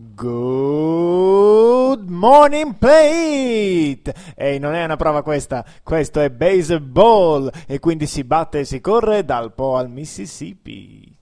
Good 0.00 2.08
morning 2.08 2.78
plate! 2.78 4.14
Ehi, 4.36 4.60
non 4.60 4.74
è 4.74 4.84
una 4.84 4.94
prova 4.94 5.24
questa, 5.24 5.64
questo 5.82 6.20
è 6.20 6.30
baseball 6.30 7.50
e 7.66 7.80
quindi 7.80 8.06
si 8.06 8.22
batte 8.22 8.60
e 8.60 8.64
si 8.64 8.80
corre 8.80 9.24
dal 9.24 9.52
Po 9.54 9.74
al 9.74 9.90
Mississippi. 9.90 11.16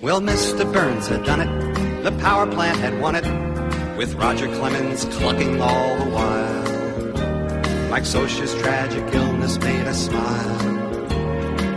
Well, 0.00 0.20
Mr. 0.20 0.64
Burns 0.72 1.06
had 1.06 1.22
done 1.22 1.40
it. 1.40 2.02
The 2.02 2.10
power 2.20 2.48
plant 2.48 2.80
had 2.80 3.00
won 3.00 3.14
it. 3.14 3.24
With 3.96 4.12
Roger 4.14 4.48
Clemens 4.48 5.04
clucking 5.04 5.60
all 5.60 5.96
the 5.98 6.10
while. 6.10 6.59
Mike 7.90 8.04
Sosha's 8.04 8.54
tragic 8.54 9.12
illness 9.12 9.58
made 9.58 9.84
us 9.88 10.06
smile. 10.06 10.58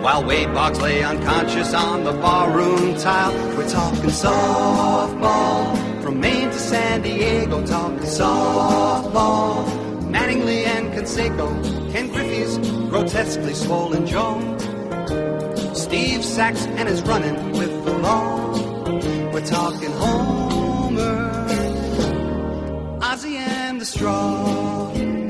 While 0.03 0.23
Wade 0.25 0.53
Boggs 0.53 0.79
lay 0.79 1.01
unconscious 1.01 1.73
on 1.73 2.03
the 2.03 2.11
barroom 2.11 2.95
tile. 2.97 3.33
We're 3.57 3.67
talking 3.67 4.11
softball. 4.11 6.03
From 6.03 6.19
Maine 6.19 6.51
to 6.51 6.59
San 6.59 7.01
Diego, 7.01 7.65
talking 7.65 7.97
softball. 7.97 9.65
Mattingly 10.03 10.67
and 10.67 10.93
Conseco. 10.93 11.91
Ken 11.91 12.09
Griffey's 12.09 12.59
grotesquely 12.89 13.55
swollen 13.55 14.05
jaw. 14.05 14.39
Steve 15.73 16.23
Sachs 16.23 16.67
and 16.67 16.87
his 16.87 17.01
running 17.01 17.53
with 17.53 17.85
the 17.85 17.97
law. 17.97 18.51
We're 19.33 19.45
talking 19.45 19.91
Homer, 19.93 21.31
Ozzy 22.99 23.35
and 23.35 23.81
the 23.81 23.85
Straw. 23.85 25.22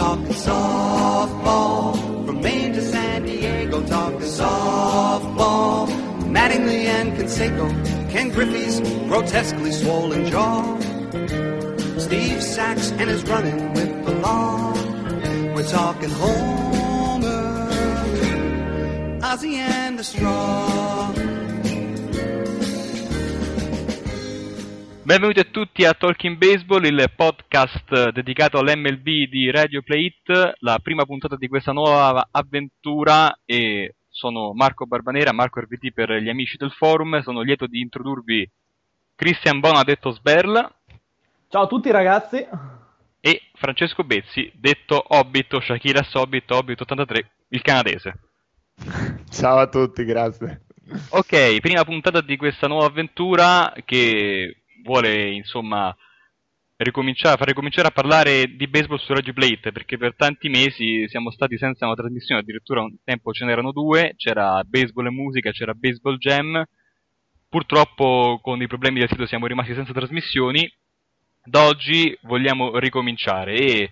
Talking 0.00 0.26
softball 0.28 1.94
from 2.24 2.40
Maine 2.40 2.72
to 2.72 2.80
San 2.80 3.24
Diego. 3.24 3.86
Talking 3.86 4.20
softball, 4.20 5.88
Mattingly 6.24 6.84
and 6.86 7.12
Conseco, 7.12 7.68
Ken 8.10 8.30
Griffey's 8.30 8.80
grotesquely 9.08 9.72
swollen 9.72 10.24
jaw. 10.24 10.78
Steve 11.98 12.42
Sachs 12.42 12.92
and 12.92 13.10
his 13.10 13.22
running 13.24 13.74
with 13.74 14.06
the 14.06 14.14
law. 14.14 14.72
We're 15.54 15.68
talking 15.68 16.08
Homer, 16.08 17.68
Ozzy 19.20 19.56
and 19.56 19.98
the 19.98 20.04
Straw. 20.04 21.12
Benvenuti 25.10 25.40
a 25.40 25.44
tutti 25.50 25.84
a 25.84 25.92
Talking 25.92 26.36
Baseball, 26.36 26.84
il 26.84 27.12
podcast 27.16 28.10
dedicato 28.10 28.58
all'MLB 28.58 29.28
di 29.28 29.50
Radio 29.50 29.82
Play 29.82 30.04
It, 30.04 30.52
la 30.60 30.78
prima 30.80 31.04
puntata 31.04 31.34
di 31.34 31.48
questa 31.48 31.72
nuova 31.72 32.28
avventura 32.30 33.36
e 33.44 33.96
sono 34.08 34.52
Marco 34.54 34.86
Barbanera, 34.86 35.32
Marco 35.32 35.58
RVT 35.58 35.92
per 35.92 36.12
gli 36.12 36.28
amici 36.28 36.56
del 36.56 36.70
forum, 36.70 37.22
sono 37.22 37.40
lieto 37.40 37.66
di 37.66 37.80
introdurvi 37.80 38.48
Christian 39.16 39.58
Bona 39.58 39.82
detto 39.82 40.12
Sberl 40.12 40.74
Ciao 41.48 41.62
a 41.62 41.66
tutti 41.66 41.90
ragazzi. 41.90 42.46
e 43.18 43.42
Francesco 43.54 44.04
Bezzi 44.04 44.48
detto 44.54 45.02
Hobbit 45.08 45.60
Shakira 45.60 46.06
Hobbit 46.12 46.48
Hobbit 46.52 46.82
83, 46.82 47.30
il 47.48 47.62
canadese. 47.62 48.14
Ciao 49.28 49.58
a 49.58 49.66
tutti, 49.66 50.04
grazie. 50.04 50.66
Ok, 51.08 51.58
prima 51.58 51.84
puntata 51.84 52.20
di 52.20 52.36
questa 52.36 52.68
nuova 52.68 52.86
avventura 52.86 53.72
che 53.84 54.59
vuole 54.82 55.30
insomma 55.30 55.94
ricominciare, 56.76 57.36
far 57.36 57.46
ricominciare 57.48 57.88
a 57.88 57.92
parlare 57.92 58.56
di 58.56 58.66
baseball 58.66 58.98
su 58.98 59.12
Radio 59.12 59.32
Plate 59.32 59.72
perché 59.72 59.98
per 59.98 60.14
tanti 60.16 60.48
mesi 60.48 61.06
siamo 61.08 61.30
stati 61.30 61.58
senza 61.58 61.86
una 61.86 61.94
trasmissione, 61.94 62.40
addirittura 62.40 62.82
un 62.82 62.96
tempo 63.04 63.32
ce 63.32 63.44
n'erano 63.44 63.72
due, 63.72 64.14
c'era 64.16 64.62
baseball 64.64 65.06
e 65.06 65.10
musica, 65.10 65.50
c'era 65.50 65.74
baseball 65.74 66.16
jam. 66.16 66.64
Purtroppo 67.48 68.38
con 68.42 68.62
i 68.62 68.66
problemi 68.66 69.00
del 69.00 69.08
sito 69.08 69.26
siamo 69.26 69.46
rimasti 69.46 69.74
senza 69.74 69.92
trasmissioni. 69.92 70.70
Da 71.42 71.64
oggi 71.64 72.16
vogliamo 72.22 72.78
ricominciare 72.78 73.54
e 73.56 73.90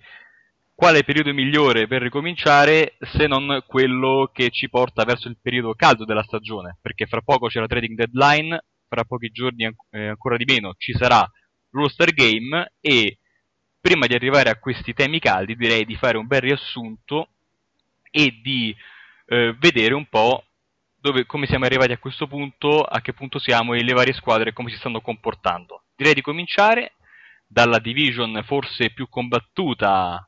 quale 0.79 1.03
periodo 1.03 1.33
migliore 1.33 1.87
per 1.87 2.01
ricominciare 2.01 2.95
se 2.99 3.27
non 3.27 3.63
quello 3.67 4.29
che 4.33 4.49
ci 4.49 4.69
porta 4.69 5.03
verso 5.03 5.27
il 5.27 5.37
periodo 5.41 5.73
caldo 5.73 6.05
della 6.05 6.23
stagione? 6.23 6.77
Perché 6.81 7.05
fra 7.05 7.21
poco 7.21 7.47
c'è 7.47 7.59
la 7.59 7.67
trading 7.67 7.97
deadline, 7.97 8.63
fra 8.89 9.05
pochi 9.05 9.29
giorni 9.29 9.65
eh, 9.91 10.07
ancora 10.07 10.35
di 10.35 10.45
meno 10.45 10.73
ci 10.77 10.93
sarà 10.93 11.25
l'All-Star 11.71 12.11
Game 12.11 12.73
e 12.81 13.19
prima 13.79 14.07
di 14.07 14.15
arrivare 14.15 14.49
a 14.49 14.57
questi 14.57 14.93
temi 14.93 15.19
caldi 15.19 15.55
direi 15.55 15.85
di 15.85 15.95
fare 15.95 16.17
un 16.17 16.25
bel 16.25 16.41
riassunto 16.41 17.29
e 18.09 18.39
di 18.41 18.75
eh, 19.27 19.55
vedere 19.59 19.93
un 19.93 20.07
po' 20.07 20.43
dove, 20.99 21.25
come 21.25 21.45
siamo 21.45 21.65
arrivati 21.65 21.91
a 21.93 21.99
questo 21.99 22.27
punto, 22.27 22.81
a 22.81 22.99
che 22.99 23.13
punto 23.13 23.39
siamo 23.39 23.73
e 23.73 23.83
le 23.83 23.93
varie 23.93 24.13
squadre 24.13 24.51
come 24.51 24.69
si 24.69 24.77
stanno 24.77 24.99
comportando. 24.99 25.83
Direi 25.95 26.15
di 26.15 26.21
cominciare 26.21 26.95
dalla 27.47 27.79
division 27.79 28.41
forse 28.43 28.91
più 28.91 29.07
combattuta 29.07 30.27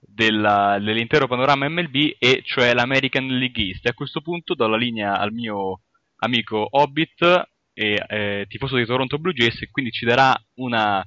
della- 0.00 0.78
dell'intero 0.80 1.28
panorama 1.28 1.68
MLB 1.68 2.16
e 2.18 2.42
cioè 2.44 2.72
l'American 2.72 3.26
League 3.26 3.62
East. 3.62 3.86
A 3.86 3.94
questo 3.94 4.22
punto 4.22 4.54
do 4.54 4.66
la 4.66 4.76
linea 4.76 5.18
al 5.18 5.32
mio 5.32 5.82
amico 6.16 6.66
Hobbit 6.70 7.48
e 7.72 8.02
eh, 8.08 8.44
tifoso 8.48 8.76
di 8.76 8.84
Toronto 8.84 9.18
Blue 9.18 9.32
Jays 9.32 9.62
e 9.62 9.70
quindi 9.70 9.90
ci 9.90 10.04
darà 10.04 10.34
una, 10.54 11.04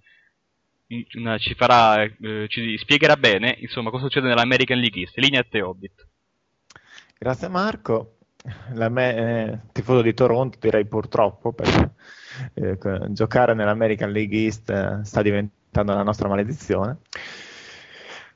una- 1.16 1.38
ci 1.38 1.54
farà 1.56 2.04
eh, 2.04 2.46
ci 2.48 2.78
spiegherà 2.78 3.16
bene 3.16 3.56
insomma 3.60 3.90
cosa 3.90 4.04
succede 4.04 4.28
nell'American 4.28 4.78
League 4.80 5.02
East. 5.02 5.18
Linea 5.18 5.42
a 5.42 5.46
te 5.50 5.62
Hobbit. 5.62 6.08
Grazie 7.18 7.48
Marco. 7.48 8.18
Me, 8.74 9.16
eh, 9.16 9.60
tifoso 9.72 10.02
di 10.02 10.14
Toronto 10.14 10.58
direi 10.60 10.86
purtroppo 10.86 11.54
perché 11.54 11.92
eh, 12.56 12.78
giocare 13.12 13.54
nell'American 13.54 14.12
League 14.12 14.38
East 14.38 14.70
eh, 14.70 15.00
sta 15.04 15.22
diventando 15.22 15.94
la 15.94 16.04
nostra 16.04 16.28
maledizione. 16.28 16.98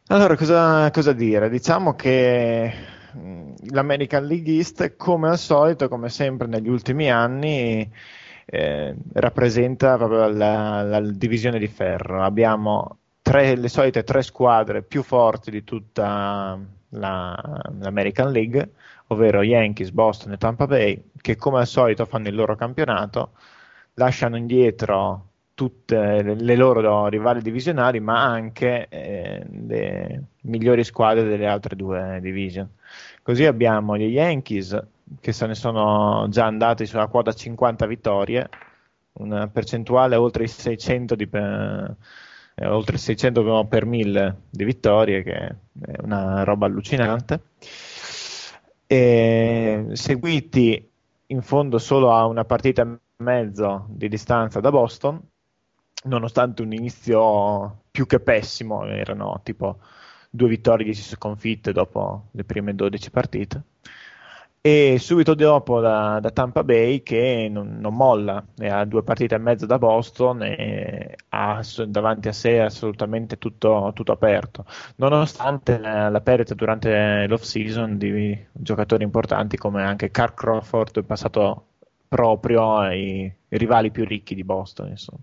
Allora, 0.07 0.37
cosa, 0.37 0.89
cosa 0.91 1.11
dire? 1.11 1.49
Diciamo 1.49 1.93
che 1.95 2.73
mh, 3.13 3.53
l'American 3.71 4.25
League 4.25 4.53
East, 4.53 4.95
come 4.95 5.27
al 5.27 5.37
solito, 5.37 5.89
come 5.89 6.07
sempre 6.07 6.47
negli 6.47 6.69
ultimi 6.69 7.11
anni, 7.11 7.91
eh, 8.49 8.95
rappresenta 9.13 9.97
proprio 9.97 10.27
la, 10.29 10.81
la 10.81 11.01
divisione 11.01 11.59
di 11.59 11.67
ferro. 11.67 12.23
Abbiamo 12.23 12.97
tre- 13.21 13.55
le 13.55 13.67
solite 13.67 14.03
tre 14.03 14.21
squadre 14.21 14.81
più 14.81 15.03
forti 15.03 15.51
di 15.51 15.63
tutta 15.63 16.57
la- 16.89 17.61
l'American 17.79 18.31
League, 18.31 18.71
ovvero 19.07 19.43
Yankees, 19.43 19.91
Boston 19.91 20.33
e 20.33 20.37
Tampa 20.37 20.65
Bay, 20.65 21.01
che 21.21 21.35
come 21.35 21.59
al 21.59 21.67
solito 21.67 22.05
fanno 22.05 22.29
il 22.29 22.35
loro 22.35 22.55
campionato, 22.55 23.31
lasciano 23.95 24.37
indietro 24.37 25.25
tutte 25.53 26.21
le, 26.21 26.55
loro 26.55 27.07
rivali 27.07 27.41
divisionali, 27.41 27.99
ma 27.99 28.23
anche 28.23 28.87
eh, 28.89 29.43
le 29.67 30.23
migliori 30.43 30.83
squadre 30.83 31.23
delle 31.23 31.47
altre 31.47 31.75
due 31.75 32.19
division. 32.21 32.69
Così 33.23 33.43
abbiamo 33.45 33.97
gli 33.97 34.03
Yankees 34.03 34.79
che 35.19 35.31
se 35.31 35.45
ne 35.45 35.55
sono 35.55 36.27
già 36.29 36.45
andati 36.45 36.85
sulla 36.85 37.07
quota 37.07 37.33
50 37.33 37.85
vittorie, 37.85 38.49
una 39.13 39.47
percentuale 39.47 40.15
oltre 40.15 40.43
i 40.43 40.47
600 40.47 41.15
di, 41.15 41.29
eh, 41.31 42.67
oltre 42.67 42.95
il 42.95 43.01
600 43.01 43.65
per 43.65 43.85
1000 43.85 44.41
di 44.49 44.63
vittorie, 44.63 45.23
che 45.23 45.33
è 45.33 45.55
una 46.01 46.43
roba 46.43 46.65
allucinante. 46.65 47.41
E 48.85 49.85
seguiti 49.93 50.89
in 51.27 51.41
fondo 51.41 51.77
solo 51.77 52.13
a 52.13 52.25
una 52.25 52.45
partita 52.45 52.83
e 52.83 52.99
mezzo 53.17 53.85
di 53.89 54.07
distanza 54.07 54.59
da 54.59 54.69
Boston, 54.71 55.21
nonostante 56.03 56.61
un 56.61 56.73
inizio 56.73 57.81
più 57.91 58.05
che 58.05 58.19
pessimo, 58.19 58.85
erano 58.85 59.39
tipo 59.43 59.79
due 60.29 60.47
vittorie, 60.49 60.85
10 60.85 61.01
sconfitte 61.01 61.71
dopo 61.71 62.27
le 62.31 62.43
prime 62.43 62.75
12 62.75 63.09
partite. 63.09 63.63
E 64.67 64.97
subito 64.99 65.33
dopo 65.33 65.79
da, 65.79 66.19
da 66.19 66.29
Tampa 66.29 66.61
Bay 66.61 67.01
che 67.01 67.47
non, 67.49 67.77
non 67.79 67.95
molla, 67.95 68.43
ha 68.59 68.83
due 68.83 69.01
partite 69.01 69.35
e 69.35 69.37
mezzo 69.37 69.65
da 69.65 69.77
Boston 69.77 70.43
e 70.43 71.15
ha 71.29 71.61
davanti 71.87 72.27
a 72.27 72.33
sé 72.33 72.59
assolutamente 72.59 73.37
tutto, 73.37 73.91
tutto 73.95 74.11
aperto, 74.11 74.65
nonostante 74.97 75.77
la, 75.79 76.09
la 76.09 76.19
perdita 76.19 76.53
durante 76.53 77.25
l'off 77.27 77.43
season 77.43 77.97
di 77.97 78.37
giocatori 78.51 79.05
importanti 79.05 79.55
come 79.55 79.83
anche 79.83 80.11
Carl 80.11 80.33
Crawford, 80.33 81.01
passato 81.05 81.67
proprio 82.09 82.75
ai 82.75 83.33
rivali 83.47 83.89
più 83.89 84.03
ricchi 84.03 84.35
di 84.35 84.43
Boston. 84.43 84.89
Insomma. 84.89 85.21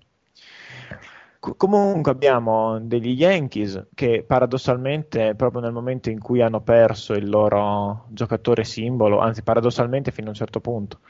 Co- 1.44 1.54
Comunque 1.56 2.10
abbiamo 2.10 2.78
degli 2.80 3.10
Yankees 3.10 3.88
che 3.92 4.24
paradossalmente 4.26 5.34
proprio 5.34 5.60
nel 5.60 5.72
momento 5.72 6.08
in 6.08 6.18
cui 6.18 6.40
hanno 6.40 6.62
perso 6.62 7.12
il 7.12 7.28
loro 7.28 8.06
giocatore 8.08 8.64
simbolo, 8.64 9.18
anzi 9.18 9.42
paradossalmente 9.42 10.10
fino 10.10 10.28
a 10.28 10.30
un 10.30 10.36
certo 10.36 10.60
punto, 10.60 11.00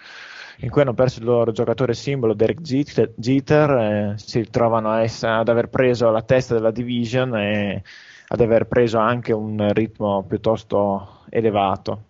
in 0.59 0.71
cui 0.71 0.81
hanno 0.81 0.93
perso 0.93 1.21
il 1.21 1.27
loro 1.27 1.53
giocatore 1.53 1.95
simbolo 1.95 2.35
Derek 2.35 2.61
Jeter, 2.63 3.71
eh, 3.71 4.15
si 4.17 4.41
ritrovano 4.41 4.91
ad 4.91 5.49
aver 5.49 5.69
preso 5.69 6.11
la 6.11 6.23
testa 6.23 6.55
della 6.55 6.73
division 6.73 7.37
e 7.37 7.85
ad 8.27 8.41
aver 8.41 8.67
preso 8.67 8.99
anche 8.99 9.33
un 9.33 9.71
ritmo 9.73 10.25
piuttosto 10.25 11.21
elevato. 11.31 12.03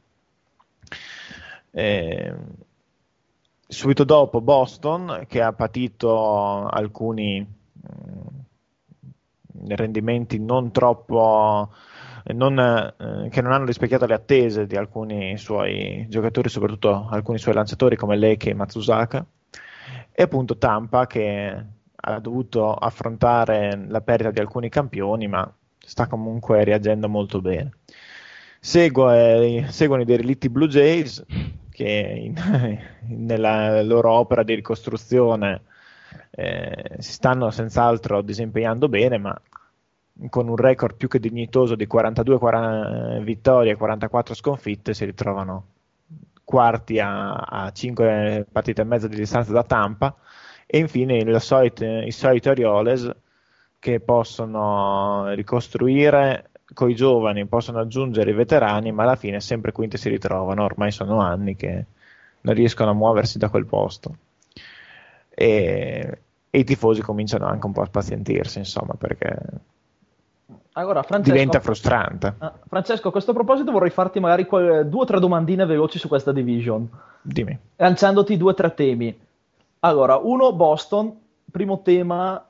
Eh, 1.72 2.34
subito 3.68 4.04
dopo 4.04 4.40
Boston 4.40 5.26
che 5.28 5.42
ha 5.42 5.52
patito 5.52 6.66
alcuni 6.68 7.62
rendimenti 9.68 10.38
non 10.38 10.70
troppo 10.70 11.70
non, 12.32 12.58
eh, 12.58 13.28
che 13.28 13.42
non 13.42 13.52
hanno 13.52 13.66
rispecchiato 13.66 14.06
le 14.06 14.14
attese 14.14 14.66
di 14.66 14.76
alcuni 14.76 15.36
suoi 15.36 16.06
giocatori, 16.08 16.48
soprattutto 16.48 17.08
alcuni 17.10 17.38
suoi 17.38 17.54
lanciatori 17.54 17.96
come 17.96 18.16
Leke 18.16 18.50
e 18.50 18.54
Matsuzaka, 18.54 19.24
e 20.12 20.22
appunto 20.22 20.56
Tampa 20.56 21.06
che 21.06 21.64
ha 21.94 22.20
dovuto 22.20 22.72
affrontare 22.72 23.84
la 23.88 24.00
perdita 24.00 24.30
di 24.30 24.40
alcuni 24.40 24.68
campioni, 24.68 25.26
ma 25.28 25.50
sta 25.78 26.06
comunque 26.06 26.64
reagendo 26.64 27.08
molto 27.08 27.40
bene. 27.40 27.72
Segue, 28.60 29.66
seguono 29.68 30.02
i 30.02 30.06
derelitti 30.06 30.48
Blue 30.48 30.68
Jays 30.68 31.22
che 31.70 32.32
in, 32.32 32.34
nella 33.08 33.82
loro 33.82 34.12
opera 34.12 34.42
di 34.42 34.54
ricostruzione 34.54 35.62
eh, 36.30 36.96
si 36.98 37.12
stanno 37.12 37.50
senz'altro 37.50 38.22
disimpegnando 38.22 38.88
bene, 38.88 39.18
ma 39.18 39.40
con 40.30 40.48
un 40.48 40.56
record 40.56 40.96
più 40.96 41.08
che 41.08 41.18
dignitoso 41.18 41.74
di 41.74 41.86
42 41.86 42.38
40, 42.38 43.18
vittorie 43.20 43.72
e 43.72 43.76
44 43.76 44.34
sconfitte 44.34 44.94
si 44.94 45.04
ritrovano 45.04 45.66
quarti 46.44 47.00
a, 47.00 47.32
a 47.32 47.72
5 47.72 48.46
partite 48.50 48.82
e 48.82 48.84
mezza 48.84 49.08
di 49.08 49.16
distanza 49.16 49.52
da 49.52 49.64
Tampa 49.64 50.14
e 50.66 50.78
infine 50.78 51.38
solito, 51.40 51.84
i 51.84 52.10
soliti 52.10 52.48
Orioles 52.48 53.10
che 53.78 54.00
possono 54.00 55.32
ricostruire 55.34 56.50
con 56.72 56.90
i 56.90 56.94
giovani, 56.94 57.46
possono 57.46 57.80
aggiungere 57.80 58.30
i 58.30 58.34
veterani, 58.34 58.92
ma 58.92 59.02
alla 59.02 59.16
fine 59.16 59.40
sempre 59.40 59.72
quinti 59.72 59.98
si 59.98 60.08
ritrovano, 60.08 60.64
ormai 60.64 60.90
sono 60.90 61.20
anni 61.20 61.54
che 61.56 61.86
non 62.40 62.54
riescono 62.54 62.90
a 62.90 62.94
muoversi 62.94 63.38
da 63.38 63.48
quel 63.48 63.66
posto. 63.66 64.16
E, 65.34 66.18
e 66.50 66.58
i 66.58 66.64
tifosi 66.64 67.00
cominciano 67.02 67.46
anche 67.46 67.66
un 67.66 67.72
po' 67.72 67.82
a 67.82 67.86
spazientirsi, 67.86 68.58
insomma, 68.58 68.94
perché 68.94 69.36
allora, 70.76 71.02
Francesco, 71.02 71.32
diventa 71.32 71.60
frustrante. 71.60 72.34
Uh, 72.38 72.50
Francesco, 72.66 73.08
a 73.08 73.12
questo 73.12 73.32
proposito 73.32 73.70
vorrei 73.70 73.90
farti 73.90 74.18
magari 74.18 74.44
qual- 74.44 74.86
due 74.88 75.02
o 75.02 75.04
tre 75.04 75.20
domandine 75.20 75.66
veloci 75.66 75.98
su 75.98 76.08
questa 76.08 76.32
division. 76.32 76.88
Dimmi. 77.22 77.56
Lanciandoti 77.76 78.36
due 78.36 78.50
o 78.50 78.54
tre 78.54 78.74
temi. 78.74 79.16
Allora, 79.80 80.16
uno, 80.16 80.52
Boston, 80.52 81.16
primo 81.50 81.82
tema, 81.82 82.44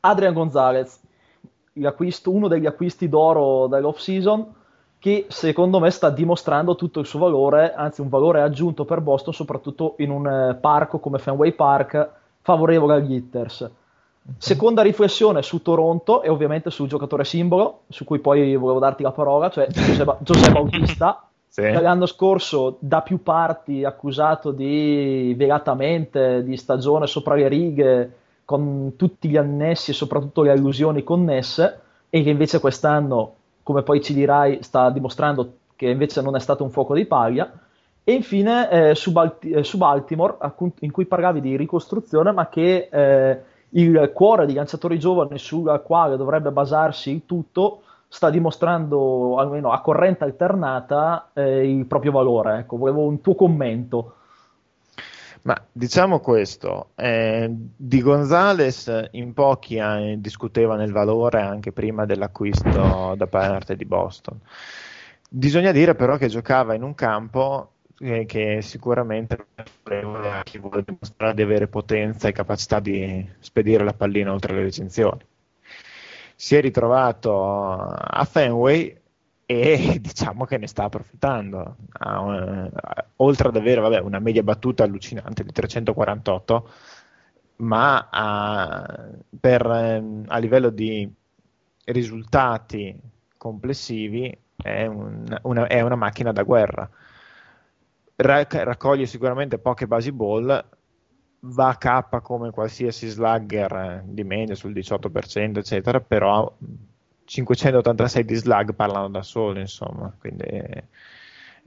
Adrian 0.00 0.32
Gonzalez, 0.32 1.00
uno 2.24 2.48
degli 2.48 2.66
acquisti 2.66 3.08
d'oro 3.08 3.68
dell'off 3.68 3.98
season, 3.98 4.54
che 4.98 5.26
secondo 5.28 5.78
me 5.78 5.90
sta 5.90 6.10
dimostrando 6.10 6.74
tutto 6.74 6.98
il 6.98 7.06
suo 7.06 7.20
valore, 7.20 7.72
anzi 7.74 8.00
un 8.00 8.08
valore 8.08 8.42
aggiunto 8.42 8.84
per 8.84 9.00
Boston, 9.00 9.32
soprattutto 9.32 9.94
in 9.98 10.10
un 10.10 10.26
eh, 10.26 10.54
parco 10.56 10.98
come 10.98 11.18
Fenway 11.18 11.52
Park, 11.52 12.10
favorevole 12.40 12.94
agli 12.94 13.14
hitters 13.14 13.70
Seconda 14.36 14.82
riflessione 14.82 15.42
su 15.42 15.62
Toronto 15.62 16.22
e 16.22 16.28
ovviamente 16.28 16.70
sul 16.70 16.86
giocatore 16.86 17.24
simbolo, 17.24 17.84
su 17.88 18.04
cui 18.04 18.18
poi 18.18 18.54
volevo 18.56 18.78
darti 18.78 19.02
la 19.02 19.10
parola, 19.10 19.48
cioè 19.48 19.68
Giuseppe 19.68 20.52
Bautista, 20.52 21.26
sì. 21.48 21.62
l'anno 21.62 22.04
scorso 22.04 22.76
da 22.78 23.00
più 23.00 23.22
parti 23.22 23.84
accusato 23.84 24.50
di 24.50 25.34
velatamente 25.36 26.44
di 26.44 26.56
stagione 26.58 27.06
sopra 27.06 27.36
le 27.36 27.48
righe, 27.48 28.16
con 28.44 28.94
tutti 28.96 29.28
gli 29.28 29.36
annessi 29.36 29.92
e 29.92 29.94
soprattutto 29.94 30.42
le 30.42 30.50
allusioni 30.50 31.02
connesse, 31.02 31.80
e 32.10 32.22
che 32.22 32.30
invece 32.30 32.60
quest'anno, 32.60 33.34
come 33.62 33.82
poi 33.82 34.02
ci 34.02 34.12
dirai, 34.12 34.62
sta 34.62 34.90
dimostrando 34.90 35.54
che 35.74 35.88
invece 35.88 36.20
non 36.20 36.36
è 36.36 36.40
stato 36.40 36.64
un 36.64 36.70
fuoco 36.70 36.94
di 36.94 37.06
paglia. 37.06 37.50
E 38.08 38.14
infine 38.14 38.70
eh, 38.70 38.94
su, 38.94 39.12
Balti- 39.12 39.50
eh, 39.50 39.62
su, 39.62 39.76
Baltimore, 39.76 40.38
in 40.78 40.90
cui 40.90 41.04
parlavi 41.04 41.42
di 41.42 41.58
ricostruzione, 41.58 42.32
ma 42.32 42.48
che 42.48 42.88
eh, 42.90 43.42
il 43.68 44.12
cuore 44.14 44.46
di 44.46 44.54
lanciatori 44.54 44.98
giovani 44.98 45.36
sul 45.36 45.82
quale 45.84 46.16
dovrebbe 46.16 46.50
basarsi 46.50 47.10
il 47.10 47.26
tutto 47.26 47.82
sta 48.08 48.30
dimostrando 48.30 49.36
almeno 49.36 49.72
a 49.72 49.82
corrente 49.82 50.24
alternata 50.24 51.32
eh, 51.34 51.70
il 51.70 51.84
proprio 51.84 52.12
valore. 52.12 52.60
Ecco, 52.60 52.78
volevo 52.78 53.02
un 53.02 53.20
tuo 53.20 53.34
commento. 53.34 54.14
Ma 55.42 55.62
diciamo 55.70 56.20
questo, 56.20 56.92
eh, 56.94 57.54
di 57.76 58.00
Gonzales 58.00 59.08
in 59.10 59.34
pochi 59.34 59.76
eh, 59.76 60.16
discutevano 60.18 60.82
il 60.82 60.92
valore 60.92 61.42
anche 61.42 61.72
prima 61.72 62.06
dell'acquisto 62.06 63.14
da 63.18 63.26
parte 63.26 63.76
di 63.76 63.84
Boston. 63.84 64.40
Bisogna 65.28 65.72
dire 65.72 65.94
però 65.94 66.16
che 66.16 66.28
giocava 66.28 66.72
in 66.72 66.82
un 66.82 66.94
campo 66.94 67.72
eh, 68.00 68.24
che 68.26 68.62
sicuramente 68.62 69.46
a 69.54 70.42
chi 70.44 70.58
vuole 70.58 70.84
dimostrare 70.84 71.34
di 71.34 71.42
avere 71.42 71.66
potenza 71.66 72.28
e 72.28 72.32
capacità 72.32 72.80
di 72.80 73.26
spedire 73.40 73.84
la 73.84 73.92
pallina 73.92 74.32
oltre 74.32 74.54
le 74.54 74.62
recensioni. 74.62 75.24
Si 76.34 76.54
è 76.54 76.60
ritrovato 76.60 77.42
a 77.42 78.24
Fenway 78.24 78.96
e 79.44 79.98
diciamo 80.00 80.44
che 80.44 80.58
ne 80.58 80.66
sta 80.68 80.84
approfittando. 80.84 81.76
Un, 82.00 82.70
oltre 83.16 83.48
ad 83.48 83.56
avere 83.56 83.80
vabbè, 83.80 83.98
una 84.00 84.20
media 84.20 84.42
battuta 84.42 84.84
allucinante 84.84 85.42
di 85.42 85.50
348, 85.50 86.70
ma 87.56 88.08
a, 88.10 89.08
per, 89.40 89.66
a 89.66 90.38
livello 90.38 90.70
di 90.70 91.10
risultati 91.86 92.96
complessivi 93.36 94.36
è, 94.54 94.86
un, 94.86 95.24
una, 95.42 95.66
è 95.66 95.80
una 95.80 95.96
macchina 95.96 96.30
da 96.30 96.42
guerra 96.42 96.88
raccoglie 98.18 99.06
sicuramente 99.06 99.58
poche 99.58 99.86
basi 99.86 100.12
ball, 100.12 100.64
va 101.40 101.68
a 101.68 101.76
K 101.76 102.20
come 102.20 102.50
qualsiasi 102.50 103.08
slugger 103.08 103.72
eh, 103.72 104.02
di 104.04 104.24
media 104.24 104.54
sul 104.54 104.72
18%, 104.72 105.58
eccetera, 105.58 106.00
però 106.00 106.52
586 107.24 108.24
di 108.24 108.34
slug 108.34 108.74
parlano 108.74 109.08
da 109.08 109.22
soli, 109.22 109.60
insomma, 109.60 110.12
quindi 110.18 110.46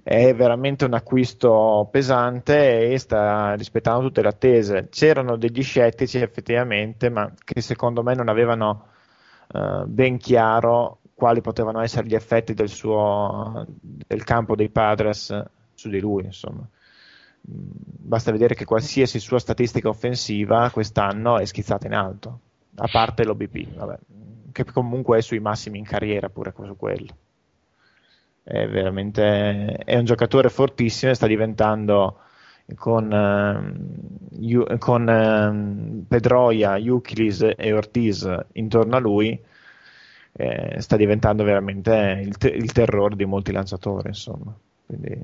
è 0.03 0.33
veramente 0.33 0.85
un 0.85 0.93
acquisto 0.93 1.87
pesante 1.91 2.91
e 2.91 2.97
sta 2.97 3.53
rispettando 3.53 4.01
tutte 4.01 4.21
le 4.21 4.29
attese. 4.29 4.87
C'erano 4.89 5.37
degli 5.37 5.61
scettici 5.61 6.17
effettivamente, 6.17 7.09
ma 7.09 7.31
che 7.43 7.61
secondo 7.61 8.01
me 8.01 8.15
non 8.15 8.27
avevano 8.27 8.87
uh, 9.53 9.85
ben 9.85 10.17
chiaro 10.17 10.99
quali 11.13 11.41
potevano 11.41 11.81
essere 11.81 12.07
gli 12.07 12.15
effetti 12.15 12.53
del, 12.55 12.69
suo, 12.69 13.65
del 13.79 14.23
campo 14.23 14.55
dei 14.55 14.69
Padres 14.69 15.29
su 15.81 15.89
di 15.89 15.99
lui, 15.99 16.25
insomma. 16.25 16.67
Mm, 17.49 17.69
basta 17.73 18.31
vedere 18.31 18.55
che 18.55 18.65
qualsiasi 18.65 19.19
sua 19.19 19.39
statistica 19.39 19.89
offensiva 19.89 20.69
quest'anno 20.71 21.39
è 21.39 21.45
schizzata 21.45 21.87
in 21.87 21.93
alto, 21.93 22.39
a 22.75 22.87
parte 22.91 23.23
l'OBP, 23.25 23.75
vabbè, 23.75 23.97
che 24.51 24.65
comunque 24.65 25.17
è 25.17 25.21
sui 25.21 25.39
massimi 25.39 25.79
in 25.79 25.85
carriera 25.85 26.29
pure 26.29 26.53
su 26.55 26.75
quello. 26.77 27.15
È 28.43 28.67
veramente 28.67 29.75
è 29.85 29.97
un 29.97 30.05
giocatore 30.05 30.49
fortissimo 30.49 31.11
e 31.11 31.15
sta 31.15 31.27
diventando 31.27 32.19
con, 32.75 33.11
uh, 33.11 34.77
con 34.77 35.07
uh, 35.07 36.05
Pedroia, 36.07 36.77
Euclid 36.77 37.53
e 37.57 37.73
Ortiz 37.73 38.27
intorno 38.53 38.95
a 38.95 38.99
lui 38.99 39.39
eh, 40.33 40.79
sta 40.79 40.95
diventando 40.95 41.43
veramente 41.43 42.21
il, 42.25 42.37
te- 42.37 42.49
il 42.49 42.71
terrore 42.71 43.15
di 43.15 43.25
molti 43.25 43.51
lanciatori 43.51 44.09
insomma 44.09 44.55
quindi 44.85 45.21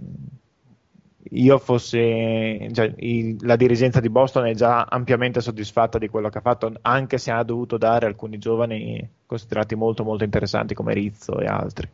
io 1.31 1.57
fossi 1.57 2.67
cioè, 2.71 2.93
il, 2.97 3.37
la 3.41 3.55
dirigenza 3.55 3.99
di 3.99 4.09
Boston 4.09 4.47
è 4.47 4.53
già 4.53 4.85
ampiamente 4.85 5.41
soddisfatta 5.41 5.97
di 5.97 6.07
quello 6.07 6.29
che 6.29 6.37
ha 6.37 6.41
fatto, 6.41 6.71
anche 6.81 7.17
se 7.17 7.31
ha 7.31 7.43
dovuto 7.43 7.77
dare 7.77 8.05
alcuni 8.05 8.37
giovani 8.37 9.07
considerati 9.25 9.75
molto 9.75 10.03
molto 10.03 10.23
interessanti 10.23 10.73
come 10.73 10.93
Rizzo 10.93 11.39
e 11.39 11.45
altri. 11.45 11.89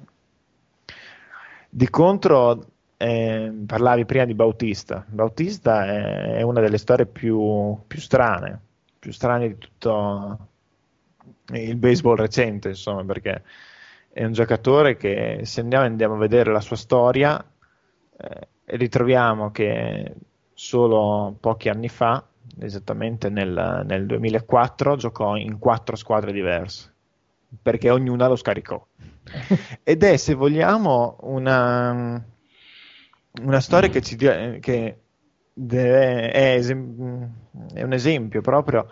Di 1.70 1.90
contro, 1.90 2.66
eh, 2.98 3.52
parlavi 3.66 4.06
prima 4.06 4.26
di 4.26 4.36
Bautista. 4.36 5.04
Bautista 5.08 5.86
è, 5.86 6.36
è 6.36 6.42
una 6.42 6.62
delle 6.62 6.78
storie 6.78 7.06
più, 7.06 7.78
più, 7.88 8.00
strane, 8.00 8.60
più 9.00 9.12
strane 9.12 9.48
di 9.48 9.58
tutto 9.58 10.48
il 11.54 11.76
baseball 11.76 12.16
recente, 12.16 12.70
insomma, 12.70 13.04
perché 13.04 13.42
è 14.12 14.24
un 14.24 14.34
giocatore 14.34 14.96
che 14.96 15.40
se 15.44 15.62
andiamo, 15.62 15.86
andiamo 15.86 16.14
a 16.16 16.20
vedere 16.20 16.52
la 16.52 16.62
sua 16.62 16.76
storia 16.76 17.44
eh, 18.18 18.48
ritroviamo 18.76 19.52
che 19.52 20.14
solo 20.54 21.36
pochi 21.40 21.70
anni 21.70 21.90
fa, 21.90 22.24
esattamente 22.60 23.30
nel, 23.30 23.84
nel 23.86 24.06
2004, 24.06 24.96
giocò 24.96 25.36
in 25.36 25.60
quattro 25.60 25.96
squadre 25.96 26.32
diverse, 26.32 26.94
perché 27.62 27.90
ognuna 27.90 28.28
lo 28.28 28.36
scaricò. 28.36 28.84
Ed 29.84 30.04
è, 30.04 30.18
se 30.18 30.34
vogliamo, 30.34 31.18
una, 31.22 32.24
una 33.42 33.60
storia 33.60 33.90
che, 33.90 34.02
ci, 34.02 34.16
che 34.16 34.98
deve, 35.54 36.32
è, 36.32 36.60
è, 36.60 36.72
un 36.72 37.94
esempio 37.94 38.42
proprio 38.42 38.88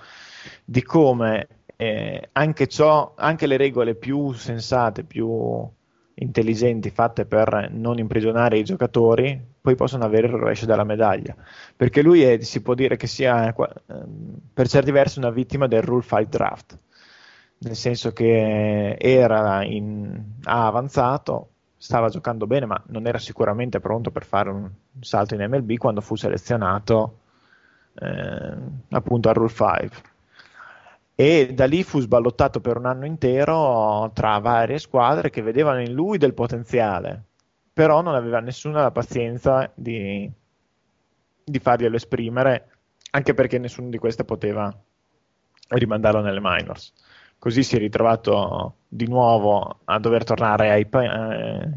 di 0.63 0.81
come 0.83 1.47
eh, 1.75 2.29
anche, 2.31 2.67
ciò, 2.67 3.13
anche 3.15 3.47
le 3.47 3.57
regole 3.57 3.95
più 3.95 4.31
sensate, 4.33 5.03
più 5.03 5.69
intelligenti 6.21 6.89
fatte 6.89 7.25
per 7.25 7.69
non 7.71 7.97
imprigionare 7.97 8.57
i 8.57 8.63
giocatori, 8.63 9.39
poi 9.59 9.75
possono 9.75 10.03
avere 10.03 10.27
il 10.27 10.33
rovescio 10.33 10.65
della 10.65 10.83
medaglia. 10.83 11.35
Perché 11.75 12.01
lui 12.01 12.23
è, 12.23 12.41
si 12.41 12.61
può 12.61 12.73
dire 12.73 12.95
che 12.95 13.07
sia 13.07 13.53
ehm, 13.53 14.37
per 14.53 14.67
certi 14.67 14.91
versi 14.91 15.19
una 15.19 15.31
vittima 15.31 15.67
del 15.67 15.81
Rule 15.81 16.03
5 16.03 16.27
Draft, 16.27 16.79
nel 17.59 17.75
senso 17.75 18.11
che 18.11 18.95
era 18.99 19.63
in, 19.63 20.21
ha 20.43 20.65
avanzato, 20.67 21.49
stava 21.77 22.09
giocando 22.09 22.45
bene, 22.47 22.65
ma 22.65 22.81
non 22.87 23.07
era 23.07 23.17
sicuramente 23.17 23.79
pronto 23.79 24.11
per 24.11 24.23
fare 24.23 24.49
un 24.49 24.69
salto 24.99 25.33
in 25.35 25.41
MLB 25.41 25.77
quando 25.77 26.01
fu 26.01 26.15
selezionato 26.15 27.17
eh, 27.95 28.53
appunto 28.89 29.29
al 29.29 29.35
Rule 29.35 29.49
5 29.49 29.89
e 31.15 31.53
da 31.53 31.65
lì 31.65 31.83
fu 31.83 31.99
sballottato 31.99 32.61
per 32.61 32.77
un 32.77 32.85
anno 32.85 33.05
intero 33.05 34.09
tra 34.13 34.39
varie 34.39 34.79
squadre 34.79 35.29
che 35.29 35.41
vedevano 35.41 35.81
in 35.81 35.93
lui 35.93 36.17
del 36.17 36.33
potenziale, 36.33 37.23
però 37.73 38.01
non 38.01 38.15
aveva 38.15 38.39
nessuna 38.39 38.81
la 38.81 38.91
pazienza 38.91 39.71
di, 39.75 40.29
di 41.43 41.59
farglielo 41.59 41.95
esprimere, 41.95 42.69
anche 43.11 43.33
perché 43.33 43.57
nessuno 43.57 43.89
di 43.89 43.97
queste 43.97 44.23
poteva 44.23 44.73
rimandarlo 45.69 46.21
nelle 46.21 46.39
minors. 46.41 46.93
Così 47.37 47.63
si 47.63 47.75
è 47.75 47.79
ritrovato 47.79 48.75
di 48.87 49.07
nuovo 49.07 49.79
a 49.85 49.99
dover 49.99 50.23
tornare 50.23 50.69
ai, 50.69 50.87
eh, 50.89 51.69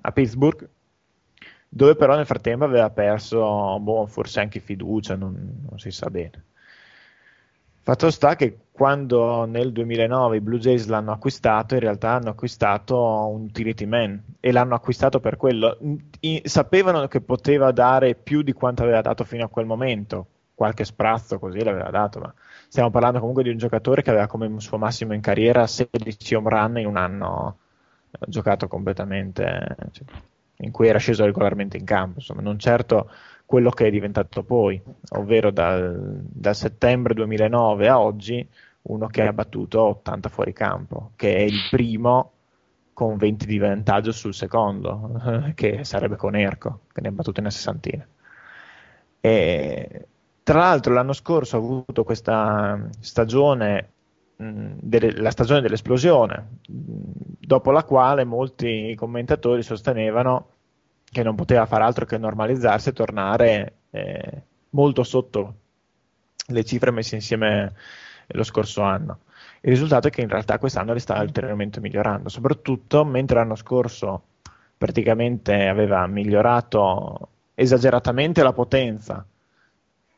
a 0.00 0.12
Pittsburgh, 0.12 0.68
dove 1.68 1.96
però 1.96 2.14
nel 2.14 2.26
frattempo 2.26 2.64
aveva 2.64 2.88
perso 2.90 3.78
boh, 3.80 4.06
forse 4.06 4.40
anche 4.40 4.60
fiducia, 4.60 5.16
non, 5.16 5.66
non 5.68 5.78
si 5.78 5.90
sa 5.90 6.08
bene. 6.08 6.44
Fatto 7.88 8.10
sta 8.10 8.36
che 8.36 8.66
quando 8.70 9.46
nel 9.46 9.72
2009 9.72 10.36
i 10.36 10.40
Blue 10.42 10.58
Jays 10.58 10.88
l'hanno 10.88 11.10
acquistato, 11.10 11.72
in 11.72 11.80
realtà 11.80 12.10
hanno 12.10 12.28
acquistato 12.28 12.94
un 13.28 13.44
utility 13.44 13.86
man 13.86 14.22
e 14.40 14.52
l'hanno 14.52 14.74
acquistato 14.74 15.20
per 15.20 15.38
quello. 15.38 15.78
Sapevano 16.42 17.08
che 17.08 17.22
poteva 17.22 17.72
dare 17.72 18.14
più 18.14 18.42
di 18.42 18.52
quanto 18.52 18.82
aveva 18.82 19.00
dato 19.00 19.24
fino 19.24 19.46
a 19.46 19.48
quel 19.48 19.64
momento, 19.64 20.26
qualche 20.54 20.84
sprazzo 20.84 21.38
così 21.38 21.64
l'aveva 21.64 21.88
dato, 21.88 22.20
ma 22.20 22.34
stiamo 22.68 22.90
parlando 22.90 23.20
comunque 23.20 23.42
di 23.42 23.48
un 23.48 23.56
giocatore 23.56 24.02
che 24.02 24.10
aveva 24.10 24.26
come 24.26 24.60
suo 24.60 24.76
massimo 24.76 25.14
in 25.14 25.22
carriera 25.22 25.66
16 25.66 26.34
home 26.34 26.50
run 26.50 26.78
in 26.80 26.86
un 26.86 26.98
anno 26.98 27.58
eh, 28.10 28.18
giocato 28.28 28.68
completamente, 28.68 29.76
cioè, 29.92 30.04
in 30.56 30.70
cui 30.72 30.88
era 30.88 30.98
sceso 30.98 31.24
regolarmente 31.24 31.78
in 31.78 31.86
campo, 31.86 32.18
insomma, 32.18 32.42
non 32.42 32.58
certo 32.58 33.10
quello 33.48 33.70
che 33.70 33.86
è 33.86 33.90
diventato 33.90 34.42
poi, 34.42 34.78
ovvero 35.12 35.50
dal, 35.50 36.20
dal 36.22 36.54
settembre 36.54 37.14
2009 37.14 37.88
a 37.88 37.98
oggi 37.98 38.46
uno 38.82 39.06
che 39.06 39.22
ha 39.22 39.32
battuto 39.32 39.84
80 39.84 40.28
fuori 40.28 40.52
campo, 40.52 41.12
che 41.16 41.34
è 41.34 41.40
il 41.40 41.66
primo 41.70 42.32
con 42.92 43.16
20 43.16 43.46
di 43.46 43.56
vantaggio 43.56 44.12
sul 44.12 44.34
secondo, 44.34 45.18
che 45.56 45.82
sarebbe 45.84 46.16
con 46.16 46.36
Erco, 46.36 46.80
che 46.92 47.00
ne 47.00 47.08
ha 47.08 47.10
battute 47.10 47.40
una 47.40 47.48
sessantina. 47.48 48.06
E, 49.18 50.06
tra 50.42 50.58
l'altro 50.58 50.92
l'anno 50.92 51.14
scorso 51.14 51.56
ha 51.56 51.60
avuto 51.60 52.04
questa 52.04 52.78
stagione, 53.00 53.92
la 54.36 55.30
stagione 55.30 55.62
dell'esplosione, 55.62 56.58
dopo 56.66 57.70
la 57.70 57.84
quale 57.84 58.24
molti 58.24 58.94
commentatori 58.94 59.62
sostenevano 59.62 60.56
che 61.10 61.22
non 61.22 61.34
poteva 61.34 61.66
fare 61.66 61.84
altro 61.84 62.04
che 62.04 62.18
normalizzarsi 62.18 62.90
e 62.90 62.92
tornare 62.92 63.72
eh, 63.90 64.42
molto 64.70 65.02
sotto 65.02 65.54
le 66.46 66.64
cifre 66.64 66.90
messe 66.90 67.14
insieme 67.14 67.74
lo 68.28 68.42
scorso 68.42 68.82
anno. 68.82 69.20
Il 69.60 69.70
risultato 69.70 70.08
è 70.08 70.10
che 70.10 70.20
in 70.20 70.28
realtà 70.28 70.58
quest'anno 70.58 70.92
le 70.92 71.00
sta 71.00 71.20
ulteriormente 71.20 71.80
migliorando, 71.80 72.28
soprattutto 72.28 73.04
mentre 73.04 73.36
l'anno 73.36 73.56
scorso 73.56 74.22
praticamente 74.76 75.66
aveva 75.66 76.06
migliorato 76.06 77.28
esageratamente 77.54 78.42
la 78.42 78.52
potenza 78.52 79.26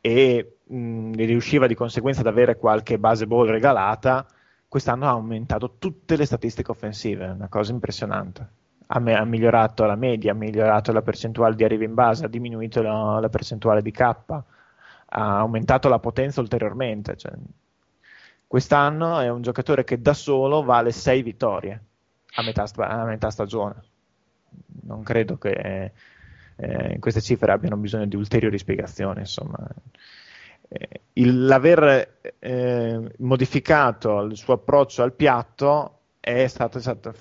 e 0.00 0.56
mh, 0.64 1.12
riusciva 1.14 1.66
di 1.66 1.74
conseguenza 1.74 2.20
ad 2.20 2.26
avere 2.26 2.56
qualche 2.56 2.98
base 2.98 3.26
ball 3.26 3.48
regalata, 3.48 4.26
quest'anno 4.68 5.06
ha 5.06 5.10
aumentato 5.10 5.76
tutte 5.78 6.16
le 6.16 6.26
statistiche 6.26 6.70
offensive, 6.70 7.26
una 7.26 7.48
cosa 7.48 7.72
impressionante 7.72 8.58
ha, 8.92 8.98
me- 8.98 9.14
ha, 9.14 9.24
migliorato 9.24 9.84
la 9.84 9.94
media, 9.94 10.32
ha 10.32 10.34
migliorato 10.34 10.92
la 10.92 11.02
percentuale 11.02 11.54
di 11.54 11.64
arrivi 11.64 11.84
in 11.84 11.94
base, 11.94 12.24
ha 12.24 12.28
diminuito 12.28 12.82
la, 12.82 13.20
la 13.20 13.28
percentuale 13.28 13.82
di 13.82 13.92
K, 13.92 14.00
ha 14.00 15.38
aumentato 15.38 15.88
la 15.88 16.00
potenza 16.00 16.40
ulteriormente. 16.40 17.16
Cioè, 17.16 17.32
quest'anno 18.46 19.20
è 19.20 19.28
un 19.28 19.42
giocatore 19.42 19.84
che 19.84 20.00
da 20.00 20.12
solo 20.12 20.64
vale 20.64 20.90
6 20.90 21.22
vittorie 21.22 21.84
a 22.34 22.42
metà, 22.42 22.64
a 22.76 23.04
metà 23.04 23.30
stagione. 23.30 23.76
Non 24.82 25.04
credo 25.04 25.38
che 25.38 25.92
eh, 26.56 26.98
queste 26.98 27.20
cifre 27.20 27.52
abbiano 27.52 27.76
bisogno 27.76 28.06
di 28.06 28.16
ulteriori 28.16 28.58
spiegazioni. 28.58 29.20
Insomma. 29.20 29.68
Eh, 30.68 31.00
il, 31.14 31.44
l'aver 31.44 32.18
eh, 32.40 33.12
modificato 33.18 34.20
il 34.22 34.36
suo 34.36 34.54
approccio 34.54 35.04
al 35.04 35.12
piatto 35.12 35.98
è 36.18 36.46
stato, 36.48 36.78
è 36.78 36.80
stato 36.80 37.12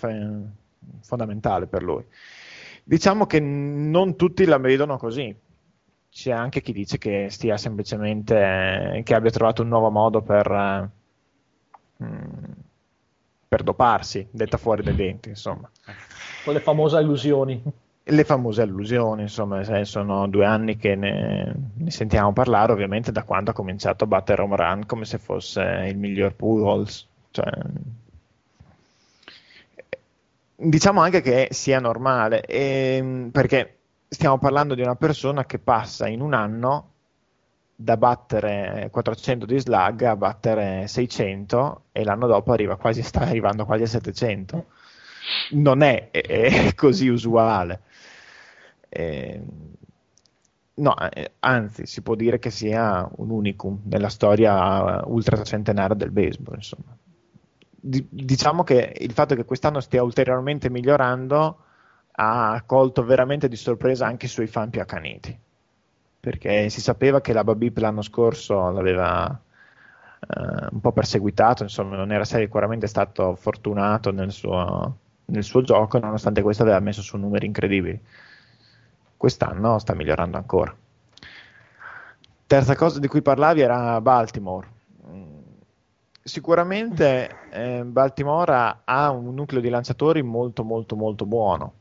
fondamentale 1.01 1.67
per 1.67 1.83
lui. 1.83 2.03
Diciamo 2.83 3.25
che 3.25 3.39
non 3.39 4.15
tutti 4.15 4.45
la 4.45 4.57
vedono 4.57 4.97
così. 4.97 5.35
C'è 6.11 6.31
anche 6.31 6.61
chi 6.61 6.73
dice 6.73 6.97
che 6.97 7.27
stia 7.29 7.55
semplicemente 7.55 9.01
che 9.03 9.13
abbia 9.13 9.29
trovato 9.29 9.61
un 9.61 9.67
nuovo 9.67 9.91
modo 9.91 10.21
per, 10.21 10.91
mm, 12.03 12.51
per 13.47 13.63
doparsi, 13.63 14.27
detta 14.31 14.57
fuori 14.57 14.81
dai 14.81 14.95
denti, 14.95 15.29
insomma. 15.29 15.69
Con 16.43 16.53
le 16.53 16.59
famose 16.61 16.97
allusioni. 16.97 17.61
Le 18.03 18.23
famose 18.23 18.63
allusioni, 18.63 19.21
insomma, 19.21 19.63
sono 19.83 20.27
due 20.27 20.45
anni 20.45 20.77
che 20.77 20.95
ne, 20.95 21.53
ne, 21.75 21.91
sentiamo 21.91 22.33
parlare, 22.33 22.71
ovviamente, 22.71 23.11
da 23.11 23.23
quando 23.23 23.51
ha 23.51 23.53
cominciato 23.53 24.05
a 24.05 24.07
battere 24.07 24.41
home 24.41 24.55
run 24.55 24.85
come 24.87 25.05
se 25.05 25.19
fosse 25.19 25.61
il 25.87 25.97
miglior 25.97 26.33
Pujols. 26.33 27.07
Cioè, 27.29 27.51
diciamo 30.59 31.01
anche 31.01 31.21
che 31.21 31.47
sia 31.51 31.79
normale, 31.79 32.43
ehm, 32.45 33.29
perché 33.31 33.77
stiamo 34.09 34.37
parlando 34.37 34.75
di 34.75 34.81
una 34.81 34.95
persona 34.95 35.45
che 35.45 35.59
passa 35.59 36.07
in 36.07 36.21
un 36.21 36.33
anno 36.33 36.93
da 37.75 37.95
battere 37.95 38.89
400 38.91 39.45
di 39.45 39.57
slug 39.57 40.01
a 40.03 40.15
battere 40.17 40.85
600 40.87 41.83
e 41.93 42.03
l'anno 42.03 42.27
dopo 42.27 42.51
arriva 42.51 42.75
quasi, 42.75 43.01
sta 43.03 43.21
arrivando 43.21 43.65
quasi 43.65 43.83
a 43.83 43.87
700. 43.87 44.65
Non 45.51 45.81
è, 45.81 46.09
è, 46.11 46.73
così 46.75 47.07
usuale. 47.07 47.81
Eh, 48.89 49.41
no, 50.75 50.95
anzi, 51.39 51.85
si 51.85 52.01
può 52.01 52.15
dire 52.15 52.39
che 52.39 52.49
sia 52.49 53.07
un 53.17 53.29
unicum 53.29 53.81
nella 53.85 54.09
storia 54.09 55.05
ultracentenaria 55.05 55.95
del 55.95 56.11
baseball, 56.11 56.55
insomma 56.55 56.97
diciamo 57.81 58.63
che 58.63 58.93
il 58.99 59.11
fatto 59.11 59.35
che 59.35 59.45
quest'anno 59.45 59.79
stia 59.79 60.03
ulteriormente 60.03 60.69
migliorando 60.69 61.57
ha 62.11 62.63
colto 62.65 63.03
veramente 63.03 63.47
di 63.47 63.55
sorpresa 63.55 64.05
anche 64.05 64.25
i 64.25 64.29
suoi 64.29 64.47
fan 64.47 64.69
più 64.69 64.81
accaniti 64.81 65.37
perché 66.19 66.69
si 66.69 66.81
sapeva 66.81 67.21
che 67.21 67.31
la 67.31 67.43
Babip 67.43 67.77
l'anno 67.77 68.01
scorso 68.01 68.69
l'aveva 68.71 69.39
eh, 70.19 70.67
un 70.71 70.79
po' 70.81 70.91
perseguitato, 70.91 71.63
insomma 71.63 71.95
non 71.95 72.11
era 72.11 72.25
sicuramente 72.25 72.87
stato 72.87 73.35
fortunato 73.35 74.11
nel 74.11 74.31
suo, 74.31 74.97
nel 75.25 75.43
suo 75.43 75.61
gioco, 75.61 75.97
nonostante 75.97 76.41
questo 76.41 76.63
aveva 76.63 76.79
messo 76.79 77.01
su 77.01 77.15
numeri 77.17 77.45
incredibili. 77.45 77.99
Quest'anno 79.15 79.79
sta 79.79 79.95
migliorando 79.95 80.37
ancora. 80.37 80.75
Terza 82.45 82.75
cosa 82.75 82.99
di 82.99 83.07
cui 83.07 83.21
parlavi 83.21 83.61
era 83.61 84.01
Baltimore 84.01 84.67
sicuramente 86.29 87.49
eh, 87.51 87.83
Baltimora 87.83 88.83
ha 88.85 89.09
un 89.09 89.33
nucleo 89.33 89.59
di 89.59 89.69
lanciatori 89.69 90.21
molto 90.21 90.63
molto 90.63 90.95
molto 90.95 91.25
buono. 91.25 91.73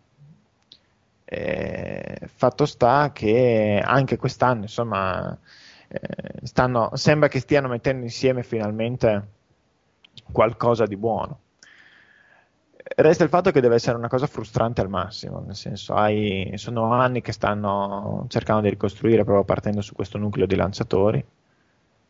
Eh, 1.24 2.20
fatto 2.34 2.64
sta 2.64 3.12
che 3.12 3.80
anche 3.84 4.16
quest'anno, 4.16 4.62
insomma, 4.62 5.38
eh, 5.88 6.00
stanno, 6.42 6.90
sembra 6.94 7.28
che 7.28 7.38
stiano 7.40 7.68
mettendo 7.68 8.02
insieme 8.04 8.42
finalmente 8.42 9.28
qualcosa 10.32 10.86
di 10.86 10.96
buono. 10.96 11.40
Resta 12.96 13.22
il 13.22 13.28
fatto 13.28 13.50
che 13.50 13.60
deve 13.60 13.74
essere 13.74 13.98
una 13.98 14.08
cosa 14.08 14.26
frustrante 14.26 14.80
al 14.80 14.88
massimo, 14.88 15.40
nel 15.40 15.54
senso, 15.54 15.94
hai, 15.94 16.52
sono 16.56 16.92
anni 16.94 17.20
che 17.20 17.32
stanno 17.32 18.24
cercando 18.28 18.62
di 18.62 18.70
ricostruire 18.70 19.24
proprio 19.24 19.44
partendo 19.44 19.82
su 19.82 19.94
questo 19.94 20.16
nucleo 20.16 20.46
di 20.46 20.56
lanciatori 20.56 21.24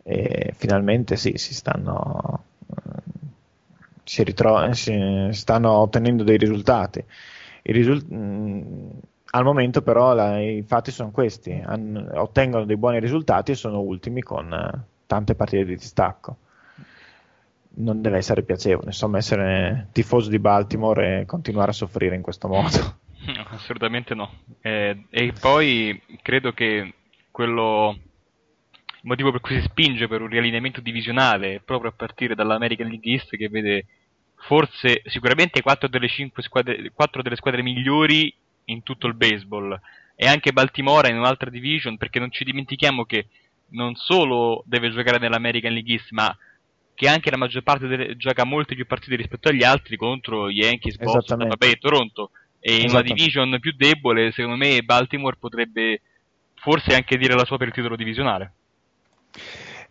e 0.08 0.52
finalmente 0.56 1.16
sì, 1.16 1.32
si 1.36 1.52
stanno, 1.54 2.44
si, 4.04 4.22
ritro- 4.24 4.72
si 4.72 5.28
stanno 5.32 5.70
ottenendo 5.72 6.22
dei 6.24 6.38
risultati. 6.38 7.04
Risult- 7.62 8.08
mh, 8.08 8.90
al 9.30 9.44
momento 9.44 9.82
però 9.82 10.14
la, 10.14 10.40
i 10.40 10.62
fatti 10.66 10.90
sono 10.90 11.10
questi, 11.10 11.52
An- 11.64 12.10
ottengono 12.14 12.64
dei 12.64 12.76
buoni 12.76 12.98
risultati 13.00 13.52
e 13.52 13.54
sono 13.54 13.80
ultimi 13.80 14.22
con 14.22 14.50
uh, 14.50 14.78
tante 15.06 15.34
partite 15.34 15.64
di 15.64 15.76
distacco. 15.76 16.36
non 17.80 18.00
deve 18.02 18.16
essere 18.18 18.42
piacevole, 18.42 18.86
insomma, 18.86 19.18
essere 19.18 19.88
tifoso 19.92 20.30
di 20.30 20.38
Baltimore 20.38 21.20
e 21.20 21.26
continuare 21.26 21.70
a 21.70 21.74
soffrire 21.74 22.16
in 22.16 22.22
questo 22.22 22.48
modo. 22.48 22.96
Assolutamente 23.50 24.14
no. 24.14 24.30
Eh, 24.60 25.04
e 25.10 25.32
poi 25.38 26.00
credo 26.22 26.52
che 26.52 26.94
quello 27.30 27.96
motivo 29.08 29.32
per 29.32 29.40
cui 29.40 29.56
si 29.56 29.66
spinge 29.66 30.06
per 30.06 30.20
un 30.20 30.28
riallineamento 30.28 30.80
divisionale 30.80 31.60
proprio 31.64 31.90
a 31.90 31.94
partire 31.94 32.34
dall'American 32.34 32.86
League 32.86 33.10
East 33.10 33.34
che 33.36 33.48
vede 33.48 33.86
forse 34.36 35.02
sicuramente 35.06 35.62
4 35.62 35.88
delle, 35.88 36.08
squadre, 36.36 36.92
4 36.94 37.22
delle 37.22 37.36
squadre 37.36 37.62
migliori 37.62 38.32
in 38.66 38.82
tutto 38.82 39.06
il 39.06 39.14
baseball. 39.14 39.78
E 40.14 40.26
anche 40.26 40.52
Baltimora 40.52 41.08
in 41.08 41.16
un'altra 41.16 41.50
division 41.50 41.96
perché 41.96 42.18
non 42.18 42.30
ci 42.30 42.44
dimentichiamo 42.44 43.04
che 43.04 43.26
non 43.70 43.94
solo 43.94 44.62
deve 44.66 44.90
giocare 44.90 45.18
nell'American 45.18 45.72
League 45.72 45.92
East 45.92 46.10
ma 46.10 46.36
che 46.94 47.08
anche 47.08 47.30
la 47.30 47.36
maggior 47.36 47.62
parte 47.62 47.86
delle, 47.86 48.16
gioca 48.16 48.44
molte 48.44 48.74
più 48.74 48.86
partite 48.86 49.16
rispetto 49.16 49.48
agli 49.48 49.62
altri 49.62 49.96
contro 49.96 50.50
Yankees, 50.50 50.96
Boston, 50.96 51.46
vabbè, 51.48 51.66
e 51.66 51.76
Toronto. 51.76 52.30
E 52.60 52.76
in 52.76 52.90
una 52.90 53.02
division 53.02 53.56
più 53.60 53.72
debole 53.76 54.32
secondo 54.32 54.56
me 54.56 54.82
Baltimore 54.82 55.36
potrebbe 55.38 56.02
forse 56.54 56.94
anche 56.94 57.16
dire 57.16 57.34
la 57.34 57.44
sua 57.44 57.56
per 57.56 57.68
il 57.68 57.72
titolo 57.72 57.94
divisionale 57.94 58.54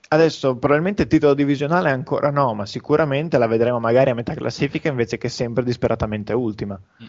Adesso 0.09 0.55
probabilmente 0.55 1.01
il 1.01 1.07
titolo 1.09 1.33
divisionale 1.33 1.89
ancora 1.89 2.29
no, 2.29 2.53
ma 2.53 2.65
sicuramente 2.65 3.37
la 3.37 3.47
vedremo 3.47 3.79
magari 3.79 4.09
a 4.09 4.13
metà 4.13 4.33
classifica 4.33 4.87
invece 4.87 5.17
che 5.17 5.27
sempre 5.27 5.63
disperatamente 5.63 6.33
ultima. 6.33 6.79
Mm. 7.03 7.05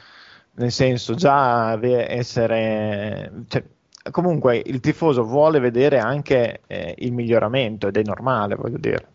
Nel 0.55 0.73
senso, 0.73 1.15
già 1.15 1.79
essere. 1.81 3.31
Cioè, 3.47 3.63
comunque 4.11 4.61
il 4.65 4.81
tifoso 4.81 5.23
vuole 5.23 5.61
vedere 5.61 5.99
anche 6.01 6.63
eh, 6.67 6.95
il 6.99 7.13
miglioramento 7.13 7.87
ed 7.87 7.97
è 7.97 8.03
normale, 8.03 8.57
voglio 8.57 8.79
dire. 8.79 9.09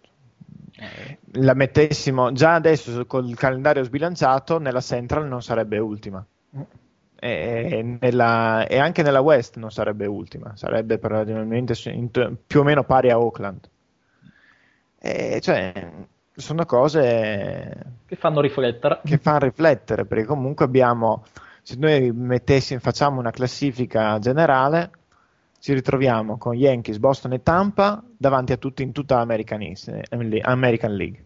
Eh. 0.78 1.18
La 1.42 1.54
mettessimo 1.54 2.32
già 2.32 2.54
adesso 2.54 3.06
col 3.06 3.36
calendario 3.36 3.84
sbilanciato, 3.84 4.60
nella 4.60 4.80
Central 4.80 5.28
non 5.28 5.42
sarebbe 5.42 5.80
ultima. 5.80 6.26
Mm. 6.56 6.62
E, 7.26 7.98
nella, 8.02 8.68
e, 8.68 8.80
anche 8.80 9.02
nella 9.02 9.22
West 9.22 9.56
non 9.56 9.72
sarebbe 9.72 10.06
ultima, 10.06 10.58
sarebbe 10.58 10.98
probabilmente 10.98 11.74
più 12.46 12.60
o 12.60 12.64
meno 12.64 12.84
pari 12.84 13.12
a 13.12 13.18
Oakland. 13.18 13.70
E 15.00 15.40
cioè, 15.40 15.90
sono 16.36 16.66
cose 16.66 18.02
che 18.06 18.16
fanno 18.18 18.42
riflettere. 18.42 19.00
Che 19.06 19.18
fanno 19.20 19.40
riflettere, 19.40 20.04
perché 20.04 20.26
comunque 20.26 20.66
abbiamo, 20.66 21.24
se 21.62 21.78
noi 21.78 22.12
mettessimo, 22.12 22.82
facciamo 22.82 23.22
una 23.22 23.32
classifica 23.32 24.20
generale, 24.20 24.92
ci 25.60 25.74
ritroviamo 25.74 26.38
con 26.38 26.56
Yankees, 26.56 26.98
Boston 26.98 27.32
e 27.32 27.42
Tampa 27.42 28.04
davanti 28.18 28.52
a 28.52 28.58
tutti 28.58 28.84
in 28.84 28.92
tutta 28.92 29.20
American 29.22 29.62
League. 30.94 31.26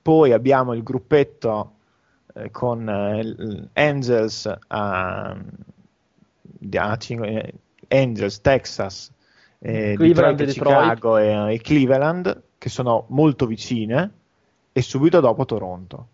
Poi 0.00 0.32
abbiamo 0.32 0.74
il 0.74 0.84
gruppetto 0.84 1.72
eh, 2.34 2.50
con 2.50 2.88
eh, 2.88 3.68
Angels, 3.74 4.46
a, 4.46 5.30
a, 5.30 6.98
eh, 7.08 7.54
Angels, 7.88 8.40
Texas, 8.40 9.12
eh, 9.58 9.94
Detroit, 9.96 10.36
Detroit, 10.36 10.52
Chicago 10.52 11.16
e, 11.18 11.54
e 11.54 11.60
Cleveland 11.60 12.42
che 12.58 12.68
sono 12.68 13.06
molto 13.08 13.46
vicine 13.46 14.10
e 14.72 14.82
subito 14.82 15.20
dopo 15.20 15.44
Toronto. 15.44 16.06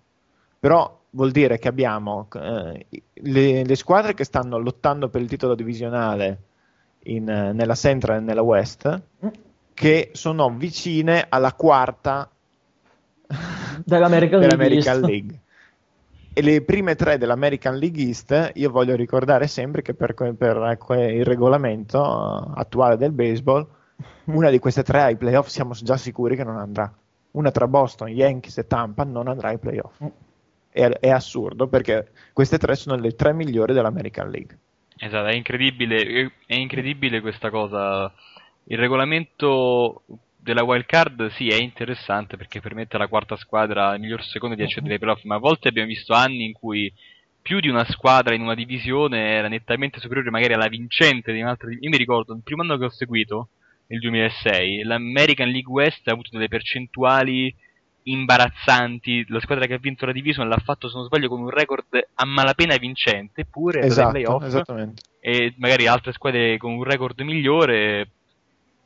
Però 0.59 1.01
vuol 1.11 1.31
dire 1.31 1.59
che 1.59 1.69
abbiamo 1.69 2.29
eh, 2.35 2.87
le, 3.13 3.65
le, 3.65 3.77
squadre 3.77 4.15
che 4.15 4.25
stanno 4.25 4.59
lottando 4.59 5.09
per 5.09 5.21
il 5.21 5.29
titolo 5.29 5.55
divisionale 5.55 6.43
in, 7.05 7.25
nella 7.25 7.75
Central 7.75 8.17
e 8.17 8.21
nella 8.21 8.43
West 8.43 9.03
che 9.79 10.11
sono 10.13 10.51
vicine 10.51 11.27
alla 11.29 11.53
quarta 11.53 12.29
dell'American, 13.85 14.41
dell'American 14.41 15.01
League. 15.01 15.41
E 16.39 16.43
le 16.43 16.63
prime 16.63 16.95
tre 16.95 17.19
dell'American 17.19 17.77
League 17.77 18.01
East, 18.01 18.53
io 18.55 18.71
voglio 18.71 18.95
ricordare 18.95 19.49
sempre 19.49 19.83
che 19.83 19.93
per, 19.93 20.15
per 20.15 20.79
il 21.11 21.25
regolamento 21.25 22.01
attuale 22.01 22.97
del 22.97 23.11
baseball 23.11 23.67
una 24.27 24.49
di 24.49 24.61
queste 24.61 24.85
tre 24.85 25.03
ai 25.03 25.17
playoff 25.17 25.49
siamo 25.49 25.73
già 25.73 25.97
sicuri 25.97 26.37
che 26.37 26.45
non 26.45 26.57
andrà. 26.57 26.97
Una 27.33 27.51
tra 27.51 27.67
Boston, 27.67 28.11
Yankees 28.11 28.57
e 28.59 28.69
Tampa 28.69 29.03
non 29.03 29.27
andrà 29.27 29.49
ai 29.49 29.59
playoff. 29.59 30.01
È, 30.71 30.87
è 30.87 31.11
assurdo 31.11 31.67
perché 31.67 32.13
queste 32.33 32.57
tre 32.57 32.77
sono 32.77 32.95
le 32.95 33.17
tre 33.17 33.33
migliori 33.33 33.73
dell'American 33.73 34.31
League. 34.31 34.59
Esatto, 34.97 35.27
è 35.27 35.35
incredibile, 35.35 36.31
è 36.47 36.55
incredibile 36.55 37.21
questa 37.21 37.51
cosa. 37.51 38.15
Il 38.63 38.79
regolamento 38.79 40.03
della 40.53 40.65
wild 40.65 40.87
card 40.87 41.29
sì 41.31 41.49
è 41.49 41.57
interessante 41.57 42.37
perché 42.37 42.61
permette 42.61 42.97
alla 42.97 43.09
quarta 43.09 43.37
squadra, 43.37 43.91
al 43.91 44.01
miglior 44.01 44.23
secondo, 44.23 44.55
di 44.55 44.63
accedere 44.63 44.95
ai 44.95 44.99
playoff, 44.99 45.23
ma 45.25 45.37
a 45.37 45.39
volte 45.39 45.69
abbiamo 45.69 45.89
visto 45.89 46.15
anni 46.15 46.45
in 46.45 46.53
cui 46.53 46.93
più 47.41 47.61
di 47.61 47.69
una 47.69 47.85
squadra 47.85 48.35
in 48.35 48.43
una 48.43 48.55
divisione 48.55 49.31
era 49.31 49.49
nettamente 49.49 50.01
superiore 50.01 50.31
magari 50.31 50.55
alla 50.55 50.69
vincente 50.69 51.33
di 51.33 51.41
un'altra 51.41 51.69
divisione. 51.69 51.95
Io 51.95 51.99
mi 51.99 52.05
ricordo, 52.05 52.35
il 52.35 52.43
primo 52.43 52.63
anno 52.63 52.77
che 52.77 52.85
ho 52.85 52.91
seguito, 52.91 53.49
nel 53.89 54.01
2006. 54.01 54.83
L'American 54.85 55.49
League 55.49 55.73
West 55.73 56.07
ha 56.09 56.13
avuto 56.13 56.31
delle 56.33 56.49
percentuali 56.49 57.55
imbarazzanti. 58.05 59.27
La 59.29 59.41
squadra 59.41 59.67
che 59.67 59.75
ha 59.75 59.79
vinto 59.79 60.07
la 60.07 60.13
division 60.13 60.49
l'ha 60.49 60.61
fatto, 60.63 60.89
se 60.89 60.97
non 60.97 61.07
sbaglio, 61.07 61.29
con 61.29 61.41
un 61.41 61.51
record 61.51 61.87
a 62.15 62.25
malapena 62.25 62.77
vincente, 62.77 63.43
eppure 63.43 63.81
esatto, 63.81 64.11
playoff. 64.11 64.63
E 65.21 65.55
magari 65.59 65.87
altre 65.87 66.13
squadre 66.13 66.57
con 66.57 66.73
un 66.73 66.85
record 66.85 67.21
migliore 67.21 68.11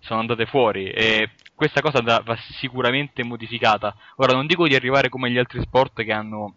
sono 0.00 0.20
andate 0.20 0.46
fuori. 0.46 0.90
E 0.90 1.30
questa 1.54 1.80
cosa 1.80 2.00
va 2.00 2.36
sicuramente 2.58 3.22
modificata. 3.24 3.94
Ora, 4.16 4.32
non 4.32 4.46
dico 4.46 4.66
di 4.66 4.74
arrivare 4.74 5.08
come 5.08 5.30
gli 5.30 5.38
altri 5.38 5.60
sport 5.60 6.02
che 6.02 6.12
hanno 6.12 6.56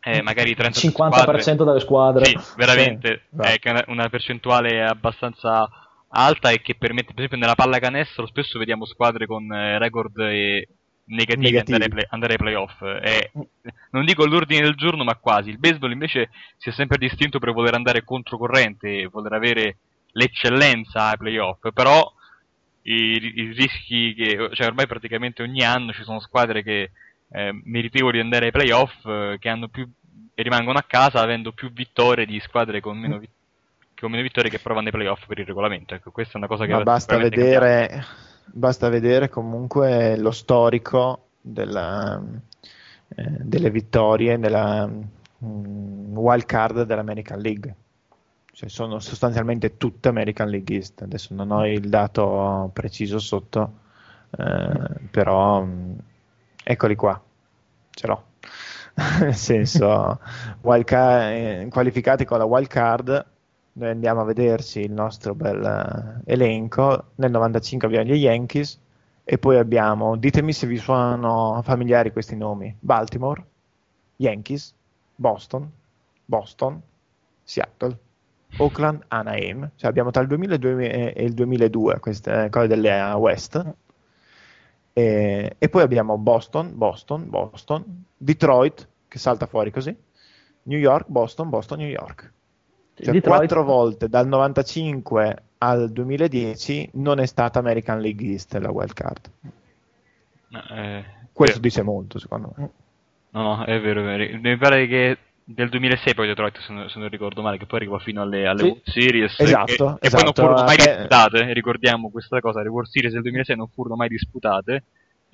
eh, 0.00 0.22
magari 0.22 0.54
30 0.54 0.80
50% 0.80 0.80
squadre. 0.80 1.64
delle 1.64 1.80
squadre. 1.80 2.24
Sì, 2.24 2.38
veramente. 2.56 3.26
Sì, 3.30 3.40
è 3.40 3.60
esatto. 3.62 3.90
una 3.90 4.08
percentuale 4.08 4.84
abbastanza 4.84 5.68
alta 6.08 6.50
e 6.50 6.60
che 6.60 6.74
permette, 6.74 7.14
per 7.14 7.24
esempio, 7.24 7.38
nella 7.38 7.54
pallacanestro 7.54 8.26
spesso 8.26 8.58
vediamo 8.58 8.84
squadre 8.84 9.26
con 9.26 9.50
eh, 9.52 9.78
record 9.78 10.18
eh, 10.18 10.66
negativi, 11.04 11.50
negativi. 11.50 11.72
Andare, 11.74 11.90
play, 11.90 12.06
andare 12.10 12.32
ai 12.32 12.38
playoff. 12.38 12.82
E, 12.82 13.30
non 13.90 14.04
dico 14.04 14.26
l'ordine 14.26 14.62
del 14.62 14.74
giorno, 14.74 15.04
ma 15.04 15.14
quasi. 15.16 15.50
Il 15.50 15.58
baseball 15.58 15.92
invece 15.92 16.30
si 16.56 16.70
è 16.70 16.72
sempre 16.72 16.98
distinto 16.98 17.38
per 17.38 17.52
voler 17.52 17.74
andare 17.74 18.04
controcorrente 18.04 19.06
voler 19.06 19.32
avere 19.32 19.76
l'eccellenza 20.12 21.10
ai 21.10 21.16
playoff, 21.16 21.68
però 21.72 22.12
i, 22.82 23.32
i 23.34 23.52
rischi 23.52 24.14
che, 24.14 24.50
cioè 24.52 24.66
ormai 24.66 24.86
praticamente 24.86 25.42
ogni 25.42 25.62
anno 25.62 25.92
ci 25.92 26.02
sono 26.02 26.20
squadre 26.20 26.62
che 26.62 26.90
eh, 27.30 27.60
meritevoli 27.64 28.18
di 28.18 28.22
andare 28.22 28.46
ai 28.46 28.50
playoff 28.50 29.04
eh, 29.04 29.36
che 29.38 29.48
hanno 29.48 29.68
più 29.68 29.88
e 30.34 30.42
rimangono 30.42 30.78
a 30.78 30.84
casa 30.86 31.20
avendo 31.20 31.52
più 31.52 31.70
vittorie 31.72 32.24
di 32.24 32.40
squadre 32.40 32.80
con 32.80 32.98
meno 32.98 33.18
vittorie 33.18 33.40
con 34.02 34.10
meno 34.10 34.24
vittorie 34.24 34.50
che 34.50 34.58
provano 34.58 34.82
nei 34.82 34.92
playoff 34.92 35.26
per 35.26 35.38
il 35.38 35.46
regolamento. 35.46 35.94
Ecco, 35.94 36.10
questa 36.10 36.34
è 36.34 36.36
una 36.38 36.48
cosa 36.48 36.66
che 36.66 36.72
Ma 36.72 36.82
basta 36.82 37.16
vedere, 37.16 38.04
basta 38.46 38.88
vedere 38.88 39.28
comunque 39.28 40.16
lo 40.18 40.32
storico 40.32 41.28
della, 41.40 42.20
eh, 43.14 43.24
delle 43.38 43.70
vittorie 43.70 44.36
nella 44.36 44.90
um, 45.38 46.16
wild 46.16 46.44
card 46.46 46.82
dell'American 46.82 47.38
League. 47.38 47.74
Cioè 48.54 48.68
sono 48.68 48.98
sostanzialmente 49.00 49.76
tutte 49.78 50.08
American 50.08 50.48
League 50.48 50.74
East. 50.74 51.02
Adesso 51.02 51.34
non 51.34 51.50
ho 51.50 51.66
il 51.66 51.88
dato 51.88 52.70
preciso 52.72 53.18
sotto, 53.18 53.78
eh, 54.30 55.00
però 55.10 55.60
um, 55.60 55.96
eccoli 56.62 56.94
qua, 56.94 57.20
ce 57.90 58.06
l'ho. 58.06 58.24
Nel 59.20 59.34
senso, 59.34 60.20
card, 60.84 61.32
eh, 61.32 61.68
qualificati 61.70 62.24
con 62.26 62.38
la 62.38 62.44
wild 62.44 62.68
card 62.68 63.26
noi 63.74 63.88
andiamo 63.88 64.20
a 64.20 64.24
vederci 64.24 64.80
il 64.80 64.92
nostro 64.92 65.34
bel 65.34 65.62
uh, 65.62 66.30
elenco. 66.30 67.12
Nel 67.14 67.30
95 67.30 67.86
abbiamo 67.86 68.04
gli 68.04 68.16
Yankees 68.16 68.78
e 69.24 69.38
poi 69.38 69.56
abbiamo, 69.56 70.16
ditemi 70.16 70.52
se 70.52 70.66
vi 70.66 70.76
suonano 70.76 71.62
familiari 71.62 72.12
questi 72.12 72.36
nomi: 72.36 72.74
Baltimore, 72.78 73.42
Yankees, 74.16 74.74
Boston, 75.14 75.70
Boston, 76.24 76.82
Seattle, 77.42 77.98
Oakland, 78.58 79.04
Anaheim. 79.08 79.70
Cioè 79.76 79.88
abbiamo 79.88 80.10
tra 80.10 80.22
il 80.22 80.28
2000 80.28 80.54
e 80.54 81.24
il 81.24 81.34
2002 81.34 82.00
queste 82.00 82.48
cose 82.50 82.66
delle 82.66 83.12
West. 83.12 83.74
E, 84.92 85.56
e 85.58 85.68
poi 85.68 85.82
abbiamo 85.82 86.18
Boston, 86.18 86.72
Boston, 86.74 87.28
Boston, 87.28 88.04
Detroit 88.16 88.88
che 89.08 89.18
salta 89.18 89.46
fuori 89.46 89.70
così, 89.70 89.94
New 90.64 90.78
York, 90.78 91.06
Boston, 91.08 91.48
Boston, 91.48 91.78
New 91.78 91.88
York. 91.88 92.32
Cioè, 92.94 93.20
quattro 93.20 93.64
volte 93.64 94.08
dal 94.08 94.26
95 94.28 95.42
al 95.58 95.90
2010 95.90 96.90
non 96.94 97.18
è 97.18 97.26
stata 97.26 97.58
American 97.58 98.00
League 98.00 98.26
East 98.26 98.54
la 98.54 98.70
wild 98.70 98.92
card. 98.92 99.30
Eh, 100.70 101.04
Questo 101.32 101.58
eh. 101.58 101.60
dice 101.60 101.82
molto, 101.82 102.18
secondo 102.18 102.52
me. 102.56 102.70
No, 103.30 103.42
no, 103.42 103.64
è 103.64 103.80
vero, 103.80 104.00
è 104.00 104.04
vero. 104.04 104.38
Mi 104.40 104.56
pare 104.58 104.86
che 104.86 105.18
del 105.44 105.68
2006 105.68 106.14
poi 106.14 106.26
Detroit, 106.26 106.58
se 106.60 106.72
non, 106.72 106.88
se 106.88 106.98
non 106.98 107.08
ricordo 107.08 107.42
male, 107.42 107.58
che 107.58 107.66
poi 107.66 107.80
arriva 107.80 107.98
fino 107.98 108.22
alle, 108.22 108.46
alle 108.46 108.58
sì. 108.60 108.64
World 108.66 108.82
Series. 108.84 109.40
Esatto, 109.40 109.98
e, 110.00 110.06
esatto. 110.06 110.08
poi 110.10 110.22
non 110.24 110.32
furono 110.32 110.64
mai 110.64 110.76
eh, 110.76 110.96
disputate, 110.96 111.52
ricordiamo 111.52 112.10
questa 112.10 112.40
cosa, 112.40 112.62
le 112.62 112.68
World 112.68 112.88
Series 112.88 113.12
del 113.12 113.22
2006 113.22 113.56
non 113.56 113.68
furono 113.68 113.96
mai 113.96 114.08
disputate 114.08 114.84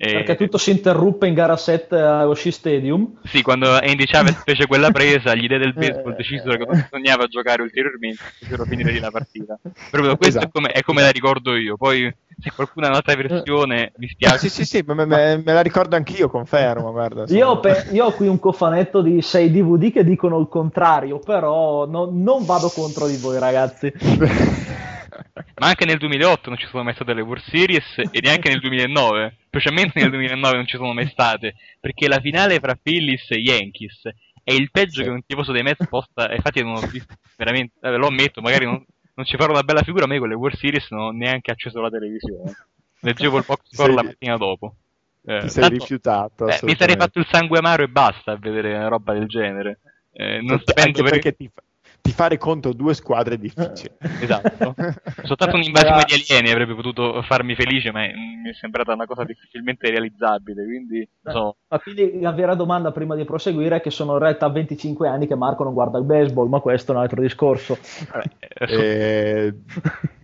E... 0.01 0.13
Perché 0.13 0.37
tutto 0.37 0.57
si 0.57 0.71
interruppe 0.71 1.27
in 1.27 1.33
gara 1.33 1.57
7 1.57 1.97
allo 1.97 2.33
Sci 2.33 2.51
Stadium. 2.51 3.19
Sì, 3.25 3.41
quando 3.41 3.69
Andy 3.69 4.05
Chavez 4.05 4.43
fece 4.45 4.65
quella 4.65 4.91
presa, 4.91 5.35
gli 5.35 5.45
dei 5.45 5.59
del 5.59 5.73
baseball 5.73 6.15
decisero 6.15 6.55
che 6.55 6.63
non 6.65 6.79
bisognava 6.79 7.27
giocare 7.27 7.63
ulteriormente, 7.63 8.23
fecero 8.39 8.63
finire 8.63 8.93
lì 8.93 8.99
la 8.99 9.11
partita. 9.11 9.59
Però 9.91 10.03
questo 10.15 10.37
esatto. 10.37 10.45
è, 10.45 10.49
come, 10.51 10.69
è 10.69 10.83
come 10.83 11.01
la 11.01 11.09
ricordo 11.09 11.53
io. 11.53 11.75
Poi 11.75 12.09
se 12.39 12.49
qualcuno 12.55 12.85
ha 12.85 12.89
un'altra 12.91 13.13
versione, 13.15 13.91
mi 13.97 14.07
spiace. 14.07 14.47
Sì, 14.47 14.49
sì, 14.49 14.63
sì, 14.63 14.83
me, 14.87 14.93
me, 14.93 15.05
me 15.05 15.53
la 15.53 15.59
ricordo 15.59 15.97
anch'io, 15.97 16.29
confermo. 16.29 16.93
Guarda, 16.93 17.25
io, 17.27 17.49
ho 17.49 17.59
pe- 17.59 17.87
io, 17.91 18.05
ho 18.05 18.11
qui 18.13 18.29
un 18.29 18.39
cofanetto 18.39 19.01
di 19.01 19.21
6 19.21 19.51
DVD 19.51 19.91
che 19.91 20.05
dicono 20.05 20.39
il 20.39 20.47
contrario, 20.47 21.19
però 21.19 21.85
no, 21.85 22.09
non 22.09 22.45
vado 22.45 22.69
contro 22.69 23.05
di 23.05 23.17
voi, 23.17 23.37
ragazzi. 23.37 23.91
Ma 25.59 25.67
anche 25.67 25.83
nel 25.83 25.97
2008 25.97 26.47
non 26.47 26.57
ci 26.57 26.67
sono 26.67 26.83
mai 26.83 26.93
state 26.93 27.13
le 27.13 27.21
World 27.21 27.43
Series 27.43 27.97
e 27.97 28.19
neanche 28.21 28.47
nel 28.47 28.61
2009, 28.61 29.38
specialmente 29.49 29.99
nel 29.99 30.11
2009 30.11 30.55
non 30.55 30.67
ci 30.67 30.77
sono 30.77 30.93
mai 30.93 31.07
state, 31.07 31.55
perché 31.79 32.07
la 32.07 32.19
finale 32.19 32.59
fra 32.59 32.77
Phillies 32.81 33.29
e 33.31 33.39
Yankees 33.39 34.01
è 34.43 34.53
il 34.53 34.69
peggio 34.71 35.01
sì. 35.01 35.03
che 35.03 35.09
un 35.09 35.25
tifoso 35.25 35.51
dei 35.51 35.63
Mets 35.63 35.87
possa, 35.87 36.31
infatti 36.33 36.61
non 36.61 36.75
ho 36.75 36.81
visto, 36.81 37.15
veramente, 37.35 37.73
lo 37.97 38.07
ammetto, 38.07 38.41
magari 38.41 38.65
non, 38.65 38.83
non 39.15 39.25
ci 39.25 39.35
farò 39.37 39.51
una 39.51 39.63
bella 39.63 39.81
figura, 39.81 40.05
a 40.05 40.07
me 40.07 40.19
con 40.19 40.29
le 40.29 40.35
World 40.35 40.57
Series 40.57 40.89
non 40.91 41.01
ho 41.01 41.11
neanche 41.11 41.51
acceso 41.51 41.81
la 41.81 41.89
televisione, 41.89 42.55
leggevo 42.99 43.39
il 43.39 43.43
box 43.45 43.61
score 43.71 43.93
la 43.93 44.03
mattina 44.03 44.37
dopo. 44.37 44.75
Eh, 45.25 45.41
Ti 45.41 45.49
sei 45.49 45.61
tanto, 45.63 45.77
rifiutato. 45.77 46.47
Eh, 46.47 46.59
mi 46.61 46.75
sarei 46.75 46.95
fatto 46.95 47.19
il 47.19 47.27
sangue 47.29 47.57
amaro 47.57 47.83
e 47.83 47.87
basta 47.87 48.31
a 48.31 48.37
vedere 48.37 48.73
una 48.73 48.87
roba 48.87 49.13
del 49.13 49.27
genere. 49.27 49.79
Eh, 50.13 50.41
non 50.41 50.61
sapendo 50.63 51.03
perché, 51.03 51.19
perché 51.19 51.35
ti, 51.35 51.51
fa, 51.53 51.61
di 52.01 52.11
fare 52.11 52.37
contro 52.37 52.73
due 52.73 52.93
squadre 52.93 53.37
difficili. 53.37 53.93
Esatto. 54.21 54.75
Soltanto 55.23 55.55
un'invasione 55.55 56.03
di 56.05 56.13
alieni 56.13 56.51
avrebbe 56.51 56.75
potuto 56.75 57.21
farmi 57.21 57.55
felice, 57.55 57.91
ma 57.91 58.01
mi 58.01 58.49
è 58.49 58.53
sembrata 58.53 58.93
una 58.93 59.05
cosa 59.05 59.23
difficilmente 59.23 59.89
realizzabile. 59.89 60.63
Quindi, 60.63 61.07
so. 61.23 61.57
Ma 61.67 61.79
quindi 61.79 62.19
la 62.19 62.31
vera 62.31 62.55
domanda 62.55 62.91
prima 62.91 63.15
di 63.15 63.25
proseguire 63.25 63.77
è 63.77 63.81
che 63.81 63.91
sono 63.91 64.13
in 64.13 64.19
realtà 64.19 64.49
25 64.49 65.07
anni 65.07 65.27
che 65.27 65.35
Marco 65.35 65.63
non 65.63 65.73
guarda 65.73 65.97
il 65.97 66.05
baseball, 66.05 66.49
ma 66.49 66.59
questo 66.59 66.91
è 66.91 66.95
un 66.95 67.01
altro 67.01 67.21
discorso. 67.21 67.77
Eh, 68.67 69.53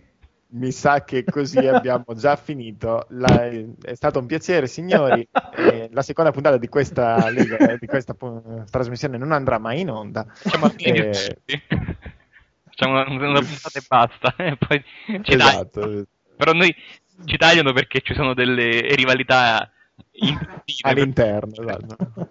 mi 0.56 0.72
sa 0.72 1.04
che 1.04 1.24
così 1.24 1.58
abbiamo 1.66 2.14
già 2.14 2.36
finito. 2.36 3.06
La, 3.10 3.48
è 3.48 3.94
stato 3.94 4.18
un 4.18 4.26
piacere, 4.26 4.66
signori. 4.66 5.26
Eh, 5.56 5.88
la 5.92 6.02
seconda 6.02 6.30
puntata 6.32 6.56
di 6.56 6.68
questa, 6.68 7.30
di 7.78 7.86
questa 7.86 8.14
pu- 8.14 8.64
trasmissione 8.70 9.18
non 9.18 9.32
andrà 9.32 9.58
mai 9.58 9.80
in 9.80 9.90
onda. 9.90 10.26
Facciamo, 10.28 10.72
eh, 10.76 11.12
Facciamo 12.64 13.00
una, 13.00 13.28
una, 13.28 13.40
puntata 13.40 13.78
e 13.78 13.82
basta. 13.86 14.34
E 14.36 14.56
poi 14.56 14.84
ci 15.22 15.32
esatto. 15.32 15.80
Tagliano. 15.80 16.04
Però 16.36 16.52
noi 16.52 16.74
ci 17.24 17.36
tagliano 17.36 17.72
perché 17.72 18.00
ci 18.00 18.14
sono 18.14 18.34
delle 18.34 18.94
rivalità 18.94 19.70
all'interno. 20.82 21.52
Esatto. 21.52 22.30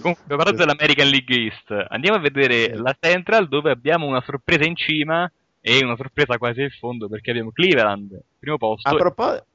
Comunque, 0.00 0.24
parlando 0.24 0.64
dell'American 0.64 1.08
League 1.08 1.36
East, 1.36 1.86
andiamo 1.88 2.16
a 2.16 2.20
vedere 2.20 2.74
la 2.76 2.96
Central 2.98 3.46
dove 3.48 3.70
abbiamo 3.70 4.06
una 4.06 4.22
sorpresa 4.22 4.64
in 4.64 4.74
cima 4.74 5.30
e 5.64 5.84
una 5.84 5.94
sorpresa 5.94 6.36
quasi 6.38 6.62
in 6.62 6.70
fondo 6.70 7.08
perché 7.08 7.30
abbiamo 7.30 7.52
Cleveland, 7.52 8.20
primo 8.38 8.58
posto. 8.58 8.88
A, 8.88 8.94
propo- 8.94 9.46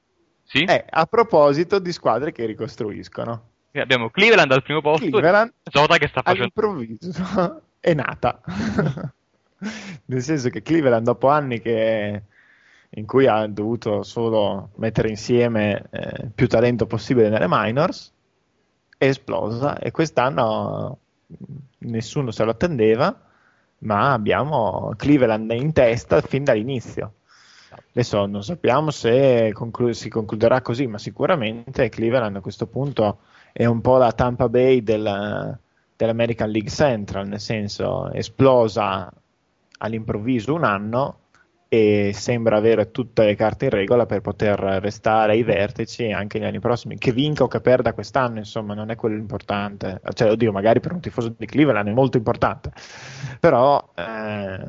sì? 0.44 0.64
eh, 0.64 0.86
a 0.90 1.06
proposito 1.06 1.80
di 1.80 1.92
squadre 1.92 2.32
che 2.32 2.46
ricostruiscono. 2.46 3.50
Sì, 3.72 3.80
abbiamo 3.80 4.10
Cleveland 4.10 4.50
al 4.54 4.64
primo 4.64 4.80
posto 4.80 5.06
Cleveland 5.10 5.52
Zota 5.70 5.98
che 5.98 6.08
sta 6.08 6.22
facendo... 6.22 6.50
All'improvviso 6.56 7.62
è 7.82 7.94
nata. 7.94 8.42
Nel 10.06 10.22
senso 10.22 10.50
che 10.50 10.62
Cleveland 10.62 11.04
dopo 11.04 11.28
anni 11.28 11.60
che... 11.60 12.22
in 12.92 13.06
cui 13.06 13.28
ha 13.28 13.46
dovuto 13.48 14.04
solo 14.04 14.70
mettere 14.76 15.10
insieme 15.10 15.90
eh, 15.92 16.30
più 16.34 16.48
talento 16.48 16.88
possibile 16.88 17.28
nelle 17.28 17.48
minors, 17.50 18.14
è 18.98 19.08
esplosa 19.08 19.78
e 19.78 19.92
quest'anno 19.92 21.00
nessuno 21.80 22.32
se 22.32 22.46
lo 22.46 22.52
attendeva 22.52 23.27
ma 23.80 24.14
abbiamo 24.14 24.94
Cleveland 24.96 25.52
in 25.52 25.74
testa 25.74 26.22
fin 26.22 26.44
dall'inizio. 26.44 27.14
Adesso 27.92 28.26
non 28.26 28.44
sappiamo 28.44 28.92
se 28.92 29.52
conclu- 29.54 29.94
si 29.94 30.10
concluderà 30.10 30.62
così, 30.62 30.88
ma 30.88 30.98
sicuramente 30.98 31.90
Cleveland 31.90 32.36
a 32.36 32.42
questo 32.42 32.68
punto 32.68 33.20
è 33.52 33.66
un 33.66 33.82
po' 33.82 33.98
la 33.98 34.12
Tampa 34.12 34.50
Bay 34.50 34.84
del, 34.84 35.60
dell'American 35.96 36.50
League 36.50 36.70
Central, 36.70 37.28
nel 37.28 37.40
senso 37.40 38.12
esplosa 38.12 39.12
all'improvviso 39.80 40.54
un 40.54 40.64
anno 40.64 41.20
e 41.70 42.12
sembra 42.14 42.58
avere 42.58 42.92
tutte 42.92 43.26
le 43.26 43.36
carte 43.36 43.66
in 43.66 43.72
regola 43.72 44.06
per 44.06 44.22
poter 44.22 44.58
restare 44.60 45.34
ai 45.34 45.44
vertici 45.44 46.12
anche 46.12 46.40
negli 46.40 46.48
anni 46.48 46.60
prossimi. 46.60 46.98
Che 46.98 47.12
vinca 47.12 47.44
o 47.44 47.48
che 47.48 47.60
perda 47.60 47.94
quest'anno, 47.94 48.38
insomma, 48.38 48.74
non 48.74 48.90
è 48.90 48.96
quello 48.96 49.18
importante. 49.18 50.02
Cioè, 50.14 50.32
oddio, 50.32 50.52
magari 50.52 50.80
per 50.80 50.94
un 50.94 51.00
tifoso 51.00 51.34
di 51.38 51.46
Cleveland 51.46 51.88
è 51.88 51.94
molto 51.94 52.18
importante, 52.18 52.72
però 53.40 53.92
eh, 53.96 54.60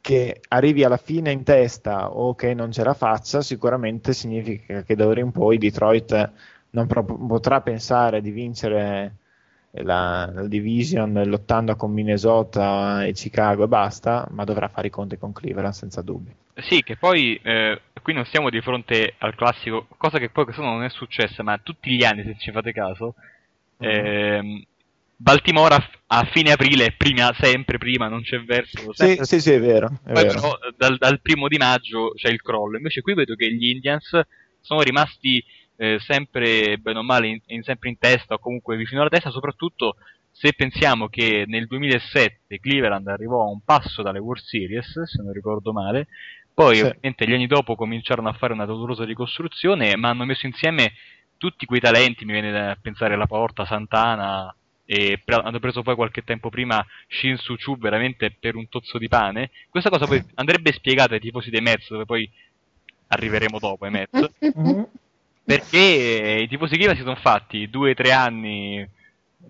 che 0.00 0.40
arrivi 0.48 0.84
alla 0.84 0.96
fine 0.96 1.30
in 1.30 1.44
testa 1.44 2.10
o 2.10 2.34
che 2.34 2.54
non 2.54 2.72
ce 2.72 2.82
la 2.82 2.94
faccia, 2.94 3.40
sicuramente 3.40 4.12
significa 4.12 4.82
che 4.82 4.96
da 4.96 5.06
ora 5.06 5.20
in 5.20 5.30
poi 5.30 5.58
Detroit 5.58 6.32
non 6.70 6.86
pro- 6.86 7.04
potrà 7.04 7.60
pensare 7.60 8.20
di 8.20 8.30
vincere 8.30 9.16
la, 9.80 10.30
la, 10.32 10.46
division 10.46 11.22
lottando 11.24 11.74
con 11.76 11.92
Minnesota 11.92 13.04
e 13.04 13.12
Chicago 13.12 13.64
e 13.64 13.68
basta, 13.68 14.28
ma 14.30 14.44
dovrà 14.44 14.68
fare 14.68 14.88
i 14.88 14.90
conti 14.90 15.16
con 15.16 15.32
Cleveland 15.32 15.72
senza 15.72 16.02
dubbio. 16.02 16.34
Sì, 16.56 16.82
che 16.82 16.96
poi 16.96 17.40
eh, 17.42 17.80
qui 18.02 18.12
non 18.12 18.26
siamo 18.26 18.50
di 18.50 18.60
fronte 18.60 19.14
al 19.18 19.34
classico, 19.34 19.86
cosa 19.96 20.18
che 20.18 20.28
poi 20.28 20.44
questo 20.44 20.62
non 20.62 20.84
è 20.84 20.90
successa, 20.90 21.42
ma 21.42 21.58
tutti 21.58 21.90
gli 21.90 22.04
anni, 22.04 22.24
se 22.24 22.36
ci 22.38 22.52
fate 22.52 22.72
caso, 22.72 23.14
mm-hmm. 23.82 24.04
eh, 24.04 24.66
Baltimora 25.22 25.78
a 26.08 26.28
fine 26.32 26.50
aprile, 26.50 26.94
prima, 26.96 27.32
sempre 27.38 27.78
prima, 27.78 28.08
non 28.08 28.22
c'è 28.22 28.42
verso. 28.42 28.92
Sì, 28.92 29.18
sì, 29.22 29.40
sì, 29.40 29.52
è 29.52 29.60
vero. 29.60 29.86
È 30.04 30.12
poi 30.12 30.24
vero. 30.24 30.34
però 30.34 30.58
dal, 30.76 30.98
dal 30.98 31.20
primo 31.20 31.46
di 31.46 31.58
maggio 31.58 32.12
c'è 32.16 32.28
il 32.28 32.42
crollo, 32.42 32.76
invece 32.76 33.02
qui 33.02 33.14
vedo 33.14 33.36
che 33.36 33.50
gli 33.52 33.70
Indians 33.70 34.20
sono 34.60 34.82
rimasti 34.82 35.42
eh, 35.76 35.98
sempre 36.00 36.78
bene 36.78 36.98
o 36.98 37.02
male 37.02 37.28
in, 37.28 37.40
in, 37.46 37.62
sempre 37.62 37.88
in 37.88 37.98
testa 37.98 38.34
o 38.34 38.38
comunque 38.38 38.76
vicino 38.76 39.00
alla 39.00 39.10
testa, 39.10 39.30
soprattutto 39.30 39.96
se 40.30 40.52
pensiamo 40.54 41.08
che 41.08 41.44
nel 41.46 41.66
2007 41.66 42.58
Cleveland 42.58 43.06
arrivò 43.06 43.42
a 43.42 43.50
un 43.50 43.60
passo 43.64 44.02
dalle 44.02 44.18
World 44.18 44.42
Series, 44.42 45.02
se 45.02 45.22
non 45.22 45.32
ricordo 45.32 45.72
male, 45.72 46.08
poi 46.54 46.76
sì. 46.76 46.82
ovviamente 46.82 47.26
gli 47.26 47.34
anni 47.34 47.46
dopo 47.46 47.74
cominciarono 47.74 48.28
a 48.28 48.32
fare 48.32 48.52
una 48.52 48.64
dolorosa 48.64 49.04
ricostruzione, 49.04 49.96
ma 49.96 50.08
hanno 50.08 50.24
messo 50.24 50.46
insieme 50.46 50.92
tutti 51.36 51.66
quei 51.66 51.80
talenti, 51.80 52.24
mi 52.24 52.32
viene 52.32 52.52
da 52.52 52.76
pensare 52.80 53.14
alla 53.14 53.26
Porta, 53.26 53.64
Santana, 53.64 54.54
e 54.84 55.20
pre- 55.24 55.42
hanno 55.42 55.58
preso 55.58 55.82
poi 55.82 55.94
qualche 55.94 56.22
tempo 56.22 56.50
prima 56.50 56.84
Shin 57.08 57.36
Su 57.36 57.56
Chu 57.56 57.78
veramente 57.78 58.34
per 58.38 58.56
un 58.56 58.68
tozzo 58.68 58.98
di 58.98 59.08
pane. 59.08 59.50
Questa 59.68 59.90
cosa 59.90 60.06
poi 60.06 60.22
andrebbe 60.34 60.72
spiegata 60.72 61.14
ai 61.14 61.20
tifosi 61.20 61.50
dei 61.50 61.60
Mets, 61.60 61.88
dove 61.88 62.04
poi 62.04 62.30
arriveremo 63.08 63.58
dopo 63.58 63.84
ai 63.84 63.90
Mets. 63.90 64.30
Perché 65.44 66.40
i 66.42 66.48
tifosi 66.48 66.76
Kiva 66.76 66.94
si 66.94 67.00
sono 67.00 67.16
fatti 67.16 67.68
due 67.68 67.90
o 67.90 67.94
tre 67.94 68.12
anni 68.12 68.88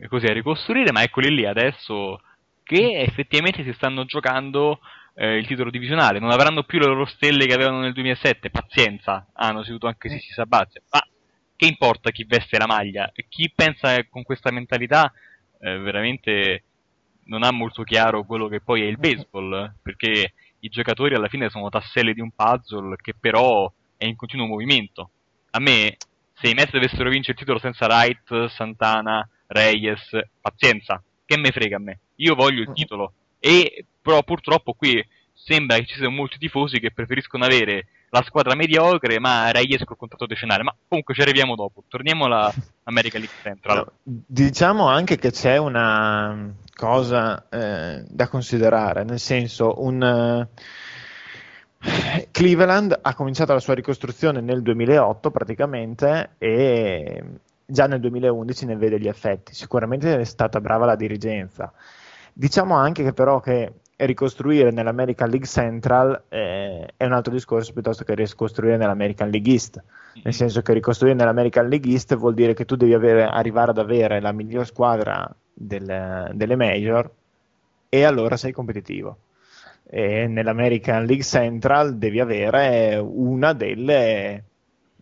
così 0.08 0.26
a 0.26 0.32
ricostruire, 0.32 0.90
ma 0.90 1.02
eccoli 1.02 1.34
lì 1.34 1.44
adesso 1.44 2.20
che 2.62 3.00
effettivamente 3.00 3.62
si 3.62 3.72
stanno 3.74 4.04
giocando 4.04 4.80
eh, 5.14 5.36
il 5.36 5.46
titolo 5.46 5.70
divisionale. 5.70 6.18
Non 6.18 6.30
avranno 6.30 6.62
più 6.64 6.78
le 6.78 6.86
loro 6.86 7.04
stelle 7.04 7.46
che 7.46 7.54
avevano 7.54 7.80
nel 7.80 7.92
2007, 7.92 8.50
pazienza, 8.50 9.26
hanno 9.34 9.62
siduto 9.62 9.86
anche 9.86 10.08
Sissi 10.08 10.32
Sabazia. 10.32 10.80
Ma 10.90 11.00
che 11.56 11.66
importa 11.66 12.10
chi 12.10 12.24
veste 12.24 12.58
la 12.58 12.66
maglia? 12.66 13.12
Chi 13.28 13.52
pensa 13.54 14.02
con 14.08 14.22
questa 14.22 14.50
mentalità 14.50 15.12
eh, 15.60 15.78
veramente 15.78 16.64
non 17.24 17.42
ha 17.42 17.52
molto 17.52 17.82
chiaro 17.82 18.24
quello 18.24 18.48
che 18.48 18.60
poi 18.60 18.82
è 18.82 18.86
il 18.86 18.98
baseball, 18.98 19.74
perché 19.82 20.32
i 20.60 20.68
giocatori 20.68 21.14
alla 21.14 21.28
fine 21.28 21.50
sono 21.50 21.68
tasselli 21.68 22.14
di 22.14 22.20
un 22.20 22.30
puzzle 22.30 22.96
che 22.96 23.14
però 23.18 23.70
è 23.96 24.06
in 24.06 24.16
continuo 24.16 24.46
movimento 24.46 25.10
a 25.54 25.60
me, 25.60 25.96
se 26.34 26.48
i 26.48 26.54
Mets 26.54 26.72
dovessero 26.72 27.10
vincere 27.10 27.32
il 27.32 27.38
titolo 27.38 27.58
senza 27.58 27.86
Wright, 27.86 28.48
Santana, 28.48 29.26
Reyes, 29.46 30.08
pazienza, 30.40 31.02
che 31.24 31.36
me 31.36 31.50
frega 31.50 31.76
a 31.76 31.80
me. 31.80 32.00
Io 32.16 32.34
voglio 32.34 32.62
il 32.62 32.70
mm. 32.70 32.74
titolo. 32.74 33.12
E 33.38 33.86
però 34.00 34.22
purtroppo 34.22 34.72
qui 34.72 35.04
sembra 35.32 35.76
che 35.76 35.86
ci 35.86 35.94
siano 35.94 36.10
molti 36.10 36.38
tifosi 36.38 36.80
che 36.80 36.92
preferiscono 36.92 37.44
avere 37.44 37.86
la 38.10 38.22
squadra 38.22 38.54
mediocre, 38.54 39.18
ma 39.18 39.50
Reyes 39.50 39.84
col 39.84 39.96
contratto 39.96 40.26
decennale. 40.26 40.62
Ma 40.62 40.74
comunque 40.88 41.14
ci 41.14 41.20
arriviamo 41.20 41.54
dopo. 41.54 41.84
Torniamo 41.88 42.24
alla 42.26 42.52
America 42.84 43.18
League 43.18 43.36
Central. 43.42 43.90
Diciamo 44.02 44.88
anche 44.88 45.16
che 45.16 45.30
c'è 45.30 45.56
una 45.56 46.54
cosa 46.74 47.48
eh, 47.48 48.04
da 48.08 48.28
considerare, 48.28 49.04
nel 49.04 49.20
senso 49.20 49.74
un. 49.82 50.46
Cleveland 52.30 52.98
ha 53.00 53.14
cominciato 53.14 53.52
la 53.52 53.58
sua 53.58 53.74
ricostruzione 53.74 54.40
nel 54.40 54.62
2008 54.62 55.30
praticamente 55.30 56.30
e 56.38 57.24
già 57.64 57.86
nel 57.86 58.00
2011 58.00 58.66
ne 58.66 58.76
vede 58.76 59.00
gli 59.00 59.08
effetti. 59.08 59.54
Sicuramente 59.54 60.18
è 60.18 60.24
stata 60.24 60.60
brava 60.60 60.86
la 60.86 60.96
dirigenza. 60.96 61.72
Diciamo 62.32 62.76
anche 62.76 63.02
che 63.02 63.12
però 63.12 63.40
che 63.40 63.72
ricostruire 63.96 64.70
nell'American 64.70 65.28
League 65.28 65.46
Central 65.46 66.24
eh, 66.28 66.92
è 66.96 67.04
un 67.04 67.12
altro 67.12 67.32
discorso 67.32 67.72
piuttosto 67.72 68.04
che 68.04 68.14
ricostruire 68.14 68.76
nell'American 68.76 69.30
League 69.30 69.52
East. 69.52 69.82
Nel 70.22 70.34
senso 70.34 70.62
che 70.62 70.72
ricostruire 70.72 71.16
nell'American 71.16 71.68
League 71.68 71.90
East 71.90 72.14
vuol 72.16 72.34
dire 72.34 72.54
che 72.54 72.64
tu 72.64 72.76
devi 72.76 72.94
avere, 72.94 73.24
arrivare 73.24 73.70
ad 73.70 73.78
avere 73.78 74.20
la 74.20 74.32
miglior 74.32 74.66
squadra 74.66 75.28
del, 75.52 76.30
delle 76.34 76.56
major 76.56 77.10
e 77.88 78.04
allora 78.04 78.36
sei 78.36 78.52
competitivo. 78.52 79.16
E 79.94 80.26
nell'American 80.26 81.04
League 81.04 81.22
Central 81.22 81.98
devi 81.98 82.18
avere 82.18 82.96
una 82.96 83.52
delle 83.52 84.42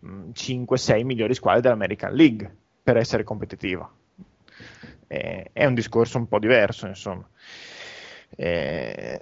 5-6 0.02 1.00
mm, 1.00 1.06
migliori 1.06 1.34
squadre 1.34 1.60
dell'American 1.60 2.12
League 2.12 2.56
per 2.82 2.96
essere 2.96 3.22
competitivo. 3.22 3.88
E, 5.06 5.50
è 5.52 5.64
un 5.64 5.74
discorso 5.74 6.18
un 6.18 6.26
po' 6.26 6.40
diverso, 6.40 6.88
insomma. 6.88 7.24
Eh, 8.34 9.20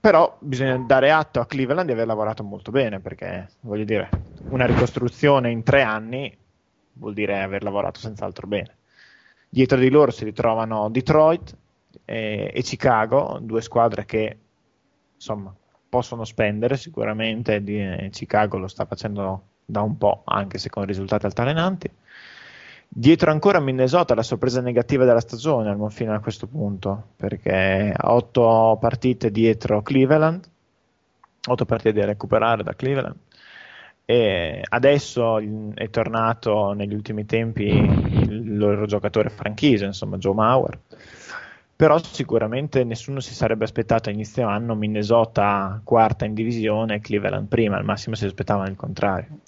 però 0.00 0.34
bisogna 0.40 0.78
dare 0.78 1.10
atto 1.10 1.40
a 1.40 1.46
Cleveland 1.46 1.86
di 1.86 1.92
aver 1.92 2.06
lavorato 2.06 2.42
molto 2.42 2.70
bene 2.70 3.00
perché 3.00 3.48
voglio 3.60 3.84
dire 3.84 4.08
una 4.48 4.64
ricostruzione 4.64 5.50
in 5.50 5.62
tre 5.62 5.82
anni 5.82 6.34
vuol 6.94 7.12
dire 7.12 7.42
aver 7.42 7.62
lavorato 7.62 8.00
senz'altro 8.00 8.46
bene 8.46 8.76
dietro 9.48 9.78
di 9.78 9.90
loro 9.90 10.10
si 10.10 10.24
ritrovano 10.24 10.88
Detroit 10.90 11.56
e, 12.04 12.50
e 12.54 12.62
Chicago 12.62 13.38
due 13.42 13.60
squadre 13.60 14.06
che 14.06 14.38
insomma 15.20 15.54
possono 15.88 16.24
spendere 16.24 16.78
sicuramente 16.78 17.62
eh, 17.64 18.08
Chicago 18.10 18.56
lo 18.56 18.68
sta 18.68 18.86
facendo 18.86 19.42
da 19.66 19.82
un 19.82 19.98
po' 19.98 20.22
anche 20.24 20.56
se 20.56 20.70
con 20.70 20.84
risultati 20.86 21.26
altalenanti 21.26 21.90
Dietro 22.92 23.30
ancora 23.30 23.60
Minnesota 23.60 24.16
la 24.16 24.24
sorpresa 24.24 24.60
negativa 24.60 25.04
della 25.04 25.20
stagione 25.20 25.76
fino 25.90 26.12
a 26.12 26.18
questo 26.18 26.48
punto, 26.48 27.10
perché 27.14 27.94
ha 27.96 28.12
otto 28.12 28.78
partite 28.80 29.30
dietro 29.30 29.80
Cleveland, 29.80 30.44
otto 31.46 31.64
partite 31.64 32.00
da 32.00 32.06
recuperare 32.06 32.64
da 32.64 32.74
Cleveland. 32.74 33.14
E 34.04 34.60
adesso 34.68 35.38
è 35.74 35.88
tornato 35.88 36.72
negli 36.72 36.92
ultimi 36.92 37.24
tempi 37.26 37.62
il 37.68 38.56
loro 38.56 38.86
giocatore 38.86 39.30
franchise, 39.30 39.84
insomma 39.84 40.16
Joe 40.16 40.34
Mauer. 40.34 40.76
Però 41.80 41.96
sicuramente 41.96 42.84
nessuno 42.84 43.20
si 43.20 43.32
sarebbe 43.32 43.64
aspettato 43.64 44.10
a 44.10 44.12
inizio 44.12 44.46
anno 44.46 44.74
Minnesota 44.74 45.80
quarta 45.82 46.26
in 46.26 46.34
divisione 46.34 46.96
e 46.96 47.00
Cleveland 47.00 47.48
prima, 47.48 47.78
al 47.78 47.84
massimo 47.84 48.14
si 48.16 48.26
aspettavano 48.26 48.68
il 48.68 48.76
contrario. 48.76 49.38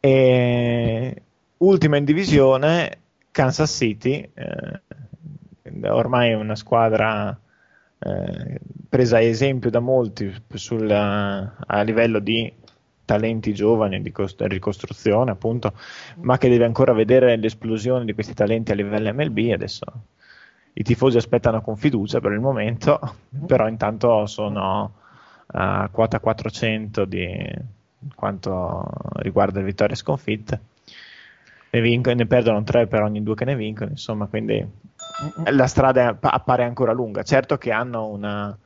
E 0.00 1.22
ultima 1.58 1.98
in 1.98 2.04
divisione 2.04 2.98
Kansas 3.30 3.70
City, 3.70 4.28
eh, 4.34 5.88
ormai 5.88 6.34
una 6.34 6.56
squadra 6.56 7.38
eh, 8.00 8.60
presa 8.88 9.18
a 9.18 9.22
esempio 9.22 9.70
da 9.70 9.78
molti 9.78 10.34
sul, 10.54 10.90
a 10.90 11.82
livello 11.82 12.18
di 12.18 12.52
talenti 13.04 13.54
giovani 13.54 14.02
di 14.02 14.10
cost- 14.10 14.40
ricostruzione 14.42 15.30
appunto 15.30 15.74
ma 16.22 16.38
che 16.38 16.48
deve 16.48 16.64
ancora 16.64 16.92
vedere 16.92 17.36
l'esplosione 17.36 18.04
di 18.04 18.14
questi 18.14 18.34
talenti 18.34 18.72
a 18.72 18.74
livello 18.74 19.12
MLB 19.12 19.52
adesso 19.52 19.84
i 20.72 20.82
tifosi 20.82 21.16
aspettano 21.16 21.60
con 21.62 21.76
fiducia 21.76 22.20
per 22.20 22.32
il 22.32 22.40
momento 22.40 22.98
però 23.46 23.68
intanto 23.68 24.26
sono 24.26 24.94
a 25.46 25.88
quota 25.90 26.20
400 26.20 27.04
di 27.04 27.52
quanto 28.14 28.86
riguarda 29.14 29.58
le 29.58 29.66
vittorie 29.66 29.96
sconfitte 29.96 30.60
ne, 31.70 31.80
vincono, 31.80 32.16
ne 32.16 32.26
perdono 32.26 32.62
tre 32.62 32.86
per 32.86 33.02
ogni 33.02 33.22
due 33.22 33.34
che 33.34 33.44
ne 33.44 33.56
vincono, 33.56 33.90
insomma, 33.90 34.26
quindi 34.26 34.66
la 35.44 35.66
strada 35.66 36.16
appare 36.20 36.64
ancora 36.64 36.92
lunga. 36.92 37.22
Certo 37.22 37.58
che 37.58 37.70
hanno 37.70 38.06
una 38.08 38.56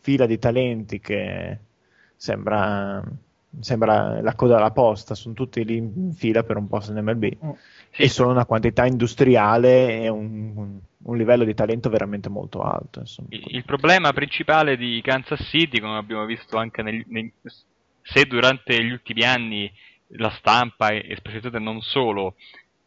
fila 0.00 0.26
di 0.26 0.38
talenti 0.38 1.00
che 1.00 1.58
sembra, 2.16 3.02
sembra 3.60 4.20
la 4.20 4.34
coda 4.34 4.56
alla 4.56 4.70
posta, 4.70 5.14
sono 5.14 5.34
tutti 5.34 5.64
lì 5.64 5.76
in 5.76 6.12
fila 6.12 6.42
per 6.42 6.56
un 6.56 6.68
posto 6.68 6.92
in 6.92 7.02
MLB 7.02 7.24
mm. 7.44 7.50
sì. 7.90 8.02
e 8.02 8.08
sono 8.08 8.30
una 8.30 8.46
quantità 8.46 8.86
industriale 8.86 10.02
e 10.02 10.08
un, 10.08 10.78
un 11.02 11.16
livello 11.16 11.44
di 11.44 11.54
talento 11.54 11.88
veramente 11.88 12.28
molto 12.28 12.62
alto. 12.62 13.02
Il, 13.28 13.42
il, 13.46 13.64
problema 13.64 14.12
principale 14.12 14.76
di 14.76 15.00
Kansas 15.02 15.40
City, 15.48 15.80
come 15.80 15.96
abbiamo 15.96 16.24
visto 16.24 16.56
anche 16.56 16.82
negli, 16.82 17.04
nei, 17.08 17.32
se 18.02 18.24
durante 18.26 18.82
gli 18.82 18.90
ultimi 18.90 19.22
anni 19.22 19.70
la 20.16 20.30
stampa 20.30 20.90
e 20.90 21.14
specialmente 21.16 21.58
non 21.58 21.80
solo 21.80 22.34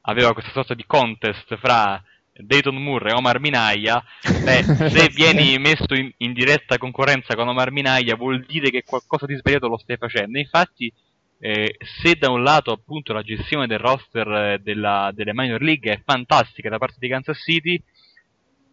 aveva 0.02 0.34
questa 0.34 0.52
sorta 0.52 0.74
di 0.74 0.86
contest 0.86 1.56
fra 1.58 2.02
Dayton 2.40 2.76
Moore 2.76 3.12
e 3.12 3.14
Omar 3.14 3.40
Minaya, 3.40 4.04
beh, 4.44 4.64
se 4.90 5.10
vieni 5.14 5.58
messo 5.58 5.94
in, 5.94 6.12
in, 6.18 6.34
diretta 6.34 6.78
concorrenza 6.78 7.36
con 7.36 7.48
Omar 7.48 7.72
Minaya 7.72 8.16
vuol 8.16 8.46
dire 8.46 8.70
che 8.70 8.84
qualcosa 8.84 9.26
di 9.26 9.36
sbagliato 9.36 9.68
lo 9.68 9.78
stai 9.78 9.98
facendo. 9.98 10.38
Infatti, 10.38 10.92
eh, 11.40 11.76
se 12.02 12.16
da 12.16 12.30
un 12.30 12.44
lato 12.44 12.72
appunto 12.72 13.14
la 13.14 13.22
gestione 13.22 13.68
del 13.68 13.80
roster 13.80 14.28
eh, 14.28 14.60
della, 14.62 15.12
delle 15.14 15.34
minor 15.34 15.62
league 15.62 15.92
è 15.92 16.02
fantastica 16.04 16.70
da 16.70 16.78
parte 16.78 16.98
di 17.00 17.08
Kansas 17.08 17.38
City, 17.38 17.82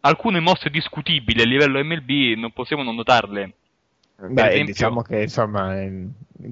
alcune 0.00 0.40
mosse 0.40 0.70
discutibili 0.70 1.40
a 1.40 1.46
livello 1.46 1.82
MLB 1.82 2.38
non 2.38 2.52
possiamo 2.52 2.82
non 2.82 2.94
notarle 2.94 3.54
Beh, 4.16 4.48
esempio... 4.48 4.64
diciamo 4.64 5.02
che 5.02 5.22
insomma 5.22 5.74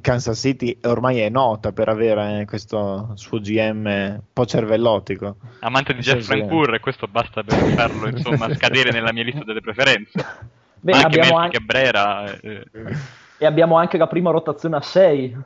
Kansas 0.01 0.39
City 0.39 0.79
ormai 0.83 1.21
è 1.21 1.29
nota 1.29 1.73
per 1.73 1.89
avere 1.89 2.45
questo 2.47 3.13
suo 3.15 3.41
GM 3.41 3.85
un 3.87 4.21
po' 4.33 4.47
cervellotico. 4.47 5.37
Amante 5.61 5.95
di 5.95 6.01
Jeff 6.01 6.25
Francoeur, 6.25 6.75
e 6.75 6.81
questo 6.81 7.07
basta 7.07 7.43
per 7.43 7.57
farlo 7.75 8.09
insomma 8.09 8.53
scadere 8.55 8.91
nella 8.91 9.13
mia 9.13 9.25
lista 9.25 9.45
delle 9.45 9.61
preferenze. 9.61 10.25
Beh, 10.81 10.93
anche 10.93 11.21
abbiamo 11.21 11.39
anche... 11.39 11.59
Cabrera. 11.59 12.41
Eh. 12.41 12.67
E 13.39 13.47
abbiamo 13.47 13.77
anche 13.77 13.99
la 13.99 14.09
prima 14.09 14.31
rotazione 14.31 14.77
a 14.77 14.81
6. 14.81 15.37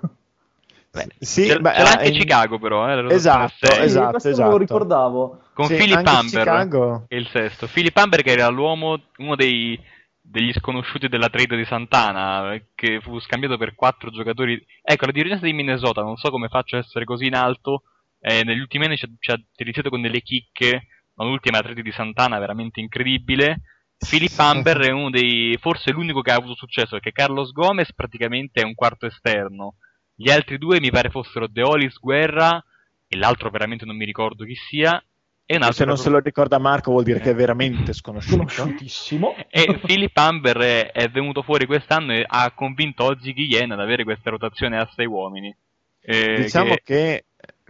Beh, 0.92 1.08
sì, 1.18 1.46
c'è, 1.46 1.58
beh, 1.58 1.72
c'è 1.72 1.80
anche 1.82 2.08
in... 2.08 2.18
Chicago 2.18 2.58
però, 2.58 2.88
eh, 2.88 3.12
esatto, 3.12 3.66
esatto, 3.70 4.10
questo 4.12 4.28
esatto. 4.30 4.44
me 4.44 4.50
lo 4.50 4.56
ricordavo. 4.56 5.40
Con 5.52 5.66
sì, 5.66 5.76
Philip 5.76 6.06
Amber, 6.06 6.42
Chicago... 6.42 7.04
il 7.08 7.26
sesto. 7.28 7.66
Philip 7.66 7.96
Amber 7.96 8.22
che 8.22 8.30
era 8.30 8.48
l'uomo, 8.48 9.00
uno 9.18 9.36
dei 9.36 9.78
degli 10.28 10.52
sconosciuti 10.52 11.08
della 11.08 11.28
trade 11.28 11.56
di 11.56 11.64
Santana, 11.64 12.60
che 12.74 13.00
fu 13.00 13.18
scambiato 13.20 13.56
per 13.56 13.74
quattro 13.74 14.10
giocatori. 14.10 14.62
Ecco, 14.82 15.06
la 15.06 15.12
dirigenza 15.12 15.44
di 15.44 15.52
Minnesota, 15.52 16.02
non 16.02 16.16
so 16.16 16.30
come 16.30 16.48
faccia 16.48 16.76
a 16.76 16.80
essere 16.80 17.04
così 17.04 17.26
in 17.26 17.34
alto, 17.34 17.82
eh, 18.20 18.42
negli 18.44 18.58
ultimi 18.58 18.86
anni 18.86 18.96
ci 18.96 19.04
ha, 19.04 19.08
ci 19.18 19.30
ha 19.30 19.40
deliziato 19.54 19.88
con 19.88 20.02
delle 20.02 20.22
chicche, 20.22 20.88
ma 21.14 21.24
l'ultima 21.24 21.60
trade 21.60 21.82
di 21.82 21.92
Santana 21.92 22.38
veramente 22.38 22.80
incredibile. 22.80 23.62
Philip 23.96 24.38
Amber 24.38 24.78
è 24.78 24.90
uno 24.90 25.10
dei, 25.10 25.56
forse 25.60 25.90
l'unico 25.90 26.20
che 26.20 26.32
ha 26.32 26.36
avuto 26.36 26.54
successo, 26.54 26.90
perché 26.90 27.12
Carlos 27.12 27.52
Gomez 27.52 27.94
praticamente 27.94 28.60
è 28.60 28.64
un 28.64 28.74
quarto 28.74 29.06
esterno. 29.06 29.76
Gli 30.14 30.30
altri 30.30 30.58
due 30.58 30.80
mi 30.80 30.90
pare 30.90 31.08
fossero 31.08 31.46
Deolis 31.46 31.98
Guerra 31.98 32.62
e 33.06 33.16
l'altro 33.16 33.48
veramente 33.50 33.84
non 33.84 33.96
mi 33.96 34.04
ricordo 34.04 34.44
chi 34.44 34.54
sia, 34.54 35.02
e 35.48 35.72
se 35.72 35.84
non 35.84 35.96
se 35.96 36.10
lo 36.10 36.18
ricorda 36.18 36.58
Marco 36.58 36.90
vuol 36.90 37.04
dire 37.04 37.20
che 37.20 37.30
è 37.30 37.34
veramente 37.34 37.92
sconosciuto. 37.92 38.48
Sconosciutissimo. 38.48 39.36
e 39.48 39.78
Philip 39.78 40.16
Amber 40.16 40.56
è, 40.56 40.90
è, 40.90 41.08
venuto 41.08 41.42
fuori 41.42 41.66
quest'anno 41.66 42.14
e 42.14 42.24
ha 42.26 42.50
convinto 42.50 43.04
Ozzy 43.04 43.32
Guillen 43.32 43.70
ad 43.70 43.78
avere 43.78 44.02
questa 44.02 44.30
rotazione 44.30 44.76
a 44.76 44.90
sei 44.92 45.06
uomini. 45.06 45.56
Eh, 46.00 46.42
diciamo 46.42 46.74
che... 46.74 46.82
che 46.82 47.24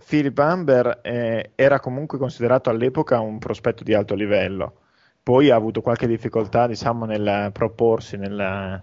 Philip 0.06 0.38
Amber 0.38 1.00
eh, 1.02 1.50
era 1.54 1.78
comunque 1.78 2.16
considerato 2.16 2.70
all'epoca 2.70 3.20
un 3.20 3.38
prospetto 3.38 3.84
di 3.84 3.92
alto 3.92 4.14
livello. 4.14 4.80
Poi 5.22 5.50
ha 5.50 5.56
avuto 5.56 5.82
qualche 5.82 6.06
difficoltà 6.06 6.66
diciamo, 6.66 7.04
nel 7.04 7.50
proporsi 7.52 8.16
nella, 8.16 8.82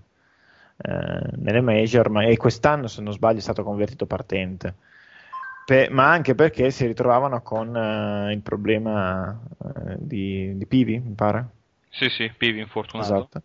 eh, 0.78 1.30
nelle 1.38 1.62
major, 1.62 2.10
ma 2.10 2.26
e 2.26 2.38
quest'anno 2.38 2.86
se 2.86 3.02
non 3.02 3.14
sbaglio 3.14 3.40
è 3.40 3.42
stato 3.42 3.64
convertito 3.64 4.06
partente 4.06 4.76
Pe- 5.66 5.88
ma 5.90 6.12
anche 6.12 6.36
perché 6.36 6.72
si 6.72 6.86
ritrovavano 6.86 7.42
con 7.42 7.74
uh, 7.74 8.32
il 8.32 8.42
problema 8.42 9.40
uh, 9.58 9.96
di, 9.98 10.58
di, 10.58 10.66
Pivi, 10.66 11.00
mi 11.00 11.14
pare. 11.14 11.48
Sì, 11.90 12.10
sì, 12.10 12.32
Pivi 12.36 12.60
infortunato. 12.60 13.14
Esatto. 13.14 13.42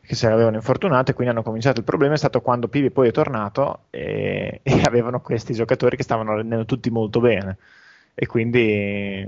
Che 0.00 0.14
si 0.14 0.26
avevano 0.26 0.56
infortunato 0.56 1.10
e 1.10 1.14
quindi 1.14 1.32
hanno 1.32 1.42
cominciato 1.42 1.80
il 1.80 1.84
problema. 1.84 2.14
È 2.14 2.18
stato 2.18 2.40
quando 2.40 2.68
Pivi 2.68 2.90
poi 2.90 3.08
è 3.08 3.12
tornato 3.12 3.84
e, 3.90 4.60
e 4.64 4.82
avevano 4.84 5.20
questi 5.20 5.52
giocatori 5.52 5.96
che 5.96 6.02
stavano 6.02 6.36
rendendo 6.36 6.64
tutti 6.64 6.90
molto 6.90 7.20
bene. 7.20 7.58
E 8.14 8.26
quindi 8.26 9.26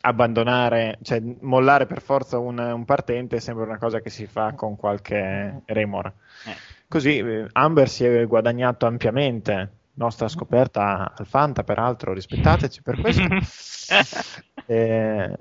abbandonare, 0.00 0.98
cioè 1.02 1.20
mollare 1.40 1.86
per 1.86 2.00
forza 2.00 2.38
un, 2.38 2.58
un, 2.58 2.84
partente 2.84 3.40
sembra 3.40 3.64
una 3.64 3.78
cosa 3.78 4.00
che 4.00 4.10
si 4.10 4.26
fa 4.26 4.52
con 4.52 4.76
qualche 4.76 5.62
remora. 5.66 6.12
Eh. 6.46 6.56
Così 6.86 7.18
eh, 7.18 7.46
Amber 7.52 7.88
si 7.88 8.04
è 8.04 8.26
guadagnato 8.26 8.86
ampiamente 8.86 9.70
nostra 9.98 10.28
scoperta 10.28 11.12
al 11.14 11.26
Fanta, 11.26 11.64
peraltro, 11.64 12.12
rispettateci 12.12 12.82
per 12.82 13.00
questo. 13.00 13.26
eh, 14.66 15.36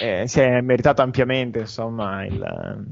eh, 0.00 0.26
si 0.26 0.40
è 0.40 0.60
meritato 0.60 1.02
ampiamente 1.02 1.60
insomma 1.60 2.24
il, 2.24 2.86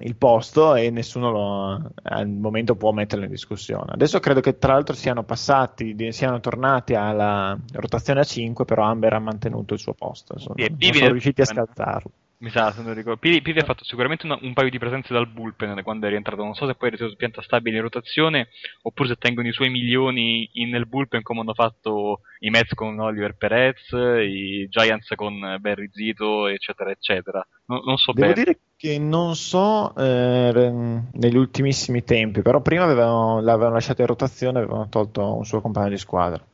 il, 0.00 0.16
posto 0.16 0.74
e 0.74 0.90
nessuno 0.90 1.30
lo, 1.30 1.90
al 2.02 2.28
momento 2.28 2.76
può 2.76 2.92
metterlo 2.92 3.24
in 3.24 3.30
discussione. 3.30 3.92
Adesso 3.92 4.20
credo 4.20 4.40
che 4.40 4.58
tra 4.58 4.74
l'altro 4.74 4.94
siano 4.94 5.24
passati, 5.24 5.96
siano 6.12 6.38
tornati 6.40 6.94
alla 6.94 7.58
rotazione 7.72 8.20
a 8.20 8.24
5, 8.24 8.64
però 8.64 8.84
Amber 8.84 9.14
ha 9.14 9.20
mantenuto 9.20 9.74
il 9.74 9.80
suo 9.80 9.94
posto, 9.94 10.34
insomma, 10.34 10.66
non 10.68 10.92
sono 10.92 11.10
riusciti 11.10 11.40
a 11.40 11.46
scalzarlo. 11.46 12.10
Mi 12.38 12.50
sa, 12.50 12.70
se 12.70 12.82
non 12.82 12.92
ricordo. 12.92 13.18
Pivi, 13.18 13.40
Pivi 13.40 13.60
ha 13.60 13.64
fatto 13.64 13.82
sicuramente 13.84 14.26
una, 14.26 14.38
un 14.42 14.52
paio 14.52 14.68
di 14.68 14.78
presenze 14.78 15.14
dal 15.14 15.26
bullpen 15.26 15.82
quando 15.82 16.06
è 16.06 16.10
rientrato. 16.10 16.42
Non 16.42 16.54
so 16.54 16.66
se 16.66 16.74
poi 16.74 16.88
è 16.88 16.90
ritornato 16.92 17.18
pianta 17.18 17.40
stabile 17.40 17.76
in 17.76 17.82
rotazione 17.82 18.48
oppure 18.82 19.08
se 19.08 19.16
tengono 19.16 19.48
i 19.48 19.52
suoi 19.52 19.70
milioni 19.70 20.48
in, 20.52 20.68
nel 20.68 20.86
bullpen 20.86 21.22
come 21.22 21.40
hanno 21.40 21.54
fatto 21.54 22.20
i 22.40 22.50
Mets 22.50 22.74
con 22.74 22.98
Oliver 22.98 23.36
Perez, 23.36 23.90
i 23.92 24.66
Giants 24.68 25.14
con 25.14 25.56
Barry 25.60 25.88
Zito, 25.90 26.46
eccetera, 26.46 26.90
eccetera. 26.90 27.46
No, 27.66 27.80
non 27.86 27.96
so 27.96 28.12
Devo 28.12 28.32
bene. 28.32 28.44
dire 28.44 28.58
che 28.76 28.98
non 28.98 29.34
so 29.34 29.94
eh, 29.96 31.00
negli 31.10 31.36
ultimissimi 31.36 32.04
tempi, 32.04 32.42
però 32.42 32.60
prima 32.60 32.84
avevano, 32.84 33.40
l'avevano 33.40 33.74
lasciato 33.74 34.02
in 34.02 34.08
rotazione 34.08 34.58
e 34.58 34.62
avevano 34.62 34.88
tolto 34.90 35.36
un 35.36 35.44
suo 35.46 35.62
compagno 35.62 35.88
di 35.88 35.96
squadra. 35.96 36.44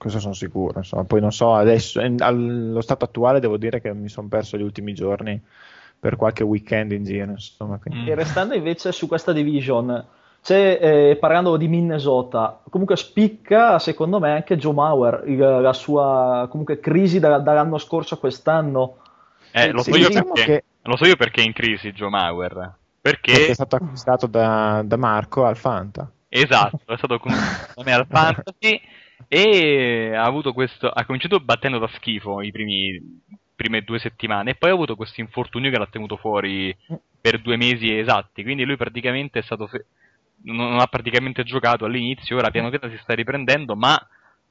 Questo 0.00 0.18
sono 0.18 0.32
sicuro. 0.32 0.78
Insomma. 0.78 1.04
Poi 1.04 1.20
non 1.20 1.30
so, 1.30 1.52
adesso, 1.54 2.00
allo 2.00 2.80
stato 2.80 3.04
attuale 3.04 3.38
devo 3.38 3.58
dire 3.58 3.82
che 3.82 3.92
mi 3.92 4.08
sono 4.08 4.28
perso 4.28 4.56
gli 4.56 4.62
ultimi 4.62 4.94
giorni 4.94 5.38
per 5.98 6.16
qualche 6.16 6.42
weekend 6.42 6.92
in 6.92 7.04
giro. 7.04 7.32
Insomma, 7.32 7.76
quindi... 7.76 8.04
Mm. 8.04 8.08
E 8.08 8.14
restando 8.14 8.54
invece 8.54 8.92
su 8.92 9.06
questa 9.06 9.32
division, 9.32 10.02
c'è, 10.42 10.78
eh, 10.80 11.16
parlando 11.16 11.58
di 11.58 11.68
Minnesota, 11.68 12.60
comunque 12.70 12.96
spicca 12.96 13.78
secondo 13.78 14.18
me 14.18 14.30
anche 14.32 14.56
Joe 14.56 14.72
Mauer, 14.72 15.22
il- 15.26 15.36
la 15.36 15.72
sua 15.74 16.46
comunque 16.50 16.80
crisi 16.80 17.18
da- 17.20 17.38
dall'anno 17.38 17.76
scorso 17.76 18.14
a 18.14 18.18
quest'anno. 18.18 18.96
Eh, 19.52 19.70
lo, 19.70 19.82
Sì, 19.82 19.90
so 19.90 19.98
io 19.98 20.06
diciamo 20.06 20.32
perché, 20.32 20.44
che- 20.44 20.64
lo 20.84 20.96
so 20.96 21.04
io 21.04 21.16
perché 21.16 21.42
è 21.42 21.44
in 21.44 21.52
crisi 21.52 21.92
Joe 21.92 22.08
Mauer. 22.08 22.72
perché 23.02 23.32
Perché, 23.32 23.50
è 23.50 23.52
stato 23.54 23.76
acquistato 23.76 24.26
da, 24.26 24.82
da 24.82 24.96
Marco 24.96 25.44
al 25.44 25.56
Fanta. 25.58 26.10
esatto, 26.28 26.80
è 26.86 26.96
stato 26.96 27.20
me 27.84 27.92
al 27.92 28.06
Fantasy 28.08 28.80
e 29.28 30.14
ha 30.14 30.24
avuto 30.24 30.52
questo. 30.52 30.88
Ha 30.88 31.04
cominciato 31.04 31.40
battendo 31.40 31.78
da 31.78 31.88
schifo 31.94 32.40
i 32.40 32.50
primi 32.50 33.00
prime 33.54 33.82
due 33.82 33.98
settimane 33.98 34.52
e 34.52 34.54
poi 34.54 34.70
ha 34.70 34.72
avuto 34.72 34.96
questo 34.96 35.20
infortunio 35.20 35.70
che 35.70 35.78
l'ha 35.78 35.86
tenuto 35.86 36.16
fuori 36.16 36.74
per 37.20 37.40
due 37.40 37.56
mesi 37.56 37.94
esatti. 37.94 38.42
Quindi 38.42 38.64
lui 38.64 38.76
praticamente 38.76 39.40
è 39.40 39.42
stato. 39.42 39.66
fe- 39.66 39.86
non 40.42 40.78
ha 40.80 40.86
praticamente 40.86 41.42
giocato 41.42 41.84
all'inizio, 41.84 42.36
ora 42.36 42.50
piano 42.50 42.70
piano 42.70 42.88
si 42.88 42.98
sta 43.02 43.14
riprendendo, 43.14 43.76
ma 43.76 43.98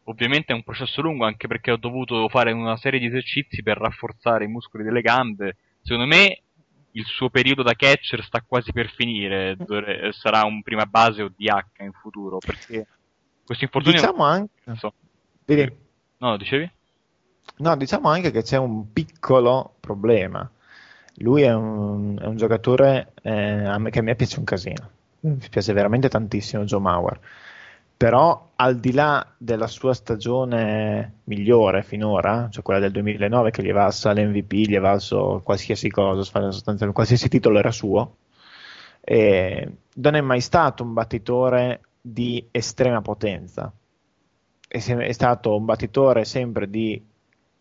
ovviamente 0.03 0.53
è 0.53 0.55
un 0.55 0.63
processo 0.63 1.01
lungo 1.01 1.25
anche 1.25 1.47
perché 1.47 1.71
ho 1.71 1.77
dovuto 1.77 2.29
fare 2.29 2.51
una 2.51 2.77
serie 2.77 2.99
di 2.99 3.07
esercizi 3.07 3.63
per 3.63 3.77
rafforzare 3.77 4.45
i 4.45 4.47
muscoli 4.47 4.83
delle 4.83 5.01
gambe. 5.01 5.57
Secondo 5.81 6.05
me 6.05 6.41
il 6.91 7.05
suo 7.05 7.29
periodo 7.29 7.63
da 7.63 7.73
catcher 7.73 8.23
sta 8.23 8.43
quasi 8.45 8.71
per 8.71 8.89
finire, 8.89 9.55
dovre- 9.55 10.11
sarà 10.11 10.43
un 10.43 10.61
prima 10.61 10.85
base 10.85 11.23
o 11.23 11.29
DH 11.35 11.81
in 11.83 11.91
futuro, 11.91 12.37
perché 12.37 12.85
questo 13.49 13.65
infortunio... 13.65 13.99
Diciamo 13.99 14.23
anche, 14.23 14.51
so. 14.75 14.93
No, 16.17 16.37
dicevi? 16.37 16.71
no, 17.57 17.75
diciamo 17.77 18.07
anche 18.07 18.29
che 18.29 18.43
c'è 18.43 18.57
un 18.57 18.93
piccolo 18.93 19.73
problema. 19.79 20.47
Lui 21.15 21.41
è 21.41 21.51
un, 21.51 22.19
è 22.21 22.25
un 22.27 22.37
giocatore 22.37 23.13
eh, 23.23 23.89
che 23.89 23.99
a 23.99 24.01
me 24.03 24.15
piace 24.15 24.37
un 24.37 24.45
casino. 24.45 24.89
Mi 25.21 25.39
piace 25.49 25.73
veramente 25.73 26.09
tantissimo 26.09 26.63
Joe 26.63 26.79
Mauer. 26.79 27.19
Però 27.97 28.51
al 28.55 28.79
di 28.79 28.93
là 28.93 29.25
della 29.35 29.65
sua 29.65 29.95
stagione 29.95 31.21
migliore 31.23 31.81
finora, 31.81 32.49
cioè 32.51 32.61
quella 32.61 32.79
del 32.79 32.91
2009 32.91 33.49
che 33.49 33.63
gli 33.63 33.69
è 33.69 33.73
valsa 33.73 34.13
l'MVP, 34.13 34.53
gli 34.53 34.75
è 34.75 34.79
valso 34.79 35.41
qualsiasi 35.43 35.89
cosa, 35.89 36.21
sostanzialmente 36.21 36.93
qualsiasi 36.93 37.27
titolo 37.27 37.57
era 37.57 37.71
suo, 37.71 38.15
eh, 39.01 39.67
non 39.95 40.13
è 40.13 40.21
mai 40.21 40.39
stato 40.39 40.83
un 40.83 40.93
battitore 40.93 41.81
di 42.01 42.47
estrema 42.51 43.01
potenza. 43.01 43.71
È, 44.67 44.79
se- 44.79 44.97
è 45.05 45.11
stato 45.11 45.55
un 45.55 45.65
battitore 45.65 46.25
sempre 46.25 46.69
di 46.69 47.01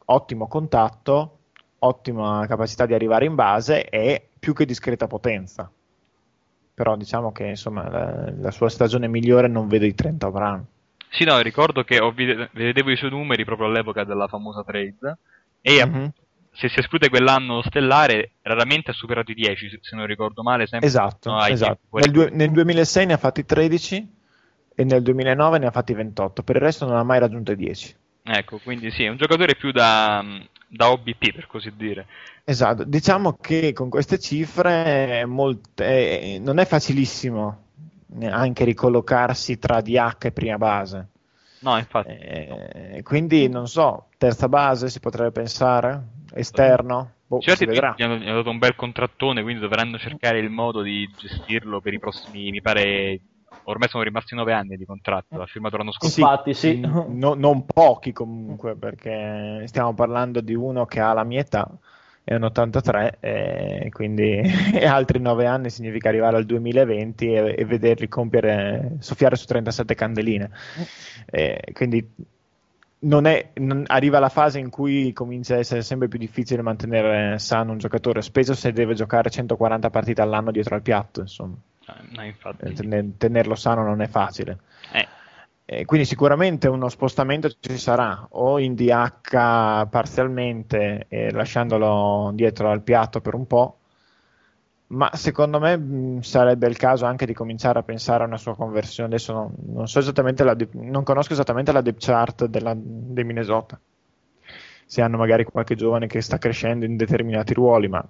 ottimo 0.07 0.47
contatto, 0.49 1.39
ottima 1.81 2.45
capacità 2.47 2.87
di 2.87 2.95
arrivare 2.95 3.25
in 3.25 3.35
base 3.35 3.89
e 3.89 4.29
più 4.39 4.53
che 4.55 4.65
discreta 4.65 5.07
potenza. 5.07 5.71
Però 6.75 6.97
diciamo 6.97 7.33
che 7.33 7.45
insomma 7.47 7.89
la, 7.89 8.33
la 8.39 8.51
sua 8.51 8.69
stagione 8.69 9.09
migliore 9.09 9.49
non 9.49 9.67
vedo 9.69 9.85
i 9.85 9.95
30 9.95 10.27
home 10.29 10.39
run. 10.39 10.67
Sì, 11.11 11.25
no, 11.25 11.41
ricordo 11.41 11.83
che 11.85 11.99
ho 11.99 12.11
vide- 12.13 12.51
vedevo 12.53 12.91
i 12.91 12.97
suoi 12.97 13.11
numeri 13.11 13.45
proprio 13.45 13.67
all'epoca 13.67 14.05
della 14.05 14.29
famosa 14.29 14.63
trade 14.63 15.19
e 15.61 15.85
Mhm. 15.85 16.13
se 16.53 16.69
si 16.69 16.79
esclude 16.79 17.09
quell'anno 17.09 17.63
stellare 17.63 18.33
raramente 18.43 18.91
ha 18.91 18.95
superato 18.95 19.31
i 19.31 19.35
10, 19.35 19.69
se- 19.81 19.97
non 19.97 20.07
ricordo 20.07 20.43
male, 20.43 20.67
sempre 20.67 20.87
Esatto, 20.87 21.31
no, 21.31 21.45
esatto. 21.47 21.79
Nel, 21.99 22.11
due- 22.11 22.31
nel 22.31 22.51
2006 22.51 23.07
ne 23.07 23.13
ha 23.15 23.17
fatti 23.17 23.45
13 23.45 24.17
e 24.79 24.85
nel 24.85 25.03
2009 25.03 25.59
ne 25.59 25.67
ha 25.67 25.71
fatti 25.73 25.93
28, 25.93 26.45
per 26.45 26.55
il 26.55 26.63
resto 26.63 26.87
non 26.87 26.95
ha 26.95 27.03
mai 27.03 27.19
raggiunto 27.19 27.51
i 27.51 27.57
10. 27.57 27.97
Ecco, 28.23 28.59
quindi 28.59 28.93
sì, 28.93 29.03
è 29.03 29.09
un 29.09 29.17
giocatore 29.17 29.57
più 29.57 29.73
da, 29.73 30.25
da 30.69 30.93
OBP, 30.93 31.33
per 31.33 31.49
così 31.49 31.73
dire. 31.75 32.07
Esatto, 32.45 32.85
diciamo 32.85 33.37
che 33.41 33.73
con 33.73 33.89
queste 33.89 34.21
cifre 34.21 35.25
molt- 35.27 35.83
è- 35.83 36.39
non 36.39 36.61
è 36.61 36.65
facilissimo 36.65 37.65
anche 38.23 38.65
ricollocarsi 38.65 39.59
tra 39.59 39.81
DH 39.81 40.27
e 40.27 40.31
prima 40.31 40.59
base. 40.59 41.09
No, 41.63 41.77
infatti. 41.77 42.11
Eh, 42.13 43.01
quindi 43.03 43.49
non 43.49 43.67
so, 43.67 44.07
terza 44.17 44.49
base 44.49 44.91
si 44.91 45.01
potrebbe 45.01 45.33
pensare? 45.33 46.01
Esterno? 46.35 47.15
Boh, 47.27 47.41
vedrà. 47.45 47.95
gli 47.97 48.03
hanno, 48.05 48.17
gli 48.17 48.29
hanno 48.29 48.37
dato 48.37 48.51
un 48.51 48.59
bel 48.59 48.77
contrattone, 48.77 49.43
quindi 49.43 49.61
dovranno 49.61 49.99
cercare 49.99 50.39
il 50.39 50.51
modo 50.51 50.83
di 50.83 51.11
gestirlo 51.19 51.81
per 51.81 51.95
i 51.95 51.99
prossimi, 51.99 52.51
mi 52.53 52.63
pare, 52.63 53.19
ormai 53.65 53.89
sono 53.89 54.03
rimasti 54.03 54.35
9 54.35 54.53
anni 54.53 54.77
di 54.77 54.85
contratto, 54.85 55.41
ha 55.41 55.47
firmato 55.47 55.77
l'anno 55.77 55.93
scorso. 55.93 56.21
Infatti, 56.21 56.55
sì. 56.55 56.79
no- 56.81 57.35
non 57.35 57.65
pochi 57.67 58.13
comunque, 58.13 58.77
perché 58.77 59.65
stiamo 59.67 59.95
parlando 59.95 60.41
di 60.41 60.55
uno 60.55 60.87
che 60.87 61.01
ha 61.01 61.13
la 61.13 61.25
mia 61.25 61.41
età, 61.41 61.69
è 62.25 62.35
un 62.35 62.45
83, 62.45 63.17
e 63.21 63.89
quindi 63.91 64.41
e 64.75 64.87
altri 64.87 65.19
9 65.19 65.47
anni 65.47 65.71
significa 65.71 66.09
arrivare 66.09 66.37
al 66.37 66.45
2020 66.45 67.33
e, 67.33 67.55
e 67.59 67.65
vederli 67.65 68.09
compiere, 68.09 68.97
soffiare 69.01 69.37
su 69.37 69.47
37 69.47 69.95
candeline. 69.95 70.51
Eh, 71.31 71.61
quindi 71.73 72.07
non 73.01 73.27
è- 73.27 73.51
non- 73.55 73.85
arriva 73.87 74.19
la 74.19 74.29
fase 74.29 74.59
in 74.59 74.71
cui 74.71 75.13
comincia 75.13 75.55
a 75.55 75.59
essere 75.59 75.83
sempre 75.83 76.09
più 76.09 76.19
difficile 76.19 76.63
mantenere 76.63 77.39
sano 77.39 77.73
un 77.73 77.79
giocatore, 77.79 78.23
specie 78.23 78.55
se 78.55 78.73
deve 78.73 78.95
giocare 78.95 79.31
140 79.31 79.91
partite 79.91 80.21
all'anno 80.21 80.51
dietro 80.51 80.75
al 80.75 80.83
piatto, 80.83 81.21
insomma. 81.21 81.57
Eh, 81.89 82.17
No. 82.17 82.23
Eh, 82.59 82.73
tener- 82.75 83.17
tenerlo 83.17 83.55
sano 83.55 83.83
non 83.83 84.01
è 84.03 84.07
facile. 84.09 84.59
Eh, 84.93 85.07
Eh, 85.71 85.85
quindi 85.85 86.07
sicuramente 86.07 86.67
uno 86.67 86.89
spostamento 86.89 87.51
ci 87.61 87.77
sarà 87.77 88.27
o 88.31 88.59
in 88.59 88.75
DH 88.75 89.87
parzialmente 89.91 91.05
e 91.09 91.31
lasciandolo 91.31 92.31
dietro 92.33 92.71
al 92.71 92.81
piatto 92.81 93.21
per 93.21 93.35
un 93.35 93.47
po', 93.47 93.77
ma 94.89 95.11
secondo 95.15 95.61
me 95.61 95.77
mh, 95.77 96.21
sarebbe 96.21 96.67
il 96.69 96.79
caso 96.79 97.05
anche 97.05 97.27
di 97.27 97.35
cominciare 97.35 97.79
a 97.79 97.83
pensare 97.83 98.23
a 98.25 98.27
una 98.27 98.39
sua 98.39 98.57
conversione. 98.57 99.09
Adesso 99.11 99.33
non, 99.35 99.55
non 99.75 99.89
so 99.89 99.99
esattamente 99.99 100.43
la 100.43 100.57
non 100.73 101.03
conosco 101.05 101.35
esattamente 101.35 101.71
la 101.73 101.83
depth 101.83 102.03
chart 102.05 102.47
della, 102.47 102.73
dei 102.75 103.25
Minnesota. 103.25 103.79
Se 104.87 105.03
hanno 105.03 105.19
magari 105.19 105.45
qualche 105.45 105.75
giovane 105.75 106.07
che 106.07 106.23
sta 106.23 106.39
crescendo 106.39 106.87
in 106.87 106.97
determinati 106.97 107.53
ruoli, 107.53 107.89
ma 107.89 108.03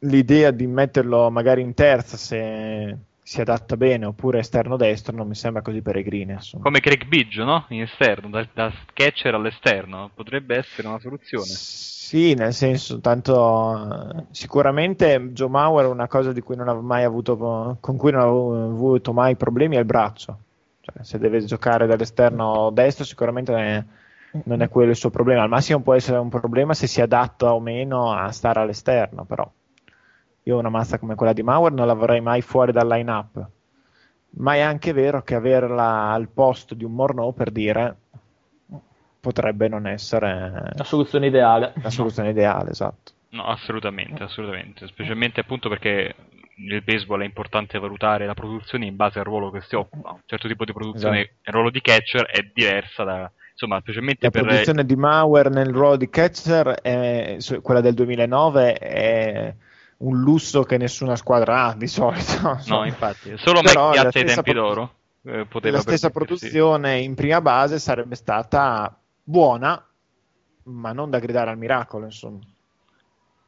l'idea 0.00 0.50
di 0.50 0.66
metterlo 0.66 1.30
magari 1.30 1.62
in 1.62 1.74
terza 1.74 2.16
se 2.16 2.96
si 3.26 3.40
adatta 3.40 3.76
bene 3.76 4.04
oppure 4.04 4.38
esterno 4.38 4.76
destro 4.76 5.16
non 5.16 5.26
mi 5.26 5.34
sembra 5.34 5.60
così 5.60 5.82
peregrina. 5.82 6.34
Insomma. 6.34 6.62
come 6.62 6.78
Craig 6.78 7.06
Biggio, 7.06 7.42
no? 7.42 7.64
In 7.70 7.82
esterno, 7.82 8.30
da, 8.30 8.46
da 8.54 8.72
catcher 8.92 9.34
all'esterno, 9.34 10.10
potrebbe 10.14 10.56
essere 10.56 10.86
una 10.86 11.00
soluzione. 11.00 11.46
Sì, 11.46 12.34
nel 12.34 12.52
senso, 12.52 13.00
tanto 13.00 14.26
sicuramente 14.30 15.30
Joe 15.32 15.48
Mauer 15.48 15.86
una 15.86 16.06
cosa 16.06 16.32
di 16.32 16.40
cui 16.40 16.54
non 16.54 16.68
ha 16.68 16.74
mai 16.74 17.02
avuto, 17.02 17.78
con 17.80 17.96
cui 17.96 18.12
non 18.12 18.20
ha 18.20 18.26
avuto 18.26 19.12
mai 19.12 19.34
problemi 19.34 19.74
è 19.74 19.80
il 19.80 19.86
braccio. 19.86 20.38
Cioè, 20.82 21.02
se 21.02 21.18
deve 21.18 21.44
giocare 21.44 21.88
dall'esterno 21.88 22.70
destro, 22.70 23.04
sicuramente 23.04 23.52
è, 23.52 23.84
non 24.44 24.62
è 24.62 24.68
quello 24.68 24.90
il 24.90 24.96
suo 24.96 25.10
problema. 25.10 25.42
Al 25.42 25.48
massimo 25.48 25.80
può 25.80 25.94
essere 25.94 26.18
un 26.18 26.28
problema 26.28 26.74
se 26.74 26.86
si 26.86 27.00
adatta 27.00 27.52
o 27.52 27.58
meno 27.58 28.12
a 28.12 28.30
stare 28.30 28.60
all'esterno, 28.60 29.24
però 29.24 29.50
io 30.48 30.58
una 30.58 30.68
mazza 30.68 30.98
come 31.00 31.16
quella 31.16 31.32
di 31.32 31.42
Mauer 31.42 31.72
non 31.72 31.88
la 31.88 31.94
vorrei 31.94 32.20
mai 32.20 32.40
fuori 32.40 32.70
dal 32.70 32.86
line-up. 32.86 33.48
Ma 34.38 34.54
è 34.54 34.60
anche 34.60 34.92
vero 34.92 35.22
che 35.22 35.34
averla 35.34 36.10
al 36.12 36.28
posto 36.28 36.74
di 36.74 36.84
un 36.84 36.92
Morneau, 36.92 37.32
per 37.34 37.50
dire, 37.50 37.96
potrebbe 39.18 39.66
non 39.68 39.86
essere 39.88 40.70
La 40.74 40.84
soluzione 40.84 41.26
ideale. 41.26 41.72
la 41.82 41.90
soluzione 41.90 42.30
ideale, 42.30 42.70
esatto. 42.70 43.12
No, 43.30 43.44
assolutamente, 43.46 44.22
assolutamente. 44.22 44.86
Specialmente 44.86 45.40
appunto 45.40 45.68
perché 45.68 46.14
nel 46.58 46.82
baseball 46.82 47.22
è 47.22 47.24
importante 47.24 47.78
valutare 47.80 48.24
la 48.24 48.34
produzione 48.34 48.86
in 48.86 48.94
base 48.94 49.18
al 49.18 49.24
ruolo 49.24 49.50
che 49.50 49.62
si 49.62 49.74
occupa. 49.74 50.10
Un 50.12 50.20
certo 50.26 50.46
tipo 50.46 50.64
di 50.64 50.72
produzione, 50.72 51.20
Esatto. 51.22 51.34
il 51.44 51.52
ruolo 51.52 51.70
di 51.70 51.80
catcher 51.80 52.24
è 52.26 52.48
diversa 52.54 53.02
da, 53.02 53.28
insomma, 53.50 53.80
specialmente 53.80 54.26
La 54.26 54.30
per 54.30 54.42
produzione 54.44 54.86
di 54.86 54.94
Mauer 54.94 55.50
nel 55.50 55.72
ruolo 55.72 55.96
di 55.96 56.08
catcher, 56.08 56.68
è- 56.82 57.36
quella 57.62 57.80
del 57.80 57.94
2009, 57.94 58.74
è 58.74 59.54
un 59.98 60.20
lusso 60.20 60.62
che 60.62 60.76
nessuna 60.76 61.16
squadra 61.16 61.64
ha 61.64 61.74
di 61.74 61.86
solito. 61.86 62.60
No, 62.66 62.84
infatti, 62.84 63.36
solo 63.36 63.62
Però 63.62 63.90
Mike 63.90 64.02
la 64.02 64.10
Piazza 64.10 64.18
ai 64.18 64.24
tempi 64.24 64.52
produ- 64.52 64.68
d'oro 64.68 64.94
eh, 65.26 65.70
la 65.70 65.80
stessa 65.80 66.10
produzione 66.10 67.00
in 67.00 67.14
prima 67.14 67.40
base 67.40 67.78
sarebbe 67.80 68.14
stata 68.14 68.96
buona, 69.22 69.84
ma 70.64 70.92
non 70.92 71.10
da 71.10 71.18
gridare 71.18 71.50
al 71.50 71.58
miracolo, 71.58 72.04
insomma. 72.04 72.38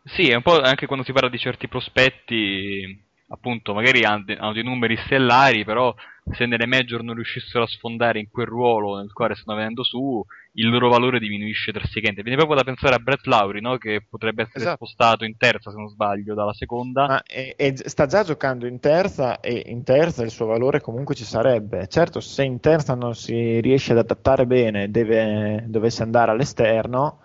Sì, 0.04 0.28
è 0.28 0.34
un 0.34 0.42
po' 0.42 0.60
anche 0.60 0.86
quando 0.86 1.04
si 1.04 1.12
parla 1.12 1.28
di 1.28 1.38
certi 1.38 1.68
prospetti, 1.68 3.06
appunto, 3.28 3.74
magari 3.74 4.04
hanno 4.04 4.52
dei 4.52 4.64
numeri 4.64 4.96
stellari, 5.04 5.64
però 5.64 5.94
se 6.30 6.46
nelle 6.46 6.66
major 6.66 7.02
non 7.02 7.14
riuscissero 7.14 7.64
a 7.64 7.66
sfondare 7.66 8.18
in 8.18 8.28
quel 8.30 8.46
ruolo 8.46 8.96
nel 8.98 9.12
quale 9.12 9.34
stanno 9.34 9.56
venendo 9.56 9.82
su, 9.82 10.24
il 10.52 10.68
loro 10.68 10.88
valore 10.88 11.18
diminuisce 11.18 11.72
drasticamente. 11.72 12.22
Viene 12.22 12.36
proprio 12.36 12.58
da 12.58 12.64
pensare 12.64 12.94
a 12.94 12.98
Brett 12.98 13.24
Lowry, 13.26 13.60
no? 13.60 13.76
che 13.78 14.04
potrebbe 14.08 14.42
essere 14.42 14.60
Esatto. 14.60 14.84
spostato 14.84 15.24
in 15.24 15.36
terza, 15.36 15.70
se 15.70 15.76
non 15.76 15.88
sbaglio, 15.88 16.34
dalla 16.34 16.52
seconda. 16.52 17.06
Ma 17.06 17.22
e- 17.22 17.54
e 17.56 17.74
sta 17.76 18.06
già 18.06 18.22
giocando 18.24 18.66
in 18.66 18.80
terza 18.80 19.40
e 19.40 19.64
in 19.66 19.82
terza 19.84 20.22
il 20.22 20.30
suo 20.30 20.46
valore 20.46 20.80
comunque 20.80 21.14
ci 21.14 21.24
sarebbe. 21.24 21.86
Certo, 21.88 22.20
se 22.20 22.42
in 22.44 22.60
terza 22.60 22.94
non 22.94 23.14
si 23.14 23.60
riesce 23.60 23.92
ad 23.92 23.98
adattare 23.98 24.46
bene, 24.46 24.90
deve, 24.90 25.64
dovesse 25.66 26.02
andare 26.02 26.32
all'esterno, 26.32 27.20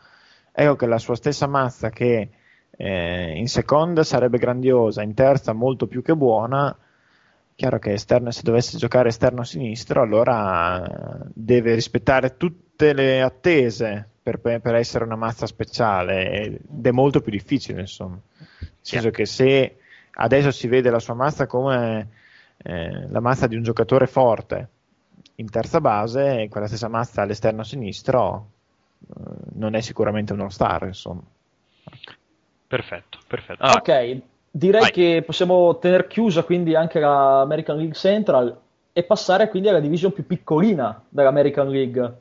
ecco 0.51 0.75
che 0.75 0.85
la 0.85 0.97
sua 0.99 1.15
stessa 1.15 1.47
mazza 1.47 1.89
che 1.89 2.29
eh, 2.75 3.33
in 3.37 3.47
seconda 3.47 4.03
sarebbe 4.03 4.37
grandiosa, 4.37 5.01
in 5.01 5.13
terza 5.13 5.53
molto 5.53 5.87
più 5.87 6.01
che 6.01 6.15
buona. 6.15 6.75
Chiaro 7.55 7.79
che 7.79 7.93
esterno, 7.93 8.31
se 8.31 8.41
dovesse 8.43 8.77
giocare 8.77 9.09
esterno 9.09 9.43
sinistro, 9.43 10.01
allora 10.01 11.21
deve 11.33 11.75
rispettare 11.75 12.35
tutte 12.35 12.93
le 12.93 13.21
attese 13.21 14.09
per, 14.23 14.39
per 14.39 14.75
essere 14.75 15.03
una 15.03 15.15
mazza 15.15 15.45
speciale 15.45 16.31
ed 16.31 16.85
è 16.85 16.91
molto 16.91 17.21
più 17.21 17.31
difficile, 17.31 17.81
insomma. 17.81 18.19
Nel 18.59 18.71
senso 18.81 19.09
che 19.11 19.25
se 19.25 19.77
adesso 20.15 20.51
si 20.51 20.67
vede 20.67 20.89
la 20.89 20.99
sua 20.99 21.13
mazza 21.13 21.45
come 21.45 22.09
eh, 22.57 23.07
la 23.09 23.19
mazza 23.19 23.47
di 23.47 23.55
un 23.55 23.63
giocatore 23.63 24.07
forte 24.07 24.69
in 25.35 25.49
terza 25.49 25.81
base, 25.81 26.41
e 26.41 26.49
quella 26.49 26.67
stessa 26.67 26.87
mazza 26.87 27.21
all'esterno 27.21 27.63
sinistro 27.63 28.49
eh, 29.01 29.21
non 29.53 29.75
è 29.75 29.81
sicuramente 29.81 30.33
uno 30.33 30.49
star, 30.49 30.83
insomma. 30.83 31.21
Perfetto, 32.67 33.19
perfetto. 33.27 33.61
Allora, 33.63 33.79
Ok, 33.79 34.21
direi 34.55 34.81
vai. 34.81 34.91
che 34.91 35.23
possiamo 35.25 35.77
tenere 35.79 36.05
chiusa 36.07 36.43
quindi 36.43 36.75
anche 36.75 36.99
la 36.99 37.41
American 37.41 37.77
League 37.77 37.95
Central 37.95 38.55
e 38.93 39.03
passare 39.03 39.49
quindi 39.49 39.69
alla 39.69 39.79
division 39.79 40.11
più 40.13 40.25
piccolina 40.27 41.01
dell'American 41.09 41.67
League. 41.67 42.13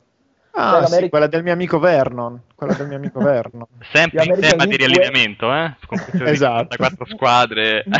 Ah, 0.55 0.85
sì, 0.85 1.09
quella 1.09 1.27
del 1.27 1.43
mio 1.43 1.53
amico 1.53 1.77
Vernon, 1.79 2.39
quella 2.55 2.73
del 2.73 2.87
mio 2.87 2.97
amico 2.97 3.19
Vernon. 3.21 3.65
sempre 3.91 4.23
in 4.23 4.39
tema 4.39 4.65
di 4.65 4.75
riallineamento, 4.75 5.53
eh? 5.53 5.75
Con 5.85 5.97
queste 5.99 6.29
Esatto. 6.29 6.67
54 6.71 7.05
squadre. 7.05 7.83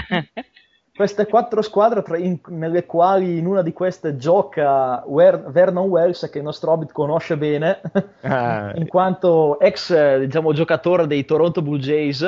Queste 0.95 1.25
quattro 1.25 1.63
squadre, 1.63 2.03
tra- 2.03 2.17
in- 2.19 2.39
nelle 2.49 2.85
quali 2.85 3.39
in 3.39 3.47
una 3.47 3.63
di 3.63 3.73
queste 3.73 4.15
gioca 4.15 5.01
Wer- 5.07 5.49
Vernon 5.49 5.87
Wells, 5.89 6.29
che 6.31 6.37
il 6.37 6.43
nostro 6.43 6.69
Hobbit 6.71 6.91
conosce 6.91 7.35
bene, 7.35 7.81
Ah, 8.21 8.71
in 8.75 8.85
quanto 8.87 9.59
ex 9.59 9.89
eh, 9.89 10.19
diciamo, 10.19 10.53
giocatore 10.53 11.07
dei 11.07 11.25
Toronto 11.25 11.63
Blue 11.63 11.79
Jays, 11.79 12.21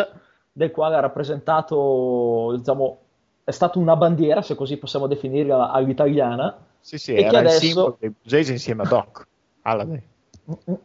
del 0.57 0.71
quale 0.71 0.95
ha 0.95 1.01
rappresentato, 1.01 2.53
diciamo, 2.55 2.99
è 3.43 3.51
stato 3.51 3.77
una 3.77 3.97
bandiera, 3.97 4.41
se 4.41 4.55
così 4.55 4.77
possiamo 4.77 5.05
definirla 5.05 5.69
all'italiana, 5.69 6.57
sì, 6.79 6.97
sì, 6.97 7.11
e 7.13 7.23
che 7.23 7.25
era 7.25 7.39
adesso- 7.39 7.55
il 7.55 7.61
simbolo 7.61 7.97
dei 7.99 8.09
Blue 8.09 8.21
Jays 8.23 8.47
insieme 8.47 8.83
a 8.83 8.87
Doc. 8.87 9.27
Alladay. 9.67 10.01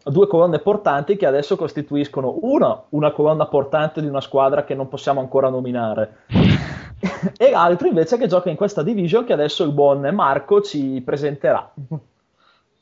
due 0.05 0.27
colonne 0.27 0.59
portanti 0.59 1.17
che 1.17 1.27
adesso 1.27 1.55
costituiscono 1.55 2.39
una, 2.41 2.83
una 2.89 3.13
colonna 3.13 3.47
portante 3.47 4.01
di 4.01 4.07
una 4.09 4.23
squadra 4.23 4.65
che 4.65 4.75
non 4.75 4.89
possiamo 4.89 5.21
ancora 5.21 5.49
nominare, 5.51 6.25
e 7.39 7.51
l'altro 7.51 7.87
invece 7.87 8.19
che 8.19 8.27
gioca 8.27 8.51
in 8.51 8.57
questa 8.57 8.83
division 8.83 9.25
che 9.25 9.35
adesso 9.35 9.63
il 9.63 9.71
buon 9.71 10.01
Marco 10.13 10.63
ci 10.63 11.01
presenterà. 11.05 11.73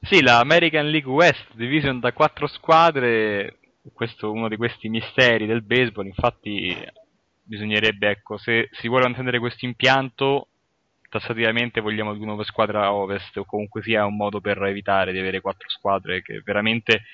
Sì, 0.00 0.22
la 0.22 0.38
American 0.38 0.88
League 0.88 1.12
West, 1.12 1.54
division 1.54 2.00
da 2.00 2.14
quattro 2.14 2.46
squadre, 2.46 3.58
questo 3.92 4.26
è 4.26 4.30
uno 4.30 4.48
di 4.48 4.56
questi 4.56 4.88
misteri 4.88 5.46
del 5.46 5.62
baseball, 5.62 6.06
infatti 6.06 6.76
bisognerebbe, 7.42 8.10
ecco, 8.10 8.36
se 8.36 8.68
si 8.72 8.88
vuole 8.88 9.04
mantenere 9.04 9.38
questo 9.38 9.64
impianto, 9.64 10.48
tassativamente 11.08 11.80
vogliamo 11.80 12.14
di 12.14 12.24
nuove 12.24 12.44
squadre 12.44 12.78
a 12.78 12.92
ovest, 12.92 13.36
o 13.38 13.44
comunque 13.44 13.82
sia 13.82 14.04
un 14.04 14.16
modo 14.16 14.40
per 14.40 14.62
evitare 14.62 15.12
di 15.12 15.18
avere 15.18 15.40
quattro 15.40 15.68
squadre, 15.68 16.22
che 16.22 16.42
veramente 16.44 17.04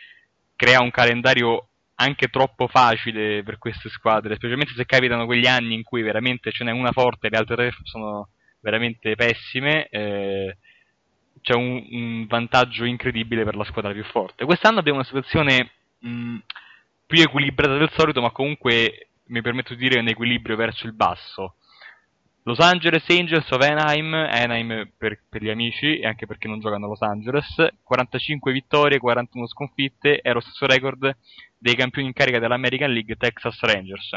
crea 0.56 0.80
un 0.80 0.90
calendario 0.90 1.68
anche 1.96 2.26
troppo 2.26 2.66
facile 2.66 3.42
per 3.44 3.58
queste 3.58 3.88
squadre, 3.88 4.34
specialmente 4.34 4.74
se 4.74 4.84
capitano 4.84 5.26
quegli 5.26 5.46
anni 5.46 5.74
in 5.74 5.84
cui 5.84 6.02
veramente 6.02 6.50
ce 6.50 6.64
n'è 6.64 6.72
una 6.72 6.90
forte 6.92 7.28
e 7.28 7.30
le 7.30 7.36
altre 7.36 7.54
tre 7.54 7.70
sono 7.84 8.28
veramente 8.60 9.14
pessime. 9.14 9.86
eh, 9.88 10.56
c'è 11.44 11.54
un, 11.54 11.86
un 11.90 12.26
vantaggio 12.26 12.84
incredibile 12.84 13.44
per 13.44 13.54
la 13.54 13.64
squadra 13.64 13.92
più 13.92 14.02
forte. 14.04 14.46
Quest'anno 14.46 14.78
abbiamo 14.78 14.98
una 14.98 15.06
situazione 15.06 15.70
mh, 15.98 16.38
più 17.06 17.20
equilibrata 17.20 17.76
del 17.76 17.90
solito, 17.92 18.20
ma 18.20 18.30
comunque 18.30 19.08
mi 19.26 19.40
permetto 19.40 19.74
di 19.74 19.88
dire 19.88 20.00
un 20.00 20.08
equilibrio 20.08 20.56
verso 20.56 20.86
il 20.86 20.92
basso. 20.92 21.56
Los 22.46 22.58
Angeles 22.58 23.08
Angels 23.08 23.50
of 23.52 23.62
Anaheim, 23.62 24.12
Anaheim 24.12 24.90
per, 24.98 25.18
per 25.30 25.42
gli 25.42 25.48
amici 25.48 25.98
e 25.98 26.06
anche 26.06 26.26
perché 26.26 26.46
non 26.46 26.60
giocano 26.60 26.84
a 26.84 26.88
Los 26.88 27.00
Angeles, 27.00 27.54
45 27.82 28.52
vittorie, 28.52 28.98
41 28.98 29.46
sconfitte, 29.46 30.18
è 30.18 30.30
lo 30.30 30.40
stesso 30.40 30.66
record 30.66 31.16
dei 31.56 31.74
campioni 31.74 32.08
in 32.08 32.12
carica 32.12 32.38
dell'American 32.38 32.92
League 32.92 33.16
Texas 33.16 33.58
Rangers. 33.60 34.16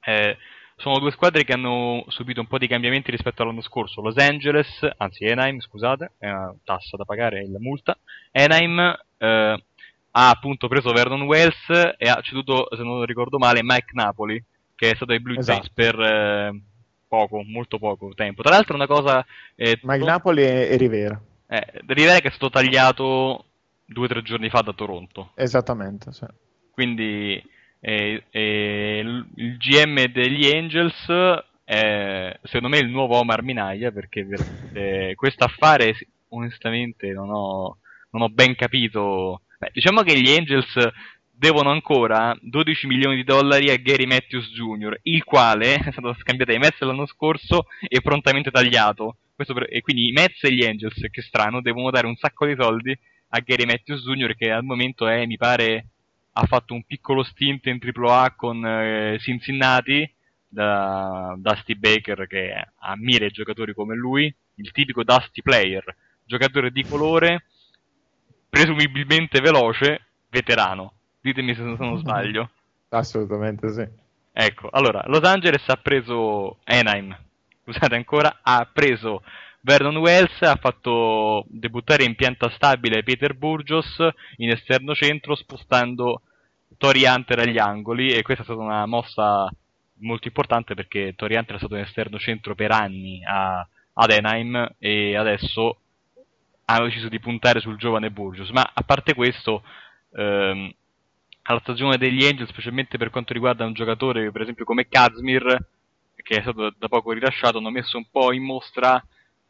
Eh, 0.00 0.36
sono 0.76 0.98
due 0.98 1.10
squadre 1.10 1.44
che 1.44 1.54
hanno 1.54 2.04
subito 2.08 2.40
un 2.40 2.46
po' 2.46 2.58
di 2.58 2.68
cambiamenti 2.68 3.10
rispetto 3.10 3.42
all'anno 3.42 3.62
scorso. 3.62 4.02
Los 4.02 4.18
Angeles, 4.18 4.86
anzi 4.98 5.24
Anaheim, 5.24 5.58
scusate, 5.58 6.12
è 6.18 6.28
una 6.28 6.54
tassa 6.64 6.98
da 6.98 7.04
pagare, 7.04 7.40
è 7.40 7.46
la 7.46 7.58
multa. 7.58 7.98
Anaheim 8.30 8.94
eh, 9.16 9.64
ha 10.20 10.30
appunto 10.30 10.66
preso 10.66 10.90
Vernon 10.90 11.22
Wells 11.22 11.68
e 11.96 12.08
ha 12.08 12.20
ceduto, 12.22 12.66
se 12.74 12.82
non 12.82 13.04
ricordo 13.04 13.38
male, 13.38 13.60
Mike 13.62 13.92
Napoli, 13.92 14.42
che 14.74 14.90
è 14.90 14.94
stato 14.96 15.12
ai 15.12 15.20
Blue 15.20 15.36
Jays 15.36 15.48
Esatto. 15.48 15.70
per 15.72 16.00
eh, 16.00 16.60
poco, 17.06 17.42
molto 17.44 17.78
poco 17.78 18.12
tempo. 18.14 18.42
Tra 18.42 18.50
l'altro 18.50 18.74
una 18.74 18.88
cosa... 18.88 19.24
eh, 19.54 19.78
il 19.80 19.80
to- 19.80 20.04
Napoli 20.04 20.42
e, 20.42 20.68
e 20.72 20.76
Rivera. 20.76 21.20
eh, 21.46 21.64
Rivera 21.86 22.18
che 22.18 22.28
è 22.28 22.30
stato 22.30 22.50
tagliato 22.50 23.44
due 23.84 24.06
o 24.06 24.08
tre 24.08 24.22
giorni 24.22 24.48
fa 24.50 24.60
da 24.62 24.72
Toronto. 24.72 25.30
Esattamente, 25.36 26.12
sì. 26.12 26.26
Quindi 26.72 27.40
eh, 27.80 28.24
eh, 28.30 29.02
il 29.36 29.56
GM 29.56 30.04
degli 30.06 30.50
Angels 30.52 31.06
è 31.62 32.36
secondo 32.42 32.68
me 32.68 32.78
il 32.78 32.88
nuovo 32.88 33.18
Omar 33.18 33.42
Minaya 33.42 33.92
perché 33.92 34.24
veramente 34.24 35.14
questo 35.14 35.44
affare 35.44 35.94
onestamente 36.30 37.12
non 37.12 37.30
ho, 37.30 37.78
non 38.10 38.22
ho 38.22 38.28
ben 38.28 38.56
capito. 38.56 39.42
Beh, 39.60 39.70
diciamo 39.72 40.02
che 40.02 40.16
gli 40.20 40.30
Angels 40.30 40.72
devono 41.32 41.70
ancora 41.70 42.36
12 42.40 42.86
milioni 42.86 43.16
di 43.16 43.24
dollari 43.24 43.70
a 43.70 43.76
Gary 43.76 44.06
Matthews 44.06 44.52
Jr., 44.52 45.00
il 45.02 45.24
quale 45.24 45.74
è 45.82 45.90
stato 45.90 46.14
scambiato 46.14 46.52
ai 46.52 46.58
Mets 46.58 46.80
l'anno 46.80 47.06
scorso 47.06 47.66
e 47.88 48.00
prontamente 48.00 48.52
tagliato. 48.52 49.16
Per- 49.34 49.66
e 49.68 49.80
quindi 49.80 50.06
i 50.08 50.12
Mets 50.12 50.44
e 50.44 50.52
gli 50.52 50.64
Angels, 50.64 51.04
che 51.10 51.22
strano, 51.22 51.60
devono 51.60 51.90
dare 51.90 52.06
un 52.06 52.14
sacco 52.14 52.46
di 52.46 52.54
soldi 52.56 52.96
a 53.30 53.40
Gary 53.40 53.64
Matthews 53.64 54.02
Jr. 54.04 54.36
che 54.36 54.50
al 54.52 54.62
momento 54.62 55.08
è, 55.08 55.26
mi 55.26 55.36
pare, 55.36 55.86
ha 56.34 56.46
fatto 56.46 56.74
un 56.74 56.84
piccolo 56.84 57.24
stint 57.24 57.66
in 57.66 57.80
AAA 57.82 58.34
con 58.36 58.64
eh, 58.64 59.18
Cincinnati 59.18 60.08
da 60.46 61.34
Dusty 61.36 61.74
Baker 61.74 62.28
che 62.28 62.52
ammira 62.78 63.26
i 63.26 63.30
giocatori 63.30 63.74
come 63.74 63.96
lui, 63.96 64.32
il 64.54 64.70
tipico 64.70 65.02
Dusty 65.02 65.42
player, 65.42 65.84
giocatore 66.24 66.70
di 66.70 66.84
colore, 66.84 67.42
presumibilmente 68.48 69.40
veloce, 69.40 70.06
veterano. 70.28 70.92
Ditemi 71.20 71.54
se 71.54 71.62
non 71.62 71.98
sbaglio. 72.00 72.50
Assolutamente 72.90 73.72
sì. 73.72 73.86
Ecco, 74.32 74.68
allora, 74.70 75.02
Los 75.06 75.22
Angeles 75.22 75.68
ha 75.68 75.76
preso 75.76 76.58
Anaheim, 76.64 77.16
scusate 77.64 77.96
ancora, 77.96 78.38
ha 78.40 78.68
preso 78.72 79.22
Vernon 79.60 79.96
Wells, 79.96 80.40
ha 80.42 80.54
fatto 80.54 81.44
debuttare 81.48 82.04
in 82.04 82.14
pianta 82.14 82.48
stabile 82.50 83.02
Peter 83.02 83.34
Burgos 83.34 83.98
in 84.36 84.50
esterno 84.50 84.94
centro 84.94 85.34
spostando 85.34 86.22
Tori 86.76 87.04
Hunter 87.04 87.40
agli 87.40 87.58
angoli 87.58 88.12
e 88.12 88.22
questa 88.22 88.42
è 88.42 88.46
stata 88.46 88.60
una 88.60 88.86
mossa 88.86 89.50
molto 90.00 90.28
importante 90.28 90.74
perché 90.74 91.14
Tori 91.16 91.34
Hunter 91.34 91.56
è 91.56 91.58
stato 91.58 91.74
in 91.74 91.82
esterno 91.82 92.18
centro 92.18 92.54
per 92.54 92.70
anni 92.70 93.20
a, 93.24 93.66
ad 93.94 94.10
Anaheim 94.10 94.74
e 94.78 95.16
adesso 95.16 95.78
hanno 96.70 96.84
deciso 96.84 97.08
di 97.08 97.18
puntare 97.18 97.60
sul 97.60 97.78
giovane 97.78 98.10
Burgos, 98.10 98.50
ma 98.50 98.70
a 98.72 98.82
parte 98.82 99.14
questo 99.14 99.62
ehm, 100.12 100.70
alla 101.42 101.60
stagione 101.60 101.96
degli 101.96 102.24
Angels, 102.26 102.50
specialmente 102.50 102.98
per 102.98 103.08
quanto 103.08 103.32
riguarda 103.32 103.64
un 103.64 103.72
giocatore 103.72 104.30
per 104.30 104.42
esempio 104.42 104.66
come 104.66 104.86
Kazmir, 104.86 105.66
che 106.14 106.36
è 106.36 106.42
stato 106.42 106.74
da 106.76 106.88
poco 106.88 107.12
rilasciato, 107.12 107.56
hanno 107.58 107.70
messo 107.70 107.96
un 107.96 108.04
po' 108.10 108.34
in 108.34 108.42
mostra 108.42 109.02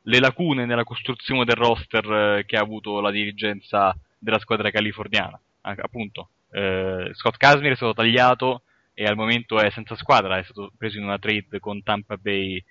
le 0.02 0.20
lacune 0.20 0.64
nella 0.64 0.84
costruzione 0.84 1.44
del 1.44 1.56
roster 1.56 2.12
eh, 2.38 2.44
che 2.46 2.56
ha 2.56 2.60
avuto 2.60 3.00
la 3.00 3.10
dirigenza 3.10 3.96
della 4.16 4.38
squadra 4.38 4.70
californiana. 4.70 5.38
Anche- 5.62 5.80
appunto, 5.80 6.28
eh, 6.52 7.10
Scott 7.14 7.36
Kazmir 7.36 7.72
è 7.72 7.76
stato 7.76 7.94
tagliato 7.94 8.62
e 8.94 9.04
al 9.06 9.16
momento 9.16 9.58
è 9.58 9.68
senza 9.70 9.96
squadra, 9.96 10.38
è 10.38 10.44
stato 10.44 10.70
preso 10.78 10.98
in 10.98 11.04
una 11.04 11.18
trade 11.18 11.58
con 11.58 11.82
Tampa 11.82 12.16
Bay 12.16 12.62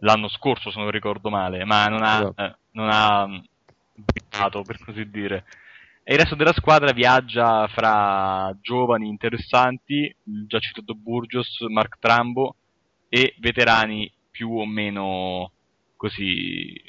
l'anno 0.00 0.28
scorso, 0.28 0.70
se 0.70 0.78
non 0.78 0.90
ricordo 0.90 1.28
male, 1.28 1.64
ma 1.64 1.86
non 1.86 2.04
ha, 2.04 2.18
Esatto. 2.18 2.42
eh, 2.42 2.56
non 2.72 2.88
ha 2.92 3.42
brillato, 3.96 4.62
per 4.62 4.78
così 4.78 5.08
dire. 5.10 5.44
E 6.02 6.14
il 6.14 6.20
resto 6.20 6.36
della 6.36 6.52
squadra 6.52 6.92
viaggia 6.92 7.66
fra 7.68 8.56
giovani 8.60 9.08
interessanti, 9.08 10.14
già 10.22 10.58
citato 10.58 10.94
Burgos, 10.94 11.60
Mark 11.68 11.98
Trambo, 11.98 12.56
e 13.08 13.34
veterani 13.38 14.12
più 14.30 14.52
o 14.52 14.66
meno 14.66 15.50
così 15.96 16.80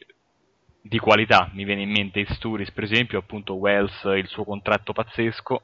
di 0.82 1.00
qualità. 1.00 1.50
Mi 1.54 1.64
viene 1.64 1.82
in 1.82 1.92
mente 1.92 2.26
Sturis, 2.30 2.72
per 2.72 2.84
esempio, 2.84 3.20
appunto 3.20 3.56
Wells, 3.56 4.04
il 4.16 4.28
suo 4.28 4.44
contratto 4.44 4.94
pazzesco, 4.94 5.64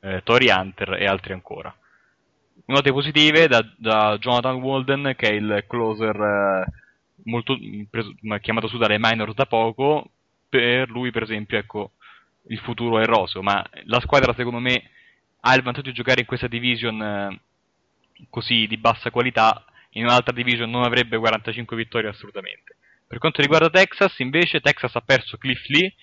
eh, 0.00 0.22
Tori 0.24 0.48
Hunter 0.50 0.94
e 0.94 1.06
altri 1.06 1.32
ancora. 1.32 1.74
Note 2.64 2.92
positive 2.92 3.48
da, 3.48 3.64
da 3.76 4.16
Jonathan 4.18 4.56
Walden, 4.56 5.14
che 5.16 5.28
è 5.28 5.32
il 5.32 5.64
closer 5.66 6.16
eh, 6.16 6.72
molto, 7.24 7.56
preso, 7.90 8.14
chiamato 8.40 8.68
su 8.68 8.78
dalle 8.78 8.98
minors 8.98 9.34
da 9.34 9.46
poco. 9.46 10.10
Per 10.52 10.90
lui, 10.90 11.10
per 11.10 11.22
esempio, 11.22 11.56
ecco, 11.56 11.92
il 12.48 12.58
futuro 12.58 12.98
è 12.98 13.06
roso, 13.06 13.40
ma 13.40 13.66
la 13.84 14.00
squadra 14.00 14.34
secondo 14.34 14.58
me 14.58 14.90
ha 15.40 15.54
il 15.54 15.62
vantaggio 15.62 15.88
di 15.88 15.94
giocare 15.94 16.20
in 16.20 16.26
questa 16.26 16.46
division 16.46 17.00
eh, 17.00 17.40
così 18.28 18.66
di 18.66 18.76
bassa 18.76 19.10
qualità, 19.10 19.64
in 19.92 20.04
un'altra 20.04 20.34
division 20.34 20.68
non 20.68 20.82
avrebbe 20.82 21.16
45 21.16 21.74
vittorie 21.74 22.10
assolutamente. 22.10 22.76
Per 23.06 23.16
quanto 23.16 23.40
riguarda 23.40 23.70
Texas, 23.70 24.18
invece, 24.18 24.60
Texas 24.60 24.94
ha 24.94 25.00
perso 25.00 25.38
Cliff 25.38 25.66
Lee 25.68 25.94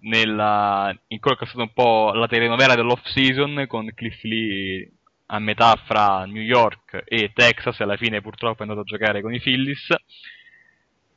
nella, 0.00 0.94
in 1.06 1.18
quello 1.18 1.38
che 1.38 1.44
è 1.44 1.48
stato 1.48 1.62
un 1.62 1.72
po' 1.72 2.12
la 2.12 2.26
telenovela 2.26 2.74
dell'off 2.74 3.06
season 3.06 3.64
con 3.66 3.90
Cliff 3.94 4.22
Lee 4.24 4.90
a 5.28 5.38
metà 5.38 5.74
fra 5.86 6.26
New 6.26 6.42
York 6.42 7.02
e 7.06 7.32
Texas 7.32 7.80
e 7.80 7.84
alla 7.84 7.96
fine 7.96 8.20
purtroppo 8.20 8.58
è 8.58 8.62
andato 8.62 8.80
a 8.80 8.84
giocare 8.84 9.22
con 9.22 9.32
i 9.32 9.40
Phillies 9.40 9.88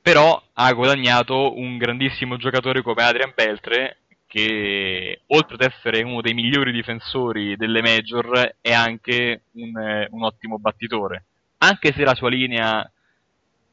però 0.03 0.39
ha 0.53 0.71
guadagnato 0.73 1.57
un 1.57 1.77
grandissimo 1.77 2.37
giocatore 2.37 2.83
come 2.83 3.01
Adrian 3.03 3.31
Beltre 3.33 4.01
che 4.27 5.21
oltre 5.27 5.55
ad 5.55 5.61
essere 5.61 6.03
uno 6.03 6.21
dei 6.21 6.33
migliori 6.33 6.71
difensori 6.71 7.55
delle 7.55 7.81
major 7.81 8.57
è 8.61 8.73
anche 8.73 9.43
un, 9.53 10.07
un 10.09 10.23
ottimo 10.23 10.59
battitore 10.59 11.25
anche 11.59 11.93
se 11.93 12.03
la 12.03 12.13
sua 12.13 12.29
linea 12.29 12.87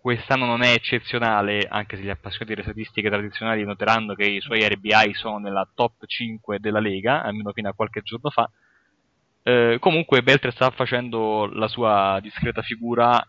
quest'anno 0.01 0.47
non 0.47 0.63
è 0.63 0.73
eccezionale, 0.73 1.67
anche 1.69 1.97
se 1.97 2.03
gli 2.03 2.09
appassionati 2.09 2.55
delle 2.55 2.63
statistiche 2.63 3.11
tradizionali 3.11 3.65
noteranno 3.65 4.15
che 4.15 4.25
i 4.25 4.41
suoi 4.41 4.67
RBI 4.67 5.13
sono 5.13 5.39
nella 5.39 5.69
top 5.75 6.07
5 6.07 6.59
della 6.59 6.81
Lega, 6.81 7.23
almeno 7.23 7.53
fino 7.53 7.69
a 7.69 7.75
qualche 7.75 8.01
giorno 8.03 8.31
fa. 8.31 8.51
Eh, 9.43 9.77
comunque 9.79 10.23
Beltre 10.23 10.53
sta 10.53 10.71
facendo 10.71 11.47
la 11.53 11.69
sua 11.69 12.19
discreta 12.23 12.63
figura, 12.63 13.23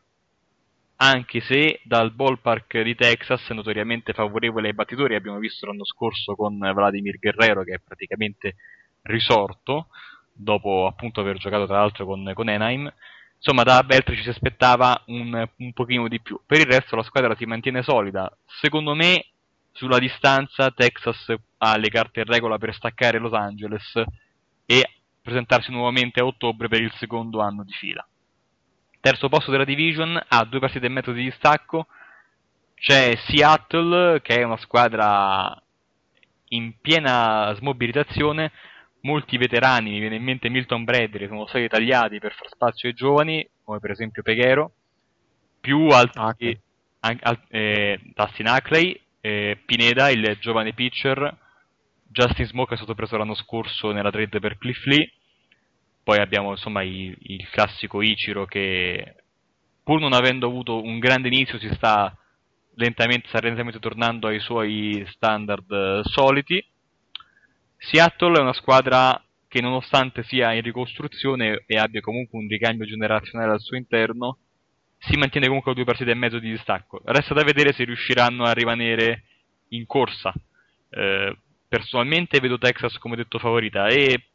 anche 1.03 1.41
se 1.41 1.81
dal 1.83 2.11
ballpark 2.11 2.81
di 2.81 2.95
Texas, 2.95 3.49
notoriamente 3.49 4.13
favorevole 4.13 4.67
ai 4.67 4.73
battitori, 4.73 5.15
abbiamo 5.15 5.39
visto 5.39 5.65
l'anno 5.65 5.83
scorso 5.83 6.35
con 6.35 6.57
Vladimir 6.59 7.17
Guerrero 7.17 7.63
che 7.63 7.73
è 7.73 7.79
praticamente 7.83 8.55
risorto, 9.03 9.87
dopo 10.31 10.85
appunto 10.85 11.21
aver 11.21 11.37
giocato 11.37 11.65
tra 11.65 11.77
l'altro 11.77 12.05
con, 12.05 12.31
con 12.33 12.47
Anaheim 12.47 12.91
insomma 13.41 13.63
da 13.63 13.81
Beltri 13.83 14.15
ci 14.15 14.21
si 14.21 14.29
aspettava 14.29 15.01
un, 15.07 15.49
un 15.57 15.73
pochino 15.73 16.07
di 16.07 16.21
più. 16.21 16.39
Per 16.45 16.59
il 16.59 16.67
resto 16.67 16.95
la 16.95 17.03
squadra 17.03 17.35
si 17.35 17.45
mantiene 17.45 17.81
solida. 17.81 18.31
Secondo 18.45 18.93
me 18.93 19.25
sulla 19.71 19.97
distanza 19.97 20.69
Texas 20.69 21.33
ha 21.57 21.77
le 21.77 21.89
carte 21.89 22.19
in 22.19 22.27
regola 22.27 22.59
per 22.59 22.75
staccare 22.75 23.17
Los 23.17 23.33
Angeles 23.33 24.03
e 24.67 24.89
presentarsi 25.19 25.71
nuovamente 25.71 26.19
a 26.19 26.25
ottobre 26.25 26.67
per 26.67 26.81
il 26.81 26.93
secondo 26.97 27.41
anno 27.41 27.63
di 27.63 27.73
fila. 27.73 28.05
Terzo 29.01 29.29
posto 29.29 29.49
della 29.51 29.65
division, 29.65 30.19
ha 30.27 30.45
due 30.45 30.59
partite 30.59 30.85
e 30.85 30.89
mezzo 30.89 31.11
di 31.11 31.23
distacco. 31.23 31.87
C'è 32.75 33.15
Seattle, 33.27 34.21
che 34.21 34.35
è 34.35 34.43
una 34.43 34.57
squadra 34.57 35.59
in 36.49 36.73
piena 36.79 37.53
smobilitazione, 37.57 38.51
molti 39.01 39.37
veterani, 39.37 39.91
mi 39.91 39.99
viene 39.99 40.15
in 40.15 40.23
mente 40.23 40.49
Milton 40.49 40.83
Bradley, 40.83 41.27
sono 41.27 41.47
stati 41.47 41.67
tagliati 41.67 42.19
per 42.19 42.33
far 42.33 42.47
spazio 42.49 42.89
ai 42.89 42.95
giovani, 42.95 43.47
come 43.63 43.79
per 43.79 43.91
esempio 43.91 44.21
Peghero, 44.21 44.71
più 45.59 45.87
altri, 45.87 46.59
an, 46.99 47.17
al, 47.21 47.39
eh, 47.49 47.99
Dustin 48.13 48.47
Ackley, 48.47 48.99
eh, 49.21 49.59
Pineda, 49.65 50.09
il 50.09 50.37
giovane 50.39 50.73
pitcher, 50.73 51.37
Justin 52.07 52.45
Smoke 52.45 52.73
è 52.73 52.77
stato 52.77 52.93
preso 52.93 53.17
l'anno 53.17 53.35
scorso 53.35 53.91
nella 53.91 54.11
trade 54.11 54.39
per 54.39 54.57
Cliff 54.57 54.83
Lee, 54.85 55.11
poi 56.03 56.19
abbiamo 56.19 56.51
insomma 56.51 56.83
il, 56.83 57.15
il 57.19 57.47
classico 57.49 58.01
Ichiro 58.01 58.45
che 58.45 59.15
pur 59.83 59.99
non 59.99 60.13
avendo 60.13 60.47
avuto 60.47 60.81
un 60.81 60.99
grande 60.99 61.27
inizio 61.27 61.59
si 61.59 61.69
sta 61.73 62.15
lentamente, 62.75 63.27
sta 63.27 63.39
lentamente 63.39 63.79
tornando 63.79 64.27
ai 64.27 64.39
suoi 64.39 65.03
standard 65.07 65.71
eh, 65.71 66.01
soliti 66.03 66.63
Seattle 67.83 68.37
è 68.37 68.41
una 68.41 68.53
squadra 68.53 69.19
che 69.47 69.59
nonostante 69.59 70.21
sia 70.23 70.53
in 70.53 70.61
ricostruzione 70.61 71.63
e 71.65 71.77
abbia 71.77 71.99
comunque 71.99 72.37
un 72.37 72.47
ricambio 72.47 72.85
generazionale 72.85 73.53
al 73.53 73.59
suo 73.59 73.75
interno, 73.75 74.37
si 74.99 75.17
mantiene 75.17 75.47
comunque 75.47 75.71
a 75.71 75.73
due 75.73 75.83
partite 75.83 76.11
e 76.11 76.13
mezzo 76.13 76.37
di 76.37 76.51
distacco. 76.51 77.01
Resta 77.03 77.33
da 77.33 77.43
vedere 77.43 77.73
se 77.73 77.83
riusciranno 77.83 78.43
a 78.43 78.53
rimanere 78.53 79.23
in 79.69 79.87
corsa. 79.87 80.31
Eh, 80.89 81.35
personalmente 81.67 82.39
vedo 82.39 82.59
Texas 82.59 82.99
come 82.99 83.15
detto 83.15 83.39
favorita 83.39 83.87
e 83.87 84.27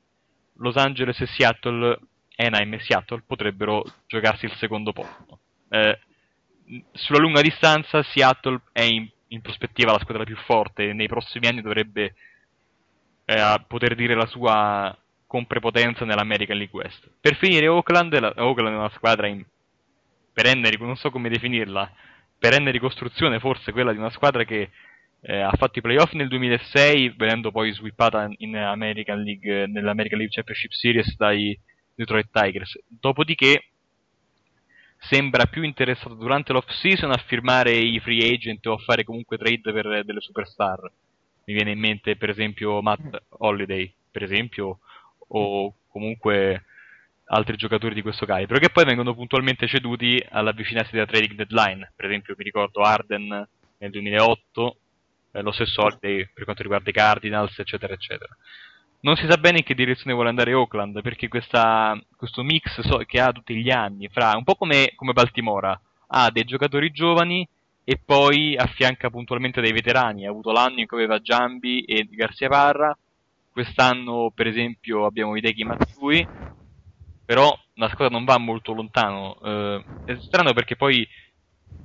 Los 0.59 0.76
Angeles 0.76 1.20
e 1.20 1.26
Seattle, 1.26 1.98
Anaheim 2.36 2.74
e 2.74 2.80
Seattle 2.80 3.22
potrebbero 3.26 3.84
giocarsi 4.07 4.44
il 4.46 4.52
secondo 4.52 4.92
posto. 4.92 5.40
Eh, 5.68 5.98
sulla 6.92 7.18
lunga 7.18 7.40
distanza 7.40 8.02
Seattle 8.02 8.61
è 8.72 8.82
in, 8.82 9.09
in 9.28 9.40
prospettiva 9.40 9.92
la 9.92 9.98
squadra 10.00 10.24
più 10.24 10.36
forte 10.36 10.88
e 10.88 10.92
nei 10.92 11.07
prossimi 11.07 11.46
anni 11.46 11.62
dovrebbe 11.62 12.14
eh, 13.24 13.64
poter 13.66 13.94
dire 13.94 14.14
la 14.14 14.26
sua 14.26 14.96
con 15.26 15.46
prepotenza 15.46 16.04
nell'American 16.04 16.57
League 16.57 16.78
West. 16.78 17.11
Per 17.20 17.36
finire 17.36 17.68
Oakland, 17.68 18.18
la, 18.18 18.32
Oakland 18.36 18.74
è 18.74 18.78
una 18.78 18.90
squadra 18.90 19.26
in 19.26 19.44
perenne, 20.32 20.70
non 20.78 20.96
so 20.96 21.11
come 21.11 21.28
definirla, 21.28 21.90
perenne 22.38 22.70
ricostruzione 22.70 23.40
forse 23.40 23.72
quella 23.72 23.92
di 23.92 23.98
una 23.98 24.11
squadra 24.11 24.44
che 24.44 24.70
eh, 25.29 25.41
ha 25.41 25.53
fatto 25.57 25.79
i 25.79 25.83
playoff 25.83 26.12
nel 26.12 26.29
2006 26.29 27.14
venendo 27.16 27.51
poi 27.51 27.72
sweepata 27.72 28.29
in 28.39 28.57
American 28.57 29.22
League, 29.22 29.66
nell'American 29.66 30.18
League 30.18 30.35
Championship 30.35 30.70
Series 30.70 31.16
dai 31.16 31.59
Detroit 31.95 32.29
Tigers. 32.31 32.79
Dopodiché 32.87 33.70
sembra 34.99 35.47
più 35.47 35.62
interessato 35.62 36.14
durante 36.14 36.53
l'off 36.53 36.68
season 36.70 37.11
a 37.11 37.22
firmare 37.27 37.72
i 37.72 37.99
free 37.99 38.33
agent 38.33 38.64
o 38.66 38.74
a 38.74 38.79
fare 38.79 39.05
comunque 39.05 39.37
trade 39.37 39.72
per 39.72 40.05
delle 40.05 40.20
superstar 40.20 40.91
mi 41.47 41.55
viene 41.55 41.72
in 41.72 41.79
mente 41.79 42.16
per 42.16 42.29
esempio 42.29 42.83
Matt 42.83 43.22
Holiday, 43.39 43.93
per 44.11 44.22
esempio, 44.22 44.81
o 45.29 45.74
comunque 45.89 46.64
altri 47.27 47.57
giocatori 47.57 47.95
di 47.95 48.03
questo 48.03 48.27
calibro, 48.27 48.59
che 48.59 48.70
poi 48.70 48.85
vengono 48.85 49.14
puntualmente 49.14 49.66
ceduti 49.66 50.22
all'avvicinarsi 50.29 50.93
della 50.93 51.07
trading 51.07 51.35
deadline. 51.35 51.93
Per 51.95 52.05
esempio, 52.05 52.35
mi 52.37 52.45
ricordo 52.45 52.81
Arden 52.81 53.49
nel 53.79 53.91
2008, 53.91 54.77
eh, 55.37 55.43
lo 55.43 55.53
stesso 55.53 55.82
Holiday 55.82 56.28
per 56.32 56.45
quanto 56.45 56.62
riguarda 56.62 56.91
i 56.91 56.95
Cardinals, 56.95 57.59
eccetera, 57.59 57.93
eccetera. 57.93 58.34
Non 59.01 59.16
si 59.16 59.26
sa 59.28 59.37
bene 59.37 59.59
in 59.59 59.64
che 59.64 59.74
direzione 59.74 60.14
vuole 60.14 60.30
andare 60.30 60.55
Oakland, 60.55 61.01
perché 61.03 61.28
questa, 61.28 61.99
questo 62.16 62.43
mix 62.43 62.80
so, 62.80 62.97
che 63.07 63.20
ha 63.20 63.32
tutti 63.32 63.55
gli 63.55 63.70
anni, 63.70 64.09
fra 64.09 64.32
un 64.37 64.43
po' 64.43 64.55
come, 64.55 64.93
come 64.97 65.12
Baltimora, 65.12 65.78
ha 66.09 66.30
dei 66.30 66.45
giocatori 66.45 66.91
giovani 66.91 67.47
e 67.84 68.01
poi 68.05 68.57
affianca 68.57 69.11
puntualmente 69.11 69.61
dei 69.61 69.72
veterani. 69.72 70.26
Ha 70.26 70.30
avuto 70.30 70.51
l'anno 70.51 70.80
in 70.80 70.87
cui 70.87 70.99
aveva 70.99 71.20
Giambi 71.20 71.82
e 71.82 72.09
Garzia 72.11 72.49
Parra, 72.49 72.97
quest'anno 73.53 74.32
per 74.34 74.47
esempio 74.47 75.05
abbiamo 75.05 75.37
Hideki 75.37 75.64
Matsui, 75.64 76.26
però 77.24 77.57
la 77.74 77.89
squadra 77.89 78.16
non 78.16 78.24
va 78.24 78.39
molto 78.39 78.72
lontano. 78.72 79.39
Eh, 79.43 79.84
è 80.07 80.16
strano 80.20 80.53
perché 80.53 80.76
poi 80.76 81.07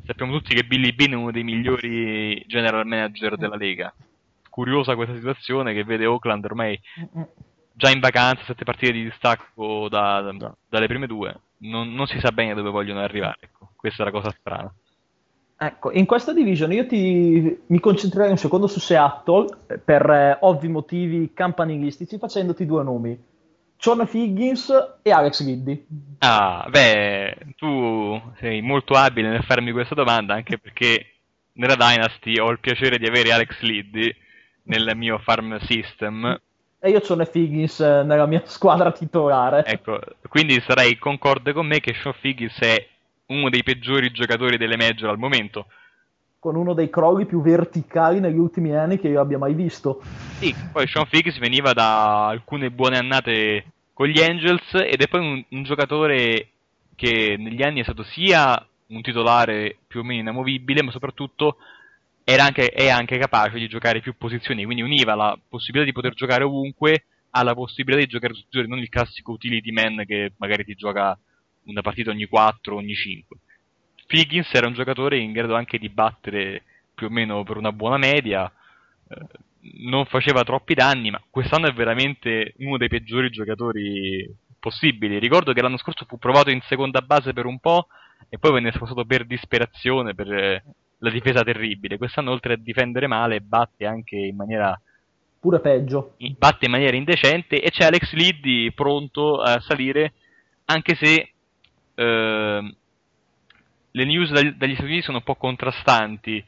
sappiamo 0.06 0.32
tutti 0.32 0.54
che 0.54 0.64
Billy 0.64 0.94
Bean 0.94 1.12
è 1.12 1.16
uno 1.16 1.32
dei 1.32 1.44
migliori 1.44 2.44
general 2.48 2.86
manager 2.86 3.38
della 3.38 3.56
Lega. 3.56 3.94
Curiosa 4.50 4.96
questa 4.96 5.16
situazione 5.16 5.74
che 5.74 5.84
vede 5.84 6.06
Oakland 6.06 6.44
ormai 6.44 6.80
già 7.74 7.90
in 7.90 8.00
vacanza, 8.00 8.44
sette 8.44 8.64
partite 8.64 8.92
di 8.92 9.04
distacco 9.04 9.88
da, 9.90 10.22
da, 10.22 10.56
dalle 10.70 10.88
prime 10.88 11.08
due. 11.08 11.40
Non, 11.60 11.94
non, 11.94 12.08
si 12.08 12.20
sa 12.20 12.32
bene 12.32 12.54
dove 12.54 12.70
vogliono 12.70 13.00
arrivare. 13.00 13.38
Ecco. 13.42 13.70
Questa 13.76 14.04
è 14.04 14.06
la 14.06 14.12
cosa 14.12 14.36
strana. 14.38 14.74
Ecco, 15.58 15.92
in 15.92 16.06
questa 16.06 16.34
division 16.34 16.72
io 16.72 16.88
ti, 16.88 17.60
mi 17.68 17.80
concentrerei 17.80 18.32
un 18.32 18.38
secondo 18.38 18.66
su 18.66 18.80
Seattle 18.80 19.46
eh, 19.68 19.78
per 19.78 20.10
eh, 20.10 20.38
ovvi 20.42 20.68
motivi 20.68 21.32
campanilistici 21.34 22.18
facendoti 22.18 22.66
due 22.66 22.84
nomi. 22.84 23.20
John 23.82 24.08
Higgins 24.12 24.72
e 25.02 25.10
Alex 25.10 25.44
Liddy. 25.44 25.86
Ah, 26.20 26.68
beh, 26.70 27.36
tu 27.56 28.22
sei 28.40 28.62
molto 28.62 28.94
abile 28.94 29.30
nel 29.30 29.44
farmi 29.44 29.72
questa 29.72 29.96
domanda 29.96 30.36
anche 30.36 30.60
perché 30.60 31.14
nella 31.54 31.74
Dynasty 31.74 32.38
ho 32.38 32.52
il 32.52 32.60
piacere 32.60 33.00
di 33.00 33.08
avere 33.08 33.32
Alex 33.32 33.60
Liddy 33.62 34.16
nel 34.66 34.96
mio 34.96 35.18
farm 35.18 35.58
system. 35.62 36.40
E 36.80 36.90
io 36.92 37.02
ho 37.04 37.30
Higgins 37.34 37.80
eh, 37.80 38.04
nella 38.04 38.28
mia 38.28 38.44
squadra 38.46 38.92
titolare. 38.92 39.66
Ecco, 39.66 40.00
quindi 40.30 40.62
sarei 40.62 41.00
concorde 41.00 41.52
con 41.52 41.66
me 41.66 41.80
che 41.80 41.96
Sean 41.96 42.14
Higgins 42.22 42.60
è 42.60 42.88
uno 43.28 43.50
dei 43.50 43.64
peggiori 43.64 44.12
giocatori 44.12 44.58
delle 44.58 44.78
major 44.78 45.10
al 45.10 45.18
momento. 45.18 45.66
Con 46.42 46.56
uno 46.56 46.74
dei 46.74 46.90
crolli 46.90 47.28
più 47.28 47.40
verticali 47.40 48.20
negli 48.20 48.40
ultimi 48.40 48.76
anni 48.76 48.98
che 48.98 49.08
io 49.08 49.22
abbia 49.22 49.38
mai 49.38 49.54
visto. 49.54 50.02
Sì, 50.40 50.52
poi 50.72 50.88
Sean 50.88 51.06
Figgins 51.06 51.38
veniva 51.38 51.72
da 51.72 52.26
alcune 52.30 52.72
buone 52.72 52.98
annate 52.98 53.66
con 53.94 54.08
gli 54.08 54.20
Angels 54.20 54.74
ed 54.74 55.04
è 55.04 55.08
poi 55.08 55.20
un, 55.20 55.46
un 55.50 55.62
giocatore 55.62 56.48
che 56.96 57.36
negli 57.38 57.62
anni 57.62 57.82
è 57.82 57.84
stato 57.84 58.02
sia 58.02 58.60
un 58.88 59.04
titolare 59.04 59.78
più 59.86 60.00
o 60.00 60.04
meno 60.04 60.22
inamovibile, 60.22 60.82
ma 60.82 60.90
soprattutto 60.90 61.58
anche, 62.26 62.70
è 62.70 62.90
anche 62.90 63.20
capace 63.20 63.60
di 63.60 63.68
giocare 63.68 64.00
più 64.00 64.16
posizioni, 64.18 64.66
quindi 64.66 64.82
univa 64.82 65.14
la 65.14 65.38
possibilità 65.48 65.86
di 65.86 65.94
poter 65.94 66.16
giocare 66.16 66.44
ovunque 66.44 67.06
alla 67.30 67.54
possibilità 67.54 68.04
di 68.04 68.10
giocare 68.10 68.34
tutti 68.34 68.48
i 68.48 68.50
giorni, 68.50 68.70
non 68.70 68.80
il 68.80 68.90
classico 68.90 69.34
utility 69.34 69.70
man 69.70 70.04
che 70.08 70.34
magari 70.38 70.66
ti 70.66 70.74
gioca 70.74 71.16
una 71.66 71.82
partita 71.82 72.10
ogni 72.10 72.26
4, 72.26 72.76
ogni 72.76 72.96
5. 72.96 73.38
Figgins 74.12 74.54
era 74.54 74.68
un 74.68 74.74
giocatore 74.74 75.18
in 75.18 75.32
grado 75.32 75.56
anche 75.56 75.78
di 75.78 75.88
battere 75.88 76.64
più 76.94 77.08
o 77.08 77.10
meno 77.10 77.44
per 77.44 77.56
una 77.56 77.72
buona 77.72 77.96
media, 77.96 78.52
eh, 79.08 79.26
non 79.88 80.04
faceva 80.04 80.44
troppi 80.44 80.74
danni, 80.74 81.10
ma 81.12 81.22
quest'anno 81.30 81.68
è 81.68 81.72
veramente 81.72 82.56
uno 82.58 82.76
dei 82.76 82.90
peggiori 82.90 83.30
giocatori 83.30 84.30
possibili. 84.60 85.18
Ricordo 85.18 85.54
che 85.54 85.62
l'anno 85.62 85.78
scorso 85.78 86.04
fu 86.06 86.18
provato 86.18 86.50
in 86.50 86.60
seconda 86.64 87.00
base 87.00 87.32
per 87.32 87.46
un 87.46 87.60
po' 87.60 87.88
e 88.28 88.38
poi 88.38 88.52
venne 88.52 88.74
spostato 88.74 89.06
per 89.06 89.26
disperazione, 89.26 90.14
per 90.14 90.30
eh, 90.30 90.64
la 90.98 91.10
difesa 91.10 91.42
terribile. 91.44 91.98
Quest'anno 91.98 92.32
oltre 92.32 92.54
a 92.54 92.58
difendere 92.58 93.08
male 93.08 93.40
batte 93.40 93.86
anche 93.86 94.18
in 94.18 94.36
maniera 94.36 94.78
pure 95.40 95.62
peggio. 95.62 96.16
Batte 96.38 96.66
in 96.66 96.72
maniera 96.72 96.98
indecente 96.98 97.62
e 97.62 97.72
c'è 97.72 97.86
Alex 97.86 98.12
Liddy 98.12 98.74
pronto 98.74 99.38
a 99.42 99.62
salire 99.62 100.12
anche 100.66 100.96
se 100.96 101.32
eh, 101.96 102.76
le 103.92 104.06
news 104.06 104.32
dagli, 104.32 104.52
dagli 104.52 104.74
Stati 104.74 104.90
Uniti 104.90 105.04
sono 105.04 105.18
un 105.18 105.24
po' 105.24 105.36
contrastanti. 105.36 106.44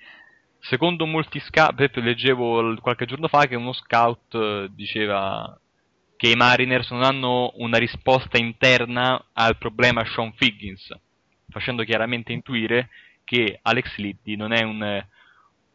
Secondo 0.60 1.06
molti 1.06 1.40
scout, 1.40 1.96
leggevo 1.96 2.78
qualche 2.80 3.06
giorno 3.06 3.28
fa 3.28 3.48
che 3.48 3.56
uno 3.56 3.74
scout 3.74 4.34
eh, 4.34 4.70
diceva 4.72 5.58
che 6.16 6.30
i 6.30 6.36
Mariners 6.36 6.90
non 6.92 7.04
hanno 7.04 7.52
una 7.56 7.78
risposta 7.78 8.38
interna 8.38 9.22
al 9.34 9.58
problema 9.58 10.06
Sean 10.06 10.32
Figgins, 10.34 10.96
facendo 11.50 11.84
chiaramente 11.84 12.32
intuire 12.32 12.90
che 13.26 13.60
Alex 13.62 13.98
Liddy 13.98 14.38
non 14.38 14.54
è 14.54 14.64
un, 14.64 15.06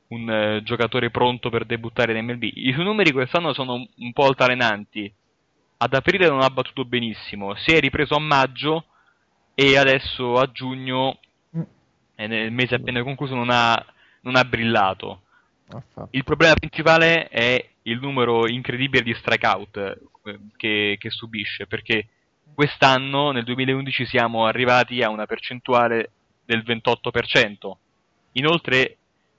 un 0.09 0.29
uh, 0.29 0.63
giocatore 0.63 1.11
pronto 1.11 1.51
per 1.51 1.67
debuttare 1.67 2.17
in 2.17 2.25
MLB. 2.25 2.45
I 2.45 2.73
suoi 2.73 2.85
numeri 2.85 3.13
quest'anno 3.13 3.53
sono 3.53 3.87
un 3.95 4.13
po' 4.15 4.25
altalenanti. 4.25 5.13
Ad 5.81 5.93
aprile 5.93 6.29
non 6.29 6.41
ha 6.41 6.49
battuto 6.49 6.87
benissimo, 6.87 7.55
si 7.55 7.73
è 7.73 7.79
ripreso 7.79 8.15
a 8.15 8.21
maggio 8.21 8.87
e 9.55 9.77
adesso 9.77 10.35
a 10.35 10.51
giugno 10.51 11.19
e 12.21 12.27
nel 12.27 12.51
mese 12.51 12.75
appena 12.75 13.01
concluso 13.05 13.37
non 13.37 13.49
ha, 13.49 13.81
non 14.23 14.35
ha 14.35 14.45
brillato. 14.45 15.23
Il 16.11 16.25
problema 16.25 16.55
principale 16.55 17.29
è 17.29 17.65
il 17.83 18.01
numero 18.01 18.49
incredibile 18.49 19.05
di 19.05 19.15
strikeout 19.15 19.77
eh, 20.25 20.39
che, 20.57 20.97
che, 20.99 21.11
subisce, 21.11 21.69
perché 21.69 22.09
quest'anno, 22.55 23.31
nel 23.31 23.45
2011, 23.45 24.05
siamo 24.07 24.47
arrivati 24.47 25.01
a 25.01 25.11
una 25.11 25.27
percentuale 25.27 26.11
del 26.45 26.65
28%. 26.67 27.71
Inoltre, 28.33 28.97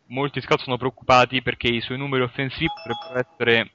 molti 0.08 0.40
scout 0.40 0.62
sono 0.62 0.78
preoccupati 0.78 1.42
perché 1.42 1.68
i 1.68 1.82
suoi 1.82 1.98
numeri 1.98 2.24
offensivi 2.24 2.70
potrebbero 2.82 3.28
essere 3.28 3.72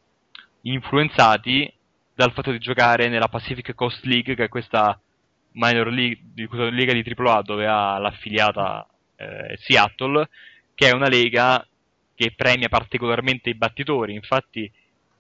influenzati 0.63 1.71
dal 2.15 2.33
fatto 2.33 2.53
di 2.53 2.59
giocare 2.59 3.09
nella 3.09 3.29
Pacific 3.29 3.75
Coast 3.75 4.03
League, 4.05 4.35
che 4.35 4.45
è 4.45 4.49
questa 4.49 4.99
minor 5.53 5.89
league, 5.89 6.47
questa 6.47 6.71
lega 6.71 6.95
di 6.95 7.05
AAA 7.07 7.43
dove 7.43 7.67
ha 7.67 7.99
l'affiliata 7.99 8.87
eh, 9.17 9.57
Seattle, 9.59 10.29
che 10.75 10.89
è 10.89 10.93
una 10.93 11.09
lega 11.09 11.67
che 12.15 12.33
premia 12.35 12.69
particolarmente 12.69 13.51
i 13.51 13.55
battitori, 13.55 14.15
infatti 14.15 14.71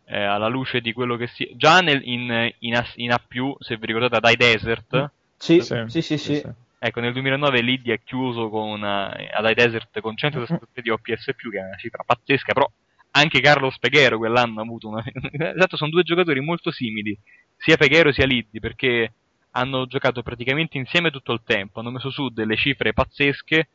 eh, 0.06 0.22
alla 0.22 0.48
luce 0.48 0.80
di 0.80 0.92
quello 0.92 1.16
che 1.16 1.26
si... 1.28 1.50
già 1.56 1.80
nel, 1.80 2.00
in, 2.04 2.52
in, 2.58 2.76
A, 2.76 2.86
in 2.96 3.12
A+, 3.12 3.20
se 3.58 3.76
vi 3.76 3.86
ricordate, 3.86 4.20
dai 4.20 4.36
Desert... 4.36 5.10
Sì, 5.36 5.60
sì, 5.60 5.84
sì, 5.88 6.00
sì, 6.00 6.16
sì. 6.16 6.42
Ecco, 6.86 7.00
nel 7.00 7.14
2009 7.14 7.62
Liddy 7.62 7.92
è 7.92 8.00
chiuso 8.04 8.50
con, 8.50 8.82
uh, 8.82 8.84
ad 8.84 9.50
iDesert 9.50 10.00
con 10.00 10.14
167 10.14 10.82
di 10.82 10.90
OPS+, 10.90 11.24
che 11.24 11.58
è 11.58 11.64
una 11.64 11.76
cifra 11.76 12.02
pazzesca, 12.04 12.52
però 12.52 12.70
anche 13.12 13.40
Carlos 13.40 13.78
Peguero 13.78 14.18
quell'anno 14.18 14.60
ha 14.60 14.64
avuto 14.64 14.88
una... 14.88 15.02
esatto, 15.32 15.78
sono 15.78 15.90
due 15.90 16.02
giocatori 16.02 16.40
molto 16.40 16.70
simili, 16.70 17.18
sia 17.56 17.78
Peguero 17.78 18.12
sia 18.12 18.26
Liddy, 18.26 18.60
perché 18.60 19.12
hanno 19.52 19.86
giocato 19.86 20.22
praticamente 20.22 20.76
insieme 20.76 21.10
tutto 21.10 21.32
il 21.32 21.40
tempo, 21.42 21.80
hanno 21.80 21.90
messo 21.90 22.10
su 22.10 22.28
delle 22.28 22.56
cifre 22.56 22.92
pazzesche, 22.92 23.68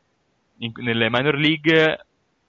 in, 0.60 0.72
nelle 0.76 1.08
minor 1.10 1.36
league, 1.36 2.06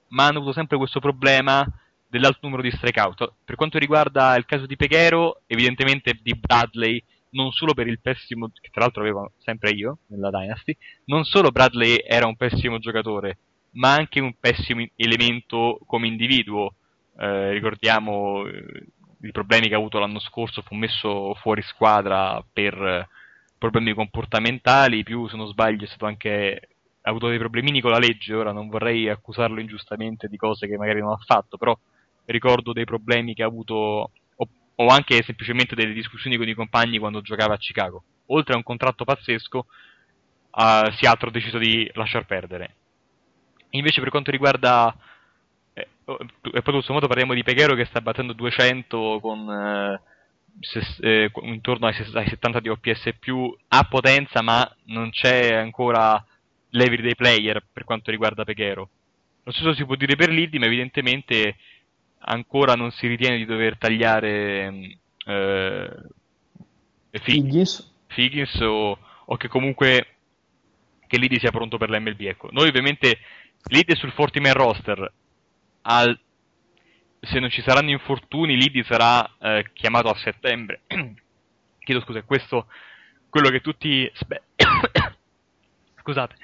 ma 0.09 0.27
hanno 0.27 0.37
avuto 0.37 0.53
sempre 0.53 0.77
questo 0.77 0.99
problema 0.99 1.65
dell'alto 2.07 2.39
numero 2.41 2.61
di 2.61 2.71
strikeout. 2.71 3.33
Per 3.45 3.55
quanto 3.55 3.77
riguarda 3.77 4.35
il 4.35 4.45
caso 4.45 4.65
di 4.65 4.75
Peghero, 4.75 5.41
evidentemente 5.47 6.19
di 6.21 6.35
Bradley, 6.35 7.03
non 7.31 7.51
solo 7.51 7.73
per 7.73 7.87
il 7.87 8.01
pessimo, 8.01 8.49
che 8.49 8.69
tra 8.71 8.81
l'altro 8.81 9.01
avevo 9.01 9.31
sempre 9.37 9.71
io 9.71 9.99
nella 10.07 10.29
Dynasty, 10.29 10.75
non 11.05 11.23
solo 11.23 11.51
Bradley 11.51 12.03
era 12.05 12.27
un 12.27 12.35
pessimo 12.35 12.79
giocatore, 12.79 13.37
ma 13.71 13.93
anche 13.93 14.19
un 14.19 14.33
pessimo 14.37 14.85
elemento 14.97 15.79
come 15.85 16.07
individuo. 16.07 16.75
Eh, 17.17 17.51
ricordiamo 17.51 18.45
eh, 18.45 18.87
i 19.21 19.31
problemi 19.31 19.69
che 19.69 19.75
ha 19.75 19.77
avuto 19.77 19.99
l'anno 19.99 20.19
scorso, 20.19 20.61
fu 20.61 20.75
messo 20.75 21.33
fuori 21.35 21.61
squadra 21.61 22.43
per 22.51 23.07
problemi 23.57 23.93
comportamentali, 23.93 25.03
più 25.03 25.29
se 25.29 25.37
non 25.37 25.47
sbaglio 25.47 25.85
è 25.85 25.87
stato 25.87 26.07
anche 26.07 26.70
ha 27.01 27.09
avuto 27.09 27.29
dei 27.29 27.37
problemini 27.37 27.81
con 27.81 27.91
la 27.91 27.97
legge, 27.97 28.33
ora 28.33 28.51
non 28.51 28.69
vorrei 28.69 29.09
accusarlo 29.09 29.59
ingiustamente 29.59 30.27
di 30.27 30.37
cose 30.37 30.67
che 30.67 30.77
magari 30.77 30.99
non 30.99 31.11
ha 31.11 31.17
fatto, 31.17 31.57
però 31.57 31.77
ricordo 32.25 32.73
dei 32.73 32.85
problemi 32.85 33.33
che 33.33 33.43
ha 33.43 33.47
avuto 33.47 34.11
o, 34.35 34.49
o 34.75 34.87
anche 34.87 35.23
semplicemente 35.23 35.75
delle 35.75 35.93
discussioni 35.93 36.37
con 36.37 36.47
i 36.47 36.53
compagni 36.53 36.99
quando 36.99 37.21
giocava 37.21 37.55
a 37.55 37.57
Chicago. 37.57 38.03
Oltre 38.27 38.53
a 38.53 38.57
un 38.57 38.63
contratto 38.63 39.03
pazzesco, 39.03 39.57
uh, 40.51 40.91
Seattle 40.91 41.29
ha 41.29 41.31
deciso 41.31 41.57
di 41.57 41.89
lasciar 41.95 42.25
perdere. 42.25 42.75
Invece 43.71 43.99
per 44.01 44.09
quanto 44.09 44.31
riguarda 44.31 44.95
eh, 45.73 45.87
oh, 46.05 46.17
e 46.53 46.61
poi 46.61 46.73
tutto 46.73 46.93
modo 46.93 47.07
parliamo 47.07 47.33
di 47.33 47.43
Peghero 47.43 47.73
che 47.73 47.85
sta 47.85 48.01
battendo 48.01 48.33
200 48.33 49.19
con 49.21 49.49
eh, 49.49 50.01
ses, 50.59 50.99
eh, 51.01 51.31
intorno 51.43 51.87
ai, 51.87 51.95
ai 52.13 52.27
70 52.27 52.59
di 52.59 52.69
OPS 52.69 53.09
a 53.69 53.83
potenza, 53.85 54.41
ma 54.41 54.69
non 54.85 55.09
c'è 55.09 55.53
ancora 55.53 56.23
l'everyday 56.71 57.15
player 57.15 57.63
per 57.71 57.83
quanto 57.83 58.11
riguarda 58.11 58.43
Peghero. 58.43 58.89
Lo 59.43 59.51
stesso 59.51 59.73
si 59.73 59.85
può 59.85 59.95
dire 59.95 60.15
per 60.15 60.29
Liddy, 60.29 60.57
ma 60.59 60.65
evidentemente 60.65 61.55
ancora 62.19 62.75
non 62.75 62.91
si 62.91 63.07
ritiene 63.07 63.37
di 63.37 63.45
dover 63.45 63.77
tagliare 63.77 64.97
eh, 65.25 65.89
Figgins, 67.11 67.93
Figgins 68.07 68.59
o, 68.61 68.97
o, 69.25 69.37
che 69.37 69.47
comunque 69.47 70.07
che 71.07 71.17
Liddy 71.17 71.39
sia 71.39 71.51
pronto 71.51 71.77
per 71.77 71.89
l'MLB. 71.89 72.21
Ecco. 72.21 72.49
Noi 72.51 72.67
ovviamente 72.67 73.19
Liddy 73.63 73.93
è 73.93 73.95
sul 73.95 74.13
40 74.13 74.39
man 74.39 74.53
roster. 74.53 75.13
Al, 75.83 76.17
se 77.19 77.39
non 77.39 77.49
ci 77.49 77.61
saranno 77.61 77.89
infortuni, 77.89 78.55
Liddy 78.55 78.83
sarà 78.83 79.37
eh, 79.39 79.65
chiamato 79.73 80.09
a 80.09 80.15
settembre. 80.15 80.81
Chiedo 81.79 82.01
scusa, 82.01 82.19
è 82.19 82.25
questo 82.25 82.67
quello 83.29 83.49
che 83.49 83.61
tutti 83.61 84.09
spe- 84.13 84.43
scusate, 86.01 86.35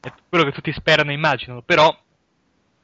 è 0.00 0.12
quello 0.28 0.44
che 0.44 0.52
tutti 0.52 0.72
sperano 0.72 1.10
e 1.10 1.14
immaginano, 1.14 1.62
però 1.62 1.94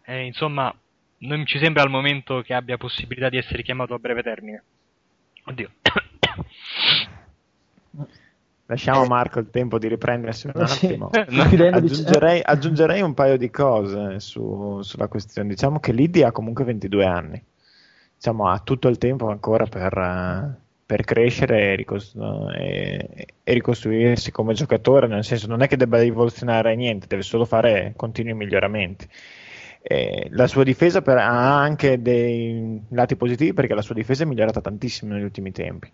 eh, 0.04 0.24
insomma 0.24 0.74
non 1.18 1.46
ci 1.46 1.58
sembra 1.58 1.82
al 1.82 1.90
momento 1.90 2.42
che 2.42 2.54
abbia 2.54 2.76
possibilità 2.76 3.28
di 3.28 3.38
essere 3.38 3.62
chiamato 3.62 3.94
a 3.94 3.98
breve 3.98 4.22
termine. 4.22 4.62
Oddio. 5.44 5.70
Lasciamo 8.68 9.02
a 9.02 9.06
Marco 9.06 9.38
il 9.38 9.48
tempo 9.50 9.78
di 9.78 9.86
riprendersi 9.86 10.48
un 10.52 10.60
attimo. 10.60 11.10
aggiungerei, 11.12 12.42
aggiungerei, 12.44 13.00
un 13.00 13.14
paio 13.14 13.36
di 13.38 13.48
cose 13.48 14.18
su, 14.18 14.80
sulla 14.82 15.06
questione. 15.06 15.48
Diciamo 15.48 15.78
che 15.78 15.92
Lidia 15.92 16.28
ha 16.28 16.32
comunque 16.32 16.64
22 16.64 17.04
anni. 17.04 17.44
Diciamo, 18.16 18.48
ha 18.48 18.58
tutto 18.58 18.88
il 18.88 18.98
tempo 18.98 19.28
ancora 19.30 19.66
per, 19.66 19.96
uh, 19.96 20.65
per 20.86 21.02
crescere 21.04 21.72
e, 21.72 21.76
ricostru- 21.76 22.50
e, 22.54 23.26
e, 23.42 23.52
ricostruirsi 23.52 24.30
come 24.30 24.54
giocatore, 24.54 25.08
nel 25.08 25.24
senso 25.24 25.48
non 25.48 25.62
è 25.62 25.68
che 25.68 25.76
debba 25.76 26.00
rivoluzionare 26.00 26.76
niente, 26.76 27.08
deve 27.08 27.22
solo 27.22 27.44
fare 27.44 27.92
continui 27.96 28.34
miglioramenti. 28.34 29.08
E 29.82 30.28
la 30.30 30.46
sua 30.46 30.64
difesa 30.64 31.02
per, 31.02 31.18
ha 31.18 31.60
anche 31.60 32.00
dei 32.00 32.80
lati 32.90 33.16
positivi 33.16 33.52
perché 33.52 33.74
la 33.74 33.82
sua 33.82 33.94
difesa 33.94 34.24
è 34.24 34.26
migliorata 34.26 34.60
tantissimo 34.60 35.12
negli 35.14 35.22
ultimi 35.22 35.52
tempi 35.52 35.90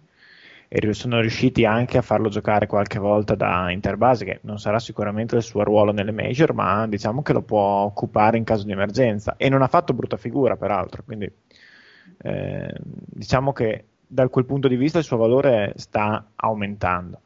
e 0.75 0.95
sono 0.95 1.21
riusciti 1.21 1.67
anche 1.67 1.99
a 1.99 2.03
farlo 2.03 2.31
giocare 2.31 2.67
qualche 2.67 2.99
volta 2.99 3.35
da 3.35 3.71
interbase, 3.71 4.25
che 4.25 4.39
non 4.45 4.59
sarà 4.59 4.79
sicuramente 4.79 5.37
il 5.37 5.43
suo 5.43 5.63
ruolo 5.65 5.93
nelle 5.93 6.13
major, 6.13 6.55
ma 6.55 6.87
diciamo 6.87 7.21
che 7.21 7.35
lo 7.35 7.43
può 7.43 7.83
occupare 7.83 8.39
in 8.39 8.45
caso 8.45 8.65
di 8.65 8.73
emergenza 8.73 9.35
e 9.37 9.51
non 9.51 9.61
ha 9.61 9.67
fatto 9.69 9.93
brutta 9.93 10.17
figura 10.17 10.57
peraltro, 10.57 11.03
quindi 11.05 11.31
eh, 12.23 12.75
diciamo 12.81 13.53
che 13.53 13.85
da 14.13 14.29
quel 14.29 14.45
punto 14.45 14.69
di 14.69 14.77
vista 14.77 14.99
il 14.99 15.05
suo 15.05 15.17
valore 15.17 15.73
sta 15.77 16.27
aumentando. 16.37 17.21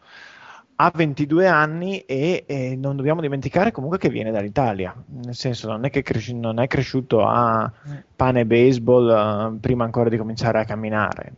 ha 0.76 0.92
22 0.94 1.48
anni 1.48 2.00
e, 2.00 2.44
e, 2.46 2.76
non 2.76 2.96
dobbiamo 2.96 3.22
dimenticare 3.22 3.72
comunque 3.72 3.98
che 3.98 4.10
viene 4.10 4.30
dall'Italia, 4.30 4.94
nel 5.06 5.34
senso 5.34 5.68
non 5.68 5.84
è 5.84 5.90
che 5.90 6.02
cres- 6.02 6.30
non 6.30 6.60
è 6.60 6.66
cresciuto 6.66 7.26
a 7.26 7.70
pane 8.14 8.44
baseball 8.46 9.54
uh, 9.54 9.58
prima 9.58 9.84
ancora 9.84 10.10
di 10.10 10.16
cominciare 10.18 10.60
a 10.60 10.64
camminare, 10.64 11.32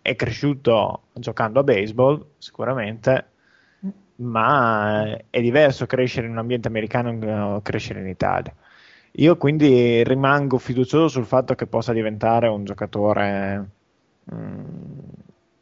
è, 0.00 0.14
cresciuto 0.14 1.02
giocando 1.12 1.60
a 1.60 1.64
baseball 1.64 2.24
sicuramente, 2.38 3.26
ma 4.16 5.18
è 5.28 5.40
diverso 5.40 5.86
crescere 5.86 6.26
in 6.26 6.32
un 6.32 6.38
ambiente 6.38 6.68
americano 6.68 7.56
o 7.56 7.62
crescere 7.62 8.00
in 8.00 8.08
Italia. 8.08 8.54
Io 9.12 9.36
quindi 9.36 10.04
rimango 10.04 10.58
fiducioso 10.58 11.08
sul 11.08 11.26
fatto 11.26 11.54
che 11.54 11.66
possa 11.66 11.92
diventare 11.92 12.46
un 12.48 12.64
giocatore 12.64 13.77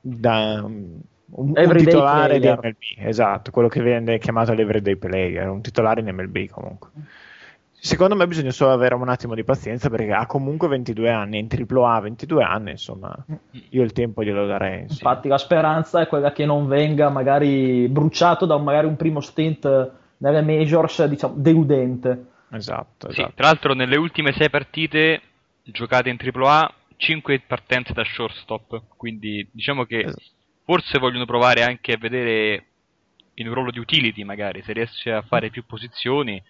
da 0.01 0.63
un, 0.65 1.01
un 1.31 1.55
titolare 1.77 2.39
player. 2.39 2.61
di 2.61 2.67
MLB, 2.69 3.07
esatto, 3.07 3.51
quello 3.51 3.69
che 3.69 3.83
viene 3.83 4.19
chiamato 4.19 4.53
l'everyday 4.53 4.97
player, 4.97 5.49
un 5.49 5.63
titolare 5.63 6.01
in 6.01 6.09
MLB 6.09 6.49
comunque. 6.49 6.91
Secondo 7.79 8.17
me 8.17 8.27
bisogna 8.27 8.51
solo 8.51 8.73
avere 8.73 8.95
un 8.95 9.09
attimo 9.09 9.35
di 9.35 9.45
pazienza 9.45 9.91
perché 9.91 10.13
ha 10.13 10.27
comunque 10.27 10.67
22 10.67 11.11
anni, 11.11 11.39
in 11.39 11.47
AAA 11.49 12.01
22 12.01 12.43
anni, 12.43 12.71
insomma, 12.73 13.15
io 13.71 13.83
il 13.83 13.93
tempo 13.93 14.25
glielo 14.25 14.47
darei. 14.47 14.83
Infatti 14.83 15.23
sì. 15.23 15.29
la 15.29 15.39
speranza 15.39 16.01
è 16.01 16.09
quella 16.09 16.33
che 16.33 16.47
non 16.47 16.67
venga 16.67 17.11
magari 17.11 17.87
bruciato 17.89 18.45
da 18.45 18.57
magari 18.59 18.87
un 18.87 18.97
primo 18.97 19.21
stint 19.21 19.93
nelle 20.17 20.43
majors, 20.43 21.05
diciamo, 21.05 21.35
deludente. 21.37 22.09
Esatto, 22.51 23.09
esatto. 23.09 23.13
Sì, 23.13 23.35
tra 23.35 23.47
l'altro 23.47 23.75
nelle 23.75 23.97
ultime 23.97 24.33
6 24.33 24.51
partite 24.51 25.21
giocate 25.63 26.09
in 26.09 26.17
AAA 26.19 26.73
5 26.97 27.41
partenze 27.41 27.93
da 27.93 28.05
shortstop, 28.05 28.83
quindi 28.97 29.47
diciamo 29.51 29.85
che 29.85 30.01
esatto. 30.01 30.23
forse 30.65 30.99
vogliono 30.99 31.27
provare 31.27 31.63
anche 31.63 31.93
a 31.93 31.99
vedere 31.99 32.67
in 33.35 33.49
un 33.49 33.55
ruolo 33.55 33.71
di 33.71 33.79
utility 33.79 34.25
magari, 34.25 34.63
se 34.63 34.73
riesce 34.73 35.11
a 35.13 35.23
fare 35.23 35.51
più 35.51 35.65
posizioni, 35.67 36.43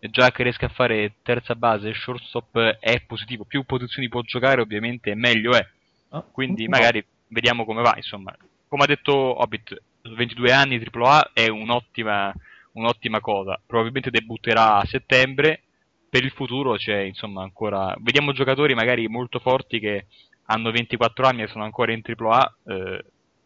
già 0.00 0.30
che 0.30 0.42
riesca 0.42 0.66
a 0.66 0.70
fare 0.70 1.14
terza 1.22 1.54
base, 1.54 1.94
shortstop 1.94 2.58
è 2.78 3.00
positivo, 3.06 3.44
più 3.44 3.64
posizioni 3.64 4.08
può 4.08 4.20
giocare 4.22 4.60
ovviamente 4.60 5.14
meglio 5.14 5.56
è, 5.56 5.66
ah, 6.10 6.22
quindi 6.22 6.68
magari 6.68 7.04
vediamo 7.28 7.64
come 7.64 7.82
va, 7.82 7.94
insomma. 7.96 8.34
Come 8.68 8.84
ha 8.84 8.86
detto 8.86 9.12
Hobbit, 9.12 9.80
22 10.02 10.52
anni 10.52 10.78
AAA 10.78 11.30
è 11.32 11.48
un'ottima, 11.48 12.32
un'ottima 12.72 13.20
cosa, 13.20 13.58
probabilmente 13.64 14.10
debutterà 14.10 14.76
a 14.76 14.84
settembre, 14.84 15.62
per 16.08 16.24
il 16.24 16.30
futuro 16.30 16.76
c'è 16.76 17.00
insomma 17.00 17.42
ancora, 17.42 17.94
vediamo 18.00 18.32
giocatori 18.32 18.74
magari 18.74 19.06
molto 19.08 19.38
forti 19.38 19.78
che 19.78 20.06
hanno 20.46 20.70
24 20.70 21.26
anni 21.26 21.42
e 21.42 21.48
sono 21.48 21.64
ancora 21.64 21.92
in 21.92 22.02
AAA, 22.02 22.56
eh, 22.66 23.04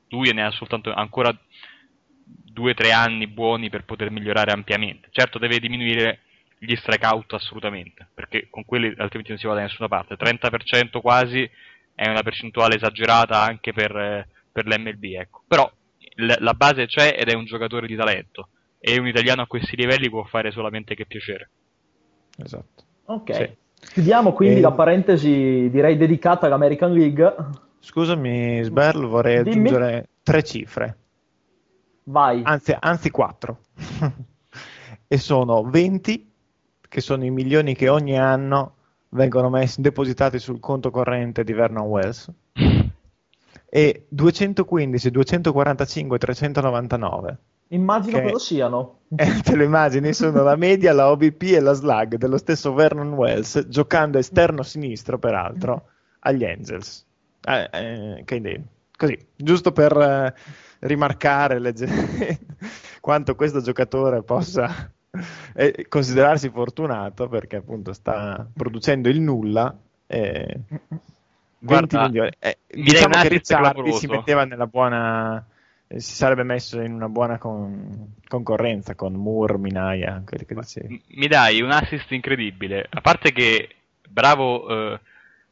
lui 0.09 0.33
ne 0.33 0.45
ha 0.45 0.51
soltanto 0.51 0.93
ancora 0.93 1.37
due 2.25 2.73
o 2.73 2.75
tre 2.75 2.93
anni 2.93 3.27
buoni 3.27 3.71
per 3.71 3.85
poter 3.85 4.11
migliorare 4.11 4.53
ampiamente. 4.53 5.09
Certo 5.11 5.39
deve 5.39 5.59
diminuire 5.59 6.21
gli 6.59 6.77
strikeout 6.77 7.33
assolutamente, 7.33 8.09
perché 8.15 8.47
con 8.49 8.65
quelli 8.65 8.87
altrimenti 8.97 9.31
non 9.31 9.39
si 9.39 9.47
va 9.47 9.55
da 9.55 9.63
nessuna 9.63 9.89
parte. 9.89 10.17
30% 10.17 11.01
quasi 11.01 11.49
è 11.95 12.09
una 12.09 12.23
percentuale 12.23 12.77
esagerata 12.77 13.41
anche 13.41 13.73
per, 13.73 14.29
per 14.53 14.67
l'MLB, 14.67 15.05
ecco. 15.05 15.43
Però 15.49 15.71
la 16.15 16.55
base 16.55 16.87
c'è 16.87 17.17
ed 17.19 17.29
è 17.29 17.35
un 17.35 17.47
giocatore 17.47 17.87
di 17.87 17.97
talento 17.97 18.51
e 18.79 18.99
un 18.99 19.09
italiano 19.09 19.43
a 19.43 19.47
questi 19.47 19.77
livelli 19.77 20.09
può 20.09 20.23
fare 20.25 20.53
solamente 20.53 20.95
che 20.95 21.07
piacere. 21.07 21.51
Esatto. 22.37 22.83
Ok. 23.07 23.35
Sì. 23.35 23.57
Chiudiamo 23.93 24.33
quindi 24.33 24.59
e... 24.59 24.61
la 24.61 24.73
parentesi 24.73 25.69
direi 25.71 25.97
dedicata 25.97 26.47
all'American 26.47 26.93
League 26.93 27.35
Scusami, 27.85 28.63
Sberl, 28.63 29.07
vorrei 29.07 29.43
Dimmi. 29.43 29.67
aggiungere 29.67 30.09
tre 30.23 30.45
cifre. 30.45 30.99
Vai. 32.05 32.41
Anzi, 32.45 32.77
anzi 32.79 33.11
quattro. 33.11 33.59
e 35.09 35.19
sono 35.19 35.65
20, 35.65 36.33
che 36.81 37.01
sono 37.01 37.25
i 37.25 37.31
milioni 37.31 37.75
che 37.75 37.89
ogni 37.89 38.17
anno 38.17 38.77
vengono 39.11 39.51
messi, 39.51 39.81
depositati 39.81 40.39
sul 40.39 40.61
conto 40.61 40.93
corrente 40.93 41.43
di 41.43 41.53
Vernon 41.53 41.89
Wells. 41.89 42.31
e 43.69 44.07
215, 44.09 45.11
245, 45.11 46.19
399. 46.19 47.39
Immagino 47.73 48.19
che, 48.19 48.25
cosa 48.31 48.45
siano. 48.45 48.99
Eh, 49.15 49.41
te 49.43 49.57
lo 49.57 49.63
immagini, 49.63 50.15
sono 50.15 50.43
la 50.43 50.57
media, 50.57 50.95
la 50.95 51.11
OBP 51.11 51.43
e 51.43 51.61
la 51.61 51.75
slug 51.75 52.17
dello 52.17 52.39
stesso 52.39 52.73
Vernon 52.73 53.13
Wells, 53.13 53.67
giocando 53.69 54.17
esterno 54.17 54.63
sinistro, 54.63 55.19
peraltro, 55.19 55.89
agli 56.21 56.47
Angels. 56.47 57.05
Eh, 57.45 57.69
eh, 57.73 58.23
che 58.25 58.63
Così, 58.97 59.19
giusto 59.37 59.73
per 59.73 59.95
eh, 59.95 60.35
rimarcare 60.81 61.59
legge- 61.59 62.39
quanto 63.03 63.35
questo 63.35 63.61
giocatore 63.61 64.23
possa 64.23 64.91
eh, 65.55 65.87
considerarsi 65.89 66.49
fortunato 66.49 67.29
perché 67.29 67.57
appunto 67.57 67.93
sta 67.93 68.47
producendo 68.51 69.11
il 69.11 69.21
nulla. 69.21 69.77
Eh, 70.07 70.59
Guarda, 71.59 72.07
milioni. 72.07 72.31
Eh, 72.39 72.59
diciamo 72.67 73.21
che 73.21 73.29
Ricciardi 73.29 73.93
si 73.93 74.07
metteva 74.07 74.45
nella 74.45 74.67
buona 74.67 75.45
si 75.99 76.15
sarebbe 76.15 76.43
messo 76.43 76.81
in 76.81 76.93
una 76.93 77.09
buona 77.09 77.39
con- 77.39 78.15
concorrenza 78.27 78.95
con 78.95 79.15
Moore, 79.15 79.59
Minaya, 79.59 80.23
quelli 80.25 80.45
che 80.45 80.55
dicevi. 80.55 81.03
Mi 81.09 81.27
dai 81.27 81.61
un 81.61 81.71
assist 81.71 82.11
incredibile, 82.13 82.87
a 82.89 83.01
parte 83.01 83.33
che 83.33 83.69
bravo, 84.09 84.69
eh, 84.69 85.01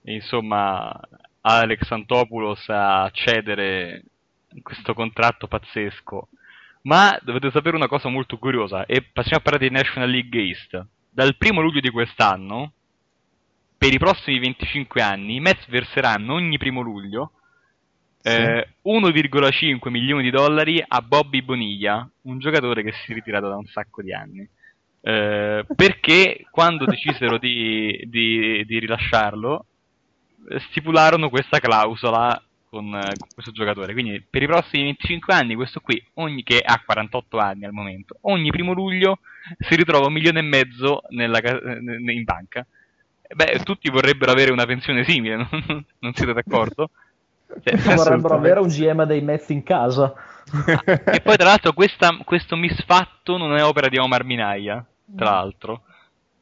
insomma, 0.02 0.98
Alex 1.42 1.90
Antopoulos 1.90 2.64
a 2.68 3.10
cedere 3.12 4.04
questo 4.62 4.94
contratto 4.94 5.46
pazzesco. 5.46 6.28
Ma 6.82 7.18
dovete 7.22 7.50
sapere 7.50 7.76
una 7.76 7.88
cosa 7.88 8.08
molto 8.08 8.38
curiosa, 8.38 8.86
e 8.86 9.02
passiamo 9.02 9.38
a 9.38 9.42
parlare 9.42 9.68
di 9.68 9.74
National 9.74 10.10
League 10.10 10.40
East. 10.40 10.86
Dal 11.10 11.36
primo 11.36 11.60
luglio 11.60 11.80
di 11.80 11.90
quest'anno, 11.90 12.72
per 13.76 13.92
i 13.92 13.98
prossimi 13.98 14.38
25 14.38 15.02
anni, 15.02 15.36
i 15.36 15.40
Mets 15.40 15.66
verseranno 15.68 16.34
ogni 16.34 16.58
primo 16.58 16.80
luglio. 16.80 17.32
Eh, 18.22 18.68
1,5 18.84 19.88
milioni 19.88 20.22
di 20.22 20.30
dollari 20.30 20.82
a 20.86 21.00
Bobby 21.00 21.42
Boniglia, 21.42 22.08
un 22.22 22.38
giocatore 22.38 22.82
che 22.82 22.92
si 22.92 23.12
è 23.12 23.14
ritirato 23.14 23.48
da 23.48 23.56
un 23.56 23.66
sacco 23.66 24.02
di 24.02 24.12
anni. 24.12 24.48
Eh, 25.02 25.64
perché 25.74 26.46
quando 26.50 26.84
decisero 26.84 27.38
di, 27.38 28.04
di, 28.06 28.64
di 28.66 28.78
rilasciarlo, 28.78 29.64
stipularono 30.68 31.30
questa 31.30 31.58
clausola 31.58 32.42
con, 32.68 32.90
con, 32.90 33.28
questo 33.34 33.52
giocatore. 33.52 33.92
Quindi 33.92 34.24
per 34.28 34.42
i 34.42 34.46
prossimi 34.46 34.84
25 34.84 35.34
anni, 35.34 35.54
questo 35.54 35.80
qui, 35.80 36.02
ogni, 36.14 36.42
che 36.42 36.60
ha 36.64 36.80
48 36.84 37.38
anni 37.38 37.64
al 37.64 37.72
momento, 37.72 38.16
ogni 38.22 38.50
primo 38.50 38.72
luglio 38.72 39.18
si 39.58 39.74
ritrova 39.74 40.06
un 40.06 40.12
milione 40.12 40.38
e 40.38 40.42
mezzo 40.42 41.02
nella, 41.10 41.40
in 41.40 42.24
banca. 42.24 42.66
Beh, 43.32 43.60
tutti 43.62 43.90
vorrebbero 43.90 44.32
avere 44.32 44.52
una 44.52 44.66
pensione 44.66 45.04
simile, 45.04 45.36
non, 45.50 45.84
non 45.98 46.14
siete 46.14 46.32
d'accordo? 46.32 46.90
Cioè, 47.62 47.76
vorrebbero 47.94 48.34
avere 48.34 48.60
un 48.60 48.68
GM 48.68 49.04
dei 49.04 49.20
Mets 49.20 49.48
in 49.48 49.62
casa. 49.62 50.12
e 50.84 51.20
poi, 51.20 51.36
tra 51.36 51.48
l'altro, 51.48 51.72
questa, 51.72 52.16
questo 52.24 52.56
misfatto 52.56 53.36
non 53.36 53.56
è 53.56 53.64
opera 53.64 53.88
di 53.88 53.98
Omar 53.98 54.24
Minaya, 54.24 54.84
tra 55.16 55.30
l'altro, 55.30 55.82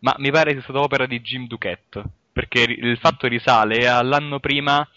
ma 0.01 0.15
mi 0.19 0.31
pare 0.31 0.53
sia 0.53 0.63
stata 0.63 0.81
opera 0.81 1.07
di 1.07 1.21
Jim 1.21 1.47
Duquette 1.47 2.03
perché 2.39 2.61
il 2.61 2.97
fatto 2.99 3.27
risale 3.27 3.89
all'anno 3.89 4.39
prima 4.39 4.89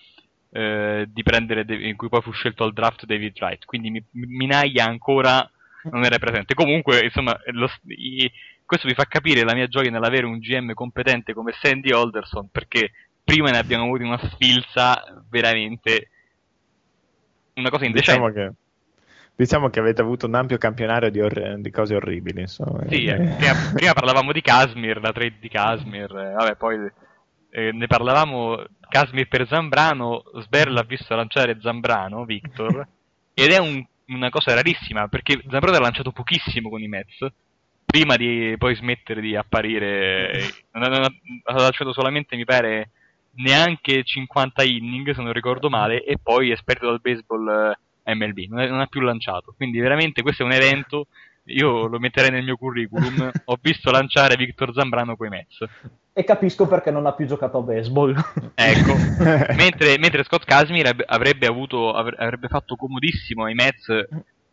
eh, 0.52 1.08
di 1.12 1.24
prendere, 1.24 1.66
in 1.88 1.96
cui 1.96 2.08
poi 2.08 2.22
fu 2.22 2.32
scelto 2.32 2.64
al 2.64 2.72
draft 2.72 3.06
David 3.06 3.36
Wright, 3.40 3.66
quindi 3.66 4.04
Minaglia 4.12 4.86
ancora 4.86 5.50
non 5.90 6.04
era 6.04 6.20
presente. 6.20 6.54
Comunque, 6.54 7.04
insomma, 7.04 7.36
lo, 7.48 7.68
i, 7.88 8.32
questo 8.64 8.88
vi 8.88 8.94
fa 8.94 9.06
capire 9.06 9.44
la 9.44 9.56
mia 9.56 9.66
gioia 9.66 9.90
nell'avere 9.90 10.28
un 10.28 10.38
GM 10.38 10.74
competente 10.74 11.34
come 11.34 11.54
Sandy 11.60 11.92
Alderson, 11.92 12.48
perché 12.52 12.92
prima 13.32 13.50
ne 13.50 13.60
abbiamo 13.60 13.86
avuto 13.86 14.04
una 14.04 14.20
sfilza 14.20 15.24
veramente 15.30 16.10
una 17.54 17.70
cosa 17.70 17.86
indecente. 17.86 18.20
Diciamo 18.20 18.34
che, 18.34 18.54
diciamo 19.36 19.70
che 19.70 19.80
avete 19.80 20.02
avuto 20.02 20.26
un 20.26 20.36
ampio 20.36 20.58
campionario 20.58 21.10
di, 21.10 21.22
or- 21.22 21.58
di 21.60 21.72
cose 21.72 21.96
orribili. 21.96 22.42
Insomma. 22.42 22.86
Sì, 22.90 23.06
eh, 23.06 23.16
prima, 23.16 23.72
prima, 23.74 23.94
parlavamo 23.94 24.34
di 24.34 24.42
Casmir, 24.42 25.00
la 25.00 25.14
trade 25.14 25.38
di 25.40 25.48
Casmir, 25.48 26.14
eh, 26.14 26.32
vabbè, 26.34 26.56
poi 26.58 26.92
eh, 27.52 27.72
ne 27.72 27.88
parlavamo 27.88 28.66
Casmir 28.90 29.30
per 29.30 29.48
Zambrano, 29.48 30.24
Sber 30.42 30.70
l'ha 30.70 30.84
visto 30.84 31.16
lanciare 31.16 31.58
Zambrano, 31.62 32.26
Victor, 32.26 32.86
ed 33.34 33.52
è 33.52 33.60
un, 33.60 33.82
una 34.08 34.30
cosa 34.30 34.54
rarissima 34.54 35.08
perché 35.08 35.42
Zambrano 35.50 35.78
ha 35.78 35.82
lanciato 35.82 36.12
pochissimo 36.12 36.70
con 36.70 36.82
i 36.82 36.88
Mets, 36.90 37.26
prima 37.86 38.18
di 38.18 38.56
poi 38.58 38.76
smettere 38.76 39.22
di 39.22 39.38
apparire, 39.38 40.32
ha, 40.72 40.80
ha, 40.82 41.12
ha 41.44 41.54
lanciato 41.54 41.94
solamente, 41.94 42.36
mi 42.36 42.46
pare, 42.46 42.92
neanche 43.36 44.04
50 44.04 44.64
inning, 44.64 45.14
se 45.14 45.22
non 45.22 45.34
ricordo 45.34 45.70
male, 45.70 46.04
e 46.04 46.18
poi 46.22 46.50
è 46.50 46.54
esperto 46.54 46.88
dal 46.88 47.02
baseball 47.02 47.76
eh, 48.04 48.16
MLB, 48.16 48.50
non, 48.50 48.60
è, 48.60 48.68
non 48.68 48.80
ha 48.80 48.88
più 48.88 49.02
lanciato, 49.02 49.54
quindi 49.56 49.80
veramente 49.80 50.22
questo 50.22 50.44
è 50.44 50.46
un 50.46 50.54
evento 50.54 51.08
io 51.46 51.88
lo 51.88 51.98
metterei 51.98 52.30
nel 52.30 52.44
mio 52.44 52.56
curriculum. 52.56 53.32
Ho 53.46 53.58
visto 53.60 53.90
lanciare 53.90 54.36
Victor 54.36 54.74
Zambrano 54.74 55.16
coi 55.16 55.30
Mets 55.30 55.66
e 56.14 56.24
capisco 56.26 56.68
perché 56.68 56.92
non 56.92 57.06
ha 57.06 57.14
più 57.14 57.26
giocato 57.26 57.60
a 57.60 57.62
baseball. 57.62 58.14
ecco, 58.54 58.96
mentre, 59.56 59.98
mentre, 59.98 60.24
Scott 60.24 60.44
Casimir 60.44 60.94
avrebbe, 61.06 61.48
avuto, 61.48 61.94
avrebbe 61.94 62.48
fatto 62.50 62.76
comodissimo 62.76 63.46
ai 63.46 63.54
Mets 63.54 63.88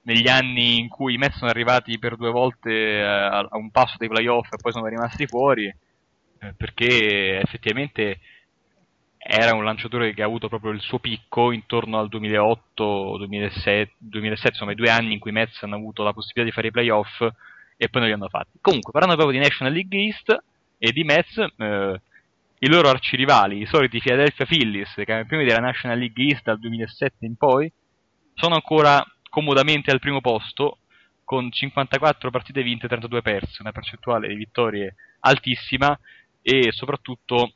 negli 0.03 0.29
anni 0.29 0.79
in 0.79 0.89
cui 0.89 1.15
i 1.15 1.19
Mets 1.19 1.37
sono 1.37 1.51
arrivati 1.51 1.99
per 1.99 2.17
due 2.17 2.31
volte 2.31 2.71
eh, 2.71 3.03
a, 3.03 3.39
a 3.41 3.57
un 3.57 3.71
passo 3.71 3.97
dei 3.99 4.09
playoff 4.09 4.53
e 4.53 4.57
poi 4.57 4.73
sono 4.73 4.87
rimasti 4.87 5.27
fuori, 5.27 5.67
eh, 5.67 6.55
perché 6.57 7.41
effettivamente 7.41 8.21
era 9.19 9.55
un 9.55 9.65
lanciatore 9.65 10.15
che 10.15 10.23
ha 10.23 10.27
avuto 10.27 10.49
proprio 10.49 10.71
il 10.71 10.81
suo 10.81 11.01
picco 11.01 11.51
intorno 11.51 11.99
al 11.99 12.09
2008-2007, 12.09 13.89
2007, 13.99 14.49
insomma 14.51 14.73
i 14.73 14.77
due 14.77 14.91
anni 14.91 15.15
in 15.15 15.19
cui 15.19 15.31
i 15.31 15.35
Mets 15.35 15.63
hanno 15.63 15.75
avuto 15.75 16.03
la 16.03 16.13
possibilità 16.13 16.45
di 16.45 16.53
fare 16.53 16.69
i 16.69 16.71
playoff 16.71 17.21
e 17.77 17.89
poi 17.89 18.01
non 18.01 18.07
li 18.07 18.13
hanno 18.13 18.29
fatti. 18.29 18.59
Comunque, 18.61 18.93
parlando 18.93 19.17
proprio 19.17 19.39
di 19.39 19.45
National 19.45 19.73
League 19.73 19.99
East 19.99 20.37
e 20.79 20.93
di 20.93 21.05
Mets, 21.05 21.37
eh, 21.37 22.01
i 22.61 22.69
loro 22.69 22.89
arcirivali, 22.89 23.61
i 23.61 23.67
soliti 23.67 23.99
Philadelphia 23.99 24.47
Phillies, 24.47 24.95
campioni 25.05 25.45
della 25.45 25.61
National 25.61 25.99
League 25.99 26.25
East 26.25 26.45
dal 26.45 26.59
2007 26.59 27.27
in 27.27 27.37
poi, 27.37 27.71
sono 28.35 28.55
ancora 28.55 29.05
comodamente 29.29 29.91
al 29.91 30.01
primo 30.01 30.21
posto 30.21 30.79
con 31.25 31.51
54 31.51 32.31
partite 32.31 32.63
vinte 32.63 32.87
e 32.87 32.89
32 32.89 33.21
perse, 33.21 33.61
una 33.61 33.73
percentuale 33.73 34.29
di 34.29 34.35
vittorie 34.35 34.95
altissima 35.21 35.99
e 36.41 36.73
soprattutto 36.73 37.53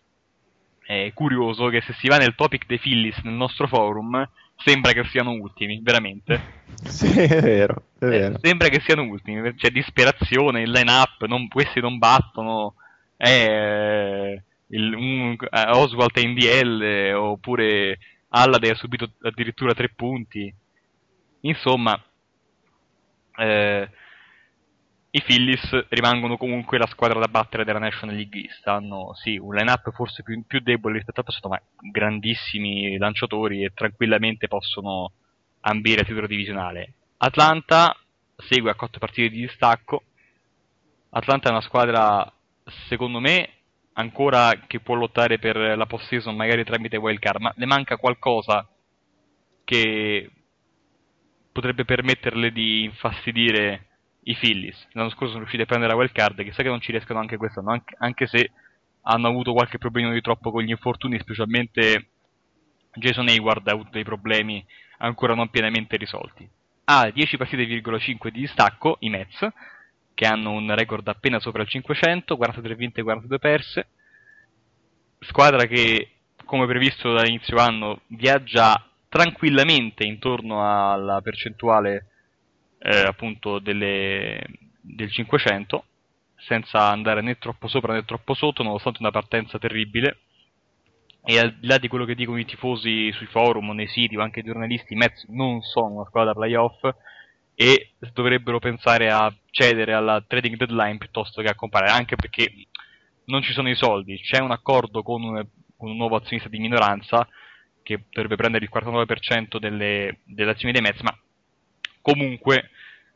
è 0.85 1.11
curioso 1.15 1.69
che 1.69 1.81
se 1.83 1.93
si 1.95 2.09
va 2.09 2.17
nel 2.17 2.35
topic 2.35 2.67
dei 2.67 2.79
Phillies 2.79 3.19
nel 3.19 3.35
nostro 3.35 3.67
forum 3.67 4.29
sembra 4.57 4.93
che 4.93 5.05
siano 5.05 5.33
ultimi, 5.33 5.81
veramente. 5.83 6.61
Sì, 6.83 7.07
è 7.07 7.41
vero, 7.41 7.85
è 7.99 8.07
vero. 8.07 8.35
Eh, 8.35 8.39
sembra 8.43 8.69
che 8.69 8.81
siano 8.81 9.03
ultimi, 9.03 9.55
c'è 9.55 9.71
disperazione, 9.71 10.63
il 10.63 10.71
line-up, 10.71 11.25
non, 11.27 11.47
questi 11.47 11.81
non 11.81 11.99
battono, 11.99 12.75
eh, 13.17 14.43
il, 14.67 14.95
un, 14.95 15.37
eh, 15.39 15.71
Oswald 15.71 16.13
è 16.13 16.21
in 16.21 16.35
DL, 16.35 17.13
oppure 17.15 17.99
Allade 18.31 18.71
ha 18.71 18.75
subito 18.75 19.13
addirittura 19.23 19.75
tre 19.75 19.91
punti. 19.91 20.53
Insomma, 21.43 22.03
eh, 23.37 23.89
i 25.15 25.21
Phillies 25.21 25.87
rimangono 25.91 26.39
comunque 26.39 26.79
la 26.79 26.87
squadra 26.87 27.19
da 27.19 27.29
battere 27.29 27.65
della 27.65 27.79
National 27.79 28.17
League 28.17 28.41
East. 28.41 28.67
Hanno 28.67 29.13
sì, 29.15 29.37
un 29.37 29.55
line-up 29.55 29.93
forse 29.93 30.23
più, 30.23 30.43
più 30.47 30.61
debole 30.61 30.95
rispetto 30.95 31.21
al 31.21 31.27
passato, 31.27 31.49
ma 31.49 31.61
grandissimi 31.79 32.97
lanciatori 32.97 33.63
e 33.63 33.73
tranquillamente 33.75 34.49
possono 34.49 35.13
ambire 35.61 36.01
il 36.01 36.07
titolo 36.07 36.27
divisionale. 36.27 36.95
Atlanta 37.19 37.95
segue 38.37 38.71
a 38.71 38.75
quattro 38.75 39.01
partite 39.01 39.29
di 39.29 39.41
distacco. 39.41 40.03
Atlanta 41.11 41.49
è 41.49 41.53
una 41.53 41.61
squadra, 41.61 42.33
secondo 42.89 43.21
me, 43.21 43.51
ancora 43.93 44.65
che 44.67 44.81
può 44.81 44.95
lottare 44.95 45.39
per 45.39 45.77
la 45.77 45.85
post-season, 45.85 46.35
magari 46.35 46.65
tramite 46.65 46.97
wildcard, 46.97 47.39
ma 47.39 47.53
le 47.55 47.67
manca 47.67 47.99
qualcosa 47.99 48.67
che 49.63 50.31
potrebbe 51.53 51.85
permetterle 51.85 52.51
di 52.51 52.85
infastidire 52.85 53.89
i 54.25 54.37
Phillies. 54.37 54.87
L'anno 54.93 55.11
scorso 55.11 55.29
sono 55.29 55.39
riusciti 55.39 55.63
a 55.63 55.67
prendere 55.67 55.93
la 55.93 55.99
wild 55.99 56.13
card, 56.13 56.43
chissà 56.43 56.63
che 56.63 56.69
non 56.69 56.81
ci 56.81 56.93
riescano 56.93 57.21
anche 57.21 57.37
quest'anno, 57.37 57.71
anche, 57.71 57.95
anche 57.99 58.27
se 58.27 58.51
hanno 59.03 59.29
avuto 59.29 59.53
qualche 59.53 59.79
problema 59.79 60.13
di 60.13 60.21
troppo 60.21 60.51
con 60.51 60.63
gli 60.63 60.71
infortuni, 60.71 61.19
specialmente 61.19 62.09
Jason 62.95 63.29
Hayward 63.29 63.67
ha 63.69 63.73
avuto 63.73 63.91
dei 63.91 64.05
problemi 64.05 64.65
ancora 64.99 65.35
non 65.35 65.49
pienamente 65.49 65.97
risolti. 65.97 66.49
Ha 66.85 67.11
10 67.11 67.37
partite,5 67.37 68.29
di 68.29 68.41
distacco, 68.41 68.97
i 69.01 69.09
Mets, 69.09 69.49
che 70.15 70.27
hanno 70.27 70.53
un 70.53 70.75
record 70.75 71.09
appena 71.09 71.41
sopra 71.41 71.63
il 71.63 71.69
500, 71.69 72.37
43 72.37 72.75
vinte 72.75 73.01
e 73.01 73.03
42 73.03 73.39
perse. 73.39 73.89
Squadra 75.21 75.67
che, 75.67 76.11
come 76.45 76.67
previsto 76.67 77.13
dall'inizio 77.13 77.57
anno, 77.57 78.03
viaggia 78.09 78.89
tranquillamente 79.09 80.05
intorno 80.05 80.63
alla 80.91 81.21
percentuale 81.21 82.12
eh, 82.83 83.01
appunto 83.01 83.59
delle, 83.59 84.45
del 84.81 85.11
500 85.11 85.85
senza 86.37 86.89
andare 86.89 87.23
né 87.23 87.39
troppo 87.39 87.69
sopra 87.69 87.93
né 87.93 88.05
troppo 88.05 88.35
sotto 88.35 88.63
nonostante 88.63 88.99
una 89.01 89.13
partenza 89.13 89.59
terribile. 89.59 90.19
E 91.25 91.39
al 91.39 91.55
di 91.55 91.69
là 91.69 91.79
di 91.79 91.87
quello 91.87 92.05
che 92.05 92.17
dicono 92.17 92.39
i 92.39 92.45
tifosi 92.45 93.13
sui 93.13 93.27
forum, 93.27 93.71
nei 93.71 93.87
siti 93.87 94.17
o 94.17 94.23
anche 94.23 94.41
i 94.41 94.43
giornalisti, 94.43 94.95
i 94.95 94.97
Mets 94.97 95.27
non 95.29 95.63
sono 95.63 95.95
una 95.95 96.05
squadra 96.05 96.35
playoff 96.35 96.83
e 97.55 97.93
dovrebbero 98.13 98.59
pensare 98.59 99.09
a 99.09 99.33
cedere 99.51 99.93
alla 99.93 100.25
trading 100.27 100.57
deadline 100.57 100.99
piuttosto 100.99 101.41
che 101.41 101.49
a 101.49 101.55
comprare, 101.55 101.91
anche 101.93 102.17
perché 102.17 102.53
non 103.27 103.43
ci 103.43 103.53
sono 103.53 103.71
i 103.71 103.77
soldi, 103.77 104.19
c'è 104.19 104.41
un 104.41 104.51
accordo 104.51 105.05
con 105.05 105.23
un, 105.23 105.47
con 105.77 105.91
un 105.91 105.97
nuovo 105.97 106.17
azionista 106.17 106.49
di 106.49 106.59
minoranza 106.59 107.29
che 107.85 108.03
dovrebbe 108.11 108.35
prendere 108.35 108.65
il 108.65 108.71
49% 108.75 109.59
delle, 109.59 110.19
delle 110.25 110.51
azioni 110.51 110.73
dei 110.73 110.83
Mets, 110.83 111.03
ma 111.03 111.17
comunque 112.03 112.71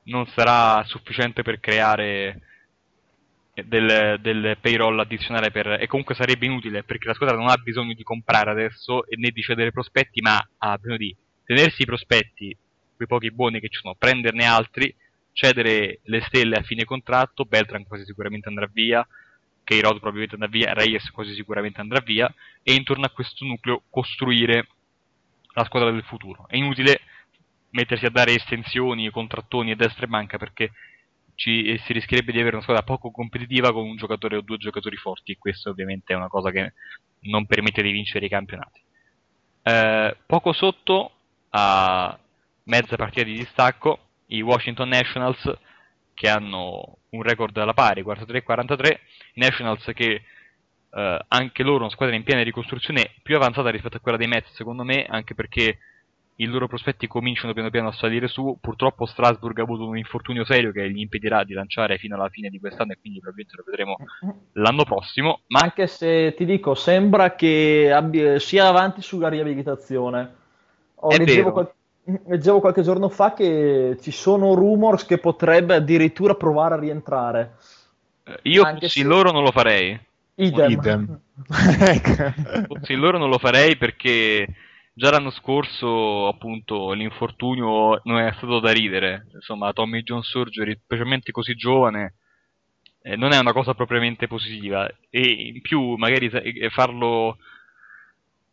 non 0.04 0.26
sarà 0.28 0.82
sufficiente 0.84 1.42
per 1.42 1.60
creare 1.60 2.40
del, 3.52 4.18
del, 4.20 4.56
payroll 4.60 4.98
addizionale 4.98 5.50
per, 5.50 5.78
e 5.80 5.86
comunque 5.86 6.14
sarebbe 6.14 6.46
inutile 6.46 6.82
perché 6.84 7.08
la 7.08 7.14
squadra 7.14 7.36
non 7.36 7.48
ha 7.48 7.56
bisogno 7.56 7.94
di 7.94 8.02
comprare 8.02 8.50
adesso 8.50 9.04
né 9.16 9.30
di 9.30 9.42
cedere 9.42 9.72
prospetti 9.72 10.20
ma 10.20 10.38
ha 10.58 10.76
bisogno 10.76 10.98
di 10.98 11.16
tenersi 11.44 11.82
i 11.82 11.86
prospetti 11.86 12.56
quei 12.94 13.08
pochi 13.08 13.30
buoni 13.30 13.60
che 13.60 13.68
ci 13.68 13.80
sono 13.80 13.94
prenderne 13.94 14.44
altri 14.44 14.94
cedere 15.32 16.00
le 16.02 16.20
stelle 16.22 16.56
a 16.56 16.62
fine 16.62 16.84
contratto 16.84 17.44
Beltran 17.44 17.86
quasi 17.86 18.04
sicuramente 18.04 18.48
andrà 18.48 18.68
via 18.70 19.06
Keirod 19.64 19.98
probabilmente 20.00 20.34
andrà 20.34 20.48
via 20.48 20.72
Reyes 20.72 21.10
quasi 21.10 21.34
sicuramente 21.34 21.80
andrà 21.80 22.00
via 22.00 22.32
e 22.62 22.74
intorno 22.74 23.06
a 23.06 23.10
questo 23.10 23.44
nucleo 23.44 23.82
costruire 23.90 24.68
la 25.56 25.64
squadra 25.64 25.90
del 25.90 26.04
futuro. 26.04 26.46
È 26.48 26.56
inutile 26.56 27.00
mettersi 27.76 28.06
a 28.06 28.10
dare 28.10 28.34
estensioni, 28.34 29.10
contrattoni 29.10 29.70
e 29.70 29.76
destra 29.76 30.06
e 30.06 30.08
manca 30.08 30.38
perché 30.38 30.72
ci, 31.34 31.78
si 31.84 31.92
rischierebbe 31.92 32.32
di 32.32 32.40
avere 32.40 32.54
una 32.56 32.62
squadra 32.62 32.82
poco 32.82 33.10
competitiva 33.10 33.70
con 33.72 33.84
un 33.84 33.96
giocatore 33.96 34.36
o 34.36 34.40
due 34.40 34.56
giocatori 34.56 34.96
forti 34.96 35.32
e 35.32 35.38
questo 35.38 35.70
ovviamente 35.70 36.14
è 36.14 36.16
una 36.16 36.28
cosa 36.28 36.50
che 36.50 36.72
non 37.20 37.44
permette 37.46 37.82
di 37.82 37.92
vincere 37.92 38.24
i 38.24 38.30
campionati. 38.30 38.80
Eh, 39.62 40.16
poco 40.24 40.52
sotto, 40.52 41.10
a 41.50 42.18
mezza 42.64 42.96
partita 42.96 43.24
di 43.24 43.34
distacco, 43.34 43.98
i 44.28 44.40
Washington 44.40 44.88
Nationals 44.88 45.58
che 46.14 46.30
hanno 46.30 46.98
un 47.10 47.22
record 47.22 47.54
alla 47.58 47.74
pari, 47.74 48.02
43-43, 48.02 48.98
Nationals 49.34 49.90
che 49.94 50.22
eh, 50.90 51.24
anche 51.28 51.62
loro 51.62 51.80
una 51.80 51.90
squadra 51.90 52.16
in 52.16 52.22
piena 52.22 52.42
ricostruzione 52.42 53.12
più 53.22 53.36
avanzata 53.36 53.68
rispetto 53.68 53.98
a 53.98 54.00
quella 54.00 54.16
dei 54.16 54.28
Mets 54.28 54.54
secondo 54.54 54.82
me, 54.82 55.04
anche 55.04 55.34
perché 55.34 55.78
i 56.36 56.44
loro 56.46 56.66
prospetti 56.66 57.06
cominciano 57.06 57.52
piano 57.52 57.70
piano 57.70 57.88
a 57.88 57.92
salire 57.92 58.28
su. 58.28 58.58
Purtroppo 58.60 59.06
Strasburg 59.06 59.58
ha 59.58 59.62
avuto 59.62 59.86
un 59.86 59.96
infortunio 59.96 60.44
serio 60.44 60.70
che 60.72 60.90
gli 60.90 61.00
impedirà 61.00 61.44
di 61.44 61.54
lanciare 61.54 61.96
fino 61.98 62.14
alla 62.16 62.28
fine 62.28 62.50
di 62.50 62.60
quest'anno 62.60 62.92
e 62.92 62.98
quindi 63.00 63.20
probabilmente 63.20 63.56
lo 63.56 63.64
vedremo 63.66 63.96
l'anno 64.52 64.84
prossimo. 64.84 65.40
Ma... 65.48 65.60
Anche 65.60 65.86
se 65.86 66.34
ti 66.36 66.44
dico, 66.44 66.74
sembra 66.74 67.34
che 67.34 67.90
abbia, 67.92 68.38
sia 68.38 68.66
avanti 68.66 69.00
sulla 69.00 69.28
riabilitazione. 69.28 70.34
Oh, 70.96 71.16
leggevo, 71.16 71.52
qual- 71.52 71.72
leggevo, 72.26 72.60
qualche 72.60 72.82
giorno 72.82 73.08
fa 73.08 73.32
che 73.32 73.96
ci 74.00 74.10
sono 74.10 74.54
rumors 74.54 75.06
che 75.06 75.18
potrebbe 75.18 75.76
addirittura 75.76 76.34
provare 76.34 76.74
a 76.74 76.78
rientrare. 76.78 77.54
Eh, 78.24 78.38
io 78.42 78.62
Anche 78.62 78.88
se... 78.88 79.02
loro 79.02 79.30
non 79.30 79.42
lo 79.42 79.52
farei. 79.52 79.98
Idem. 80.34 80.70
Idem. 80.70 81.20
fossi 82.66 82.94
loro 82.94 83.18
non 83.18 83.30
lo 83.30 83.38
farei 83.38 83.76
perché 83.76 84.46
Già 84.98 85.10
l'anno 85.10 85.28
scorso, 85.28 86.26
appunto, 86.26 86.92
l'infortunio 86.92 88.00
non 88.04 88.18
è 88.18 88.32
stato 88.32 88.60
da 88.60 88.72
ridere. 88.72 89.26
Insomma, 89.34 89.74
Tommy 89.74 90.02
John 90.02 90.22
Surgery, 90.22 90.74
specialmente 90.82 91.32
così 91.32 91.54
giovane, 91.54 92.14
eh, 93.02 93.14
non 93.14 93.32
è 93.32 93.38
una 93.38 93.52
cosa 93.52 93.74
propriamente 93.74 94.26
positiva. 94.26 94.88
E 95.10 95.20
in 95.20 95.60
più, 95.60 95.96
magari 95.96 96.30
farlo 96.70 97.36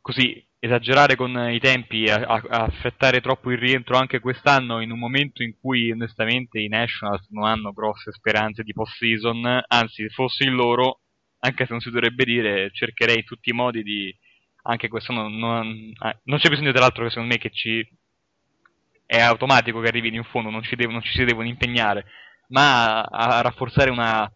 così, 0.02 0.46
esagerare 0.60 1.16
con 1.16 1.34
i 1.50 1.60
tempi, 1.60 2.10
a, 2.10 2.26
a, 2.26 2.64
affrettare 2.66 3.22
troppo 3.22 3.50
il 3.50 3.58
rientro 3.58 3.96
anche 3.96 4.20
quest'anno, 4.20 4.82
in 4.82 4.92
un 4.92 5.00
momento 5.00 5.44
in 5.44 5.58
cui 5.58 5.92
onestamente 5.92 6.60
i 6.60 6.68
Nationals 6.68 7.26
non 7.30 7.46
hanno 7.46 7.72
grosse 7.72 8.12
speranze 8.12 8.64
di 8.64 8.74
post-season, 8.74 9.64
anzi, 9.66 10.04
se 10.04 10.10
fossi 10.10 10.44
loro, 10.50 11.04
anche 11.40 11.64
se 11.64 11.72
non 11.72 11.80
si 11.80 11.90
dovrebbe 11.90 12.26
dire, 12.26 12.70
cercherei 12.74 13.20
in 13.20 13.24
tutti 13.24 13.50
i 13.50 13.54
modi 13.54 13.82
di 13.82 14.14
anche 14.64 14.88
quest'anno 14.88 15.28
non, 15.28 15.68
eh, 15.68 16.20
non 16.24 16.40
c'è 16.40 16.50
bisogno 16.50 16.72
dell'altro 16.72 17.04
che 17.04 17.10
secondo 17.10 17.34
me 17.34 17.40
che 17.40 17.50
ci 17.52 17.86
è 19.06 19.20
automatico 19.20 19.80
che 19.80 19.88
arrivi 19.88 20.14
in 20.16 20.24
fondo, 20.24 20.50
non 20.50 20.64
ci, 20.64 20.76
devo, 20.76 20.92
non 20.92 21.02
ci 21.02 21.12
si 21.12 21.24
devono 21.24 21.48
impegnare, 21.48 22.06
ma 22.48 23.02
a, 23.02 23.38
a 23.38 23.42
rafforzare 23.42 23.92
una, 23.92 24.32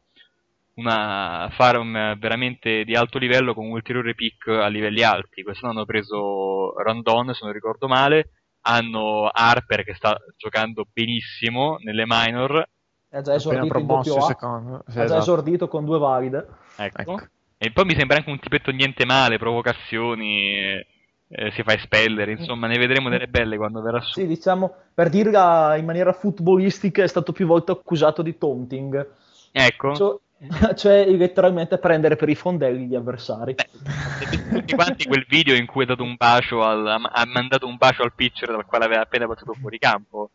una 0.76 1.50
farm 1.52 2.18
veramente 2.20 2.84
di 2.84 2.96
alto 2.96 3.18
livello 3.18 3.54
con 3.54 3.66
un 3.66 3.72
ulteriore 3.72 4.14
pick 4.14 4.48
a 4.48 4.68
livelli 4.68 5.04
alti. 5.04 5.44
Quest'anno 5.44 5.74
hanno 5.74 5.86
preso 5.86 6.74
Randon, 6.82 7.34
se 7.34 7.40
non 7.44 7.54
ricordo 7.54 7.88
male, 7.88 8.32
hanno 8.62 9.30
Harper 9.32 9.84
che 9.84 9.96
sta 9.96 10.18
giocando 10.36 10.86
benissimo 10.92 11.78
nelle 11.80 12.04
minor. 12.06 12.68
Ha 13.10 13.22
già 13.22 13.34
esordito, 13.34 13.78
in 13.78 13.88
doppio 13.88 14.18
A. 14.18 14.22
Secondo. 14.22 14.84
Sì, 14.88 14.92
ha 14.92 14.94
già 14.94 15.04
esatto. 15.06 15.22
esordito 15.22 15.68
con 15.68 15.86
due 15.86 15.98
valide. 15.98 16.46
Ecco. 16.76 17.02
ecco. 17.02 17.28
E 17.58 17.72
poi 17.72 17.86
mi 17.86 17.96
sembra 17.96 18.18
anche 18.18 18.30
un 18.30 18.40
tipetto 18.40 18.72
niente 18.72 19.06
male, 19.06 19.38
provocazioni. 19.38 20.86
eh, 21.30 21.52
si 21.52 21.64
fa 21.64 21.74
espellere, 21.74 22.32
insomma 22.32 22.68
ne 22.68 22.78
vedremo 22.78 23.10
delle 23.10 23.28
belle 23.28 23.58
quando 23.58 23.82
verrà 23.82 24.00
su. 24.00 24.20
Sì, 24.20 24.28
diciamo, 24.28 24.74
per 24.94 25.10
dirla 25.10 25.76
in 25.76 25.86
maniera 25.86 26.14
footballistica, 26.14 27.04
è 27.04 27.08
stato 27.08 27.34
più 27.34 27.46
volte 27.46 27.72
accusato 27.72 28.22
di 28.22 28.38
taunting. 28.38 29.10
Ecco. 29.52 29.96
Cioè, 29.96 30.18
cioè 30.76 31.06
letteralmente 31.06 31.80
prendere 31.80 32.16
per 32.16 32.30
i 32.30 32.36
fondelli 32.36 32.86
gli 32.86 32.96
avversari. 32.96 33.56
Beh, 33.56 34.60
tutti 34.60 34.76
quanti 34.76 35.06
quel 35.06 35.26
video 35.28 35.56
in 35.56 35.66
cui 35.66 35.84
ha 35.84 35.88
dato 35.88 36.04
un 36.04 36.16
bacio 36.16 36.62
al, 36.62 36.88
ha 36.88 37.26
mandato 37.26 37.68
un 37.68 37.76
bacio 37.76 38.04
al 38.04 38.14
pitcher 38.14 38.50
dal 38.50 38.66
quale 38.66 38.86
aveva 38.86 39.02
appena 39.02 39.26
battuto 39.26 39.54
fuori 39.54 39.80
campo. 39.80 40.30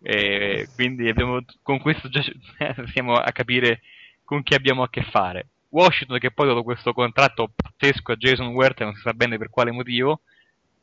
E 0.00 0.68
quindi 0.76 1.08
abbiamo, 1.08 1.40
con 1.62 1.80
questo 1.80 2.08
già 2.08 2.22
siamo 2.92 3.14
a 3.14 3.32
capire 3.32 3.80
con 4.24 4.42
chi 4.42 4.54
abbiamo 4.54 4.82
a 4.82 4.88
che 4.88 5.02
fare. 5.02 5.48
Washington 5.70 6.18
che 6.18 6.30
poi 6.30 6.46
ha 6.46 6.50
dato 6.50 6.62
questo 6.62 6.92
contratto 6.92 7.50
pazzesco 7.54 8.12
a 8.12 8.16
Jason 8.16 8.48
Wert, 8.48 8.82
non 8.82 8.94
si 8.94 9.02
sa 9.02 9.12
bene 9.12 9.38
per 9.38 9.50
quale 9.50 9.70
motivo, 9.70 10.20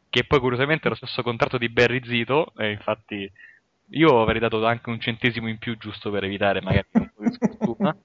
che 0.09 0.23
poi 0.23 0.39
curiosamente 0.39 0.87
è 0.87 0.89
lo 0.89 0.95
stesso 0.95 1.23
contratto 1.23 1.57
di 1.57 1.69
Barry 1.69 2.01
Zito, 2.03 2.53
e 2.57 2.71
infatti 2.71 3.31
io 3.89 4.21
avrei 4.21 4.39
dato 4.39 4.65
anche 4.65 4.89
un 4.89 4.99
centesimo 4.99 5.47
in 5.47 5.57
più 5.57 5.77
giusto 5.77 6.09
per 6.09 6.23
evitare 6.23 6.61
magari 6.61 6.87
un 6.91 7.09
po' 7.15 7.23
di 7.23 7.31
sfortuna. 7.31 7.97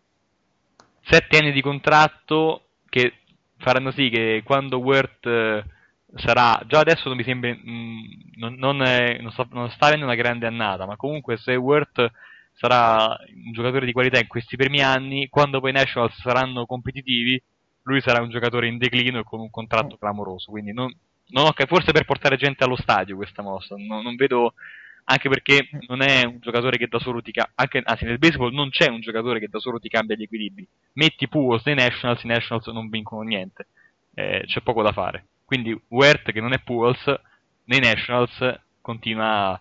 Sette 1.03 1.39
anni 1.39 1.53
di 1.53 1.63
contratto 1.63 2.65
che 2.89 3.15
faranno 3.57 3.91
sì 3.91 4.11
che 4.11 4.43
quando 4.45 4.79
Wert 4.79 5.27
eh, 5.27 5.65
sarà 6.17 6.61
già 6.67 6.81
adesso 6.81 7.09
non 7.09 7.17
mi 7.17 7.23
sembra 7.23 7.51
mh, 7.51 8.33
non, 8.37 8.55
non, 8.55 8.83
è, 8.83 9.19
non, 9.21 9.31
sta, 9.31 9.47
non, 9.51 9.71
sta, 9.71 9.87
avendo 9.87 10.05
una 10.05 10.15
grande 10.15 10.47
annata 10.47 10.87
ma 10.87 10.97
comunque 10.97 11.37
se 11.37 11.55
Wert 11.55 12.11
sarà 12.61 13.17
un 13.45 13.53
giocatore 13.53 13.87
di 13.87 13.93
qualità 13.93 14.19
in 14.19 14.27
questi 14.27 14.57
primi 14.57 14.83
anni 14.83 15.29
quando 15.31 15.61
poi 15.61 15.71
i 15.71 15.73
Nationals 15.73 16.21
saranno 16.21 16.67
competitivi 16.67 17.43
lui 17.85 18.03
sarà 18.03 18.23
un 18.23 18.29
giocatore 18.29 18.69
in 18.69 18.77
declino 18.77 19.19
e 19.19 19.25
con 19.25 19.41
un 19.41 19.49
contratto 19.49 19.97
clamoroso 19.97 20.51
quindi 20.51 20.75
non, 20.75 20.95
non 21.29 21.47
ho, 21.47 21.55
forse 21.67 21.93
per 21.93 22.05
portare 22.05 22.37
gente 22.37 22.63
allo 22.63 22.77
stadio 22.77 23.17
questa 23.17 23.41
mossa 23.41 23.77
non, 23.79 24.03
non 24.03 24.15
vedo 24.15 24.53
anche 25.05 25.29
perché 25.29 25.69
non 25.89 26.03
è 26.03 26.25
un 26.25 26.39
giocatore 26.39 26.77
che 26.77 26.87
da 26.87 26.99
solo 27.01 27.21
ti 27.21 27.33
cambia, 27.33 27.83
anzi 27.85 28.05
nel 28.05 28.19
baseball 28.19 28.53
non 28.53 28.71
c'è 28.71 28.89
un 28.89 29.01
giocatore 29.01 29.41
che 29.41 29.49
da 29.49 29.59
solo 29.59 29.81
ti 29.81 29.89
cambia 29.89 30.15
gli 30.15 30.23
equilibri. 30.23 30.67
Metti 30.93 31.27
Pujols 31.27 31.65
nei 31.65 31.75
Nationals, 31.75 32.23
i 32.23 32.29
Nationals 32.29 32.67
non 32.69 32.89
vincono 32.89 33.23
niente, 33.23 33.67
eh, 34.15 34.45
c'è 34.47 34.61
poco 34.61 34.83
da 34.83 34.93
fare. 34.93 35.25
Quindi 35.45 35.79
Wert 35.89 36.31
che 36.31 36.41
non 36.41 36.53
è 36.53 36.61
Pujols, 36.61 37.13
nei 37.65 37.81
Nationals 37.81 38.61
continua, 38.81 39.61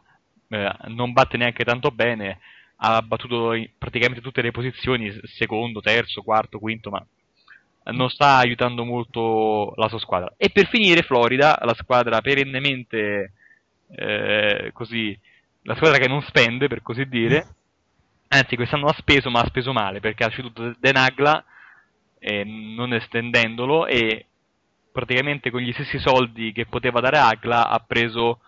eh, 0.49 0.71
non 0.89 1.13
batte 1.13 1.37
neanche 1.37 1.63
tanto 1.63 1.89
bene, 1.89 2.39
ha 2.81 3.01
battuto 3.01 3.53
praticamente 3.77 4.21
tutte 4.21 4.41
le 4.41 4.51
posizioni, 4.51 5.13
secondo, 5.23 5.81
terzo, 5.81 6.21
quarto, 6.21 6.59
quinto, 6.59 6.89
ma 6.89 7.05
non 7.91 8.09
sta 8.09 8.37
aiutando 8.37 8.83
molto 8.85 9.73
la 9.75 9.89
sua 9.89 9.99
squadra. 9.99 10.33
E 10.37 10.49
per 10.49 10.67
finire 10.67 11.01
Florida, 11.01 11.57
la 11.63 11.73
squadra 11.73 12.21
perennemente 12.21 13.33
eh, 13.95 14.69
così 14.73 15.17
la 15.63 15.75
squadra 15.75 15.97
che 15.97 16.07
non 16.07 16.21
spende, 16.21 16.67
per 16.67 16.81
così 16.81 17.07
dire, 17.07 17.45
anzi 18.29 18.55
quest'anno 18.55 18.87
ha 18.87 18.93
speso, 18.93 19.29
ma 19.29 19.41
ha 19.41 19.47
speso 19.47 19.73
male, 19.73 19.99
perché 19.99 20.23
ha 20.23 20.29
ceduto 20.29 20.73
Denagla, 20.79 21.43
eh, 22.17 22.43
non 22.43 22.93
estendendolo, 22.93 23.85
e 23.85 24.25
praticamente 24.91 25.51
con 25.51 25.61
gli 25.61 25.73
stessi 25.73 25.99
soldi 25.99 26.51
che 26.53 26.65
poteva 26.65 26.99
dare 27.01 27.17
Agla 27.17 27.67
ha 27.67 27.79
preso 27.85 28.39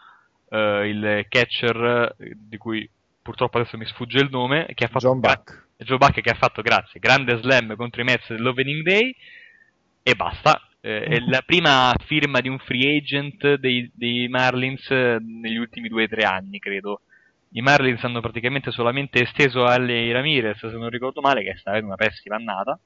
eh, 0.50 0.88
il 0.88 1.26
catcher, 1.30 2.16
di 2.18 2.58
cui 2.58 2.90
purtroppo 3.22 3.58
adesso 3.58 3.78
mi 3.78 3.86
sfugge 3.86 4.20
il 4.20 4.30
nome, 4.30 4.68
che 4.74 4.86
ha 4.86 4.88
fatto... 4.88 5.08
John 5.08 5.20
Buck. 5.20 5.70
Joe 5.78 5.98
Buck 5.98 6.22
che 6.22 6.30
ha 6.30 6.36
fatto, 6.36 6.62
grazie, 6.62 7.00
grande 7.00 7.38
slam 7.38 7.76
contro 7.76 8.02
i 8.02 8.04
Mets 8.04 8.30
dell'Opening 8.30 8.84
Day, 8.84 9.16
e 10.04 10.16
basta. 10.16 10.62
Eh, 10.84 11.04
è 11.04 11.20
la 11.20 11.44
prima 11.46 11.94
firma 12.06 12.40
di 12.40 12.50
un 12.50 12.58
free 12.58 12.98
agent 12.98 13.56
dei, 13.56 13.90
dei 13.94 14.28
Marlins 14.28 14.90
eh, 14.90 15.18
negli 15.20 15.58
ultimi 15.58 15.88
due 15.88 16.06
o 16.06 16.08
tre 16.08 16.24
anni, 16.24 16.60
credo. 16.60 17.02
I 17.54 17.62
Marlins 17.62 18.04
hanno 18.04 18.22
praticamente 18.22 18.72
solamente 18.72 19.22
esteso 19.22 19.66
Ali 19.66 20.12
Ramirez, 20.12 20.58
se 20.58 20.78
non 20.78 20.90
ricordo 20.90 21.22
male, 21.22 21.44
che 21.44 21.56
sta 21.58 21.72
avendo 21.72 21.88
una 21.88 21.96
pessima 21.96 22.36
annata. 22.36 22.80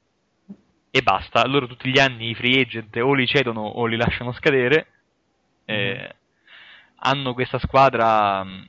E 0.90 1.02
basta. 1.02 1.46
Loro 1.46 1.68
tutti 1.68 1.90
gli 1.90 2.00
anni 2.00 2.30
i 2.30 2.36
free 2.36 2.62
agent 2.62 2.96
o 2.98 3.14
li 3.14 3.28
cedono 3.28 3.62
o 3.62 3.86
li 3.86 3.96
lasciano 3.96 4.32
scadere. 4.32 4.88
Eh, 5.66 6.00
mm. 6.02 6.18
Hanno 7.00 7.34
questa 7.34 7.60
squadra 7.60 8.44
mm, 8.44 8.64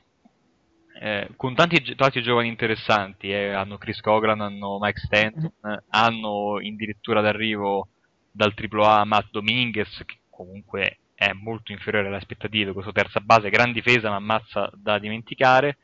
eh, 0.99 1.29
con 1.35 1.55
tanti, 1.55 1.95
tanti, 1.95 2.21
giovani 2.21 2.47
interessanti. 2.47 3.31
Eh. 3.31 3.51
Hanno 3.51 3.77
Chris 3.77 4.01
Cogran, 4.01 4.41
hanno 4.41 4.77
Mike 4.79 4.99
Stanton, 4.99 5.51
mm. 5.67 5.73
hanno 5.89 6.57
addirittura 6.57 7.21
d'arrivo 7.21 7.87
dal 8.31 8.53
AAA 8.55 9.05
Matt 9.05 9.29
Dominguez, 9.31 10.03
che 10.05 10.17
comunque 10.29 10.99
è 11.15 11.33
molto 11.33 11.71
inferiore 11.71 12.07
alle 12.07 12.17
aspettative, 12.17 12.73
questo 12.73 12.91
terza 12.91 13.19
base, 13.19 13.49
gran 13.49 13.71
difesa 13.71 14.09
ma 14.09 14.17
ammazza 14.17 14.69
da 14.75 14.99
dimenticare, 14.99 15.77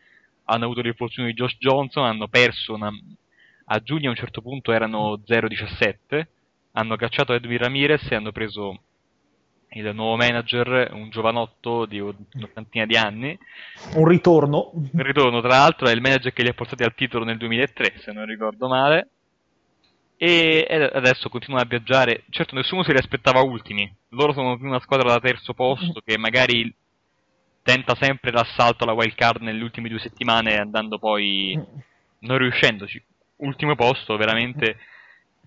hanno 0.45 0.66
avuto 0.66 0.82
l'infortunio 0.82 1.32
di 1.32 1.36
Josh 1.36 1.57
Johnson, 1.57 2.05
hanno 2.05 2.28
perso 2.28 2.76
una... 2.76 2.91
a 3.66 3.80
giugno 3.80 4.07
a 4.07 4.11
un 4.11 4.16
certo 4.16 4.41
punto 4.41 4.72
erano 4.72 5.20
0-17, 5.26 6.28
hanno 6.74 6.95
cacciato 6.95 7.34
Edwin 7.34 7.57
Ramirez 7.57 8.11
e 8.11 8.16
hanno 8.16 8.32
preso 8.32 8.84
il 9.74 9.93
nuovo 9.93 10.15
manager, 10.15 10.91
un 10.93 11.09
giovanotto 11.09 11.86
di 11.86 11.99
un'ottantina 11.99 12.86
di 12.86 12.97
anni. 12.97 13.38
Un 13.95 14.07
ritorno. 14.07 14.71
Un 14.74 15.03
ritorno, 15.03 15.39
tra 15.39 15.49
l'altro, 15.49 15.88
è 15.88 15.91
il 15.91 16.01
manager 16.01 16.34
che 16.34 16.43
li 16.43 16.49
ha 16.49 16.53
portati 16.53 16.84
al 16.84 16.95
titolo 16.95 17.26
nel 17.26 17.38
2003, 17.38 17.93
se 17.99 18.11
non 18.11 18.26
ricordo 18.26 18.67
male 18.67 19.07
e 20.24 20.89
adesso 20.93 21.28
continuano 21.28 21.65
a 21.65 21.67
viaggiare. 21.67 22.24
Certo, 22.30 22.55
nessuno 22.55 22.84
si 22.84 22.93
li 22.93 22.97
aspettava 22.97 23.41
ultimi. 23.41 23.93
Loro 24.09 24.32
sono 24.32 24.57
una 24.61 24.80
squadra 24.80 25.09
da 25.09 25.19
terzo 25.19 25.53
posto 25.53 25.99
che 25.99 26.17
magari 26.17 26.74
tenta 27.61 27.93
sempre 27.99 28.32
l'assalto 28.32 28.86
alla 28.86 28.93
wild 28.93 29.15
card 29.15 29.41
nelle 29.41 29.61
ultime 29.61 29.89
due 29.89 29.99
settimane, 29.99 30.57
andando 30.57 30.97
poi 30.97 31.59
non 32.19 32.38
riuscendoci. 32.38 33.03
Ultimo 33.38 33.76
posto, 33.76 34.15
veramente. 34.15 34.78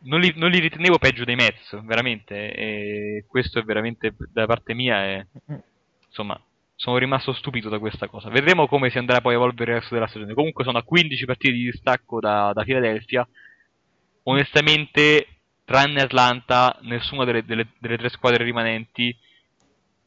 Non 0.02 0.20
li, 0.20 0.32
non 0.36 0.50
li 0.50 0.60
ritenevo 0.60 0.98
peggio 0.98 1.24
dei 1.24 1.34
Mets, 1.34 1.80
veramente. 1.84 2.52
E 2.52 3.24
questo 3.26 3.58
è 3.58 3.62
veramente 3.62 4.14
da 4.32 4.46
parte 4.46 4.74
mia. 4.74 5.02
È, 5.02 5.26
insomma, 6.06 6.40
sono 6.74 6.98
rimasto 6.98 7.32
stupito 7.32 7.68
da 7.68 7.78
questa 7.78 8.06
cosa. 8.06 8.28
Vedremo 8.28 8.68
come 8.68 8.90
si 8.90 8.98
andrà 8.98 9.20
poi 9.20 9.32
a 9.32 9.36
evolvere 9.36 9.72
il 9.72 9.78
resto 9.78 9.94
della 9.94 10.06
stagione. 10.06 10.34
Comunque 10.34 10.64
sono 10.64 10.78
a 10.78 10.82
15 10.82 11.24
partite 11.24 11.54
di 11.54 11.64
distacco 11.70 12.20
da, 12.20 12.52
da 12.54 12.62
Philadelphia 12.62 13.26
onestamente, 14.28 15.26
tranne 15.64 16.02
Atlanta, 16.02 16.78
nessuna 16.82 17.24
delle, 17.24 17.44
delle, 17.44 17.68
delle 17.78 17.96
tre 17.96 18.08
squadre 18.08 18.44
rimanenti 18.44 19.16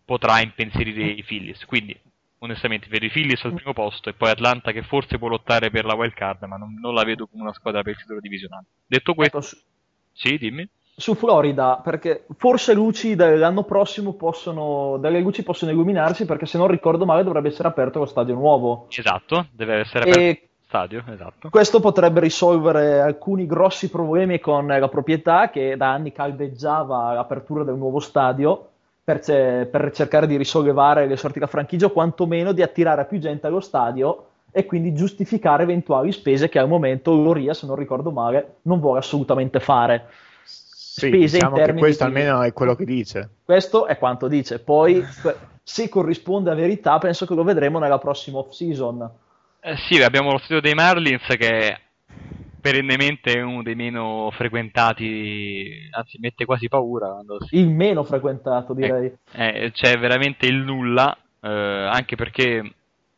potrà 0.06 0.42
impensierire 0.42 1.06
i 1.06 1.24
Phillies. 1.24 1.66
Quindi, 1.66 1.98
onestamente, 2.40 2.88
vedo 2.90 3.06
i 3.06 3.10
Phillies 3.10 3.44
al 3.44 3.54
primo 3.54 3.74
posto 3.74 4.10
e 4.10 4.14
poi 4.14 4.30
Atlanta 4.30 4.72
che 4.72 4.84
forse 4.84 5.18
può 5.18 5.28
lottare 5.28 5.70
per 5.70 5.86
la 5.86 5.96
wild 5.96 6.14
card, 6.14 6.44
ma 6.44 6.58
non, 6.58 6.78
non 6.80 6.94
la 6.94 7.04
vedo 7.04 7.28
come 7.28 7.44
una 7.44 7.54
squadra 7.54 7.82
per 7.82 7.94
il 7.94 8.00
titolo 8.00 8.20
divisionale. 8.20 8.66
Detto 8.86 9.14
questo, 9.14 9.38
ecco, 9.38 9.46
su... 9.46 9.58
sì, 10.20 10.38
dimmi. 10.38 10.68
Su 10.98 11.16
Florida, 11.16 11.80
perché 11.82 12.26
forse 12.36 12.74
luci 12.74 13.16
dell'anno 13.16 13.64
prossimo 13.64 14.16
possono, 14.16 14.98
delle 14.98 15.22
luci 15.22 15.44
possono 15.44 15.72
illuminarsi, 15.72 16.26
perché 16.26 16.46
se 16.46 16.58
non 16.58 16.68
ricordo 16.68 17.06
male 17.06 17.24
dovrebbe 17.24 17.48
essere 17.48 17.70
aperto 17.70 18.00
lo 18.00 18.06
stadio 18.06 18.34
nuovo. 18.34 18.88
Esatto, 18.90 19.48
deve 19.54 19.76
essere 19.76 20.00
aperto. 20.00 20.20
E 20.20 20.50
stadio, 20.66 21.04
esatto. 21.10 21.50
Questo 21.50 21.80
potrebbe 21.80 22.20
risolvere 22.20 23.00
alcuni 23.00 23.46
grossi 23.46 23.90
problemi 23.90 24.42
con 24.42 24.68
la 24.68 24.90
proprietà 24.90 25.50
che 25.50 25.78
da 25.78 25.94
anni 25.94 26.12
caldeggiava 26.12 27.14
l'apertura 27.14 27.64
del 27.64 27.76
nuovo 27.76 28.00
stadio 28.00 28.68
per, 29.02 29.22
ce- 29.22 29.70
per 29.72 29.92
cercare 29.94 30.28
di 30.28 30.36
risollevare 30.36 31.08
le 31.08 31.16
sorti 31.16 31.40
della 31.40 31.50
franchigia 31.50 31.86
o 31.86 31.92
quantomeno 31.92 32.52
di 32.52 32.62
attirare 32.62 33.06
più 33.06 33.20
gente 33.20 33.48
allo 33.48 33.62
stadio 33.62 34.29
e 34.52 34.66
quindi 34.66 34.94
giustificare 34.94 35.64
eventuali 35.64 36.12
spese 36.12 36.50
che 36.50 36.60
al 36.60 36.68
momento 36.68 37.16
Loria, 37.16 37.54
se 37.54 37.66
non 37.66 37.76
ricordo 37.76 38.12
male, 38.12 38.58
non 38.64 38.80
vuole 38.80 39.00
assolutamente 39.00 39.60
fare. 39.60 40.08
Sì, 40.44 41.08
spese 41.08 41.38
diciamo 41.38 41.56
che 41.56 41.74
questo 41.74 42.04
di... 42.04 42.10
almeno 42.10 42.42
è 42.42 42.52
quello 42.54 42.76
che 42.76 42.86
dice. 42.86 43.30
Questo 43.46 43.86
è 43.86 43.98
quanto 43.98 44.28
dice. 44.28 44.60
Poi, 44.60 45.04
se 45.64 45.90
corrisponde 45.90 46.52
a 46.52 46.56
verità, 46.56 46.98
penso 46.98 47.26
che 47.26 47.36
lo 47.36 47.44
vedremo 47.44 47.80
nella 47.80 48.00
prossima 48.00 48.40
off-season 48.40 49.10
eh 49.62 49.76
sì, 49.76 50.02
abbiamo 50.02 50.32
lo 50.32 50.38
studio 50.38 50.62
dei 50.62 50.74
Marlins 50.74 51.26
che 51.26 51.50
è 51.50 51.80
perennemente 52.62 53.40
uno 53.42 53.62
dei 53.62 53.76
meno 53.76 54.30
frequentati, 54.32 55.90
anzi 55.92 56.18
mette 56.20 56.46
quasi 56.46 56.70
paura. 56.70 57.18
Si... 57.46 57.58
Il 57.58 57.70
meno 57.70 58.04
frequentato 58.04 58.74
direi. 58.74 59.14
Eh, 59.32 59.66
eh, 59.66 59.72
c'è 59.72 59.98
veramente 59.98 60.46
il 60.46 60.56
nulla, 60.56 61.16
eh, 61.42 61.50
anche 61.50 62.16
perché 62.16 62.74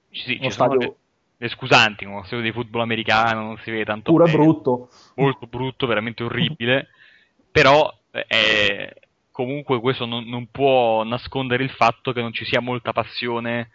sì, 0.10 0.40
ci 0.42 0.50
sono 0.50 0.74
le, 0.74 0.96
le, 1.42 1.50
scusanti, 1.50 2.06
uno 2.06 2.24
stadio 2.24 2.44
di 2.44 2.52
football 2.52 2.82
americano 2.82 3.42
non 3.42 3.58
si 3.64 3.72
vede 3.72 3.86
tanto 3.86 4.12
Pure 4.12 4.26
bene, 4.26 4.38
brutto. 4.38 4.90
Molto 5.16 5.48
brutto, 5.48 5.88
veramente 5.88 6.24
orribile, 6.24 6.90
però 7.52 7.92
eh, 8.12 8.94
comunque 9.32 9.80
questo 9.80 10.06
non, 10.06 10.26
non 10.26 10.50
può 10.52 11.04
nascondere 11.04 11.64
il 11.64 11.72
fatto 11.72 12.12
che 12.12 12.22
non 12.22 12.32
ci 12.32 12.46
sia 12.46 12.62
molta 12.62 12.94
passione 12.94 13.72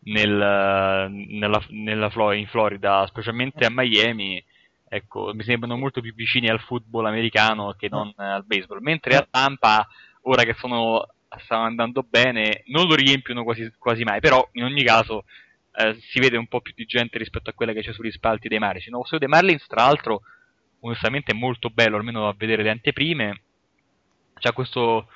nel, 0.00 1.08
nella, 1.10 1.64
nella 1.70 2.34
in 2.34 2.46
Florida, 2.46 3.06
specialmente 3.06 3.64
a 3.64 3.70
Miami, 3.70 4.44
ecco, 4.86 5.32
mi 5.32 5.44
sembrano 5.44 5.78
molto 5.78 6.02
più 6.02 6.12
vicini 6.12 6.48
al 6.48 6.60
football 6.60 7.06
americano 7.06 7.74
che 7.78 7.88
non 7.88 8.12
al 8.16 8.44
baseball. 8.44 8.80
Mentre 8.82 9.16
a 9.16 9.26
Tampa, 9.28 9.86
ora 10.22 10.42
che 10.42 10.52
sono 10.58 11.06
stanno 11.38 11.64
andando 11.64 12.04
bene, 12.06 12.64
non 12.66 12.86
lo 12.86 12.94
riempiono 12.94 13.44
quasi, 13.44 13.72
quasi 13.78 14.02
mai, 14.02 14.20
però 14.20 14.46
in 14.52 14.64
ogni 14.64 14.82
caso 14.82 15.24
eh, 15.78 15.96
si 16.00 16.18
vede 16.18 16.36
un 16.36 16.48
po' 16.48 16.60
più 16.60 16.72
di 16.74 16.84
gente 16.84 17.18
rispetto 17.18 17.50
a 17.50 17.52
quella 17.52 17.72
che 17.72 17.82
c'è 17.82 17.92
sugli 17.92 18.10
spalti 18.10 18.48
dei 18.48 18.58
Marici. 18.58 18.86
Il 18.86 18.90
nuovo 18.90 19.06
stadio 19.06 19.26
dei 19.26 19.36
Marlins, 19.36 19.64
tra 19.66 19.84
l'altro, 19.84 20.22
onestamente 20.80 21.30
è 21.30 21.36
molto 21.36 21.70
bello, 21.70 21.96
almeno 21.96 22.26
a 22.26 22.34
vedere 22.36 22.64
le 22.64 22.70
anteprime. 22.70 23.42
C'ha 24.40 24.52
questo 24.52 25.08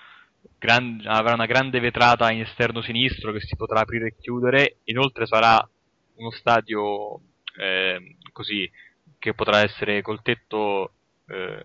gran, 0.59 1.03
avrà 1.05 1.35
una 1.35 1.47
grande 1.47 1.81
vetrata 1.81 2.31
in 2.31 2.43
esterno 2.43 2.81
sinistro 2.81 3.33
che 3.33 3.41
si 3.41 3.57
potrà 3.57 3.81
aprire 3.81 4.09
e 4.09 4.17
chiudere. 4.21 4.77
Inoltre 4.85 5.27
sarà 5.27 5.69
uno 6.15 6.31
stadio 6.31 7.21
eh, 7.59 8.17
così 8.33 8.71
che 9.19 9.35
potrà 9.35 9.63
essere 9.63 10.01
col 10.01 10.23
tetto 10.23 10.93
eh, 11.27 11.65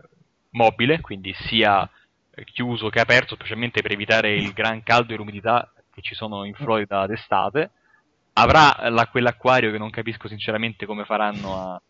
mobile, 0.52 1.02
quindi 1.02 1.34
sia 1.34 1.88
chiuso 2.46 2.90
che 2.90 3.00
aperto, 3.00 3.36
specialmente 3.36 3.82
per 3.84 3.92
evitare 3.92 4.36
il 4.36 4.54
gran 4.54 4.82
caldo 4.82 5.14
e 5.14 5.18
l'umidità 5.18 5.72
che 5.92 6.02
ci 6.02 6.16
sono 6.16 6.46
in 6.46 6.54
Florida 6.56 7.06
d'estate. 7.06 7.72
Avrà 8.40 8.90
la, 8.90 9.08
quell'acquario 9.08 9.72
che 9.72 9.78
non 9.78 9.90
capisco 9.90 10.28
sinceramente 10.28 10.86
come 10.86 11.06
faranno 11.06 11.56
a 11.56 11.82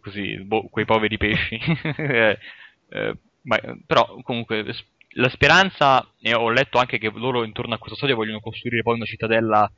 così, 0.00 0.36
boh, 0.42 0.68
quei 0.68 0.84
poveri 0.84 1.16
pesci. 1.16 1.58
eh, 1.96 2.38
eh, 2.88 3.16
ma, 3.42 3.58
però 3.86 4.20
comunque 4.22 4.64
la 5.14 5.28
speranza, 5.28 6.06
e 6.20 6.34
ho 6.34 6.50
letto 6.50 6.78
anche 6.78 6.98
che 6.98 7.10
loro 7.14 7.44
intorno 7.44 7.74
a 7.74 7.78
questo 7.78 7.96
stadio 7.96 8.16
vogliono 8.16 8.40
costruire 8.40 8.82
poi 8.82 8.96
una 8.96 9.04
cittadella 9.04 9.70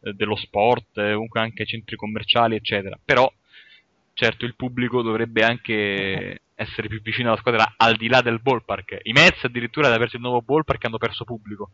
eh, 0.00 0.12
dello 0.12 0.36
sport, 0.36 0.96
eh, 0.98 1.12
comunque 1.12 1.40
anche 1.40 1.66
centri 1.66 1.96
commerciali, 1.96 2.56
eccetera. 2.56 2.98
Però, 3.02 3.30
certo, 4.14 4.44
il 4.44 4.54
pubblico 4.54 5.02
dovrebbe 5.02 5.42
anche 5.44 6.42
essere 6.54 6.88
più 6.88 7.00
vicino 7.02 7.28
alla 7.28 7.38
squadra 7.38 7.74
al 7.76 7.96
di 7.96 8.08
là 8.08 8.20
del 8.20 8.40
ballpark. 8.40 9.00
I 9.02 9.12
Mets 9.12 9.44
addirittura 9.44 9.86
ad 9.88 9.92
averci 9.92 10.16
il 10.16 10.22
nuovo 10.22 10.42
ballpark 10.42 10.84
hanno 10.84 10.98
perso 10.98 11.24
pubblico. 11.24 11.72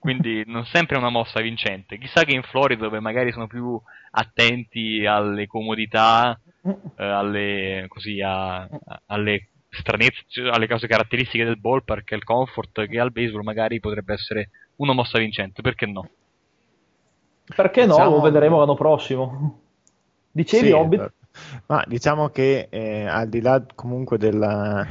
Quindi 0.00 0.42
non 0.46 0.64
sempre 0.64 0.96
è 0.96 0.98
una 0.98 1.10
mossa 1.10 1.40
vincente. 1.40 1.98
Chissà 1.98 2.24
che 2.24 2.32
in 2.32 2.42
Florida, 2.42 2.84
dove 2.84 3.00
magari 3.00 3.30
sono 3.32 3.46
più 3.46 3.78
attenti 4.12 5.04
alle 5.04 5.46
comodità, 5.46 6.40
eh, 6.62 7.04
alle, 7.04 7.84
così, 7.86 8.20
a, 8.22 8.62
a, 8.62 8.68
alle 9.06 9.48
stranezze, 9.68 10.24
cioè, 10.26 10.48
alle 10.48 10.66
cose 10.66 10.86
caratteristiche 10.86 11.44
del 11.44 11.58
ballpark, 11.58 12.10
il 12.12 12.24
comfort, 12.24 12.86
che 12.88 12.98
al 12.98 13.12
baseball 13.12 13.42
magari 13.42 13.78
potrebbe 13.78 14.14
essere 14.14 14.50
una 14.76 14.94
mossa 14.94 15.18
vincente, 15.18 15.60
perché 15.60 15.86
no? 15.86 16.08
Perché 17.54 17.84
no? 17.84 17.94
Diciamo... 17.94 18.16
Lo 18.16 18.20
vedremo 18.22 18.58
l'anno 18.58 18.74
prossimo. 18.74 19.60
Dicevi, 20.32 20.68
sì, 20.68 20.72
Hobbit? 20.72 21.12
Ma 21.66 21.84
diciamo 21.86 22.28
che 22.30 22.68
eh, 22.70 23.06
al 23.06 23.28
di 23.28 23.40
là 23.40 23.62
comunque 23.74 24.18
della 24.18 24.86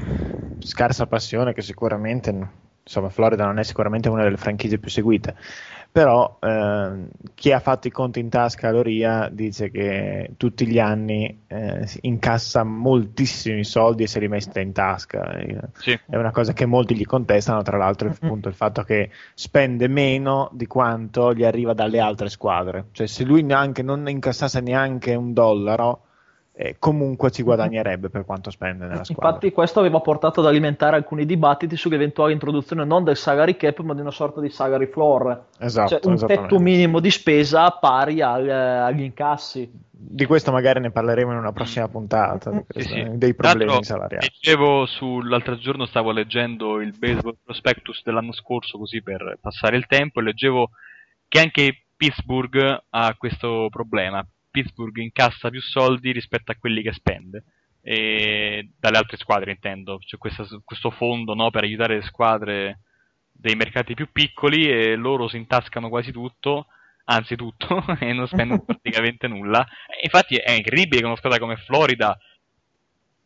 scarsa 0.60 1.08
passione 1.08 1.54
che 1.54 1.62
sicuramente, 1.62 2.50
insomma, 2.90 3.10
Florida 3.10 3.46
non 3.46 3.60
è 3.60 3.64
sicuramente 3.64 4.10
una 4.10 4.24
delle 4.24 4.38
franchigie 4.38 4.80
più 4.80 4.90
seguite, 4.90 5.36
però 5.92 6.40
eh, 6.42 7.08
chi 7.36 7.52
ha 7.52 7.60
fatto 7.60 7.88
i 7.88 7.92
conti 7.92 8.20
in 8.20 8.30
tasca 8.30 8.68
a 8.68 8.72
Loria 8.72 9.30
dice 9.32 9.70
che 9.70 10.32
tutti 10.38 10.66
gli 10.66 10.80
anni 10.80 11.44
eh, 11.48 11.88
incassa 12.02 12.64
moltissimi 12.64 13.64
soldi 13.64 14.04
e 14.04 14.08
se 14.08 14.20
li 14.20 14.28
mette 14.28 14.60
in 14.60 14.72
tasca. 14.72 15.38
Sì. 15.78 16.00
È 16.08 16.16
una 16.16 16.32
cosa 16.32 16.54
che 16.54 16.66
molti 16.66 16.96
gli 16.96 17.06
contestano, 17.06 17.62
tra 17.62 17.78
l'altro 17.78 18.08
mm-hmm. 18.08 18.18
appunto 18.22 18.50
il 18.50 18.56
fatto 18.56 18.82
che 18.82 19.12
spende 19.36 19.88
meno 19.88 20.50
di 20.52 20.66
quanto 20.66 21.32
gli 21.34 21.44
arriva 21.44 21.74
dalle 21.74 22.00
altre 22.00 22.30
squadre. 22.30 22.86
Cioè 22.92 23.06
se 23.06 23.24
lui 23.24 23.44
neanche, 23.44 23.84
non 23.84 24.10
incassasse 24.10 24.62
neanche 24.62 25.14
un 25.14 25.32
dollaro 25.34 26.06
eh, 26.62 26.76
comunque 26.78 27.32
ci 27.32 27.42
guadagnerebbe 27.42 28.10
per 28.10 28.26
quanto 28.26 28.52
spende 28.52 28.86
nella 28.86 29.06
squadra. 29.06 29.28
Infatti 29.28 29.54
questo 29.54 29.80
aveva 29.80 30.02
portato 30.02 30.42
ad 30.42 30.48
alimentare 30.48 30.98
alcuni 30.98 31.26
dibattiti 31.26 31.78
sull'eventuale 31.78 32.34
introduzione 32.34 32.84
non 32.84 33.06
del 33.06 33.16
salary 33.16 33.56
cap 33.56 33.80
ma 33.80 33.94
di 33.94 34.02
una 34.02 34.12
sorta 34.12 34.42
di 34.42 34.50
salary 34.50 34.88
floor, 34.88 35.46
esatto, 35.58 35.88
cioè 35.88 36.02
un 36.04 36.18
tetto 36.18 36.60
minimo 36.60 37.00
di 37.00 37.12
spesa 37.12 37.72
pari 37.72 38.22
al, 38.22 38.50
agli 38.50 39.04
incassi. 39.04 39.72
Di 39.90 40.26
questo 40.26 40.52
magari 40.52 40.82
ne 40.82 40.92
parleremo 40.92 41.32
in 41.32 41.38
una 41.38 41.54
prossima 41.54 41.88
puntata, 41.88 42.52
sì, 42.68 42.82
sì. 42.82 43.08
dei 43.14 43.34
problemi 43.36 43.82
salariali. 43.82 44.28
Leggevo 44.30 44.86
sull'altro 44.86 45.58
giorno, 45.58 45.86
stavo 45.86 46.12
leggendo 46.12 46.82
il 46.82 46.94
baseball 46.98 47.38
prospectus 47.42 48.02
dell'anno 48.04 48.34
scorso 48.34 48.78
così 48.78 49.02
per 49.02 49.38
passare 49.40 49.78
il 49.78 49.88
tempo 49.88 50.20
e 50.20 50.24
leggevo 50.24 50.72
che 51.26 51.40
anche 51.40 51.86
Pittsburgh 51.96 52.84
ha 52.90 53.16
questo 53.18 53.68
problema 53.70 54.26
Pittsburgh 54.50 54.98
incassa 54.98 55.50
più 55.50 55.62
soldi 55.62 56.12
rispetto 56.12 56.52
a 56.52 56.56
quelli 56.56 56.82
che 56.82 56.94
spende. 56.94 57.44
E 57.82 58.72
dalle 58.78 58.98
altre 58.98 59.18
squadre 59.18 59.52
intendo, 59.52 59.98
c'è 60.00 60.18
questa, 60.18 60.46
questo 60.64 60.92
fondo 60.92 61.34
no, 61.34 61.50
per 61.50 61.64
aiutare 61.64 61.96
le 61.96 62.02
squadre 62.04 62.80
dei 63.32 63.56
mercati 63.56 63.94
più 63.94 64.12
piccoli 64.12 64.70
e 64.70 64.96
loro 64.96 65.28
si 65.30 65.38
intascano 65.38 65.88
quasi 65.90 66.12
tutto, 66.12 66.68
anzi 67.06 67.36
tutto, 67.36 67.84
e 68.00 68.12
non 68.14 68.28
spendono 68.28 68.64
praticamente 68.66 69.28
nulla. 69.28 69.66
E 69.88 70.02
infatti 70.04 70.36
è 70.36 70.52
incredibile 70.52 71.00
che 71.00 71.06
una 71.06 71.16
squadra 71.16 71.40
come 71.40 71.56
Florida, 71.56 72.18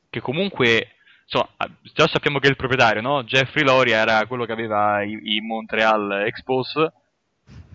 che 0.10 0.22
comunque 0.22 0.90
insomma, 1.24 1.50
già 1.94 2.08
sappiamo 2.08 2.40
che 2.40 2.48
il 2.48 2.56
proprietario, 2.56 3.02
no? 3.02 3.24
Jeffrey 3.24 3.64
Loria 3.64 3.98
era 3.98 4.26
quello 4.28 4.46
che 4.46 4.52
aveva 4.52 5.02
i, 5.02 5.20
i 5.36 5.42
Montreal 5.42 6.24
Expos 6.28 6.76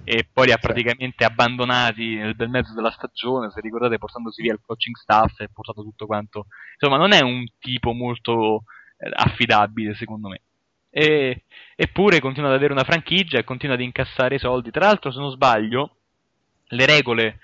e 0.09 0.27
poi 0.33 0.47
li 0.47 0.53
ha 0.53 0.57
praticamente 0.57 1.23
abbandonati 1.23 2.17
nel 2.17 2.35
bel 2.35 2.49
mezzo 2.49 2.73
della 2.73 2.91
stagione, 2.91 3.51
se 3.51 3.61
ricordate, 3.61 3.99
portandosi 3.99 4.41
via 4.41 4.55
il 4.55 4.61
coaching 4.65 4.97
staff 4.97 5.39
e 5.41 5.51
portato 5.53 5.83
tutto 5.83 6.07
quanto. 6.07 6.47
Insomma, 6.73 6.97
non 6.97 7.13
è 7.13 7.21
un 7.21 7.45
tipo 7.59 7.93
molto 7.93 8.65
eh, 8.97 9.11
affidabile, 9.13 9.95
secondo 9.95 10.29
me. 10.29 10.41
E, 10.89 11.43
eppure 11.77 12.21
continua 12.21 12.49
ad 12.49 12.57
avere 12.57 12.73
una 12.73 12.85
franchigia 12.85 13.39
e 13.39 13.45
continua 13.45 13.75
ad 13.75 13.83
incassare 13.83 14.37
i 14.37 14.39
soldi. 14.39 14.71
Tra 14.71 14.87
l'altro, 14.87 15.13
se 15.13 15.19
non 15.19 15.31
sbaglio, 15.31 15.97
le 16.69 16.87
regole 16.87 17.39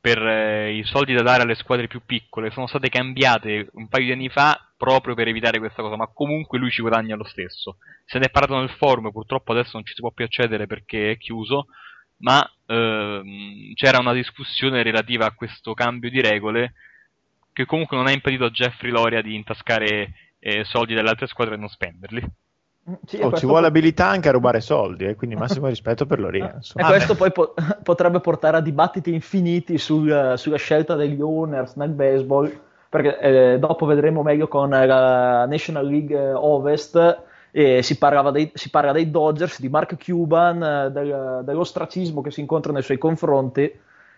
per 0.00 0.26
eh, 0.26 0.72
i 0.72 0.84
soldi 0.84 1.12
da 1.12 1.22
dare 1.22 1.42
alle 1.42 1.54
squadre 1.54 1.86
più 1.86 2.00
piccole 2.06 2.50
sono 2.50 2.66
state 2.66 2.88
cambiate 2.88 3.68
un 3.72 3.88
paio 3.88 4.06
di 4.06 4.12
anni 4.12 4.30
fa 4.30 4.58
proprio 4.74 5.14
per 5.14 5.28
evitare 5.28 5.58
questa 5.58 5.82
cosa, 5.82 5.96
ma 5.96 6.06
comunque 6.06 6.58
lui 6.58 6.70
ci 6.70 6.80
guadagna 6.80 7.14
lo 7.14 7.24
stesso. 7.24 7.76
Se 8.06 8.18
ne 8.18 8.26
è 8.26 8.30
parlato 8.30 8.58
nel 8.58 8.70
forum, 8.70 9.10
purtroppo 9.10 9.52
adesso 9.52 9.72
non 9.74 9.84
ci 9.84 9.92
si 9.92 10.00
può 10.00 10.10
più 10.10 10.24
accedere 10.24 10.66
perché 10.66 11.10
è 11.10 11.18
chiuso, 11.18 11.66
ma 12.20 12.42
ehm, 12.66 13.72
c'era 13.74 13.98
una 13.98 14.12
discussione 14.12 14.82
relativa 14.82 15.26
a 15.26 15.32
questo 15.32 15.74
cambio 15.74 16.10
di 16.10 16.20
regole 16.20 16.74
che 17.52 17.66
comunque 17.66 17.96
non 17.96 18.06
ha 18.06 18.12
impedito 18.12 18.44
a 18.44 18.50
Jeffrey 18.50 18.90
Loria 18.90 19.22
di 19.22 19.34
intascare 19.34 20.12
eh, 20.38 20.64
soldi 20.64 20.94
dalle 20.94 21.10
altre 21.10 21.26
squadre 21.26 21.54
e 21.54 21.58
non 21.58 21.68
spenderli. 21.68 22.24
Mm, 22.88 22.94
sì, 23.04 23.18
oh, 23.20 23.32
ci 23.32 23.44
vuole 23.44 23.66
abilità 23.66 24.08
anche 24.08 24.28
a 24.28 24.32
rubare 24.32 24.60
soldi, 24.60 25.04
eh, 25.04 25.14
quindi 25.14 25.36
massimo 25.36 25.66
rispetto 25.68 26.06
per 26.06 26.20
Loria. 26.20 26.58
E 26.74 26.84
questo 26.84 27.14
poi 27.14 27.32
po- 27.32 27.54
potrebbe 27.82 28.20
portare 28.20 28.56
a 28.56 28.60
dibattiti 28.60 29.12
infiniti 29.12 29.76
sul, 29.76 30.34
sulla 30.36 30.56
scelta 30.56 30.94
degli 30.94 31.20
owners 31.20 31.74
nel 31.74 31.90
baseball, 31.90 32.50
perché 32.88 33.18
eh, 33.18 33.58
dopo 33.58 33.84
vedremo 33.86 34.22
meglio 34.22 34.48
con 34.48 34.70
la 34.70 35.44
National 35.46 35.86
League 35.86 36.32
Ovest 36.32 37.28
e 37.50 37.82
si, 37.82 37.98
dei, 38.32 38.50
si, 38.54 38.70
parla 38.70 38.92
dei 38.92 39.10
Dodgers, 39.10 39.60
di 39.60 39.68
Mark 39.68 40.02
Cuban, 40.02 40.62
eh, 40.62 40.90
del, 40.90 41.42
dell'ostracismo 41.44 42.20
che 42.20 42.30
si 42.30 42.40
incontra 42.40 42.72
nei 42.72 42.82
suoi 42.82 42.98
confronti, 42.98 43.72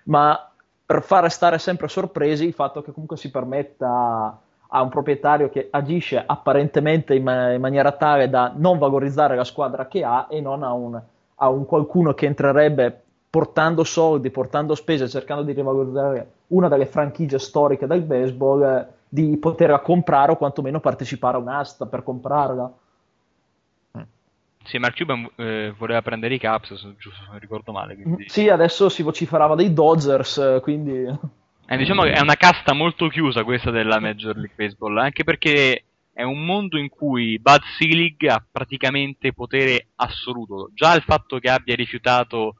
ma 0.04 0.50
per 0.84 1.02
far 1.02 1.22
restare 1.22 1.58
sempre 1.58 1.88
sorpresi 1.88 2.44
il 2.44 2.52
fatto 2.52 2.82
che 2.82 2.92
comunque 2.92 3.16
si 3.16 3.30
permetta 3.30 4.38
a 4.74 4.82
un 4.82 4.88
proprietario 4.88 5.48
che 5.50 5.68
agisce 5.70 6.22
apparentemente 6.24 7.14
in, 7.14 7.26
in 7.54 7.60
maniera 7.60 7.92
tale 7.92 8.28
da 8.28 8.52
non 8.54 8.78
valorizzare 8.78 9.36
la 9.36 9.44
squadra 9.44 9.86
che 9.86 10.02
ha 10.02 10.26
e 10.30 10.40
non 10.40 10.62
a 10.62 10.72
un, 10.72 11.00
a 11.36 11.48
un 11.48 11.66
qualcuno 11.66 12.14
che 12.14 12.26
entrerebbe 12.26 13.02
portando 13.28 13.84
soldi, 13.84 14.30
portando 14.30 14.74
spese, 14.74 15.08
cercando 15.08 15.42
di 15.42 15.52
rivalorizzare 15.52 16.30
una 16.48 16.68
delle 16.68 16.84
franchigie 16.84 17.38
storiche 17.38 17.86
del 17.86 18.02
baseball, 18.02 18.62
eh, 18.62 18.86
di 19.08 19.38
poterla 19.38 19.80
comprare 19.80 20.32
o 20.32 20.36
quantomeno 20.36 20.80
partecipare 20.80 21.38
a 21.38 21.40
un'asta 21.40 21.86
per 21.86 22.02
comprarla. 22.02 22.70
Sì, 24.64 24.78
Mark 24.78 24.96
Cuban 24.96 25.28
eh, 25.36 25.74
voleva 25.76 26.02
prendere 26.02 26.34
i 26.34 26.38
Caps, 26.38 26.74
se 26.74 26.94
giusto, 26.98 27.24
non 27.28 27.38
ricordo 27.38 27.72
male. 27.72 27.94
Quindi... 27.94 28.28
Sì, 28.28 28.48
adesso 28.48 28.88
si 28.88 29.02
vociferava 29.02 29.54
dei 29.54 29.72
Dodgers, 29.72 30.38
eh, 30.38 30.60
quindi... 30.62 31.40
Eh, 31.66 31.76
diciamo 31.76 32.02
che 32.02 32.12
è 32.12 32.20
una 32.20 32.34
casta 32.34 32.72
molto 32.74 33.08
chiusa 33.08 33.44
questa 33.44 33.70
della 33.70 33.98
Major 33.98 34.36
League 34.36 34.54
Baseball, 34.54 34.98
anche 34.98 35.24
perché 35.24 35.84
è 36.12 36.22
un 36.22 36.44
mondo 36.44 36.76
in 36.78 36.88
cui 36.88 37.38
Bud 37.38 37.62
Selig 37.78 38.26
ha 38.26 38.44
praticamente 38.50 39.32
potere 39.32 39.88
assoluto. 39.96 40.70
Già 40.74 40.94
il 40.94 41.02
fatto 41.02 41.38
che 41.38 41.48
abbia 41.48 41.74
rifiutato 41.74 42.56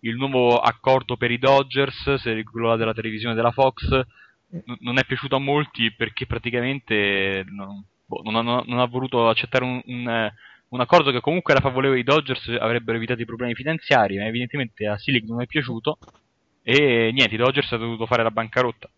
il 0.00 0.16
nuovo 0.16 0.58
accordo 0.58 1.16
per 1.16 1.30
i 1.30 1.38
Dodgers, 1.38 2.14
se 2.14 2.42
quello 2.44 2.76
della 2.76 2.92
televisione 2.94 3.34
della 3.34 3.52
Fox, 3.52 3.88
n- 3.90 4.76
non 4.80 4.98
è 4.98 5.04
piaciuto 5.04 5.36
a 5.36 5.40
molti 5.40 5.92
perché 5.94 6.26
praticamente 6.26 7.44
non, 7.48 7.82
boh, 8.04 8.22
non, 8.24 8.36
ha, 8.36 8.62
non 8.66 8.78
ha, 8.78 8.86
voluto 8.86 9.28
accettare 9.28 9.64
un, 9.64 9.80
un 9.84 10.30
un 10.70 10.80
accordo 10.80 11.10
che 11.10 11.20
comunque 11.20 11.52
era 11.52 11.62
favorevole 11.62 11.98
ai 11.98 12.04
Dodgers 12.04 12.48
avrebbero 12.58 12.96
evitato 12.96 13.20
i 13.22 13.26
problemi 13.26 13.54
finanziari, 13.54 14.18
ma 14.18 14.26
evidentemente 14.26 14.86
a 14.86 14.96
Silic 14.98 15.26
non 15.26 15.40
è 15.42 15.46
piaciuto 15.46 15.98
e 16.62 17.10
niente, 17.12 17.34
i 17.34 17.38
Dodgers 17.38 17.72
hanno 17.72 17.84
dovuto 17.84 18.06
fare 18.06 18.22
la 18.22 18.30
bancarotta. 18.30 18.88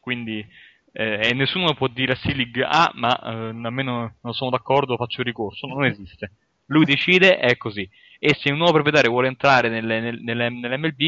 Quindi 0.00 0.46
eh, 0.92 1.32
nessuno 1.34 1.74
può 1.74 1.88
dire 1.88 2.12
a 2.12 2.16
Silic 2.16 2.60
ah, 2.62 2.90
ma 2.94 3.18
eh, 3.20 3.28
almeno 3.62 4.16
non 4.20 4.34
sono 4.34 4.50
d'accordo, 4.50 4.96
faccio 4.96 5.22
ricorso, 5.22 5.66
non 5.66 5.84
esiste. 5.84 6.32
lui 6.66 6.84
decide, 6.84 7.38
è 7.38 7.56
così. 7.56 7.88
E 8.18 8.34
se 8.34 8.50
un 8.50 8.58
nuovo 8.58 8.72
proprietario 8.72 9.10
vuole 9.10 9.28
entrare 9.28 9.68
nelle, 9.68 10.00
nelle, 10.00 10.50
nell'MLB, 10.50 11.00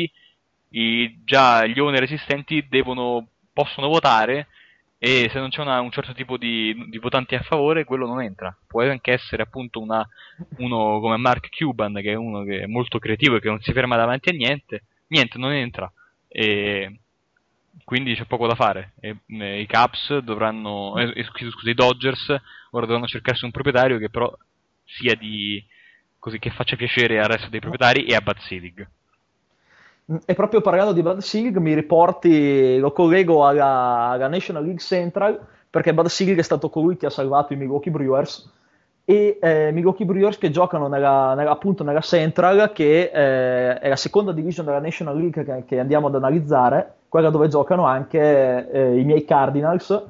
i, 0.71 1.21
già 1.25 1.67
gli 1.67 1.79
owner 1.79 2.05
esistenti 2.05 2.67
devono, 2.69 3.29
possono 3.53 3.89
votare 3.89 4.47
e 5.03 5.31
se 5.33 5.39
non 5.39 5.49
c'è 5.49 5.63
una, 5.63 5.81
un 5.81 5.91
certo 5.91 6.13
tipo 6.13 6.37
di, 6.37 6.77
di, 6.91 6.99
votanti 6.99 7.35
a 7.35 7.41
favore, 7.41 7.85
quello 7.85 8.07
non 8.07 8.21
entra. 8.21 8.55
Può 8.67 8.83
anche 8.83 9.13
essere 9.13 9.43
appunto 9.43 9.81
una, 9.81 10.07
uno 10.59 11.01
come 11.01 11.17
Mark 11.17 11.49
Cuban, 11.57 11.95
che 11.95 12.11
è 12.11 12.15
uno 12.15 12.43
che 12.45 12.61
è 12.61 12.67
molto 12.67 12.99
creativo 12.99 13.37
e 13.37 13.41
che 13.41 13.49
non 13.49 13.63
si 13.63 13.73
ferma 13.73 13.97
davanti 13.97 14.29
a 14.29 14.33
niente, 14.33 14.83
niente, 15.07 15.39
non 15.39 15.53
entra. 15.53 15.91
E 16.29 16.99
quindi 17.83 18.15
c'è 18.15 18.27
poco 18.27 18.47
da 18.47 18.55
fare. 18.55 18.93
E, 19.01 19.17
e, 19.27 19.61
I 19.63 19.67
Caps 19.67 20.19
dovranno, 20.19 20.99
eh, 20.99 21.25
scusa, 21.25 21.71
i 21.71 21.75
Dodgers 21.75 22.29
ora 22.73 22.85
dovranno 22.85 23.07
cercarsi 23.07 23.47
un 23.47 23.53
proprietario 23.53 23.97
che 23.97 24.11
però 24.11 24.31
sia 24.85 25.15
di 25.15 25.65
così 26.19 26.39
che 26.39 26.51
faccia 26.51 26.77
piacere 26.77 27.19
al 27.19 27.29
resto 27.29 27.49
dei 27.49 27.61
proprietari 27.61 28.05
e 28.05 28.15
a 28.15 28.21
Bad 28.21 28.39
Selig. 28.41 28.87
E 30.25 30.35
proprio 30.35 30.61
parlando 30.61 30.93
di 30.93 31.03
Bad 31.03 31.19
Selig, 31.19 31.57
mi 31.59 31.73
riporti, 31.73 32.79
lo 32.79 32.91
collego 32.91 33.47
alla, 33.47 34.09
alla, 34.11 34.27
National 34.27 34.65
League 34.65 34.81
Central, 34.81 35.39
perché 35.71 35.95
Bad 35.95 36.07
Selig 36.07 36.37
è 36.37 36.43
stato 36.43 36.69
colui 36.69 36.97
che 36.97 37.07
ha 37.07 37.11
salvato 37.11 37.53
i 37.53 37.57
Milwaukee 37.57 37.93
Brewers, 37.93 38.51
e 39.05 39.39
eh, 39.41 39.71
Milwaukee 39.71 40.05
Brewers 40.05 40.37
che 40.37 40.51
giocano 40.51 40.89
nella, 40.89 41.35
nella, 41.35 41.53
appunto 41.53 41.85
nella 41.85 42.01
Central, 42.01 42.73
che 42.73 43.13
eh, 43.15 43.79
è 43.79 43.89
la 43.89 43.95
seconda 43.95 44.33
division 44.33 44.67
della 44.67 44.81
National 44.81 45.17
League 45.17 45.45
che, 45.45 45.65
che, 45.65 45.79
andiamo 45.79 46.09
ad 46.09 46.17
analizzare, 46.17 46.95
quella 47.09 47.31
dove 47.31 47.47
giocano 47.47 47.85
anche 47.85 48.69
eh, 48.69 48.99
i 48.99 49.05
miei 49.05 49.25
Cardinals, 49.25 50.07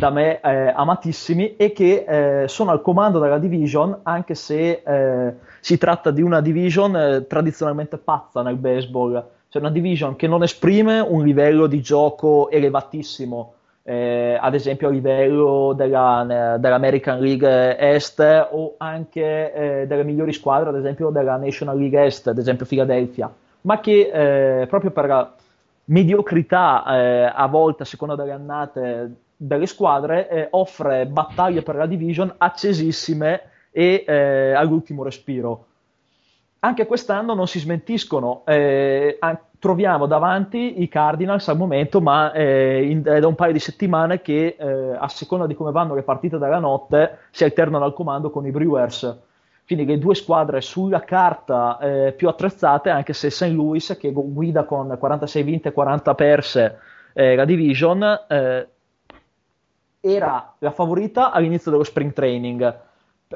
da 0.00 0.10
me 0.10 0.40
eh, 0.40 0.72
amatissimi, 0.74 1.54
e 1.54 1.72
che 1.72 2.42
eh, 2.42 2.48
sono 2.48 2.72
al 2.72 2.82
comando 2.82 3.20
della 3.20 3.38
division, 3.38 4.00
anche 4.02 4.34
se 4.34 4.82
eh, 4.84 5.34
si 5.60 5.78
tratta 5.78 6.10
di 6.10 6.22
una 6.22 6.40
division 6.40 7.24
tradizionalmente 7.28 7.98
pazza 7.98 8.42
nel 8.42 8.56
baseball 8.56 9.33
c'è 9.54 9.60
una 9.60 9.70
division 9.70 10.16
che 10.16 10.26
non 10.26 10.42
esprime 10.42 10.98
un 10.98 11.24
livello 11.24 11.68
di 11.68 11.80
gioco 11.80 12.50
elevatissimo, 12.50 13.54
eh, 13.84 14.36
ad 14.40 14.52
esempio 14.52 14.88
a 14.88 14.90
livello 14.90 15.74
della, 15.76 16.56
dell'American 16.58 17.20
League 17.20 17.78
Est 17.78 18.48
o 18.50 18.74
anche 18.78 19.52
eh, 19.52 19.86
delle 19.86 20.02
migliori 20.02 20.32
squadre, 20.32 20.70
ad 20.70 20.76
esempio 20.76 21.10
della 21.10 21.36
National 21.36 21.78
League 21.78 22.04
Est, 22.04 22.26
ad 22.26 22.38
esempio 22.38 22.66
Philadelphia, 22.66 23.32
ma 23.60 23.78
che 23.78 24.62
eh, 24.62 24.66
proprio 24.66 24.90
per 24.90 25.06
la 25.06 25.32
mediocrità 25.84 26.82
eh, 26.86 27.32
a 27.32 27.46
volte, 27.46 27.84
a 27.84 27.86
seconda 27.86 28.16
delle 28.16 28.32
annate 28.32 29.14
delle 29.36 29.66
squadre, 29.66 30.28
eh, 30.30 30.48
offre 30.50 31.06
battaglie 31.06 31.62
per 31.62 31.76
la 31.76 31.86
division 31.86 32.34
accesissime 32.38 33.42
e 33.70 34.02
eh, 34.04 34.52
all'ultimo 34.52 35.04
respiro 35.04 35.66
anche 36.64 36.86
quest'anno 36.86 37.34
non 37.34 37.46
si 37.46 37.58
smentiscono. 37.58 38.42
Eh, 38.46 39.18
troviamo 39.64 40.04
davanti 40.04 40.82
i 40.82 40.88
Cardinals 40.88 41.48
al 41.48 41.56
momento, 41.56 42.02
ma 42.02 42.32
eh, 42.32 42.86
in, 42.86 43.02
è 43.02 43.18
da 43.18 43.26
un 43.26 43.34
paio 43.34 43.54
di 43.54 43.58
settimane 43.58 44.20
che 44.20 44.56
eh, 44.58 44.94
a 44.94 45.08
seconda 45.08 45.46
di 45.46 45.54
come 45.54 45.72
vanno 45.72 45.94
le 45.94 46.02
partite 46.02 46.36
della 46.36 46.58
notte 46.58 47.20
si 47.30 47.44
alternano 47.44 47.82
al 47.82 47.94
comando 47.94 48.28
con 48.28 48.44
i 48.44 48.50
Brewers. 48.50 49.20
Quindi 49.64 49.86
le 49.86 49.96
due 49.96 50.14
squadre 50.14 50.60
sulla 50.60 51.00
carta 51.00 51.78
eh, 51.78 52.12
più 52.12 52.28
attrezzate, 52.28 52.90
anche 52.90 53.14
se 53.14 53.30
St. 53.30 53.52
Louis, 53.52 53.96
che 53.98 54.12
guida 54.12 54.64
con 54.64 54.94
46 54.98 55.42
vinte 55.42 55.68
e 55.70 55.72
40 55.72 56.14
perse 56.14 56.78
eh, 57.14 57.34
la 57.34 57.46
division, 57.46 58.02
eh, 58.28 58.68
era 59.98 60.56
la 60.58 60.72
favorita 60.72 61.30
all'inizio 61.30 61.70
dello 61.70 61.84
spring 61.84 62.12
training 62.12 62.82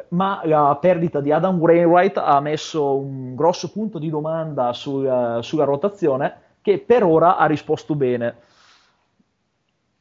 ma 0.09 0.41
la 0.45 0.77
perdita 0.81 1.20
di 1.20 1.33
Adam 1.33 1.59
Wainwright 1.59 2.16
ha 2.19 2.41
messo 2.41 2.97
un 2.97 3.35
grosso 3.35 3.70
punto 3.70 3.99
di 3.99 4.11
domanda 4.11 4.73
sul, 4.73 5.39
sulla 5.43 5.65
rotazione 5.65 6.47
che 6.61 6.79
per 6.79 7.05
ora 7.05 7.37
ha 7.37 7.47
risposto 7.47 7.95
bene. 7.95 8.35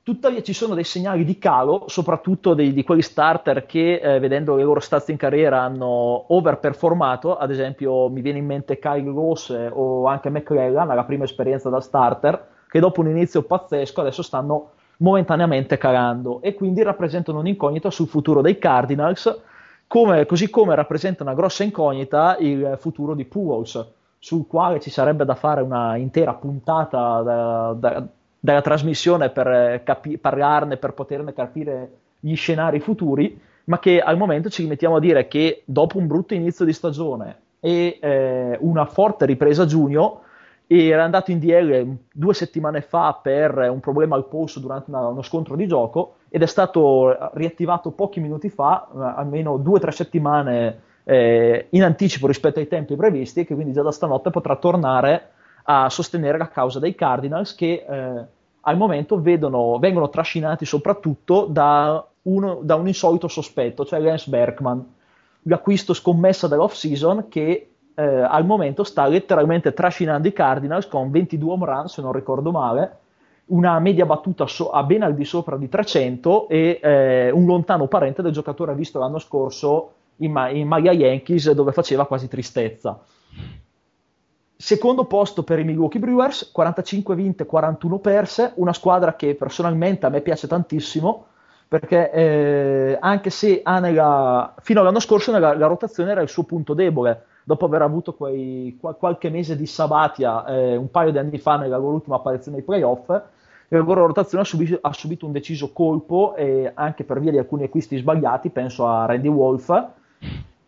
Tuttavia 0.03 0.41
ci 0.41 0.53
sono 0.53 0.73
dei 0.73 0.85
segnali 0.85 1.25
di 1.25 1.37
calo, 1.37 1.83
soprattutto 1.87 2.53
dei, 2.53 2.71
di 2.71 2.83
quegli 2.85 3.01
starter 3.01 3.65
che, 3.65 3.95
eh, 3.95 4.19
vedendo 4.19 4.55
le 4.55 4.63
loro 4.63 4.79
stazze 4.79 5.11
in 5.11 5.17
carriera, 5.17 5.61
hanno 5.61 6.33
overperformato. 6.33 7.37
Ad 7.37 7.51
esempio, 7.51 8.07
mi 8.07 8.21
viene 8.21 8.37
in 8.37 8.45
mente 8.45 8.79
Kyle 8.79 9.11
Ross 9.11 9.49
o 9.69 10.07
anche 10.07 10.29
McClellan, 10.29 10.87
la 10.87 11.03
prima 11.03 11.25
esperienza 11.25 11.69
da 11.69 11.81
starter, 11.81 12.47
che 12.69 12.79
dopo 12.79 13.01
un 13.01 13.09
inizio 13.09 13.43
pazzesco 13.43 13.99
adesso 13.99 14.21
stanno 14.21 14.71
momentaneamente 14.97 15.77
calando 15.77 16.41
e 16.41 16.53
quindi 16.53 16.83
rappresentano 16.83 17.39
un'incognita 17.39 17.91
sul 17.91 18.07
futuro 18.07 18.41
dei 18.41 18.57
Cardinals 18.57 19.41
come, 19.87 20.25
così 20.25 20.49
come 20.49 20.75
rappresenta 20.75 21.23
una 21.23 21.33
grossa 21.33 21.63
incognita 21.63 22.37
il 22.39 22.75
futuro 22.79 23.15
di 23.15 23.25
Pujols, 23.25 23.93
sul 24.19 24.45
quale 24.47 24.79
ci 24.79 24.89
sarebbe 24.89 25.25
da 25.25 25.35
fare 25.35 25.61
una 25.61 25.95
intera 25.95 26.33
puntata 26.33 27.21
da, 27.21 27.75
da, 27.77 28.07
della 28.39 28.61
trasmissione 28.61 29.29
per 29.29 29.81
capi- 29.83 30.17
parlarne, 30.17 30.77
per 30.77 30.93
poterne 30.93 31.33
capire 31.33 31.91
gli 32.19 32.35
scenari 32.35 32.79
futuri, 32.79 33.39
ma 33.65 33.79
che 33.79 34.01
al 34.01 34.17
momento 34.17 34.49
ci 34.49 34.63
rimettiamo 34.63 34.97
a 34.97 34.99
dire 34.99 35.27
che 35.27 35.61
dopo 35.65 35.97
un 35.97 36.07
brutto 36.07 36.33
inizio 36.33 36.65
di 36.65 36.73
stagione 36.73 37.39
e 37.59 37.97
eh, 38.01 38.57
una 38.61 38.85
forte 38.85 39.25
ripresa 39.25 39.63
a 39.63 39.65
giugno, 39.65 40.21
era 40.67 41.05
andato 41.05 41.31
in 41.31 41.39
DL 41.39 41.95
due 42.11 42.33
settimane 42.33 42.81
fa 42.81 43.17
per 43.21 43.57
un 43.71 43.79
problema 43.79 44.15
al 44.15 44.27
polso 44.27 44.59
durante 44.59 44.89
una, 44.89 45.07
uno 45.07 45.21
scontro 45.21 45.55
di 45.55 45.65
gioco 45.65 46.16
ed 46.29 46.41
è 46.41 46.45
stato 46.45 47.31
riattivato 47.33 47.91
pochi 47.91 48.19
minuti 48.19 48.49
fa, 48.49 48.87
eh, 48.93 48.97
almeno 48.97 49.57
due 49.57 49.77
o 49.77 49.79
tre 49.79 49.91
settimane 49.91 50.81
eh, 51.03 51.67
in 51.69 51.83
anticipo 51.83 52.27
rispetto 52.27 52.59
ai 52.59 52.67
tempi 52.67 52.95
previsti, 52.95 53.41
e 53.41 53.45
che 53.45 53.53
quindi 53.53 53.73
già 53.73 53.81
da 53.81 53.91
stanotte 53.91 54.29
potrà 54.29 54.55
tornare 54.57 55.29
a 55.63 55.89
sostenere 55.89 56.37
la 56.37 56.49
causa 56.49 56.79
dei 56.79 56.95
Cardinals 56.95 57.55
che 57.55 57.85
eh, 57.87 58.25
al 58.61 58.77
momento 58.77 59.21
vedono, 59.21 59.79
vengono 59.79 60.09
trascinati 60.09 60.65
soprattutto 60.65 61.45
da, 61.45 62.05
uno, 62.23 62.59
da, 62.61 62.75
un 62.75 62.87
insolito 62.87 63.27
sospetto, 63.27 63.85
cioè 63.85 63.99
Lance 63.99 64.29
Berkman, 64.29 64.85
l'acquisto 65.43 65.93
scommessa 65.93 66.47
dell'off 66.47 66.73
season 66.73 67.27
che 67.29 67.69
eh, 67.93 68.03
al 68.03 68.45
momento 68.45 68.83
sta 68.83 69.07
letteralmente 69.07 69.73
trascinando 69.73 70.27
i 70.27 70.33
Cardinals 70.33 70.87
con 70.87 71.09
22 71.09 71.51
home 71.51 71.65
run 71.65 71.87
se 71.87 72.01
non 72.01 72.11
ricordo 72.11 72.51
male 72.51 72.97
una 73.47 73.79
media 73.79 74.05
battuta 74.05 74.47
so- 74.47 74.71
a 74.71 74.83
ben 74.83 75.03
al 75.03 75.13
di 75.13 75.25
sopra 75.25 75.57
di 75.57 75.69
300 75.69 76.47
e 76.49 76.79
eh, 76.81 77.31
un 77.31 77.45
lontano 77.45 77.87
parente 77.87 78.21
del 78.21 78.31
giocatore 78.31 78.73
visto 78.75 78.99
l'anno 78.99 79.19
scorso 79.19 79.91
in, 80.17 80.31
ma- 80.31 80.49
in 80.49 80.67
Maglia 80.67 80.91
Yankees 80.91 81.51
dove 81.51 81.71
faceva 81.71 82.05
quasi 82.05 82.27
tristezza. 82.27 82.99
Secondo 84.59 85.05
posto 85.05 85.43
per 85.43 85.59
i 85.59 85.63
Milwaukee 85.63 85.99
Brewers, 85.99 86.51
45 86.51 87.15
vinte, 87.15 87.45
41 87.45 87.99
perse, 87.99 88.53
una 88.55 88.73
squadra 88.73 89.15
che 89.15 89.35
personalmente 89.35 90.07
a 90.07 90.09
me 90.09 90.21
piace 90.21 90.47
tantissimo 90.47 91.25
perché 91.67 92.11
eh, 92.11 92.97
anche 92.99 93.29
se 93.29 93.61
nella, 93.65 94.53
fino 94.61 94.79
all'anno 94.79 94.99
scorso 94.99 95.31
nella, 95.31 95.55
la 95.55 95.67
rotazione 95.67 96.11
era 96.11 96.21
il 96.21 96.29
suo 96.29 96.43
punto 96.43 96.73
debole, 96.73 97.25
dopo 97.43 97.65
aver 97.65 97.81
avuto 97.81 98.13
quei, 98.13 98.77
qualche 98.79 99.29
mese 99.29 99.55
di 99.57 99.65
sabatia 99.65 100.45
eh, 100.45 100.75
un 100.77 100.89
paio 100.89 101.11
di 101.11 101.17
anni 101.17 101.37
fa 101.37 101.57
nella 101.57 101.77
loro 101.77 101.95
ultima 101.95 102.15
apparizione 102.15 102.57
ai 102.57 102.63
playoff, 102.63 103.21
la 103.69 103.79
loro 103.79 104.05
rotazione 104.05 104.43
ha 104.43 104.45
subito, 104.45 104.77
ha 104.81 104.93
subito 104.93 105.25
un 105.25 105.31
deciso 105.31 105.71
colpo 105.73 106.35
eh, 106.35 106.71
anche 106.73 107.03
per 107.03 107.19
via 107.19 107.31
di 107.31 107.37
alcuni 107.37 107.63
acquisti 107.63 107.97
sbagliati, 107.97 108.49
penso 108.49 108.87
a 108.87 109.05
Randy 109.05 109.27
Wolf, 109.27 109.87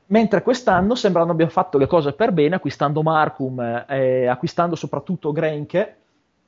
mentre 0.08 0.42
quest'anno 0.42 0.96
sembrano 0.96 1.32
abbia 1.32 1.48
fatto 1.48 1.78
le 1.78 1.88
cose 1.88 2.14
per 2.14 2.32
bene, 2.32 2.56
acquistando 2.56 3.02
Markham, 3.02 3.86
eh, 3.88 4.28
acquistando 4.28 4.76
soprattutto 4.76 5.32
Grenke 5.32 5.96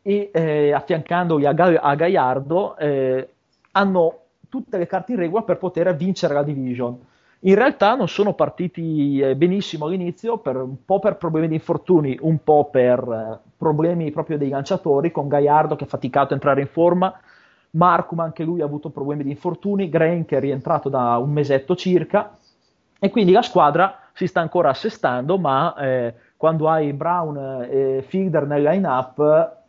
e 0.02 0.30
eh, 0.34 0.72
affiancandoli 0.74 1.46
a, 1.46 1.54
Ga- 1.54 1.80
a 1.80 1.96
Gaiardo, 1.96 2.76
eh, 2.78 3.30
hanno 3.72 4.18
tutte 4.50 4.78
le 4.78 4.88
carte 4.88 5.14
in 5.14 5.20
regola 5.20 5.44
per 5.44 5.58
poter 5.58 5.96
vincere 5.96 6.34
la 6.34 6.44
division. 6.44 7.00
In 7.44 7.56
realtà 7.56 7.96
non 7.96 8.08
sono 8.08 8.34
partiti 8.34 9.20
eh, 9.20 9.36
benissimo 9.36 9.86
all'inizio, 9.86 10.38
per, 10.38 10.58
un 10.58 10.84
po' 10.84 11.00
per 11.00 11.16
problemi 11.16 11.48
di 11.48 11.56
infortuni, 11.56 12.18
un 12.22 12.44
po' 12.44 12.70
per 12.70 13.00
eh, 13.00 13.50
problemi 13.62 14.10
proprio 14.10 14.40
dei 14.40 14.50
lanciatori, 14.50 15.12
con 15.12 15.28
Gaiardo 15.28 15.76
che 15.76 15.84
ha 15.84 15.88
faticato 15.88 16.32
a 16.32 16.34
entrare 16.34 16.62
in 16.62 16.68
forma, 16.68 17.14
Marcum 17.72 18.20
anche 18.22 18.44
lui 18.44 18.62
ha 18.62 18.66
avuto 18.66 18.90
problemi 18.90 19.24
di 19.24 19.30
infortuni, 19.30 19.88
Grain 19.88 20.26
che 20.26 20.38
è 20.38 20.40
rientrato 20.40 20.90
da 20.90 21.18
un 21.18 21.30
mesetto 21.30 21.76
circa, 21.76 22.36
e 23.00 23.10
quindi 23.12 23.32
la 23.32 23.44
squadra 23.44 24.00
si 24.14 24.26
sta 24.26 24.42
ancora 24.42 24.70
assestando, 24.70 25.38
ma 25.38 25.76
eh, 25.76 26.14
quando 26.38 26.68
hai 26.68 26.92
Brown 26.94 27.68
e 27.70 28.04
Fielder 28.08 28.48
nel 28.48 28.64
line-up 28.64 29.60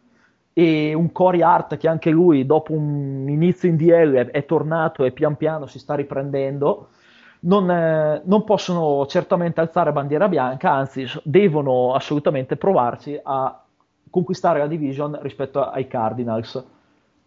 e 0.54 0.94
un 0.94 1.12
Corey 1.12 1.42
Hart 1.42 1.76
che 1.76 1.86
anche 1.86 2.10
lui 2.10 2.46
dopo 2.46 2.72
un 2.72 3.26
inizio 3.28 3.68
in 3.68 3.76
DL 3.76 4.30
è 4.30 4.44
tornato 4.46 5.04
e 5.04 5.12
pian 5.12 5.36
piano 5.36 5.66
si 5.66 5.78
sta 5.78 5.94
riprendendo, 5.94 6.88
non, 7.40 7.70
eh, 7.70 8.22
non, 8.24 8.44
possono 8.44 9.06
certamente 9.06 9.60
alzare 9.60 9.92
bandiera 9.92 10.28
bianca, 10.28 10.72
anzi 10.72 11.06
devono 11.24 11.94
assolutamente 11.94 12.56
provarci 12.56 13.18
a 13.22 13.61
conquistare 14.12 14.58
la 14.58 14.66
division 14.66 15.18
rispetto 15.22 15.64
ai 15.64 15.86
Cardinals. 15.88 16.62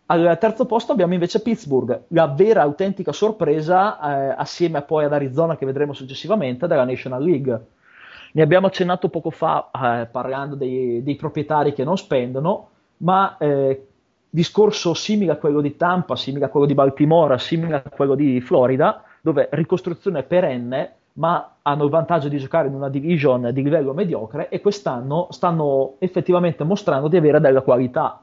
Al 0.06 0.38
terzo 0.40 0.68
posto 0.68 0.92
abbiamo 0.92 1.14
invece 1.14 1.42
Pittsburgh, 1.42 2.04
la 2.10 2.28
vera 2.28 2.62
autentica 2.62 3.12
sorpresa 3.12 3.98
eh, 4.00 4.36
assieme 4.38 4.84
poi 4.84 5.06
ad 5.06 5.14
Arizona 5.14 5.58
che 5.58 5.66
vedremo 5.66 5.94
successivamente 5.94 6.68
della 6.68 6.86
National 6.86 7.24
League. 7.24 7.66
Ne 8.34 8.42
abbiamo 8.44 8.68
accennato 8.68 9.10
poco 9.10 9.32
fa 9.32 9.72
eh, 9.72 10.06
parlando 10.06 10.54
dei, 10.54 11.02
dei, 11.02 11.16
proprietari 11.16 11.74
che 11.74 11.84
non 11.84 11.98
spendono, 11.98 12.70
ma 12.98 13.36
eh, 13.40 13.88
discorso 14.30 14.94
simile 14.94 15.32
a 15.32 15.38
quello 15.38 15.60
di 15.60 15.76
Tampa, 15.76 16.16
simile 16.16 16.46
a 16.46 16.50
quello 16.50 16.68
di 16.68 16.76
Baltimora, 16.76 17.40
simile 17.40 17.82
a 17.84 17.90
quello 17.90 18.14
di 18.14 18.40
Florida, 18.42 19.02
dove 19.22 19.50
ricostruzione 19.54 20.22
perenne, 20.22 20.94
ma 21.18 21.58
hanno 21.62 21.84
il 21.86 21.90
vantaggio 21.90 22.28
di 22.28 22.38
giocare 22.38 22.68
in 22.68 22.74
una 22.74 22.90
division 22.90 23.50
di 23.54 23.64
livello 23.64 23.94
mediocre 23.94 24.50
e 24.50 24.60
quest'anno 24.62 25.28
stanno 25.32 25.96
effettivamente 26.00 26.64
mostrando 26.64 27.08
di 27.08 27.18
avere 27.18 27.40
della 27.40 27.62
qualità, 27.62 28.22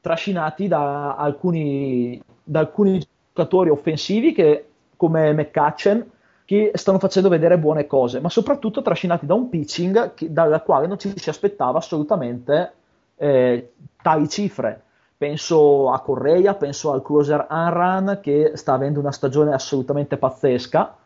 trascinati 0.00 0.66
da 0.66 1.16
alcuni, 1.16 2.20
da 2.42 2.60
alcuni 2.60 3.02
giocatori 3.32 3.70
offensivi 3.70 4.32
che, 4.32 4.68
come 4.96 5.32
McCutchen, 5.32 6.10
che 6.46 6.72
stanno 6.74 6.98
facendo 6.98 7.28
vedere 7.28 7.58
buone 7.58 7.86
cose, 7.86 8.20
ma 8.20 8.28
soprattutto 8.28 8.82
trascinati 8.82 9.26
da 9.26 9.34
un 9.34 9.48
pitching 9.48 10.14
che, 10.14 10.32
dalla 10.32 10.60
quale 10.60 10.86
non 10.86 10.98
ci 10.98 11.12
si 11.16 11.28
aspettava 11.28 11.78
assolutamente 11.78 12.72
eh, 13.16 13.72
tali 14.02 14.28
cifre. 14.28 14.82
Penso 15.16 15.90
a 15.90 16.00
Correia, 16.00 16.54
penso 16.54 16.92
al 16.92 17.02
closer 17.02 17.46
Unrun 17.48 18.18
che 18.20 18.52
sta 18.54 18.74
avendo 18.74 19.00
una 19.00 19.12
stagione 19.12 19.54
assolutamente 19.54 20.16
pazzesca 20.16 20.96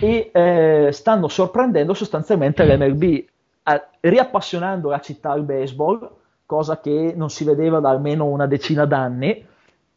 e 0.00 0.30
eh, 0.32 0.88
stanno 0.92 1.28
sorprendendo 1.28 1.94
sostanzialmente 1.94 2.64
l'MLB, 2.64 3.02
eh, 3.02 3.28
riappassionando 4.00 4.90
la 4.90 5.00
città 5.00 5.30
al 5.30 5.42
baseball, 5.42 6.08
cosa 6.44 6.80
che 6.80 7.12
non 7.16 7.30
si 7.30 7.44
vedeva 7.44 7.80
da 7.80 7.90
almeno 7.90 8.26
una 8.26 8.46
decina 8.46 8.84
d'anni, 8.84 9.46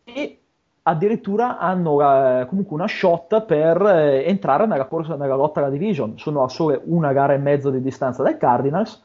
e 0.04 0.40
addirittura 0.84 1.60
hanno 1.60 2.02
eh, 2.02 2.46
comunque 2.48 2.76
una 2.76 2.88
shot 2.88 3.46
per 3.46 3.82
eh, 3.82 4.24
entrare 4.26 4.66
nella 4.66 4.86
corsa 4.86 5.16
nella 5.16 5.36
lotta 5.36 5.60
alla 5.60 5.70
division. 5.70 6.18
Sono 6.18 6.44
a 6.44 6.50
sole 6.50 6.82
una 6.86 7.14
gara 7.14 7.34
e 7.34 7.38
mezzo 7.38 7.70
di 7.70 7.82
distanza 7.82 8.24
dai 8.24 8.38
Cardinals. 8.38 9.04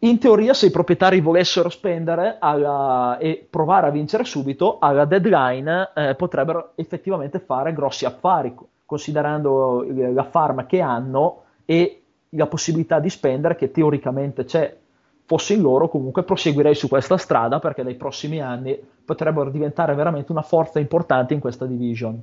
In 0.00 0.18
teoria, 0.18 0.52
se 0.52 0.66
i 0.66 0.70
proprietari 0.72 1.20
volessero 1.20 1.68
spendere 1.68 2.36
alla, 2.40 3.18
e 3.18 3.46
provare 3.48 3.86
a 3.86 3.90
vincere 3.90 4.24
subito, 4.24 4.78
alla 4.80 5.04
deadline 5.04 5.90
eh, 5.94 6.16
potrebbero 6.16 6.72
effettivamente 6.74 7.38
fare 7.38 7.72
grossi 7.72 8.04
affari, 8.04 8.52
considerando 8.92 9.86
la 9.88 10.24
farma 10.24 10.66
che 10.66 10.82
hanno 10.82 11.44
e 11.64 12.02
la 12.30 12.46
possibilità 12.46 12.98
di 12.98 13.08
spendere 13.08 13.56
che 13.56 13.70
teoricamente 13.70 14.44
c'è 14.44 14.76
fossi 15.24 15.54
in 15.54 15.62
loro, 15.62 15.88
comunque 15.88 16.24
proseguirei 16.24 16.74
su 16.74 16.88
questa 16.88 17.16
strada 17.16 17.58
perché 17.58 17.82
nei 17.82 17.94
prossimi 17.94 18.42
anni 18.42 18.78
potrebbero 19.02 19.48
diventare 19.48 19.94
veramente 19.94 20.30
una 20.30 20.42
forza 20.42 20.78
importante 20.78 21.32
in 21.32 21.40
questa 21.40 21.64
division. 21.64 22.22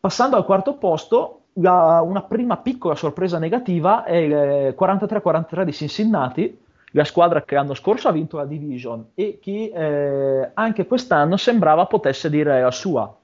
Passando 0.00 0.36
al 0.36 0.44
quarto 0.44 0.74
posto, 0.78 1.42
la, 1.54 2.02
una 2.04 2.22
prima 2.22 2.56
piccola 2.56 2.96
sorpresa 2.96 3.38
negativa 3.38 4.02
è 4.02 4.16
il 4.16 4.74
43-43 4.76 5.62
di 5.62 5.72
Cincinnati, 5.72 6.58
la 6.90 7.04
squadra 7.04 7.42
che 7.42 7.54
l'anno 7.54 7.74
scorso 7.74 8.08
ha 8.08 8.12
vinto 8.12 8.36
la 8.36 8.46
division 8.46 9.10
e 9.14 9.38
che 9.40 9.70
eh, 9.72 10.50
anche 10.54 10.86
quest'anno 10.86 11.36
sembrava 11.36 11.86
potesse 11.86 12.28
dire 12.30 12.60
la 12.60 12.72
sua. 12.72 13.16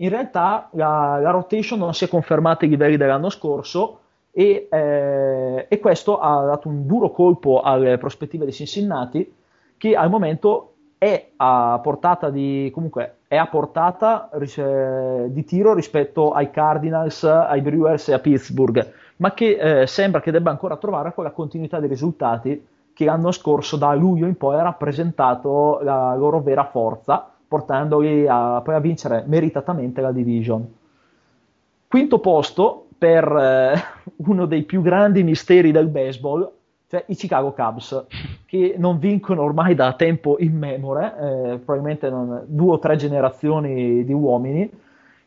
In 0.00 0.08
realtà 0.08 0.68
la, 0.72 1.18
la 1.20 1.30
rotation 1.30 1.78
non 1.78 1.92
si 1.92 2.04
è 2.04 2.08
confermata 2.08 2.64
ai 2.64 2.70
livelli 2.70 2.96
dell'anno 2.96 3.28
scorso 3.28 3.98
e, 4.30 4.68
eh, 4.70 5.66
e, 5.68 5.78
questo 5.78 6.18
ha 6.18 6.44
dato 6.44 6.68
un 6.68 6.86
duro 6.86 7.10
colpo 7.10 7.60
alle 7.60 7.98
prospettive 7.98 8.46
di 8.46 8.52
Cincinnati 8.52 9.34
che 9.76 9.94
al 9.96 10.08
momento 10.08 10.74
è 10.96 11.30
a 11.36 11.80
portata 11.82 12.30
di, 12.30 12.70
comunque, 12.72 13.16
a 13.28 13.46
portata 13.46 14.30
di 14.32 15.44
tiro 15.44 15.74
rispetto 15.74 16.32
ai 16.32 16.50
Cardinals, 16.50 17.24
ai 17.24 17.60
Brewers 17.60 18.08
e 18.08 18.12
a 18.14 18.18
Pittsburgh, 18.18 18.92
ma 19.16 19.32
che 19.32 19.82
eh, 19.82 19.86
sembra 19.86 20.20
che 20.20 20.30
debba 20.30 20.50
ancora 20.50 20.76
trovare 20.76 21.12
quella 21.12 21.30
continuità 21.30 21.80
di 21.80 21.86
risultati 21.86 22.66
che 22.92 23.04
l'anno 23.04 23.32
scorso 23.32 23.76
da 23.76 23.94
luglio 23.94 24.26
in 24.26 24.36
poi 24.36 24.56
ha 24.56 24.62
rappresentato 24.62 25.80
la 25.82 26.14
loro 26.14 26.40
vera 26.40 26.64
forza, 26.64 27.29
portandoli 27.50 28.28
a, 28.28 28.60
poi 28.62 28.76
a 28.76 28.78
vincere 28.78 29.24
meritatamente 29.26 30.00
la 30.00 30.12
division. 30.12 30.64
Quinto 31.88 32.20
posto, 32.20 32.86
per 32.96 33.24
eh, 33.24 33.74
uno 34.28 34.46
dei 34.46 34.62
più 34.62 34.82
grandi 34.82 35.24
misteri 35.24 35.72
del 35.72 35.88
baseball, 35.88 36.48
cioè 36.88 37.02
i 37.08 37.16
Chicago 37.16 37.50
Cubs, 37.50 38.04
che 38.46 38.76
non 38.78 39.00
vincono 39.00 39.42
ormai 39.42 39.74
da 39.74 39.94
tempo 39.94 40.36
immemore, 40.38 41.06
eh, 41.06 41.58
probabilmente 41.58 42.08
non, 42.08 42.44
due 42.46 42.74
o 42.74 42.78
tre 42.78 42.94
generazioni 42.94 44.04
di 44.04 44.12
uomini, 44.12 44.70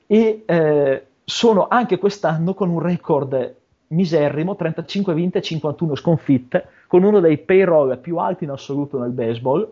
e 0.07 0.43
eh, 0.45 1.05
sono 1.25 1.67
anche 1.67 1.97
quest'anno 1.97 2.53
con 2.53 2.69
un 2.69 2.79
record 2.79 3.55
miserrimo, 3.87 4.55
35 4.55 5.13
vinte 5.13 5.39
e 5.39 5.41
51 5.41 5.95
sconfitte, 5.95 6.67
con 6.87 7.03
uno 7.03 7.19
dei 7.19 7.37
payroll 7.37 7.99
più 7.99 8.15
alti 8.15 8.45
in 8.45 8.51
assoluto 8.51 8.97
nel 8.97 9.11
baseball. 9.11 9.67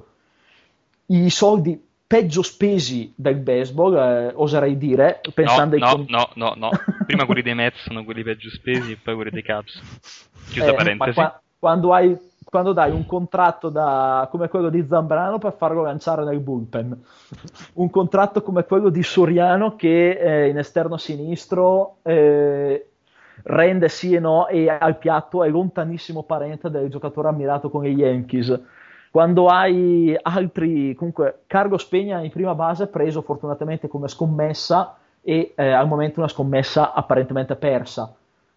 I 1.05 1.29
soldi 1.29 1.89
peggio 2.11 2.41
spesi 2.41 3.13
del 3.15 3.37
baseball, 3.37 3.95
eh, 3.95 4.33
oserei 4.35 4.75
dire, 4.75 5.21
pensando 5.33 5.77
no, 5.77 5.85
ai... 5.85 5.97
No, 5.97 6.05
no, 6.09 6.29
no, 6.35 6.53
no, 6.57 6.69
prima 7.05 7.23
quelli 7.25 7.41
dei 7.41 7.55
Mets 7.55 7.83
sono 7.83 8.03
quelli 8.03 8.21
peggio 8.21 8.49
spesi 8.49 8.91
e 8.91 8.97
poi 9.01 9.15
quelli 9.15 9.29
dei 9.31 9.41
Cubs. 9.41 9.81
Chiusa 10.49 10.71
eh, 10.71 10.73
parentesi. 10.73 11.13
Qua, 11.13 11.41
quando, 11.57 11.93
hai, 11.93 12.17
quando 12.43 12.73
dai 12.73 12.91
un 12.91 13.05
contratto 13.05 13.69
da, 13.69 14.27
come 14.29 14.49
quello 14.49 14.67
di 14.67 14.85
Zambrano 14.85 15.37
per 15.37 15.55
farlo 15.57 15.83
lanciare 15.83 16.25
nel 16.25 16.41
bullpen, 16.41 17.01
un 17.75 17.89
contratto 17.89 18.41
come 18.41 18.65
quello 18.65 18.89
di 18.89 19.03
Soriano 19.03 19.77
che 19.77 20.09
eh, 20.09 20.49
in 20.49 20.57
esterno 20.57 20.97
sinistro 20.97 21.99
eh, 22.01 22.87
rende 23.43 23.87
sì 23.87 24.15
e 24.15 24.19
no 24.19 24.49
e 24.49 24.67
al 24.67 24.97
piatto 24.97 25.45
è 25.45 25.49
lontanissimo 25.49 26.23
parente 26.23 26.69
del 26.69 26.89
giocatore 26.89 27.29
ammirato 27.29 27.69
con 27.69 27.85
gli 27.85 27.97
Yankees 27.97 28.79
quando 29.11 29.47
hai 29.47 30.17
altri, 30.21 30.95
comunque 30.95 31.41
Cargo 31.45 31.77
Spegna 31.77 32.21
in 32.21 32.31
prima 32.31 32.55
base 32.55 32.87
preso 32.87 33.21
fortunatamente 33.21 33.89
come 33.89 34.07
scommessa 34.07 34.95
e 35.21 35.51
eh, 35.53 35.69
al 35.69 35.85
momento 35.87 36.21
una 36.21 36.29
scommessa 36.29 36.93
apparentemente 36.93 37.55
persa. 37.55 38.15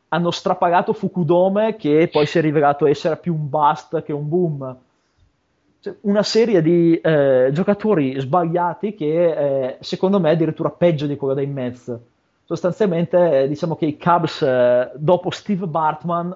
Hanno 0.08 0.30
strapagato 0.30 0.92
Fukudome 0.92 1.74
che 1.74 2.08
poi 2.10 2.24
si 2.26 2.38
è 2.38 2.40
rivelato 2.40 2.86
essere 2.86 3.16
più 3.16 3.34
un 3.34 3.48
bust 3.48 4.04
che 4.04 4.12
un 4.12 4.28
boom. 4.28 4.76
Cioè, 5.80 5.96
una 6.02 6.22
serie 6.22 6.62
di 6.62 7.00
eh, 7.00 7.50
giocatori 7.52 8.20
sbagliati 8.20 8.94
che 8.94 9.32
eh, 9.32 9.76
secondo 9.80 10.20
me 10.20 10.30
è 10.30 10.32
addirittura 10.34 10.70
peggio 10.70 11.08
di 11.08 11.16
quello 11.16 11.34
dei 11.34 11.46
Mets. 11.46 11.98
Sostanzialmente 12.44 13.40
eh, 13.40 13.48
diciamo 13.48 13.74
che 13.74 13.86
i 13.86 13.98
Cubs 13.98 14.40
eh, 14.42 14.92
dopo 14.94 15.30
Steve 15.30 15.66
Bartman 15.66 16.34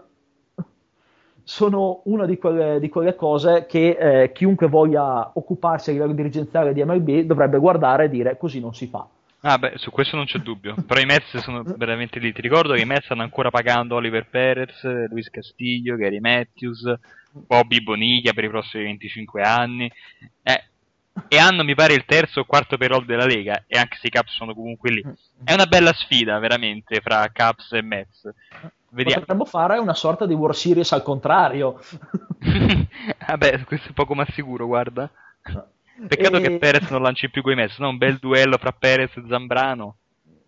sono 1.49 2.03
una 2.05 2.27
di 2.27 2.37
quelle, 2.37 2.79
di 2.79 2.91
quelle 2.91 3.15
cose 3.15 3.65
che 3.66 3.97
eh, 3.99 4.33
chiunque 4.33 4.69
voglia 4.69 5.31
occuparsi 5.33 5.89
a 5.89 5.93
livello 5.95 6.12
dirigenziale 6.12 6.75
di 6.75 6.85
MLB 6.85 7.20
dovrebbe 7.20 7.57
guardare 7.57 8.05
e 8.05 8.09
dire 8.11 8.37
così 8.37 8.61
non 8.61 8.75
si 8.75 8.87
fa. 8.87 9.09
Ah 9.41 9.57
beh, 9.57 9.73
su 9.77 9.91
questo 9.91 10.16
non 10.16 10.27
c'è 10.27 10.41
dubbio, 10.41 10.75
però 10.87 11.01
i 11.01 11.07
Mets 11.07 11.39
sono 11.39 11.62
veramente 11.75 12.19
lì. 12.19 12.35
Ti 12.35 12.43
ricordo 12.43 12.75
che 12.75 12.83
i 12.83 12.85
Mets 12.85 13.07
stanno 13.07 13.23
ancora 13.23 13.49
pagando 13.49 13.95
Oliver 13.95 14.27
Perez, 14.29 15.09
Luis 15.09 15.31
Castillo, 15.31 15.97
Gary 15.97 16.20
Matthews, 16.20 16.83
Bobby 17.33 17.83
Boniglia 17.83 18.35
per 18.35 18.45
i 18.45 18.51
prossimi 18.51 18.85
25 18.85 19.41
anni. 19.41 19.91
Eh, 20.43 20.65
e 21.29 21.39
hanno, 21.39 21.65
mi 21.65 21.75
pare, 21.75 21.95
il 21.95 22.05
terzo 22.05 22.41
o 22.41 22.45
quarto 22.45 22.77
payroll 22.77 23.07
della 23.07 23.25
Lega, 23.25 23.65
e 23.66 23.79
anche 23.79 23.97
se 23.99 24.09
i 24.09 24.11
Caps 24.11 24.35
sono 24.35 24.55
comunque 24.55 24.91
lì. 24.91 25.03
È 25.43 25.55
una 25.55 25.66
bella 25.66 25.95
sfida, 25.95 26.39
veramente, 26.39 27.01
fra 27.01 27.27
Caps 27.33 27.73
e 27.73 27.83
Mets. 27.83 28.31
Vediamo. 28.90 29.20
Potremmo 29.20 29.44
fare 29.44 29.78
una 29.78 29.94
sorta 29.94 30.27
di 30.27 30.35
War 30.35 30.55
Series 30.55 30.93
al 30.93 31.02
contrario. 31.02 31.78
Vabbè, 33.27 33.65
questo 33.65 33.90
è 33.90 33.93
poco 33.93 34.15
ma 34.15 34.27
sicuro, 34.31 34.66
guarda. 34.66 35.10
Peccato 36.06 36.36
e... 36.36 36.40
che 36.40 36.59
Perez 36.59 36.90
non 36.90 37.02
lanci 37.02 37.31
più 37.31 37.43
coi 37.43 37.55
Mets, 37.55 37.78
no? 37.78 37.89
Un 37.89 37.98
bel 37.98 38.19
duello 38.19 38.56
fra 38.56 38.73
Perez 38.73 39.16
e 39.16 39.24
Zambrano. 39.28 39.97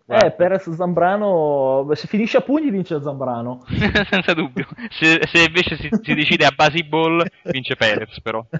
Guarda. 0.05 0.25
Eh, 0.25 0.31
Perez 0.31 0.67
e 0.67 0.73
Zambrano, 0.73 1.87
se 1.93 2.07
finisce 2.07 2.37
a 2.37 2.41
pugni 2.41 2.71
vince 2.71 2.99
Zambrano. 3.01 3.63
Senza 4.09 4.33
dubbio. 4.33 4.67
Se, 4.89 5.21
se 5.25 5.43
invece 5.43 5.75
si, 5.77 5.89
si, 6.01 6.13
decide 6.15 6.45
a 6.45 6.53
basi 6.55 6.83
ball, 6.83 7.23
vince 7.43 7.75
Perez 7.75 8.19
però. 8.21 8.43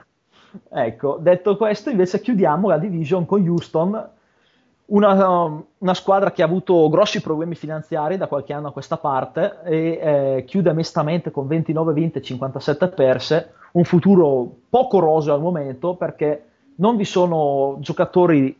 Ecco, 0.69 1.17
detto 1.17 1.55
questo, 1.55 1.89
invece 1.89 2.19
chiudiamo 2.19 2.67
la 2.67 2.77
division 2.77 3.25
con 3.25 3.47
Houston 3.47 4.09
una, 4.91 5.63
una, 5.77 5.93
squadra 5.93 6.31
che 6.31 6.41
ha 6.41 6.45
avuto 6.45 6.89
grossi 6.89 7.21
problemi 7.21 7.55
finanziari 7.55 8.17
da 8.17 8.27
qualche 8.27 8.53
anno 8.53 8.69
a 8.69 8.71
questa 8.71 8.97
parte 8.97 9.59
e 9.63 9.99
eh, 10.01 10.43
chiude 10.45 10.73
mestamente 10.73 11.31
con 11.31 11.47
29 11.47 11.93
vinte 11.93 12.19
e 12.19 12.21
57 12.21 12.87
perse, 12.89 13.53
un 13.73 13.83
futuro 13.83 14.49
poco 14.69 14.99
roseo 14.99 15.33
al 15.33 15.41
momento 15.41 15.95
perché 15.95 16.45
non 16.75 16.97
vi 16.97 17.05
sono 17.05 17.77
giocatori 17.79 18.57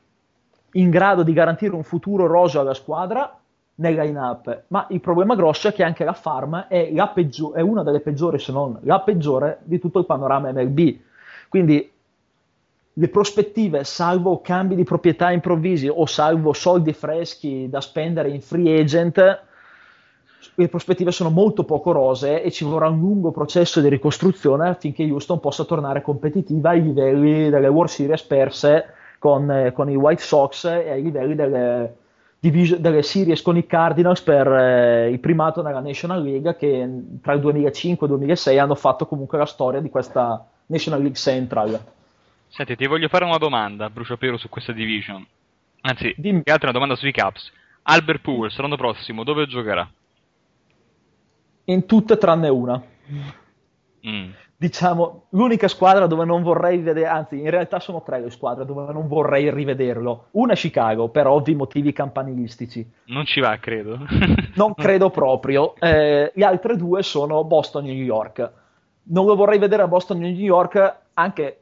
in 0.74 0.90
grado 0.90 1.24
di 1.24 1.34
garantire 1.34 1.76
un 1.76 1.84
futuro 1.84 2.28
roseo 2.28 2.62
alla 2.62 2.74
squadra 2.74 3.38
nel 3.76 3.96
line-up, 3.96 4.64
ma 4.68 4.86
il 4.90 5.02
problema 5.02 5.36
grosso 5.36 5.68
è 5.68 5.74
che 5.74 5.84
anche 5.84 6.04
la 6.04 6.14
farm 6.14 6.68
è, 6.70 6.92
la 6.94 7.08
peggio- 7.08 7.54
è 7.54 7.62
una 7.62 7.84
delle 7.84 8.00
peggiori, 8.00 8.40
se 8.40 8.52
non 8.52 8.78
la 8.84 9.00
peggiore, 9.02 9.60
di 9.64 9.80
tutto 9.80 10.00
il 10.00 10.06
panorama 10.06 10.52
MLB. 10.52 10.98
Quindi 11.50 11.91
le 12.94 13.08
prospettive, 13.08 13.84
salvo 13.84 14.42
cambi 14.42 14.76
di 14.76 14.84
proprietà 14.84 15.32
improvvisi 15.32 15.88
o 15.88 16.06
salvo 16.06 16.52
soldi 16.52 16.92
freschi 16.92 17.68
da 17.70 17.80
spendere 17.80 18.30
in 18.30 18.42
free 18.42 18.80
agent, 18.80 19.44
le 20.56 20.68
prospettive 20.68 21.12
sono 21.12 21.30
molto 21.30 21.64
poco 21.64 21.92
rose 21.92 22.44
e 22.44 22.52
ci 22.52 22.66
vorrà 22.66 22.90
un 22.90 23.00
lungo 23.00 23.32
processo 23.32 23.80
di 23.80 23.88
ricostruzione 23.88 24.70
affinché 24.70 25.04
Houston 25.04 25.40
possa 25.40 25.64
tornare 25.64 26.02
competitiva 26.02 26.72
ai 26.72 26.82
livelli 26.82 27.50
delle 27.50 27.68
World 27.68 27.90
Series 27.90 28.24
perse 28.24 28.86
con, 29.20 29.50
eh, 29.50 29.72
con 29.72 29.90
i 29.90 29.96
White 29.96 30.22
Sox 30.22 30.66
e 30.66 30.90
ai 30.90 31.04
livelli 31.04 31.36
delle, 31.36 31.96
delle 32.40 33.04
series 33.04 33.42
con 33.42 33.56
i 33.56 33.66
Cardinals 33.66 34.22
per 34.22 34.48
eh, 34.48 35.10
il 35.10 35.20
primato 35.20 35.62
nella 35.62 35.80
National 35.80 36.22
League 36.24 36.56
che 36.58 36.90
tra 37.22 37.34
il 37.34 37.40
2005 37.40 38.08
e 38.08 38.10
il 38.10 38.18
2006 38.18 38.60
hanno 38.60 38.76
fatto 38.76 39.06
comunque 39.06 39.38
la 39.38 39.46
storia 39.46 39.80
di 39.80 39.90
questa 39.90 40.46
National 40.66 41.00
League 41.02 41.18
Central. 41.18 41.80
Senti, 42.52 42.76
ti 42.76 42.86
voglio 42.86 43.08
fare 43.08 43.24
una 43.24 43.38
domanda, 43.38 43.90
bruciapelo, 43.90 44.38
su 44.38 44.50
questa 44.50 44.74
division. 44.74 45.26
Anzi, 45.82 46.14
Dimmi. 46.18 46.44
che 46.44 46.52
altro 46.52 46.68
una 46.68 46.78
domanda 46.78 46.96
sui 46.96 47.14
Caps. 47.14 47.50
Albert 47.84 48.22
Pujols 48.22 48.58
l'anno 48.58 48.76
prossimo 48.76 49.24
dove 49.24 49.48
giocherà? 49.48 49.90
In 51.66 51.86
tutte 51.86 52.18
tranne 52.18 52.50
una. 52.50 52.82
Mm. 54.06 54.32
Diciamo, 54.58 55.28
l'unica 55.30 55.70
squadra 55.70 56.08
dove 56.08 56.26
non 56.26 56.44
vorrei 56.44 56.80
vedere, 56.80 57.08
anzi, 57.08 57.40
in 57.40 57.50
realtà 57.50 57.80
sono 57.80 58.04
tre 58.04 58.20
le 58.20 58.30
squadre 58.30 58.66
dove 58.66 58.92
non 58.92 59.08
vorrei 59.08 59.50
rivederlo. 59.50 60.28
Una 60.32 60.52
è 60.52 60.56
Chicago, 60.56 61.08
per 61.08 61.28
ovvi 61.28 61.56
motivi 61.56 61.94
campanilistici. 61.94 62.86
Non 63.06 63.26
ci 63.26 63.40
va, 63.40 63.58
credo. 63.60 63.98
Non 64.56 64.74
credo 64.74 65.10
proprio. 65.10 65.74
Eh, 65.80 66.32
le 66.36 66.46
altre 66.46 66.76
due 66.76 67.02
sono 67.02 67.46
Boston 67.46 67.86
e 67.86 67.94
New 67.94 68.04
York. 68.04 68.52
Non 69.04 69.26
lo 69.26 69.36
vorrei 69.36 69.58
vedere 69.58 69.84
a 69.84 69.88
Boston 69.88 70.18
e 70.18 70.32
New 70.32 70.36
York, 70.36 70.96
anche, 71.14 71.61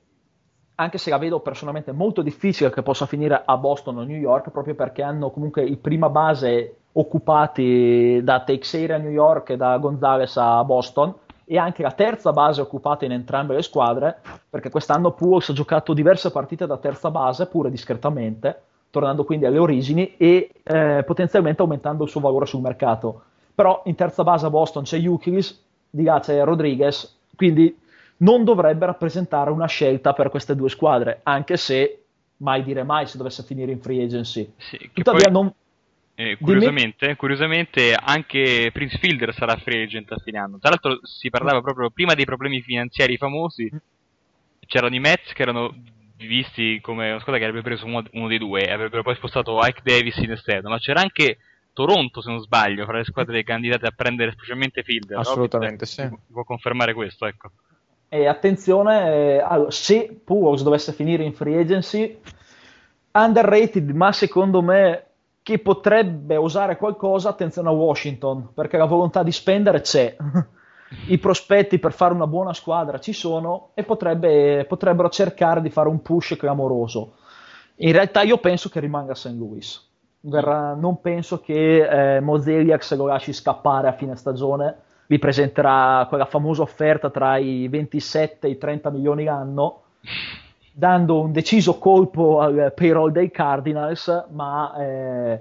anche 0.80 0.98
se 0.98 1.10
la 1.10 1.18
vedo 1.18 1.42
personalmente 1.42 1.92
molto 1.92 2.22
difficile 2.22 2.70
che 2.70 2.82
possa 2.82 3.06
finire 3.06 3.42
a 3.44 3.58
Boston 3.58 3.98
o 3.98 4.04
New 4.04 4.18
York, 4.18 4.50
proprio 4.50 4.76
perché 4.76 5.04
hanno 5.04 5.30
comunque 5.30 5.62
il 5.62 5.78
prima 5.78 6.10
base 6.10 6.76
occupati 6.94 8.22
da 8.24 8.42
Teixeira 8.44 8.96
a 8.96 8.98
New 8.98 9.12
York 9.12 9.50
e 9.50 9.58
da 9.58 9.78
Gonzales 9.78 10.38
a 10.38 10.64
Boston 10.64 11.14
e 11.44 11.58
anche 11.58 11.82
la 11.82 11.92
terza 11.92 12.32
base 12.32 12.62
occupata 12.62 13.04
in 13.04 13.12
entrambe 13.12 13.56
le 13.56 13.62
squadre, 13.62 14.22
perché 14.50 14.70
quest'anno 14.70 15.12
Pujols 15.12 15.50
ha 15.50 15.54
giocato 15.54 15.94
diverse 15.94 16.32
partite 16.32 16.66
da 16.66 16.78
terza 16.78 17.12
base, 17.12 17.48
pure 17.48 17.70
discretamente, 17.70 18.62
tornando 18.90 19.26
quindi 19.26 19.46
alle 19.46 19.58
origini 19.58 20.16
e 20.16 20.50
eh, 20.64 21.04
potenzialmente 21.06 21.62
aumentando 21.62 22.06
il 22.06 22.10
suo 22.10 22.22
valore 22.22 22.46
sul 22.46 22.62
mercato. 22.62 23.24
Però 23.54 23.82
in 23.86 23.96
terza 23.96 24.24
base 24.24 24.46
a 24.46 24.50
Boston 24.50 24.84
c'è 24.84 24.98
Yukilis, 24.98 25.62
di 25.90 26.04
là 26.04 26.20
c'è 26.20 26.42
Rodriguez, 26.44 27.18
quindi 27.36 27.78
non 28.20 28.44
dovrebbe 28.44 28.86
rappresentare 28.86 29.52
una 29.52 29.68
scelta 29.68 30.14
per 30.14 30.30
queste 30.30 30.56
due 30.56 30.70
squadre, 30.70 31.20
anche 31.24 31.58
se 31.58 32.04
mai 32.38 32.64
dire 32.64 32.84
mai 32.84 33.06
se 33.06 33.18
dovesse 33.18 33.44
finire 33.44 33.72
in 33.72 33.82
free 33.82 34.04
agency. 34.04 34.52
Sì, 34.58 34.90
Tuttavia 34.94 35.26
poi- 35.26 35.32
non... 35.32 35.54
Eh, 36.16 36.38
curiosamente, 36.38 37.16
curiosamente 37.16 37.94
anche 37.94 38.72
Prince 38.74 38.98
Fielder 38.98 39.34
sarà 39.34 39.56
free 39.56 39.84
agent 39.84 40.12
a 40.12 40.18
fine 40.18 40.38
anno. 40.38 40.60
Tra 40.60 40.70
l'altro 40.70 41.00
si 41.04 41.30
parlava 41.30 41.62
proprio 41.62 41.92
prima 41.92 42.14
dei 42.14 42.26
problemi 42.26 42.62
finanziari 42.62 43.16
famosi, 43.16 43.72
c'erano 44.68 44.96
i 44.96 45.00
Mets 45.00 45.32
che 45.32 45.44
erano 45.44 45.74
visti 46.18 46.82
come 46.82 47.12
una 47.12 47.22
squadra 47.22 47.40
che 47.40 47.48
avrebbe 47.48 47.64
preso 47.64 47.86
uno, 47.86 48.04
uno 48.12 48.28
dei 48.28 48.38
due 48.38 48.68
e 48.68 48.74
avrebbero 48.74 49.02
poi 49.02 49.16
spostato 49.16 49.58
Ike 49.64 49.80
Davis 49.82 50.18
in 50.18 50.32
esterno, 50.32 50.68
ma 50.68 50.78
c'era 50.78 51.00
anche 51.00 51.38
Toronto, 51.72 52.22
se 52.22 52.30
non 52.30 52.42
sbaglio, 52.42 52.84
fra 52.84 52.98
le 52.98 53.06
squadre 53.06 53.42
candidate 53.44 53.86
a 53.88 53.94
prendere 53.96 54.32
specialmente 54.32 54.84
Fielder. 54.84 55.16
no? 55.16 55.22
Assolutamente, 55.22 55.86
sì. 55.86 56.02
Mi 56.02 56.18
Può 56.34 56.44
confermare 56.44 56.94
questo, 56.94 57.26
ecco. 57.26 57.52
E 58.10 58.28
attenzione, 58.28 59.14
eh, 59.14 59.40
allora, 59.40 59.70
se 59.70 60.20
Pujols 60.24 60.64
dovesse 60.64 60.94
finire 60.94 61.24
in 61.24 61.34
free 61.34 61.60
agency, 61.60 62.20
underrated, 63.12 63.90
ma 63.92 64.12
secondo 64.12 64.62
me 64.64 65.04
che 65.44 65.60
potrebbe 65.60 66.36
usare 66.36 66.78
qualcosa, 66.78 67.30
attenzione 67.30 67.70
a 67.70 67.72
Washington, 67.72 68.50
perché 68.54 68.78
la 68.78 68.86
volontà 68.86 69.24
di 69.24 69.32
spendere 69.32 69.82
c'è. 69.82 70.16
I 71.08 71.20
prospetti 71.20 71.78
per 71.78 71.94
fare 71.94 72.14
una 72.16 72.26
buona 72.26 72.54
squadra 72.54 73.00
ci 73.00 73.14
sono 73.14 73.70
e 73.76 73.84
potrebbe- 73.84 74.66
potrebbero 74.68 75.10
cercare 75.10 75.62
di 75.62 75.70
fare 75.70 75.88
un 75.88 76.02
push 76.02 76.36
clamoroso. 76.36 77.14
In 77.82 77.92
realtà 77.92 78.24
io 78.24 78.38
penso 78.40 78.70
che 78.70 78.80
rimanga 78.80 79.14
St. 79.14 79.36
Louis. 79.38 79.88
Non 80.22 81.00
penso 81.00 81.40
che 81.40 82.16
eh, 82.16 82.20
Mozeliak 82.20 82.84
se 82.84 82.96
lo 82.96 83.06
lasci 83.06 83.32
scappare 83.32 83.88
a 83.88 83.94
fine 83.94 84.16
stagione. 84.16 84.76
Vi 85.10 85.18
presenterà 85.18 86.06
quella 86.08 86.26
famosa 86.26 86.62
offerta 86.62 87.10
tra 87.10 87.38
i 87.38 87.68
27 87.68 88.46
e 88.46 88.52
i 88.52 88.58
30 88.60 88.92
milioni 88.92 89.24
l'anno, 89.24 89.82
dando 90.72 91.22
un 91.22 91.32
deciso 91.32 91.80
colpo 91.80 92.40
al 92.42 92.72
payroll 92.76 93.12
dei 93.12 93.32
Cardinals, 93.32 94.28
ma 94.30 94.72
eh, 94.78 95.40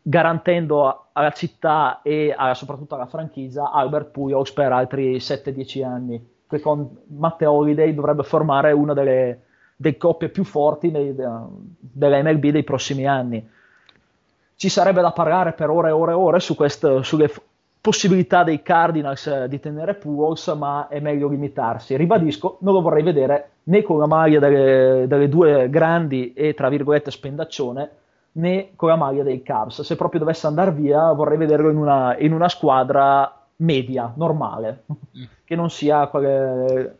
garantendo 0.00 1.06
alla 1.10 1.32
città 1.32 2.02
e 2.02 2.32
a- 2.36 2.54
soprattutto 2.54 2.94
alla 2.94 3.06
franchigia 3.06 3.72
Albert 3.72 4.10
Pujols 4.12 4.52
per 4.52 4.70
altri 4.70 5.18
7-10 5.18 5.82
anni, 5.82 6.24
che 6.48 6.60
con 6.60 6.88
Matte 7.08 7.46
Holiday 7.46 7.92
dovrebbe 7.94 8.22
formare 8.22 8.70
una 8.70 8.94
delle, 8.94 9.40
delle 9.74 9.96
coppie 9.96 10.28
più 10.28 10.44
forti 10.44 10.92
dei- 10.92 11.12
delle 11.16 12.22
MLB 12.22 12.46
dei 12.50 12.62
prossimi 12.62 13.08
anni. 13.08 13.44
Ci 14.56 14.68
sarebbe 14.68 15.00
da 15.00 15.10
parlare 15.10 15.52
per 15.52 15.68
ore 15.68 15.88
e 15.88 15.92
ore 15.92 16.12
e 16.12 16.14
ore 16.14 16.38
su 16.38 16.54
questo- 16.54 17.02
sulle 17.02 17.28
possibilità 17.84 18.44
dei 18.44 18.62
Cardinals 18.62 19.26
eh, 19.26 19.46
di 19.46 19.60
tenere 19.60 19.92
Pujols, 19.92 20.46
ma 20.56 20.88
è 20.88 21.00
meglio 21.00 21.28
limitarsi. 21.28 21.94
Ribadisco, 21.94 22.56
non 22.62 22.72
lo 22.72 22.80
vorrei 22.80 23.02
vedere 23.02 23.50
né 23.64 23.82
con 23.82 23.98
la 23.98 24.06
maglia 24.06 24.38
delle, 24.38 25.04
delle 25.06 25.28
due 25.28 25.68
grandi 25.68 26.32
e 26.32 26.54
tra 26.54 26.70
virgolette 26.70 27.10
spendaccione, 27.10 27.90
né 28.32 28.70
con 28.74 28.88
la 28.88 28.96
maglia 28.96 29.22
dei 29.22 29.42
Cubs. 29.42 29.82
Se 29.82 29.96
proprio 29.96 30.20
dovesse 30.20 30.46
andare 30.46 30.72
via, 30.72 31.12
vorrei 31.12 31.36
vederlo 31.36 31.68
in 31.68 31.76
una, 31.76 32.16
in 32.16 32.32
una 32.32 32.48
squadra 32.48 33.48
media, 33.56 34.10
normale, 34.16 34.84
che 35.44 35.54
non 35.54 35.68
sia 35.68 36.06
quelle 36.06 36.96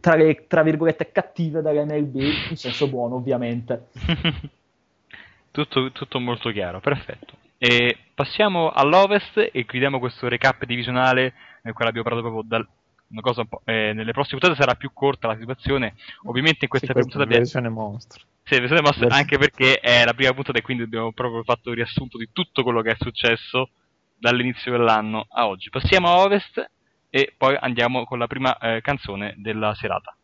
tra 0.00 0.14
le 0.14 0.46
tra 0.46 0.62
virgolette 0.62 1.12
cattive 1.12 1.60
dell'NLB, 1.60 2.14
in 2.48 2.56
senso 2.56 2.88
buono, 2.88 3.16
ovviamente. 3.16 3.88
tutto, 5.50 5.92
tutto 5.92 6.18
molto 6.18 6.50
chiaro, 6.50 6.80
perfetto. 6.80 7.42
E 7.58 7.98
passiamo 8.14 8.70
all'Ovest 8.70 9.50
e 9.52 9.64
chiudiamo 9.64 9.98
questo 9.98 10.28
recap 10.28 10.64
divisionale 10.64 11.34
nel 11.62 11.72
quale 11.72 11.90
abbiamo 11.90 12.08
parlato 12.08 12.28
proprio 12.28 12.42
dal, 12.46 12.66
una 13.08 13.20
cosa 13.20 13.40
un 13.42 13.48
po', 13.48 13.62
eh, 13.64 13.92
nelle 13.94 14.12
prossime 14.12 14.40
puntate 14.40 14.60
sarà 14.60 14.74
più 14.76 14.92
corta 14.92 15.28
la 15.28 15.36
situazione. 15.36 15.94
Ovviamente 16.24 16.64
in 16.64 16.68
questa 16.68 16.92
Sì, 16.92 17.00
puntata 17.00 17.24
versione 17.24 17.68
mostro. 17.68 18.24
sì, 18.42 18.58
versione 18.58 18.82
Vers- 18.82 19.12
anche 19.12 19.38
perché 19.38 19.78
è 19.78 20.04
la 20.04 20.14
prima 20.14 20.32
puntata 20.34 20.58
e 20.58 20.62
quindi 20.62 20.82
abbiamo 20.82 21.12
proprio 21.12 21.42
fatto 21.42 21.70
il 21.70 21.76
riassunto 21.76 22.18
di 22.18 22.28
tutto 22.32 22.62
quello 22.62 22.82
che 22.82 22.90
è 22.90 22.96
successo 22.98 23.70
dall'inizio 24.18 24.72
dell'anno 24.72 25.26
a 25.30 25.46
oggi. 25.46 25.70
Passiamo 25.70 26.08
a 26.08 26.18
Ovest 26.18 26.70
e 27.08 27.32
poi 27.36 27.56
andiamo 27.58 28.04
con 28.04 28.18
la 28.18 28.26
prima 28.26 28.56
eh, 28.58 28.80
canzone 28.82 29.34
della 29.38 29.74
serata. 29.74 30.14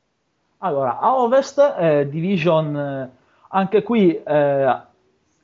Allora, 0.58 0.98
a 0.98 1.16
Ovest, 1.16 1.58
eh, 1.78 2.08
Division, 2.08 2.76
eh, 2.76 3.10
anche 3.48 3.82
qui 3.82 4.14
eh, 4.14 4.80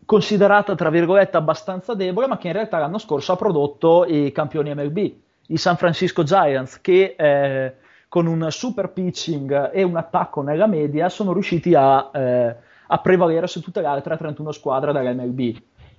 considerata 0.06 0.74
tra 0.76 0.88
virgolette 0.88 1.36
abbastanza 1.36 1.94
debole, 1.94 2.28
ma 2.28 2.38
che 2.38 2.46
in 2.46 2.54
realtà 2.54 2.78
l'anno 2.78 2.98
scorso 2.98 3.32
ha 3.32 3.36
prodotto 3.36 4.06
i 4.06 4.32
campioni 4.32 4.72
MLB, 4.72 5.12
i 5.48 5.56
San 5.58 5.76
Francisco 5.76 6.22
Giants, 6.22 6.80
che 6.80 7.16
eh, 7.18 7.74
con 8.08 8.26
un 8.26 8.46
super 8.50 8.92
pitching 8.92 9.72
e 9.72 9.82
un 9.82 9.96
attacco 9.96 10.40
nella 10.40 10.68
media 10.68 11.08
sono 11.08 11.32
riusciti 11.32 11.74
a, 11.74 12.10
eh, 12.14 12.56
a 12.86 12.98
prevalere 12.98 13.48
su 13.48 13.60
tutte 13.60 13.80
le 13.80 13.88
altre 13.88 14.16
31 14.16 14.52
squadre 14.52 14.92
dell'MLB, 14.92 15.56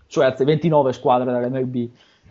cioè 0.08 0.26
anzi 0.26 0.46
29 0.46 0.94
squadre 0.94 1.32
dell'MLB. 1.32 1.90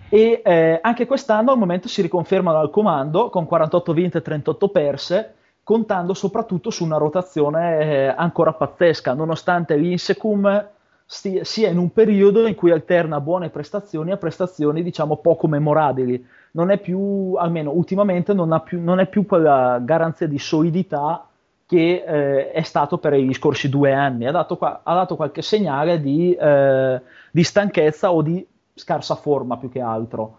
E 0.09 0.41
eh, 0.45 0.79
anche 0.81 1.07
quest'anno 1.07 1.51
al 1.51 1.59
momento 1.59 1.89
si 1.89 2.01
riconfermano 2.01 2.59
al 2.59 2.71
comando 2.71 3.29
con 3.29 3.45
48 3.45 3.93
vinte 3.93 4.19
e 4.19 4.23
38 4.23 4.69
perse, 4.69 5.35
contando 5.63 6.15
soprattutto 6.15 6.71
su 6.71 6.85
una 6.85 6.97
rotazione 6.97 7.81
eh, 7.81 8.15
ancora 8.17 8.53
pazzesca, 8.55 9.13
nonostante 9.13 9.77
l'Insecum 9.77 10.75
stia- 11.07 11.45
sia 11.45 11.71
in 11.71 11.79
un 11.79 11.93
periodo 11.93 12.47
in 12.47 12.55
cui 12.55 12.73
alterna 12.73 13.21
buone 13.21 13.49
prestazioni 13.49 14.11
a 14.11 14.17
prestazioni 14.17 14.83
diciamo 14.83 15.17
poco 15.19 15.47
memorabili. 15.47 16.27
Non 16.53 16.71
è 16.71 16.79
più, 16.79 17.35
almeno 17.37 17.71
ultimamente, 17.71 18.33
non, 18.33 18.61
più, 18.65 18.83
non 18.83 18.99
è 18.99 19.07
più 19.07 19.25
quella 19.25 19.79
garanzia 19.83 20.27
di 20.27 20.39
solidità 20.39 21.29
che 21.67 22.05
eh, 22.07 22.51
è 22.53 22.63
stato 22.63 22.99
per 22.99 23.15
gli 23.15 23.33
scorsi 23.35 23.69
due 23.69 23.93
anni. 23.93 24.27
Ha 24.27 24.33
dato, 24.33 24.57
qua- 24.57 24.81
ha 24.83 24.95
dato 24.95 25.17
qualche 25.17 25.43
segnale 25.43 26.01
di, 26.01 26.35
eh, 26.35 27.01
di 27.31 27.43
stanchezza 27.43 28.13
o 28.13 28.23
di 28.23 28.47
scarsa 28.75 29.15
forma 29.15 29.57
più 29.57 29.71
che 29.71 29.81
altro. 29.81 30.39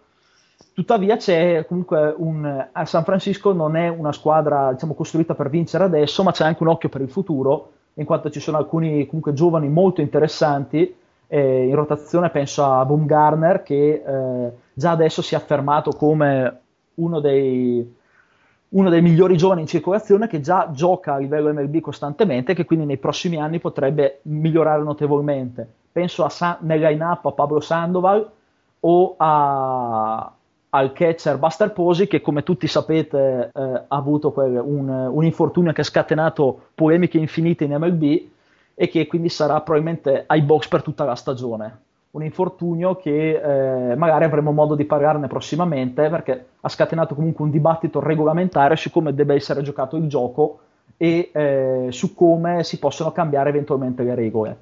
Tuttavia 0.73 1.17
c'è 1.17 1.65
comunque 1.67 2.13
un 2.17 2.67
a 2.71 2.85
San 2.85 3.03
Francisco 3.03 3.51
non 3.51 3.75
è 3.75 3.87
una 3.87 4.11
squadra 4.11 4.71
diciamo, 4.73 4.93
costruita 4.93 5.33
per 5.33 5.49
vincere 5.49 5.83
adesso, 5.83 6.23
ma 6.23 6.31
c'è 6.31 6.45
anche 6.45 6.61
un 6.61 6.69
occhio 6.69 6.89
per 6.89 7.01
il 7.01 7.09
futuro, 7.09 7.71
in 7.97 8.05
quanto 8.05 8.29
ci 8.29 8.39
sono 8.39 8.57
alcuni 8.57 9.05
comunque 9.05 9.33
giovani 9.33 9.69
molto 9.69 10.01
interessanti. 10.01 10.95
eh, 11.27 11.67
in 11.67 11.75
rotazione 11.75 12.29
penso 12.29 12.63
a 12.63 12.85
Baumgartner 12.85 13.61
che 13.61 14.03
eh, 14.05 14.51
già 14.73 14.91
adesso 14.91 15.21
si 15.21 15.33
è 15.33 15.37
affermato 15.37 15.91
come 15.91 16.59
uno 16.95 17.19
dei, 17.19 17.95
uno 18.69 18.89
dei 18.89 19.01
migliori 19.01 19.35
giovani 19.35 19.61
in 19.61 19.67
circolazione 19.67 20.27
che 20.27 20.39
già 20.39 20.69
gioca 20.71 21.15
a 21.15 21.17
livello 21.17 21.51
MLB 21.51 21.79
costantemente 21.79 22.51
e 22.51 22.55
che 22.55 22.65
quindi 22.65 22.85
nei 22.85 22.97
prossimi 22.97 23.37
anni 23.37 23.59
potrebbe 23.59 24.19
migliorare 24.23 24.83
notevolmente. 24.83 25.67
Penso 25.91 26.23
a 26.23 26.29
San, 26.29 26.57
nel 26.61 26.79
line-up 26.79 27.25
a 27.25 27.31
Pablo 27.31 27.59
Sandoval 27.59 28.29
o 28.79 29.15
a, 29.17 30.31
al 30.69 30.91
catcher 30.93 31.37
Buster 31.37 31.71
Posey 31.71 32.07
che 32.07 32.21
come 32.21 32.43
tutti 32.43 32.67
sapete 32.67 33.51
eh, 33.53 33.61
ha 33.61 33.85
avuto 33.87 34.31
quel, 34.31 34.61
un, 34.63 34.89
un, 34.89 35.23
infortunio 35.23 35.71
che 35.71 35.81
ha 35.81 35.85
scatenato 35.85 36.67
polemiche 36.75 37.17
infinite 37.17 37.63
in 37.63 37.75
MLB 37.75 38.21
e 38.75 38.87
che 38.89 39.07
quindi 39.07 39.29
sarà 39.29 39.61
probabilmente 39.61 40.23
ai 40.27 40.41
box 40.41 40.67
per 40.67 40.81
tutta 40.81 41.05
la 41.05 41.15
stagione 41.15 41.85
un 42.17 42.23
infortunio 42.23 42.95
che 42.95 43.91
eh, 43.91 43.95
magari 43.95 44.23
avremo 44.23 44.51
modo 44.51 44.75
di 44.75 44.85
parlarne 44.85 45.27
prossimamente 45.27 46.09
perché 46.09 46.45
ha 46.59 46.69
scatenato 46.69 47.13
comunque 47.13 47.45
un 47.45 47.51
dibattito 47.51 47.99
regolamentare 47.99 48.75
su 48.75 48.89
come 48.89 49.13
debba 49.13 49.35
essere 49.35 49.61
giocato 49.61 49.97
il 49.97 50.07
gioco 50.07 50.59
e 50.97 51.29
eh, 51.31 51.87
su 51.91 52.15
come 52.15 52.63
si 52.63 52.79
possono 52.79 53.11
cambiare 53.11 53.49
eventualmente 53.49 54.03
le 54.03 54.15
regole. 54.15 54.57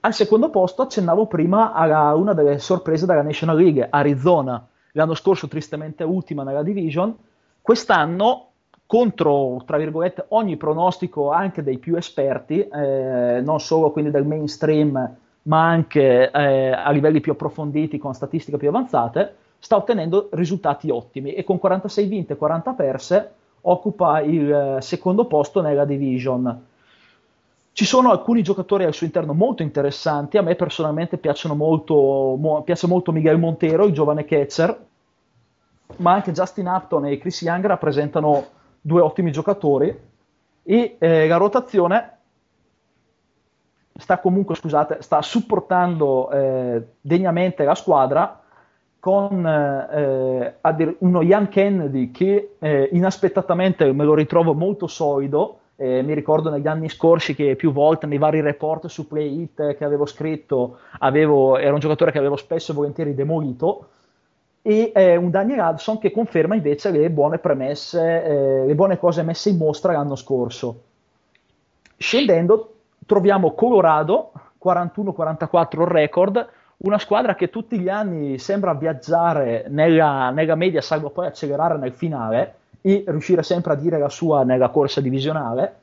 Al 0.00 0.14
secondo 0.14 0.50
posto 0.50 0.82
accennavo 0.82 1.26
prima 1.26 1.72
a 1.72 2.14
una 2.14 2.32
delle 2.32 2.58
sorprese 2.58 3.06
della 3.06 3.22
National 3.22 3.56
League, 3.56 3.86
Arizona, 3.90 4.64
l'anno 4.94 5.14
scorso 5.14 5.46
tristemente 5.48 6.02
ultima 6.02 6.42
nella 6.42 6.62
division, 6.62 7.14
quest'anno 7.60 8.48
contro, 8.86 9.62
tra 9.64 9.76
virgolette, 9.76 10.26
ogni 10.28 10.56
pronostico 10.56 11.30
anche 11.30 11.62
dei 11.62 11.78
più 11.78 11.96
esperti, 11.96 12.60
eh, 12.60 13.40
non 13.42 13.60
solo 13.60 13.90
quindi 13.90 14.10
del 14.10 14.26
mainstream 14.26 15.16
ma 15.44 15.68
anche 15.68 16.30
eh, 16.30 16.70
a 16.70 16.90
livelli 16.90 17.20
più 17.20 17.32
approfonditi 17.32 17.98
con 17.98 18.14
statistiche 18.14 18.56
più 18.56 18.68
avanzate, 18.68 19.34
sta 19.58 19.76
ottenendo 19.76 20.28
risultati 20.32 20.90
ottimi 20.90 21.34
e 21.34 21.44
con 21.44 21.58
46 21.58 22.06
vinte 22.06 22.32
e 22.34 22.36
40 22.36 22.72
perse 22.72 23.32
occupa 23.62 24.20
il 24.20 24.52
eh, 24.52 24.80
secondo 24.80 25.26
posto 25.26 25.60
nella 25.60 25.84
division. 25.84 26.66
Ci 27.74 27.86
sono 27.86 28.12
alcuni 28.12 28.44
giocatori 28.44 28.84
al 28.84 28.94
suo 28.94 29.04
interno 29.04 29.32
molto 29.32 29.64
interessanti, 29.64 30.36
a 30.38 30.42
me 30.42 30.54
personalmente 30.54 31.18
molto, 31.54 32.36
mo, 32.38 32.62
piace 32.62 32.86
molto 32.86 33.10
Miguel 33.10 33.36
Montero, 33.36 33.84
il 33.84 33.92
giovane 33.92 34.24
catcher, 34.24 34.86
ma 35.96 36.12
anche 36.12 36.30
Justin 36.30 36.68
Upton 36.68 37.06
e 37.06 37.18
Chris 37.18 37.42
Young 37.42 37.66
rappresentano 37.66 38.46
due 38.80 39.00
ottimi 39.00 39.32
giocatori 39.32 39.92
e 40.62 40.96
eh, 41.00 41.26
la 41.26 41.36
rotazione 41.36 42.18
sta 43.98 44.20
comunque, 44.20 44.54
scusate, 44.54 45.02
sta 45.02 45.20
supportando 45.20 46.30
eh, 46.30 46.80
degnamente 47.00 47.64
la 47.64 47.74
squadra 47.74 48.40
con 49.00 49.44
eh, 49.44 50.58
uno 50.98 51.22
Ian 51.22 51.48
Kennedy 51.48 52.12
che 52.12 52.54
eh, 52.60 52.88
inaspettatamente 52.92 53.92
me 53.92 54.04
lo 54.04 54.14
ritrovo 54.14 54.54
molto 54.54 54.86
solido. 54.86 55.58
Eh, 55.76 56.02
mi 56.02 56.14
ricordo 56.14 56.50
negli 56.50 56.68
anni 56.68 56.88
scorsi 56.88 57.34
che 57.34 57.56
più 57.56 57.72
volte 57.72 58.06
nei 58.06 58.18
vari 58.18 58.40
report 58.40 58.86
su 58.86 59.08
Play 59.08 59.42
It 59.42 59.76
che 59.76 59.84
avevo 59.84 60.06
scritto 60.06 60.78
avevo, 61.00 61.58
era 61.58 61.72
un 61.72 61.80
giocatore 61.80 62.12
che 62.12 62.18
avevo 62.18 62.36
spesso 62.36 62.70
e 62.70 62.74
volentieri 62.76 63.12
demolito 63.12 63.88
e 64.62 64.92
eh, 64.94 65.16
un 65.16 65.30
Daniel 65.30 65.58
Hudson 65.58 65.98
che 65.98 66.12
conferma 66.12 66.54
invece 66.54 66.90
le 66.90 67.10
buone 67.10 67.38
premesse, 67.38 68.24
eh, 68.24 68.66
le 68.66 68.74
buone 68.74 68.98
cose 68.98 69.22
messe 69.22 69.50
in 69.50 69.56
mostra 69.56 69.92
l'anno 69.92 70.14
scorso. 70.14 70.82
Scendendo 71.96 72.74
troviamo 73.04 73.52
Colorado 73.52 74.32
41-44 74.64 75.84
record, 75.84 76.48
una 76.78 76.98
squadra 76.98 77.34
che 77.34 77.50
tutti 77.50 77.78
gli 77.78 77.88
anni 77.88 78.38
sembra 78.38 78.74
viaggiare 78.74 79.66
nella, 79.68 80.30
nella, 80.30 80.54
media, 80.54 80.80
salvo 80.80 81.10
poi 81.10 81.26
accelerare 81.26 81.76
nel 81.76 81.92
finale 81.92 82.54
e 82.86 83.04
riuscire 83.06 83.42
sempre 83.42 83.72
a 83.72 83.76
dire 83.76 83.98
la 83.98 84.10
sua 84.10 84.44
nella 84.44 84.68
corsa 84.68 85.00
divisionale. 85.00 85.76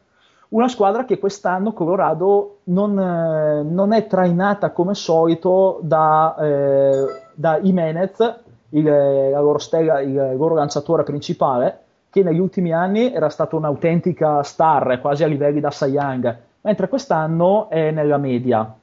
Una 0.50 0.68
squadra 0.68 1.06
che 1.06 1.18
quest'anno 1.18 1.74
Colorado 1.74 2.58
non, 2.66 3.00
eh, 3.00 3.64
non 3.64 3.92
è 3.92 4.06
trainata 4.06 4.70
come 4.70 4.94
solito 4.94 5.80
da, 5.82 6.36
eh, 6.40 7.06
da 7.34 7.60
Jimenez, 7.60 8.36
il, 8.70 8.84
la 8.84 9.40
loro 9.40 9.58
stella, 9.58 10.02
il 10.02 10.36
loro 10.38 10.54
lanciatore 10.54 11.04
principale, 11.04 11.80
che 12.12 12.22
negli 12.22 12.40
ultimi 12.40 12.72
anni 12.72 13.12
era 13.12 13.30
stata 13.30 13.56
un'autentica 13.56 14.44
star, 14.44 15.00
quasi 15.02 15.24
a 15.24 15.28
livelli 15.28 15.60
da 15.60 15.72
Cy 15.72 15.88
Young 15.88 16.38
mentre 16.62 16.88
quest'anno 16.88 17.70
è 17.70 17.92
nella 17.92 18.18
media. 18.18 18.76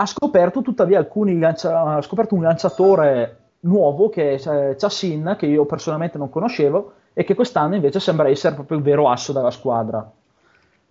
Ha 0.00 0.06
scoperto 0.06 0.62
tuttavia 0.62 0.98
alcuni 0.98 1.38
lancia- 1.38 1.80
ha 1.80 2.02
scoperto 2.02 2.34
un 2.34 2.42
lanciatore 2.42 3.36
nuovo 3.60 4.08
che 4.08 4.34
è 4.34 4.76
Chassin, 4.76 5.36
che 5.38 5.46
io 5.46 5.64
personalmente 5.64 6.18
non 6.18 6.30
conoscevo 6.30 6.92
e 7.12 7.24
che 7.24 7.34
quest'anno 7.34 7.74
invece 7.74 8.00
sembra 8.00 8.28
essere 8.28 8.54
proprio 8.54 8.78
il 8.78 8.84
vero 8.84 9.08
asso 9.08 9.32
della 9.32 9.50
squadra. 9.50 10.08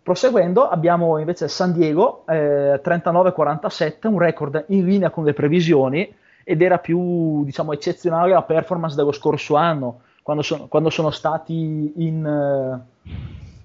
Proseguendo 0.04 0.68
abbiamo 0.68 1.18
invece 1.18 1.48
San 1.48 1.74
Diego 1.74 2.24
eh, 2.28 2.82
39-47, 2.84 4.08
un 4.08 4.20
record 4.20 4.66
in 4.68 4.86
linea 4.86 5.10
con 5.10 5.26
le 5.26 5.34
previsioni 5.34 6.14
ed 6.44 6.62
era 6.62 6.78
più 6.78 7.44
diciamo, 7.44 7.74
eccezionale 7.74 8.32
la 8.32 8.42
performance 8.42 8.96
dello 8.96 9.12
scorso 9.12 9.56
anno, 9.56 10.02
quando, 10.24 10.44
so- 10.44 10.68
quando 10.68 10.90
sono 10.90 11.12
stati 11.12 11.92
in, 11.96 12.26
eh, 12.26 13.10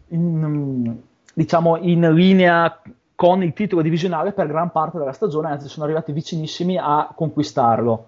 in, 0.09 0.97
diciamo, 1.33 1.77
in 1.77 2.13
linea 2.13 2.81
con 3.15 3.43
il 3.45 3.53
titolo 3.53 3.83
divisionale 3.83 4.33
per 4.33 4.49
gran 4.49 4.73
parte 4.73 4.99
della 4.99 5.13
stagione, 5.13 5.49
anzi 5.49 5.69
sono 5.69 5.85
arrivati 5.85 6.11
vicinissimi 6.11 6.77
a 6.77 7.13
conquistarlo. 7.15 8.07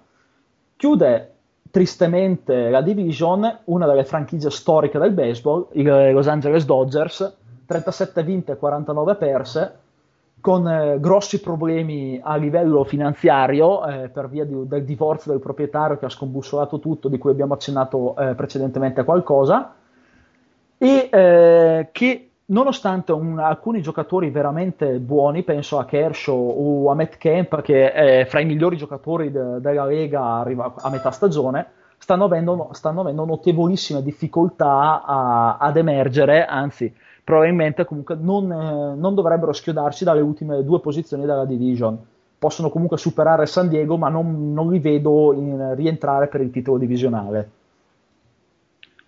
Chiude 0.76 1.32
tristemente 1.70 2.70
la 2.70 2.82
division 2.82 3.60
una 3.64 3.86
delle 3.86 4.04
franchigie 4.04 4.50
storiche 4.50 4.98
del 4.98 5.12
baseball, 5.12 5.66
i 5.72 5.82
Los 5.82 6.28
Angeles 6.28 6.64
Dodgers, 6.64 7.36
37 7.66 8.22
vinte 8.22 8.52
e 8.52 8.56
49 8.56 9.14
perse, 9.16 9.78
con 10.40 10.68
eh, 10.68 11.00
grossi 11.00 11.40
problemi 11.40 12.20
a 12.22 12.36
livello 12.36 12.84
finanziario 12.84 13.86
eh, 13.86 14.08
per 14.10 14.28
via 14.28 14.44
di, 14.44 14.54
del 14.68 14.84
divorzio 14.84 15.32
del 15.32 15.40
proprietario 15.40 15.96
che 15.96 16.04
ha 16.04 16.10
scombussolato 16.10 16.78
tutto, 16.78 17.08
di 17.08 17.16
cui 17.16 17.30
abbiamo 17.30 17.54
accennato 17.54 18.14
eh, 18.16 18.34
precedentemente 18.34 19.04
qualcosa, 19.04 19.74
e 20.76 21.08
eh, 21.10 21.88
che 21.92 22.30
nonostante 22.46 23.12
un, 23.12 23.38
alcuni 23.38 23.80
giocatori 23.80 24.30
veramente 24.30 24.98
buoni, 24.98 25.42
penso 25.42 25.78
a 25.78 25.84
Kershaw 25.84 26.36
o 26.36 26.90
a 26.90 26.94
Matt 26.94 27.16
Kemp, 27.16 27.62
che 27.62 27.92
è 27.92 28.26
fra 28.26 28.40
i 28.40 28.44
migliori 28.44 28.76
giocatori 28.76 29.30
de, 29.30 29.60
della 29.60 29.84
Lega 29.84 30.22
arriva 30.22 30.74
a 30.76 30.90
metà 30.90 31.10
stagione, 31.10 31.66
stanno 31.96 32.24
avendo, 32.24 32.68
stanno 32.72 33.00
avendo 33.00 33.24
notevolissime 33.24 34.02
difficoltà 34.02 35.02
a, 35.04 35.56
ad 35.56 35.76
emergere, 35.76 36.44
anzi 36.44 36.92
probabilmente 37.24 37.86
comunque 37.86 38.16
non, 38.20 38.52
eh, 38.52 38.94
non, 38.94 39.14
dovrebbero 39.14 39.52
schiodarsi 39.52 40.04
dalle 40.04 40.20
ultime 40.20 40.62
due 40.62 40.80
posizioni 40.80 41.24
della 41.24 41.46
division. 41.46 41.98
Possono 42.38 42.68
comunque 42.68 42.98
superare 42.98 43.46
San 43.46 43.68
Diego, 43.68 43.96
ma 43.96 44.10
non, 44.10 44.52
non 44.52 44.70
li 44.70 44.78
vedo 44.78 45.32
in, 45.32 45.74
rientrare 45.74 46.26
per 46.26 46.42
il 46.42 46.50
titolo 46.50 46.76
divisionale. 46.76 47.50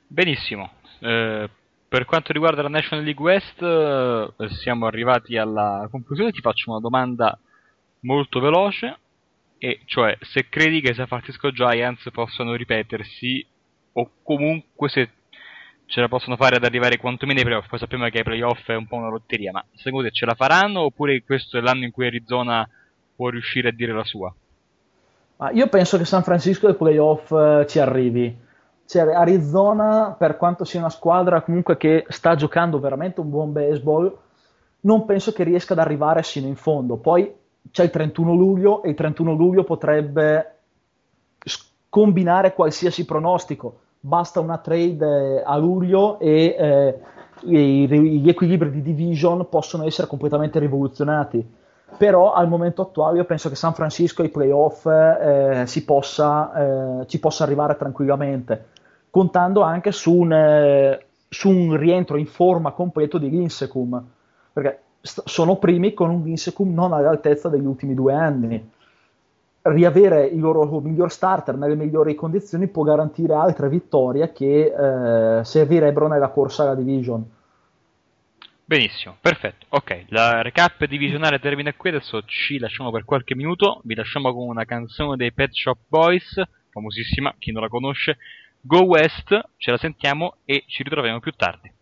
Benissimo. 0.06 0.70
Eh, 1.00 1.50
per 1.88 2.04
quanto 2.04 2.32
riguarda 2.32 2.62
la 2.62 2.68
National 2.68 3.04
League 3.04 3.24
West, 3.24 3.62
eh, 3.62 4.48
siamo 4.60 4.86
arrivati 4.86 5.36
alla 5.36 5.86
conclusione. 5.90 6.32
Ti 6.32 6.40
faccio 6.40 6.70
una 6.70 6.80
domanda 6.80 7.38
molto 8.00 8.40
veloce, 8.40 8.98
e 9.58 9.80
cioè 9.84 10.16
se 10.20 10.48
credi 10.48 10.80
che 10.80 10.94
San 10.94 11.06
Francisco 11.06 11.50
Giants 11.50 12.08
possano 12.12 12.54
ripetersi, 12.54 13.46
o 13.92 14.10
comunque 14.22 14.88
se 14.88 15.10
ce 15.86 16.00
la 16.00 16.08
possono 16.08 16.36
fare 16.36 16.56
ad 16.56 16.64
arrivare 16.64 16.96
quantomeno 16.96 17.38
ai 17.38 17.44
playoff. 17.44 17.68
Poi 17.68 17.78
sappiamo 17.78 18.08
che 18.08 18.18
ai 18.18 18.24
playoff 18.24 18.68
è 18.68 18.74
un 18.74 18.86
po' 18.86 18.96
una 18.96 19.08
lotteria, 19.08 19.52
ma 19.52 19.64
secondo 19.74 20.08
te 20.08 20.12
ce 20.12 20.26
la 20.26 20.34
faranno 20.34 20.80
oppure 20.80 21.22
questo 21.22 21.58
è 21.58 21.60
l'anno 21.60 21.84
in 21.84 21.92
cui 21.92 22.06
Arizona 22.06 22.68
può 23.14 23.28
riuscire 23.28 23.68
a 23.68 23.72
dire 23.72 23.92
la 23.92 24.04
sua? 24.04 24.34
io 25.52 25.68
penso 25.68 25.98
che 25.98 26.06
San 26.06 26.22
Francisco 26.22 26.66
ai 26.66 26.74
playoff 26.74 27.30
eh, 27.30 27.66
ci 27.68 27.78
arrivi 27.78 28.34
cioè, 28.86 29.12
Arizona, 29.12 30.14
per 30.16 30.36
quanto 30.36 30.64
sia 30.64 30.78
una 30.78 30.90
squadra 30.90 31.42
comunque 31.42 31.76
che 31.76 32.04
sta 32.08 32.36
giocando 32.36 32.78
veramente 32.78 33.20
un 33.20 33.30
buon 33.30 33.52
baseball, 33.52 34.16
non 34.80 35.04
penso 35.04 35.32
che 35.32 35.42
riesca 35.42 35.72
ad 35.72 35.80
arrivare 35.80 36.22
sino 36.22 36.46
in 36.46 36.54
fondo. 36.54 36.96
Poi 36.96 37.34
c'è 37.70 37.82
il 37.82 37.90
31 37.90 38.32
luglio 38.34 38.82
e 38.84 38.90
il 38.90 38.94
31 38.94 39.32
luglio 39.32 39.64
potrebbe 39.64 40.52
combinare 41.88 42.54
qualsiasi 42.54 43.04
pronostico. 43.04 43.80
Basta 43.98 44.38
una 44.38 44.58
trade 44.58 45.38
eh, 45.38 45.42
a 45.44 45.56
luglio 45.56 46.20
e 46.20 46.54
eh, 46.56 47.00
gli 47.40 48.28
equilibri 48.28 48.70
di 48.70 48.82
division 48.82 49.48
possono 49.48 49.84
essere 49.84 50.06
completamente 50.06 50.60
rivoluzionati. 50.60 51.44
Però 51.98 52.32
al 52.32 52.48
momento 52.48 52.82
attuale 52.82 53.18
io 53.18 53.24
penso 53.24 53.48
che 53.48 53.54
San 53.56 53.74
Francisco 53.74 54.22
ai 54.22 54.28
playoff 54.28 54.86
eh, 54.86 55.64
possa, 55.84 57.00
eh, 57.00 57.06
ci 57.06 57.18
possa 57.18 57.44
arrivare 57.44 57.76
tranquillamente 57.76 58.74
contando 59.16 59.62
anche 59.62 59.92
su 59.92 60.12
un, 60.12 60.30
eh, 60.30 61.06
su 61.26 61.48
un 61.48 61.74
rientro 61.74 62.18
in 62.18 62.26
forma 62.26 62.72
completo 62.72 63.16
di 63.16 63.30
Linsecum, 63.30 64.04
perché 64.52 64.80
st- 65.00 65.26
sono 65.26 65.56
primi 65.56 65.94
con 65.94 66.10
un 66.10 66.22
Linsecum 66.22 66.74
non 66.74 66.92
all'altezza 66.92 67.48
degli 67.48 67.64
ultimi 67.64 67.94
due 67.94 68.12
anni. 68.12 68.70
riavere 69.62 70.26
il 70.26 70.38
loro 70.38 70.80
miglior 70.80 71.10
starter 71.10 71.56
nelle 71.56 71.76
migliori 71.76 72.14
condizioni 72.14 72.68
può 72.68 72.82
garantire 72.82 73.32
altre 73.32 73.70
vittorie 73.70 74.32
che 74.32 74.66
eh, 74.66 75.42
servirebbero 75.42 76.08
nella 76.08 76.28
corsa 76.28 76.64
alla 76.64 76.74
division. 76.74 77.24
Benissimo, 78.66 79.16
perfetto. 79.18 79.64
Ok, 79.70 80.04
la 80.08 80.42
recap 80.42 80.84
divisionale 80.84 81.40
termina 81.40 81.72
qui. 81.72 81.88
Adesso 81.88 82.22
ci 82.26 82.58
lasciamo 82.58 82.90
per 82.90 83.04
qualche 83.04 83.34
minuto. 83.34 83.80
Vi 83.82 83.94
lasciamo 83.94 84.34
con 84.34 84.46
una 84.46 84.66
canzone 84.66 85.16
dei 85.16 85.32
Pet 85.32 85.52
Shop 85.52 85.78
Boys, 85.88 86.38
famosissima, 86.70 87.34
chi 87.38 87.50
non 87.50 87.62
la 87.62 87.68
conosce. 87.68 88.18
Go 88.66 88.80
West, 88.80 89.28
ce 89.58 89.70
la 89.70 89.76
sentiamo 89.76 90.38
e 90.44 90.64
ci 90.66 90.82
ritroviamo 90.82 91.20
più 91.20 91.30
tardi. 91.30 91.72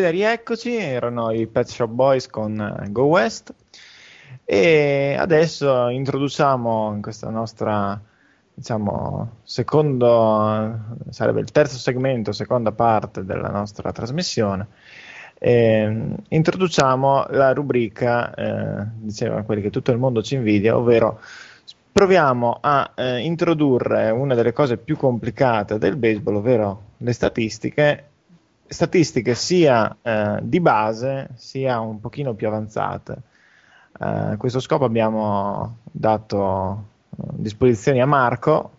Bene, 0.00 0.12
rieccoci, 0.12 0.74
erano 0.74 1.30
i 1.30 1.46
Pet 1.46 1.66
Shop 1.66 1.90
Boys 1.90 2.26
con 2.26 2.58
eh, 2.58 2.90
Go 2.90 3.02
West 3.02 3.52
e 4.46 5.14
adesso 5.18 5.88
introduciamo 5.88 6.94
in 6.94 7.02
questa 7.02 7.28
nostra 7.28 8.00
diciamo 8.54 9.40
secondo 9.42 10.78
sarebbe 11.10 11.40
il 11.40 11.50
terzo 11.50 11.76
segmento, 11.76 12.32
seconda 12.32 12.72
parte 12.72 13.26
della 13.26 13.50
nostra 13.50 13.92
trasmissione. 13.92 14.68
Eh, 15.38 16.14
introduciamo 16.28 17.26
la 17.28 17.52
rubrica, 17.52 18.32
eh, 18.32 18.86
diceva 18.94 19.42
quelli 19.42 19.60
che 19.60 19.68
tutto 19.68 19.92
il 19.92 19.98
mondo 19.98 20.22
ci 20.22 20.36
invidia, 20.36 20.78
ovvero 20.78 21.20
proviamo 21.92 22.56
a 22.58 22.92
eh, 22.94 23.18
introdurre 23.18 24.08
una 24.08 24.34
delle 24.34 24.54
cose 24.54 24.78
più 24.78 24.96
complicate 24.96 25.76
del 25.76 25.96
baseball, 25.96 26.36
ovvero 26.36 26.82
le 26.96 27.12
statistiche, 27.12 28.09
statistiche 28.70 29.34
sia 29.34 29.96
eh, 30.00 30.38
di 30.42 30.60
base 30.60 31.30
sia 31.34 31.80
un 31.80 32.00
pochino 32.00 32.34
più 32.34 32.46
avanzate. 32.46 33.12
Eh, 33.98 34.04
a 34.06 34.36
questo 34.36 34.60
scopo 34.60 34.84
abbiamo 34.84 35.78
dato 35.90 36.84
eh, 37.10 37.22
disposizioni 37.32 38.00
a 38.00 38.06
Marco 38.06 38.78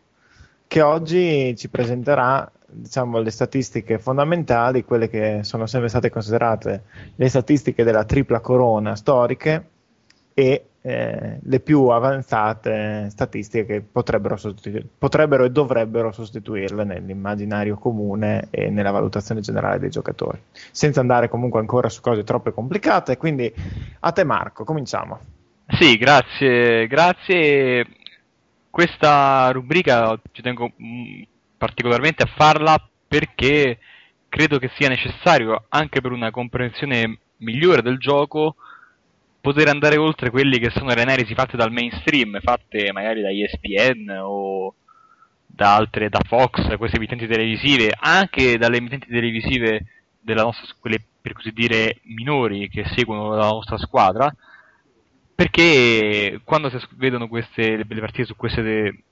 che 0.66 0.82
oggi 0.82 1.54
ci 1.58 1.68
presenterà 1.68 2.50
diciamo, 2.66 3.20
le 3.20 3.32
statistiche 3.32 4.00
fondamentali, 4.00 4.86
quelle 4.86 5.10
che 5.10 5.40
sono 5.44 5.66
sempre 5.66 5.90
state 5.90 6.10
considerate 6.10 6.84
le 7.14 7.28
statistiche 7.28 7.84
della 7.84 8.06
tripla 8.06 8.40
corona 8.40 8.96
storiche 8.96 9.68
e 10.34 10.68
eh, 10.84 11.40
le 11.44 11.60
più 11.60 11.88
avanzate 11.88 13.10
statistiche 13.12 13.66
che 13.66 13.82
potrebbero, 13.82 14.36
sostitu- 14.36 14.84
potrebbero, 14.98 15.44
e 15.46 15.52
dovrebbero 15.52 16.12
sostituirle 16.12 16.84
nell'immaginario 16.84 17.78
comune 17.78 18.48
e 18.50 18.70
nella 18.70 18.92
valutazione 18.92 19.42
generale 19.42 19.80
dei 19.80 19.90
giocatori, 19.90 20.42
senza 20.72 21.00
andare 21.00 21.30
comunque 21.30 21.60
ancora 21.60 21.90
su 21.90 22.02
cose 22.02 22.24
troppo 22.24 22.52
complicate. 22.52 23.18
Quindi 23.18 23.54
a 24.00 24.12
te 24.12 24.24
Marco, 24.24 24.64
cominciamo. 24.64 25.20
Sì, 25.68 25.98
grazie, 25.98 26.88
grazie. 26.88 27.86
Questa 28.70 29.52
rubrica 29.52 30.20
ci 30.32 30.42
tengo 30.42 30.72
mm, 30.82 31.22
particolarmente 31.58 32.24
a 32.24 32.30
farla 32.36 32.78
perché 33.08 33.78
credo 34.28 34.58
che 34.58 34.72
sia 34.78 34.88
necessario 34.88 35.66
anche 35.70 36.02
per 36.02 36.12
una 36.12 36.32
comprensione 36.32 37.20
migliore 37.38 37.82
del 37.82 37.98
gioco 37.98 38.56
poter 39.42 39.68
andare 39.68 39.98
oltre 39.98 40.30
quelli 40.30 40.60
che 40.60 40.70
sono 40.70 40.94
le 40.94 41.02
analisi 41.02 41.34
fatte 41.34 41.58
dal 41.58 41.72
mainstream, 41.72 42.40
fatte 42.42 42.92
magari 42.94 43.22
da 43.22 43.30
ESPN 43.30 44.10
o 44.24 44.76
da 45.48 45.76
altre, 45.76 46.10
da 46.10 46.22
Fox, 46.26 46.78
queste 46.78 46.98
emittenti 46.98 47.28
televisive, 47.28 47.94
anche 47.98 48.58
dalle 48.58 48.78
emittenti 48.78 49.08
televisive 49.08 49.86
della 50.20 50.44
nostra, 50.44 50.74
quelle 50.80 51.04
per 51.22 51.34
così 51.34 51.52
dire 51.52 51.98
minori 52.04 52.70
che 52.70 52.86
seguono 52.96 53.36
la 53.36 53.50
nostra 53.50 53.78
squadra, 53.78 54.34
perché 55.36 56.40
quando 56.44 56.70
si 56.70 56.78
vedono 56.96 57.28
queste, 57.28 57.78
le 57.78 57.86
partite 57.86 58.26
su 58.26 58.36
queste 58.36 59.04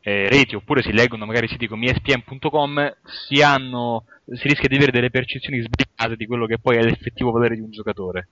eh, 0.00 0.28
reti 0.28 0.54
oppure 0.54 0.82
si 0.82 0.92
leggono 0.92 1.26
magari 1.26 1.48
siti 1.48 1.66
come 1.66 1.90
ESPN.com 1.90 2.96
si, 3.26 3.42
hanno, 3.42 4.04
si 4.26 4.48
rischia 4.48 4.68
di 4.68 4.76
avere 4.76 4.92
delle 4.92 5.10
percezioni 5.10 5.62
sbagliate 5.62 6.16
di 6.16 6.26
quello 6.26 6.46
che 6.46 6.58
poi 6.58 6.76
è 6.76 6.82
l'effettivo 6.82 7.30
valore 7.30 7.54
di 7.54 7.62
un 7.62 7.70
giocatore 7.70 8.28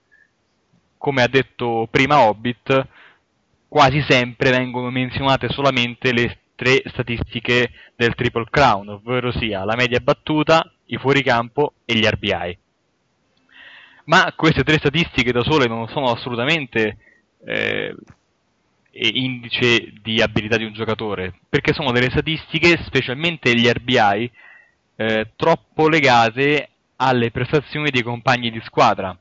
come 0.97 1.23
ha 1.23 1.27
detto 1.27 1.87
prima 1.89 2.19
Hobbit, 2.21 2.87
quasi 3.67 4.03
sempre 4.07 4.51
vengono 4.51 4.89
menzionate 4.89 5.49
solamente 5.49 6.11
le 6.13 6.39
tre 6.55 6.81
statistiche 6.87 7.69
del 7.95 8.15
Triple 8.15 8.47
Crown, 8.49 8.89
ovvero 8.89 9.31
sia 9.31 9.63
la 9.63 9.75
media 9.75 9.99
battuta, 9.99 10.69
i 10.85 10.97
fuoricampo 10.97 11.73
e 11.85 11.93
gli 11.93 12.05
RBI. 12.05 12.57
Ma 14.05 14.33
queste 14.35 14.63
tre 14.63 14.77
statistiche 14.77 15.31
da 15.31 15.43
sole 15.43 15.67
non 15.67 15.87
sono 15.89 16.11
assolutamente 16.11 16.97
eh, 17.45 17.95
indice 18.91 19.93
di 20.01 20.21
abilità 20.21 20.57
di 20.57 20.63
un 20.63 20.73
giocatore, 20.73 21.33
perché 21.47 21.73
sono 21.73 21.91
delle 21.91 22.09
statistiche, 22.09 22.81
specialmente 22.85 23.53
gli 23.53 23.67
RBI, 23.67 24.31
eh, 24.95 25.31
troppo 25.35 25.89
legate 25.89 26.69
alle 26.95 27.29
prestazioni 27.29 27.91
dei 27.91 28.01
compagni 28.01 28.49
di 28.49 28.61
squadra 28.65 29.15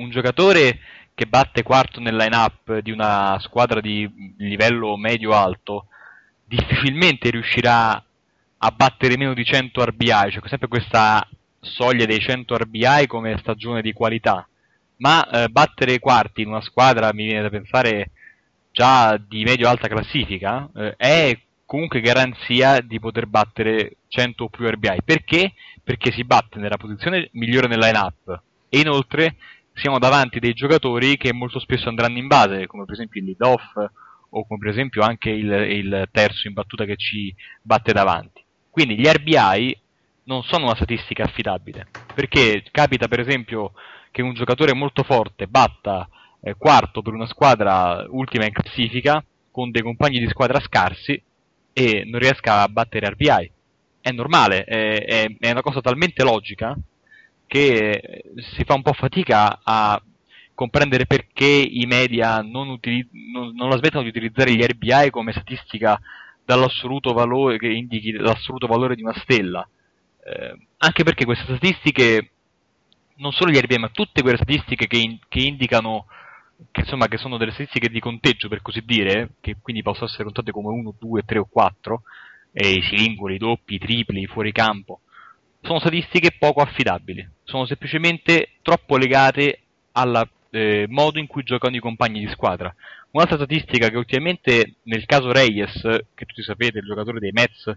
un 0.00 0.10
giocatore 0.10 0.78
che 1.14 1.26
batte 1.26 1.62
quarto 1.62 2.00
nel 2.00 2.16
line-up 2.16 2.78
di 2.78 2.90
una 2.90 3.38
squadra 3.40 3.80
di 3.80 4.34
livello 4.38 4.96
medio-alto 4.96 5.86
difficilmente 6.44 7.30
riuscirà 7.30 8.02
a 8.62 8.70
battere 8.70 9.16
meno 9.16 9.34
di 9.34 9.44
100 9.44 9.84
RBI, 9.84 10.30
c'è 10.30 10.40
sempre 10.46 10.68
questa 10.68 11.26
soglia 11.60 12.06
dei 12.06 12.20
100 12.20 12.56
RBI 12.56 13.06
come 13.06 13.36
stagione 13.38 13.82
di 13.82 13.92
qualità, 13.92 14.46
ma 14.96 15.28
eh, 15.28 15.48
battere 15.48 15.98
quarti 15.98 16.42
in 16.42 16.48
una 16.48 16.60
squadra, 16.60 17.12
mi 17.12 17.24
viene 17.24 17.42
da 17.42 17.50
pensare, 17.50 18.10
già 18.72 19.16
di 19.16 19.44
medio-alta 19.44 19.88
classifica, 19.88 20.68
eh, 20.74 20.94
è 20.96 21.38
comunque 21.64 22.00
garanzia 22.00 22.80
di 22.80 22.98
poter 22.98 23.26
battere 23.26 23.96
100 24.08 24.44
o 24.44 24.48
più 24.48 24.68
RBI. 24.68 25.02
Perché? 25.04 25.52
Perché 25.84 26.10
si 26.10 26.24
batte 26.24 26.58
nella 26.58 26.76
posizione 26.76 27.28
migliore 27.32 27.68
nel 27.68 27.78
line-up 27.78 28.42
e 28.68 28.80
inoltre 28.80 29.36
siamo 29.80 29.98
davanti 29.98 30.38
dei 30.38 30.52
giocatori 30.52 31.16
che 31.16 31.32
molto 31.32 31.58
spesso 31.58 31.88
andranno 31.88 32.18
in 32.18 32.26
base, 32.26 32.66
come 32.66 32.84
per 32.84 32.94
esempio 32.94 33.20
il 33.20 33.26
lead 33.26 33.40
off 33.40 33.74
o 34.32 34.46
come 34.46 34.60
per 34.60 34.68
esempio 34.68 35.02
anche 35.02 35.30
il, 35.30 35.50
il 35.50 36.08
terzo 36.12 36.46
in 36.46 36.52
battuta 36.52 36.84
che 36.84 36.96
ci 36.96 37.34
batte 37.62 37.92
davanti. 37.92 38.44
Quindi 38.68 38.96
gli 38.96 39.06
RBI 39.06 39.80
non 40.24 40.42
sono 40.42 40.66
una 40.66 40.74
statistica 40.74 41.24
affidabile, 41.24 41.88
perché 42.14 42.62
capita 42.70 43.08
per 43.08 43.20
esempio 43.20 43.72
che 44.10 44.22
un 44.22 44.34
giocatore 44.34 44.74
molto 44.74 45.02
forte 45.02 45.46
batta 45.46 46.08
eh, 46.42 46.54
quarto 46.56 47.00
per 47.00 47.14
una 47.14 47.26
squadra 47.26 48.04
ultima 48.08 48.44
in 48.44 48.52
classifica 48.52 49.24
con 49.50 49.70
dei 49.70 49.82
compagni 49.82 50.18
di 50.18 50.28
squadra 50.28 50.60
scarsi 50.60 51.20
e 51.72 52.04
non 52.04 52.20
riesca 52.20 52.62
a 52.62 52.68
battere 52.68 53.08
RBI. 53.08 53.50
È 54.02 54.10
normale, 54.10 54.64
è, 54.64 55.04
è, 55.04 55.36
è 55.38 55.50
una 55.50 55.62
cosa 55.62 55.80
talmente 55.80 56.22
logica 56.22 56.76
che 57.50 58.22
si 58.54 58.62
fa 58.62 58.74
un 58.74 58.82
po' 58.82 58.92
fatica 58.92 59.58
a 59.60 60.00
comprendere 60.54 61.06
perché 61.06 61.46
i 61.46 61.84
media 61.84 62.42
non, 62.42 62.68
utili- 62.68 63.08
non, 63.32 63.52
non 63.56 63.68
la 63.68 63.76
smettono 63.76 64.04
di 64.04 64.10
utilizzare 64.10 64.52
gli 64.54 64.62
RBI 64.62 65.10
come 65.10 65.32
statistica 65.32 65.98
dall'assoluto 66.44 67.12
valore 67.12 67.58
che 67.58 67.66
indichi 67.66 68.12
l'assoluto 68.12 68.68
valore 68.68 68.94
di 68.94 69.02
una 69.02 69.18
stella. 69.18 69.68
Eh, 70.24 70.56
anche 70.78 71.02
perché 71.02 71.24
queste 71.24 71.44
statistiche, 71.44 72.30
non 73.16 73.32
solo 73.32 73.50
gli 73.50 73.58
RBI, 73.58 73.78
ma 73.78 73.88
tutte 73.88 74.22
quelle 74.22 74.36
statistiche 74.36 74.86
che, 74.86 74.98
in- 74.98 75.18
che 75.26 75.40
indicano 75.40 76.06
che, 76.70 76.82
insomma, 76.82 77.08
che 77.08 77.16
sono 77.16 77.36
delle 77.36 77.50
statistiche 77.50 77.88
di 77.88 77.98
conteggio, 77.98 78.46
per 78.46 78.62
così 78.62 78.80
dire, 78.84 79.30
che 79.40 79.56
quindi 79.60 79.82
possono 79.82 80.06
essere 80.06 80.22
contate 80.22 80.52
come 80.52 80.68
1, 80.68 80.94
2, 81.00 81.22
3 81.24 81.38
o 81.40 81.48
4, 81.50 82.02
e 82.52 82.70
i 82.70 82.82
singoli, 82.82 83.34
i 83.34 83.38
doppi, 83.38 83.74
i 83.74 83.78
tripli, 83.78 84.22
i 84.22 84.26
fuoricampo, 84.26 85.00
sono 85.62 85.78
statistiche 85.78 86.36
poco 86.38 86.60
affidabili, 86.60 87.28
sono 87.44 87.66
semplicemente 87.66 88.50
troppo 88.62 88.96
legate 88.96 89.60
al 89.92 90.28
eh, 90.50 90.86
modo 90.88 91.18
in 91.18 91.26
cui 91.26 91.42
giocano 91.42 91.76
i 91.76 91.80
compagni 91.80 92.20
di 92.20 92.28
squadra. 92.28 92.74
Un'altra 93.12 93.36
statistica 93.36 93.88
che 93.88 93.96
ultimamente 93.96 94.74
nel 94.84 95.04
caso 95.04 95.32
Reyes, 95.32 95.80
che 96.14 96.24
tutti 96.24 96.42
sapete, 96.42 96.78
il 96.78 96.86
giocatore 96.86 97.18
dei 97.18 97.32
Mets, 97.32 97.72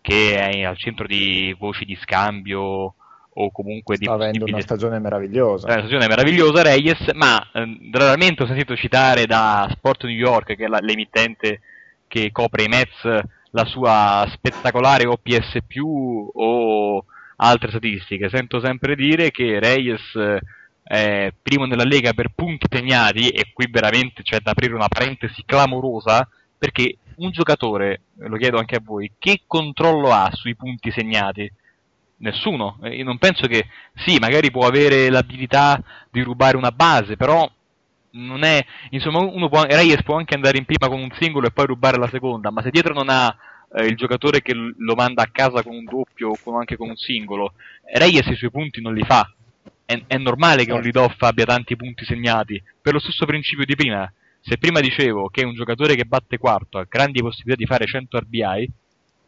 che 0.00 0.36
è 0.36 0.62
al 0.62 0.76
centro 0.76 1.06
di 1.06 1.54
voci 1.58 1.84
di 1.84 1.96
scambio 1.96 2.94
o 3.38 3.50
comunque 3.50 3.96
Sta 3.96 4.04
di 4.04 4.08
avendo 4.08 4.44
una 4.44 4.60
stagione 4.60 4.98
meravigliosa. 4.98 5.66
Una 5.66 5.78
stagione 5.78 6.06
meravigliosa 6.06 6.62
Reyes, 6.62 7.10
ma 7.14 7.50
eh, 7.52 7.90
raramente 7.90 8.42
ho 8.42 8.46
sentito 8.46 8.76
citare 8.76 9.26
da 9.26 9.66
Sport 9.72 10.04
New 10.04 10.14
York, 10.14 10.54
che 10.54 10.64
è 10.64 10.68
la, 10.68 10.78
l'emittente 10.80 11.60
che 12.06 12.30
copre 12.30 12.64
i 12.64 12.68
Mets, 12.68 13.24
la 13.50 13.64
sua 13.64 14.26
spettacolare 14.30 15.06
OPS 15.06 15.58
o 16.34 17.04
altre 17.36 17.70
statistiche. 17.70 18.28
Sento 18.28 18.60
sempre 18.60 18.94
dire 18.94 19.30
che 19.30 19.58
Reyes 19.58 20.14
eh, 20.14 20.40
è 20.82 21.32
primo 21.42 21.64
nella 21.64 21.84
Lega 21.84 22.12
per 22.12 22.32
punti 22.34 22.66
segnati 22.70 23.28
e 23.28 23.50
qui 23.52 23.66
veramente 23.70 24.22
c'è 24.22 24.38
da 24.40 24.52
aprire 24.52 24.74
una 24.74 24.88
parentesi 24.88 25.42
clamorosa 25.44 26.28
perché 26.58 26.98
un 27.16 27.30
giocatore, 27.30 28.02
lo 28.18 28.36
chiedo 28.36 28.58
anche 28.58 28.76
a 28.76 28.82
voi, 28.82 29.12
che 29.18 29.42
controllo 29.46 30.12
ha 30.12 30.30
sui 30.32 30.54
punti 30.54 30.90
segnati? 30.90 31.50
Nessuno. 32.18 32.78
Io 32.84 33.04
non 33.04 33.18
penso 33.18 33.46
che 33.46 33.66
sì, 33.94 34.18
magari 34.18 34.50
può 34.50 34.66
avere 34.66 35.10
l'abilità 35.10 35.82
di 36.10 36.22
rubare 36.22 36.56
una 36.56 36.70
base, 36.70 37.16
però 37.16 37.50
non 38.12 38.42
è 38.44 38.64
insomma 38.90 39.18
uno 39.18 39.50
può, 39.50 39.64
Reyes 39.64 40.02
può 40.02 40.16
anche 40.16 40.34
andare 40.34 40.56
in 40.56 40.64
prima 40.64 40.88
con 40.88 41.00
un 41.00 41.10
singolo 41.18 41.46
e 41.46 41.50
poi 41.50 41.66
rubare 41.66 41.98
la 41.98 42.08
seconda, 42.08 42.50
ma 42.50 42.62
se 42.62 42.70
dietro 42.70 42.94
non 42.94 43.08
ha 43.10 43.36
eh, 43.74 43.86
il 43.86 43.96
giocatore 43.96 44.42
che 44.42 44.54
lo 44.54 44.94
manda 44.94 45.22
a 45.22 45.28
casa 45.30 45.62
con 45.62 45.74
un 45.74 45.84
doppio 45.84 46.30
o 46.30 46.38
con, 46.42 46.56
anche 46.56 46.76
con 46.76 46.88
un 46.88 46.96
singolo. 46.96 47.54
Reyes 47.94 48.26
i 48.26 48.36
suoi 48.36 48.50
punti 48.50 48.80
non 48.80 48.94
li 48.94 49.04
fa. 49.04 49.30
È, 49.84 50.00
è 50.06 50.16
normale 50.16 50.64
che 50.64 50.72
un 50.72 50.80
lead 50.80 50.96
off 50.96 51.20
abbia 51.22 51.44
tanti 51.44 51.76
punti 51.76 52.04
segnati, 52.04 52.62
per 52.80 52.92
lo 52.92 52.98
stesso 52.98 53.24
principio 53.26 53.64
di 53.64 53.74
prima. 53.74 54.10
Se 54.40 54.58
prima 54.58 54.80
dicevo 54.80 55.28
che 55.28 55.44
un 55.44 55.54
giocatore 55.54 55.96
che 55.96 56.04
batte 56.04 56.38
quarto 56.38 56.78
ha 56.78 56.86
grandi 56.88 57.20
possibilità 57.20 57.56
di 57.56 57.66
fare 57.66 57.86
100 57.86 58.18
RBI, 58.18 58.70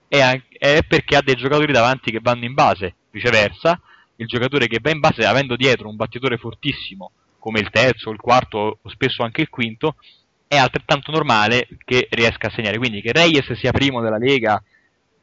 è, 0.08 0.42
è 0.48 0.80
perché 0.86 1.16
ha 1.16 1.22
dei 1.22 1.34
giocatori 1.34 1.72
davanti 1.72 2.10
che 2.10 2.20
vanno 2.20 2.44
in 2.44 2.54
base. 2.54 2.94
Viceversa, 3.10 3.80
il 4.16 4.26
giocatore 4.26 4.66
che 4.66 4.78
va 4.80 4.90
in 4.90 5.00
base 5.00 5.24
avendo 5.24 5.56
dietro 5.56 5.88
un 5.88 5.96
battitore 5.96 6.38
fortissimo 6.38 7.12
come 7.38 7.60
il 7.60 7.70
terzo, 7.70 8.10
il 8.10 8.20
quarto 8.20 8.78
o 8.82 8.88
spesso 8.88 9.22
anche 9.22 9.40
il 9.40 9.48
quinto, 9.48 9.96
è 10.48 10.56
altrettanto 10.56 11.12
normale 11.12 11.68
che 11.84 12.08
riesca 12.10 12.48
a 12.48 12.50
segnare. 12.50 12.78
Quindi 12.78 13.02
che 13.02 13.12
Reyes 13.12 13.52
sia 13.52 13.70
primo 13.70 14.00
della 14.00 14.16
Lega 14.16 14.60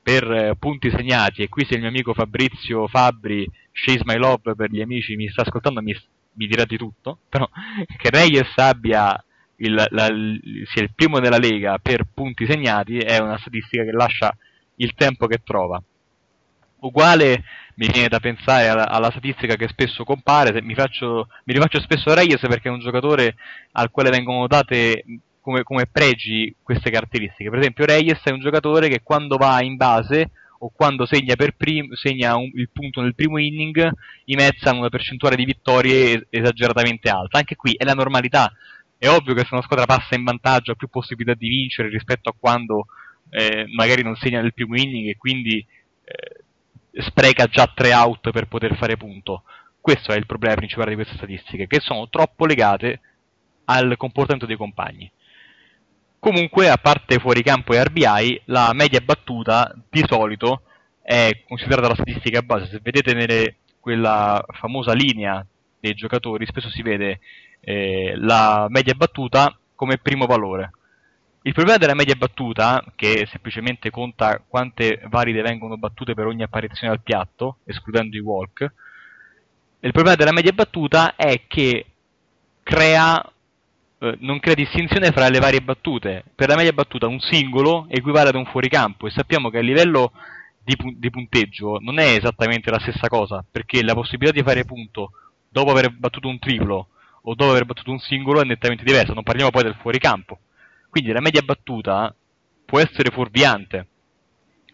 per 0.01 0.31
eh, 0.31 0.55
punti 0.57 0.91
segnati, 0.91 1.41
e 1.41 1.49
qui 1.49 1.65
se 1.65 1.73
il 1.73 1.79
mio 1.79 1.89
amico 1.89 2.13
Fabrizio 2.13 2.87
Fabri, 2.87 3.49
Chase 3.71 4.03
My 4.05 4.17
Love 4.17 4.53
per 4.55 4.69
gli 4.69 4.79
amici 4.79 5.15
mi 5.15 5.27
sta 5.27 5.41
ascoltando, 5.41 5.81
mi, 5.81 5.95
mi 6.33 6.45
dirà 6.45 6.63
di 6.63 6.77
tutto, 6.77 7.19
però 7.27 7.49
che 7.97 8.09
Reyes 8.11 8.53
abbia 8.57 9.21
il, 9.57 9.73
la, 9.73 10.05
sia 10.05 10.83
il 10.83 10.91
primo 10.93 11.19
della 11.19 11.39
Lega 11.39 11.79
per 11.79 12.05
punti 12.13 12.45
segnati 12.45 12.97
è 12.97 13.17
una 13.17 13.37
statistica 13.39 13.83
che 13.83 13.91
lascia 13.91 14.35
il 14.75 14.93
tempo 14.93 15.25
che 15.25 15.41
trova. 15.43 15.81
Uguale 16.79 17.43
mi 17.75 17.87
viene 17.87 18.07
da 18.07 18.19
pensare 18.19 18.67
alla, 18.67 18.87
alla 18.87 19.09
statistica 19.09 19.55
che 19.55 19.67
spesso 19.67 20.03
compare, 20.03 20.61
mi, 20.61 20.75
faccio, 20.75 21.27
mi 21.45 21.53
rifaccio 21.53 21.79
spesso 21.79 22.13
Reyes 22.13 22.41
perché 22.41 22.69
è 22.69 22.71
un 22.71 22.79
giocatore 22.79 23.35
al 23.73 23.91
quale 23.91 24.09
vengono 24.09 24.47
date 24.47 25.03
come, 25.41 25.63
come, 25.63 25.85
pregi 25.87 26.55
queste 26.61 26.89
caratteristiche. 26.89 27.49
Per 27.49 27.59
esempio 27.59 27.85
Reyes 27.85 28.21
è 28.23 28.31
un 28.31 28.39
giocatore 28.39 28.89
che 28.89 29.01
quando 29.03 29.37
va 29.37 29.61
in 29.61 29.75
base 29.75 30.31
o 30.59 30.71
quando 30.73 31.05
segna, 31.05 31.35
prim- 31.35 31.93
segna 31.93 32.35
un, 32.35 32.49
il 32.53 32.69
punto 32.71 33.01
nel 33.01 33.13
primo 33.13 33.37
inning, 33.37 33.91
i 34.25 34.35
Mets 34.35 34.65
hanno 34.65 34.79
una 34.79 34.89
percentuale 34.89 35.35
di 35.35 35.45
vittorie 35.45 36.27
esageratamente 36.29 37.09
alta. 37.09 37.37
Anche 37.37 37.55
qui 37.55 37.73
è 37.73 37.83
la 37.83 37.93
normalità. 37.93 38.51
È 38.97 39.07
ovvio 39.07 39.33
che 39.33 39.41
se 39.41 39.49
una 39.51 39.61
squadra 39.61 39.85
passa 39.85 40.15
in 40.15 40.23
vantaggio 40.23 40.71
ha 40.71 40.75
più 40.75 40.87
possibilità 40.87 41.37
di 41.37 41.49
vincere 41.49 41.89
rispetto 41.89 42.29
a 42.29 42.35
quando 42.37 42.85
eh, 43.29 43.65
magari 43.75 44.01
non 44.01 44.15
segna 44.15 44.41
nel 44.41 44.53
primo 44.53 44.77
inning 44.77 45.09
e 45.09 45.17
quindi 45.17 45.63
eh, 46.05 46.44
spreca 47.01 47.45
già 47.45 47.71
tre 47.73 47.93
out 47.93 48.31
per 48.31 48.47
poter 48.47 48.75
fare 48.75 48.97
punto. 48.97 49.43
Questo 49.79 50.11
è 50.11 50.15
il 50.15 50.25
problema 50.25 50.55
principale 50.55 50.89
di 50.89 50.95
queste 50.95 51.15
statistiche, 51.15 51.67
che 51.67 51.79
sono 51.79 52.09
troppo 52.09 52.45
legate 52.45 52.99
al 53.65 53.95
comportamento 53.97 54.45
dei 54.45 54.55
compagni. 54.55 55.11
Comunque, 56.19 56.69
a 56.69 56.77
parte 56.77 57.19
fuori 57.19 57.43
campo 57.43 57.73
e 57.73 57.83
RBI, 57.83 58.41
la 58.45 58.71
media 58.73 58.99
battuta 59.01 59.75
di 59.89 60.03
solito 60.07 60.63
è 61.01 61.43
considerata 61.47 61.89
la 61.89 61.93
statistica 61.93 62.41
base. 62.41 62.65
Se 62.65 62.79
vedete 62.81 63.13
nelle, 63.13 63.57
quella 63.79 64.43
famosa 64.53 64.93
linea 64.93 65.45
dei 65.79 65.93
giocatori, 65.93 66.47
spesso 66.47 66.69
si 66.71 66.81
vede 66.81 67.19
eh, 67.59 68.15
la 68.17 68.65
media 68.69 68.95
battuta 68.95 69.55
come 69.75 69.99
primo 69.99 70.25
valore. 70.25 70.71
Il 71.45 71.53
problema 71.53 71.77
della 71.77 71.93
media 71.93 72.15
battuta, 72.15 72.83
che 72.95 73.27
semplicemente 73.29 73.91
conta 73.91 74.41
quante 74.47 74.99
valide 75.09 75.43
vengono 75.43 75.77
battute 75.77 76.15
per 76.15 76.25
ogni 76.25 76.41
apparizione 76.41 76.91
al 76.91 77.01
piatto, 77.03 77.57
escludendo 77.65 78.17
i 78.17 78.19
walk, 78.19 78.61
il 79.81 79.91
problema 79.91 80.15
della 80.15 80.31
media 80.31 80.53
battuta 80.53 81.15
è 81.15 81.43
che 81.45 81.85
crea, 82.63 83.23
eh, 83.99 84.17
non 84.21 84.39
crea 84.39 84.55
distinzione 84.55 85.11
fra 85.11 85.29
le 85.29 85.37
varie 85.37 85.61
battute. 85.61 86.23
Per 86.33 86.47
la 86.47 86.55
media 86.55 86.73
battuta 86.73 87.05
un 87.05 87.19
singolo 87.19 87.85
equivale 87.89 88.29
ad 88.29 88.35
un 88.35 88.47
fuoricampo 88.47 89.05
e 89.05 89.11
sappiamo 89.11 89.51
che 89.51 89.59
a 89.59 89.61
livello 89.61 90.13
di, 90.63 90.75
di 90.97 91.11
punteggio 91.11 91.77
non 91.79 91.99
è 91.99 92.15
esattamente 92.15 92.71
la 92.71 92.79
stessa 92.79 93.07
cosa, 93.07 93.45
perché 93.47 93.83
la 93.83 93.93
possibilità 93.93 94.31
di 94.31 94.43
fare 94.43 94.65
punto 94.65 95.11
dopo 95.47 95.69
aver 95.69 95.91
battuto 95.91 96.27
un 96.27 96.39
triplo 96.39 96.87
o 97.21 97.35
dopo 97.35 97.51
aver 97.51 97.65
battuto 97.65 97.91
un 97.91 97.99
singolo 97.99 98.41
è 98.41 98.45
nettamente 98.45 98.83
diversa, 98.83 99.13
non 99.13 99.21
parliamo 99.21 99.51
poi 99.51 99.61
del 99.61 99.77
fuoricampo. 99.79 100.39
Quindi 100.95 101.11
la 101.11 101.19
media 101.19 101.41
battuta 101.41 102.15
può 102.63 102.79
essere 102.79 103.09
fuorviante. 103.11 103.85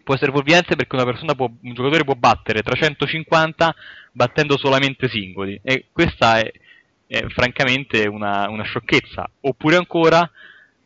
Può 0.03 0.13
essere 0.13 0.31
fuorviante 0.31 0.75
perché 0.75 0.95
può, 1.35 1.49
un 1.49 1.73
giocatore 1.73 2.03
può 2.03 2.13
battere 2.13 2.61
350 2.61 3.73
battendo 4.11 4.55
solamente 4.55 5.09
singoli. 5.09 5.59
E 5.63 5.85
questa 5.91 6.37
è, 6.37 6.51
è 7.07 7.25
francamente 7.29 8.05
una, 8.05 8.47
una, 8.49 8.61
sciocchezza. 8.61 9.27
Oppure 9.39 9.77
ancora 9.77 10.29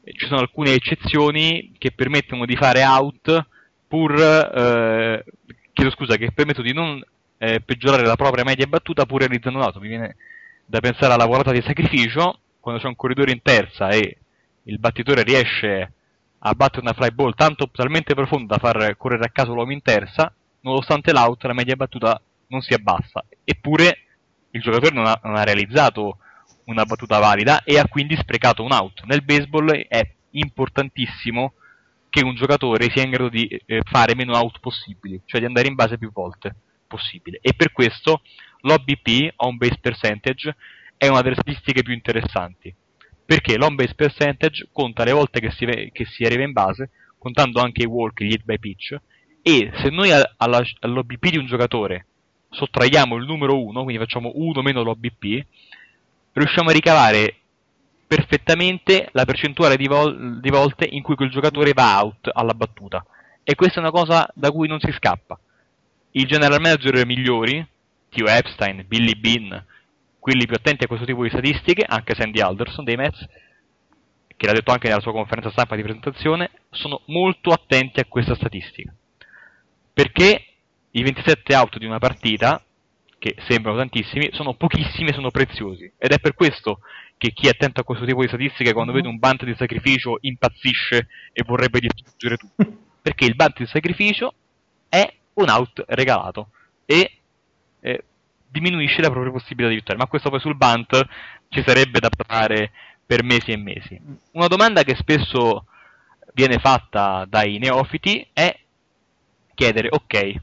ci 0.06 0.26
sono 0.26 0.40
alcune 0.40 0.72
eccezioni 0.72 1.74
che 1.78 1.92
permettono 1.92 2.46
di 2.46 2.56
fare 2.56 2.86
out 2.86 3.46
pur 3.90 4.18
eh, 4.18 5.26
chiedo 5.74 5.92
scusa, 5.92 6.16
che 6.16 6.32
permettono 6.32 6.66
di 6.66 6.74
non 6.74 7.04
eh, 7.40 7.60
peggiorare 7.60 8.06
la 8.06 8.16
propria 8.16 8.46
media 8.46 8.68
battuta 8.68 9.06
pur 9.06 9.20
realizzando 9.20 9.60
un 9.60 9.66
out. 9.66 9.80
Mi 9.80 9.90
viene 9.90 10.16
da 10.66 10.80
pensare 10.80 11.12
alla 11.12 11.26
volata 11.26 11.52
di 11.52 11.62
sacrificio, 11.62 12.40
quando 12.62 12.80
c'è 12.80 12.88
un 12.88 12.96
corridore 12.96 13.34
in 13.34 13.42
terza 13.42 13.90
e 13.90 14.20
il 14.66 14.80
battitore 14.80 15.24
riesce 15.24 15.92
a 16.40 16.54
battere 16.54 16.82
una 16.82 16.94
fly 16.94 17.12
ball 17.12 17.34
tanto 17.34 17.70
talmente 17.72 18.14
profonda 18.14 18.56
da 18.56 18.60
far 18.60 18.98
correre 18.98 19.26
a 19.26 19.30
caso 19.30 19.54
l'uomo 19.54 19.72
in 19.72 19.82
terza, 19.82 20.34
nonostante 20.62 21.12
l'out 21.12 21.44
la 21.44 21.54
media 21.54 21.76
battuta 21.76 22.20
non 22.48 22.62
si 22.62 22.74
abbassa. 22.74 23.24
Eppure 23.44 24.00
il 24.52 24.62
giocatore 24.62 24.94
non 24.94 25.06
ha, 25.06 25.20
non 25.24 25.36
ha 25.36 25.44
realizzato 25.44 26.18
una 26.66 26.86
battuta 26.86 27.20
valida 27.20 27.64
e 27.64 27.78
ha 27.78 27.88
quindi 27.88 28.16
sprecato 28.16 28.64
un 28.64 28.72
out. 28.72 29.04
Nel 29.06 29.24
baseball 29.24 29.72
è 29.88 30.08
importantissimo 30.32 31.54
che 32.10 32.24
un 32.24 32.36
giocatore 32.36 32.90
sia 32.90 33.04
in 33.04 33.10
grado 33.10 33.30
di 33.30 33.46
eh, 33.48 33.82
fare 33.84 34.16
meno 34.16 34.38
out 34.38 34.60
possibili, 34.60 35.22
cioè 35.26 35.40
di 35.40 35.48
andare 35.48 35.68
in 35.68 35.76
base 35.76 35.98
più 35.98 36.12
volte 36.12 36.56
possibile. 36.88 37.40
E 37.42 37.54
per 37.54 37.72
questo 37.72 38.22
l'OBP, 38.62 39.34
on 39.38 39.58
base 39.58 39.78
percentage, 39.82 40.56
è 40.98 41.08
una 41.08 41.22
delle 41.22 41.36
statistiche 41.36 41.84
più 41.84 41.94
interessanti 41.94 42.74
perché 43.26 43.58
l'on 43.58 43.76
base 43.76 43.96
percentage 43.96 44.68
conta 44.72 45.04
le 45.04 45.12
volte 45.12 45.40
che 45.40 45.52
si, 45.52 45.66
che 45.66 46.06
si, 46.06 46.24
arriva 46.24 46.44
in 46.44 46.52
base, 46.52 46.92
contando 47.18 47.60
anche 47.60 47.84
i 47.84 47.88
walk 47.88 48.22
gli 48.22 48.32
hit 48.32 48.44
by 48.44 48.60
pitch, 48.60 48.96
e 49.42 49.72
se 49.76 49.90
noi 49.90 50.12
alla, 50.12 50.64
all'OBP 50.80 51.30
di 51.30 51.38
un 51.38 51.46
giocatore 51.46 52.08
sottraiamo 52.50 53.16
il 53.16 53.26
numero 53.26 53.62
1, 53.62 53.84
quindi 53.84 54.02
facciamo 54.02 54.32
1 54.34 54.62
meno 54.62 54.82
l'OBP, 54.82 55.46
riusciamo 56.34 56.70
a 56.70 56.74
ricavare 56.74 57.36
perfettamente 58.08 59.10
la 59.12 59.26
percentuale 59.26 59.76
di, 59.78 59.88
vol- 59.88 60.40
di 60.40 60.50
volte 60.50 60.88
in 60.90 61.02
cui 61.02 61.16
quel 61.16 61.30
giocatore 61.30 61.74
va 61.74 62.02
out 62.02 62.30
alla 62.32 62.54
battuta. 62.54 63.06
E 63.44 63.56
questa 63.56 63.78
è 63.78 63.82
una 63.82 63.92
cosa 63.92 64.28
da 64.34 64.52
cui 64.52 64.68
non 64.68 64.80
si 64.80 64.92
scappa. 64.92 65.38
I 66.12 66.26
general 66.26 66.62
manager 66.62 67.06
migliori, 67.06 67.66
Tio 68.10 68.28
Epstein, 68.28 68.86
Billy 68.88 69.16
Bean, 69.16 69.66
quelli 70.26 70.48
più 70.48 70.56
attenti 70.56 70.86
a 70.86 70.88
questo 70.88 71.06
tipo 71.06 71.22
di 71.22 71.30
statistiche, 71.30 71.86
anche 71.88 72.16
Sandy 72.16 72.42
Alderson 72.42 72.84
dei 72.84 72.96
Mets, 72.96 73.24
che 74.36 74.48
l'ha 74.48 74.54
detto 74.54 74.72
anche 74.72 74.88
nella 74.88 75.00
sua 75.00 75.12
conferenza 75.12 75.52
stampa 75.52 75.76
di 75.76 75.84
presentazione, 75.84 76.50
sono 76.72 77.04
molto 77.06 77.52
attenti 77.52 78.00
a 78.00 78.06
questa 78.06 78.34
statistica. 78.34 78.92
Perché 79.94 80.46
i 80.90 81.04
27 81.04 81.56
out 81.56 81.78
di 81.78 81.86
una 81.86 82.00
partita, 82.00 82.60
che 83.20 83.36
sembrano 83.48 83.78
tantissimi, 83.78 84.30
sono 84.32 84.56
pochissimi 84.56 85.10
e 85.10 85.14
sono 85.14 85.30
preziosi. 85.30 85.94
Ed 85.96 86.12
è 86.12 86.18
per 86.18 86.34
questo 86.34 86.80
che 87.18 87.32
chi 87.32 87.46
è 87.46 87.52
attento 87.52 87.82
a 87.82 87.84
questo 87.84 88.04
tipo 88.06 88.22
di 88.22 88.28
statistiche, 88.28 88.74
quando 88.74 88.94
vede 88.94 89.08
un 89.08 89.20
bant 89.20 89.44
di 89.44 89.54
sacrificio, 89.54 90.18
impazzisce 90.22 91.08
e 91.34 91.44
vorrebbe 91.46 91.80
distruggere 91.82 92.38
tutto. 92.38 92.64
Perché 93.00 93.26
il 93.26 93.36
bant 93.36 93.60
di 93.60 93.68
sacrificio 93.68 94.34
è 94.90 95.08
un 95.36 95.50
out 95.50 95.84
regalato. 95.86 96.50
E 96.84 97.12
eh, 97.80 98.04
diminuisce 98.60 99.02
la 99.02 99.10
propria 99.10 99.32
possibilità 99.32 99.70
di 99.70 99.76
vittoria. 99.76 100.02
Ma 100.02 100.08
questo 100.08 100.30
poi 100.30 100.40
sul 100.40 100.56
Bunt 100.56 101.06
ci 101.50 101.62
sarebbe 101.66 102.00
da 102.00 102.10
parlare 102.10 102.72
per 103.06 103.24
mesi 103.24 103.52
e 103.52 103.58
mesi. 103.58 104.00
Una 104.32 104.48
domanda 104.48 104.84
che 104.84 104.96
spesso 104.96 105.66
viene 106.34 106.58
fatta 106.58 107.26
dai 107.28 107.58
neofiti 107.58 108.26
è 108.34 108.58
chiedere, 109.54 109.90
ok, 109.92 110.34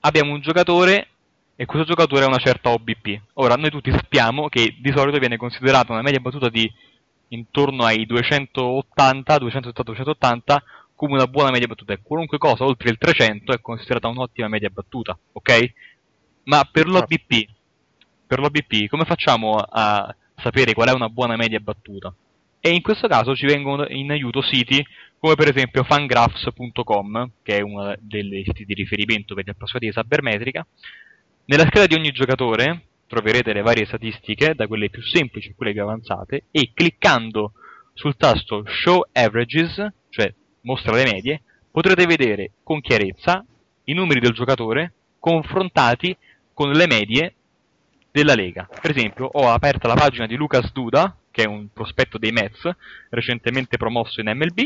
abbiamo 0.00 0.32
un 0.32 0.40
giocatore 0.40 1.08
e 1.54 1.64
questo 1.66 1.86
giocatore 1.86 2.24
ha 2.24 2.28
una 2.28 2.38
certa 2.38 2.70
OBP. 2.70 3.20
Ora, 3.34 3.54
noi 3.54 3.70
tutti 3.70 3.90
sappiamo 3.90 4.48
che 4.48 4.76
di 4.78 4.92
solito 4.94 5.18
viene 5.18 5.36
considerata 5.36 5.92
una 5.92 6.02
media 6.02 6.20
battuta 6.20 6.48
di 6.48 6.70
intorno 7.28 7.84
ai 7.84 8.04
280, 8.04 9.38
280, 9.38 9.82
280 9.82 10.62
come 10.94 11.14
una 11.14 11.26
buona 11.26 11.50
media 11.50 11.66
battuta 11.66 11.94
e 11.94 12.00
qualunque 12.00 12.38
cosa 12.38 12.64
oltre 12.64 12.90
il 12.90 12.98
300 12.98 13.52
è 13.52 13.60
considerata 13.60 14.08
un'ottima 14.08 14.48
media 14.48 14.70
battuta, 14.70 15.18
ok? 15.32 15.72
Ma 16.44 16.68
per 16.70 16.88
l'OBP, 16.88 17.46
per 18.26 18.40
l'OBP 18.40 18.88
come 18.88 19.04
facciamo 19.04 19.56
a 19.56 20.14
sapere 20.36 20.74
qual 20.74 20.88
è 20.88 20.92
una 20.92 21.08
buona 21.08 21.36
media 21.36 21.60
battuta? 21.60 22.12
E 22.58 22.70
in 22.70 22.82
questo 22.82 23.08
caso 23.08 23.34
ci 23.34 23.46
vengono 23.46 23.86
in 23.88 24.10
aiuto 24.10 24.40
siti 24.40 24.84
come 25.18 25.34
per 25.34 25.48
esempio 25.48 25.84
fangraphs.com, 25.84 27.30
che 27.42 27.58
è 27.58 27.60
uno 27.60 27.94
dei 28.00 28.42
siti 28.44 28.64
di 28.64 28.74
riferimento 28.74 29.34
per 29.34 29.44
gli 29.44 29.50
appassionati 29.50 29.86
di 29.86 29.92
sabermetrica. 29.92 30.66
Nella 31.44 31.66
scheda 31.66 31.86
di 31.86 31.94
ogni 31.94 32.10
giocatore 32.10 32.86
troverete 33.06 33.52
le 33.52 33.62
varie 33.62 33.84
statistiche, 33.84 34.54
da 34.54 34.66
quelle 34.66 34.90
più 34.90 35.02
semplici 35.02 35.50
a 35.50 35.54
quelle 35.56 35.72
più 35.72 35.82
avanzate, 35.82 36.44
e 36.50 36.72
cliccando 36.74 37.52
sul 37.94 38.16
tasto 38.16 38.64
Show 38.66 39.04
Averages, 39.12 39.86
cioè 40.08 40.32
mostra 40.62 40.94
le 40.94 41.04
medie, 41.04 41.42
potrete 41.70 42.06
vedere 42.06 42.52
con 42.62 42.80
chiarezza 42.80 43.44
i 43.84 43.92
numeri 43.92 44.20
del 44.20 44.32
giocatore 44.32 44.94
confrontati 45.18 46.16
con 46.54 46.70
le 46.70 46.86
medie 46.86 47.34
della 48.10 48.34
Lega. 48.34 48.68
Per 48.80 48.90
esempio, 48.90 49.26
ho 49.26 49.50
aperta 49.50 49.88
la 49.88 49.94
pagina 49.94 50.26
di 50.26 50.36
Lucas 50.36 50.70
Duda, 50.72 51.16
che 51.30 51.44
è 51.44 51.46
un 51.46 51.68
prospetto 51.72 52.18
dei 52.18 52.30
Mets, 52.30 52.68
recentemente 53.08 53.78
promosso 53.78 54.20
in 54.20 54.30
MLB, 54.30 54.58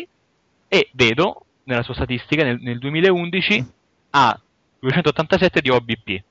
e 0.69 0.89
vedo 0.93 1.45
nella 1.65 1.83
sua 1.83 1.95
statistica 1.95 2.43
nel, 2.43 2.59
nel 2.61 2.79
2011 2.79 3.67
ha 4.11 4.41
287 4.81 5.61
di 5.61 5.71
OBP. 5.71 6.23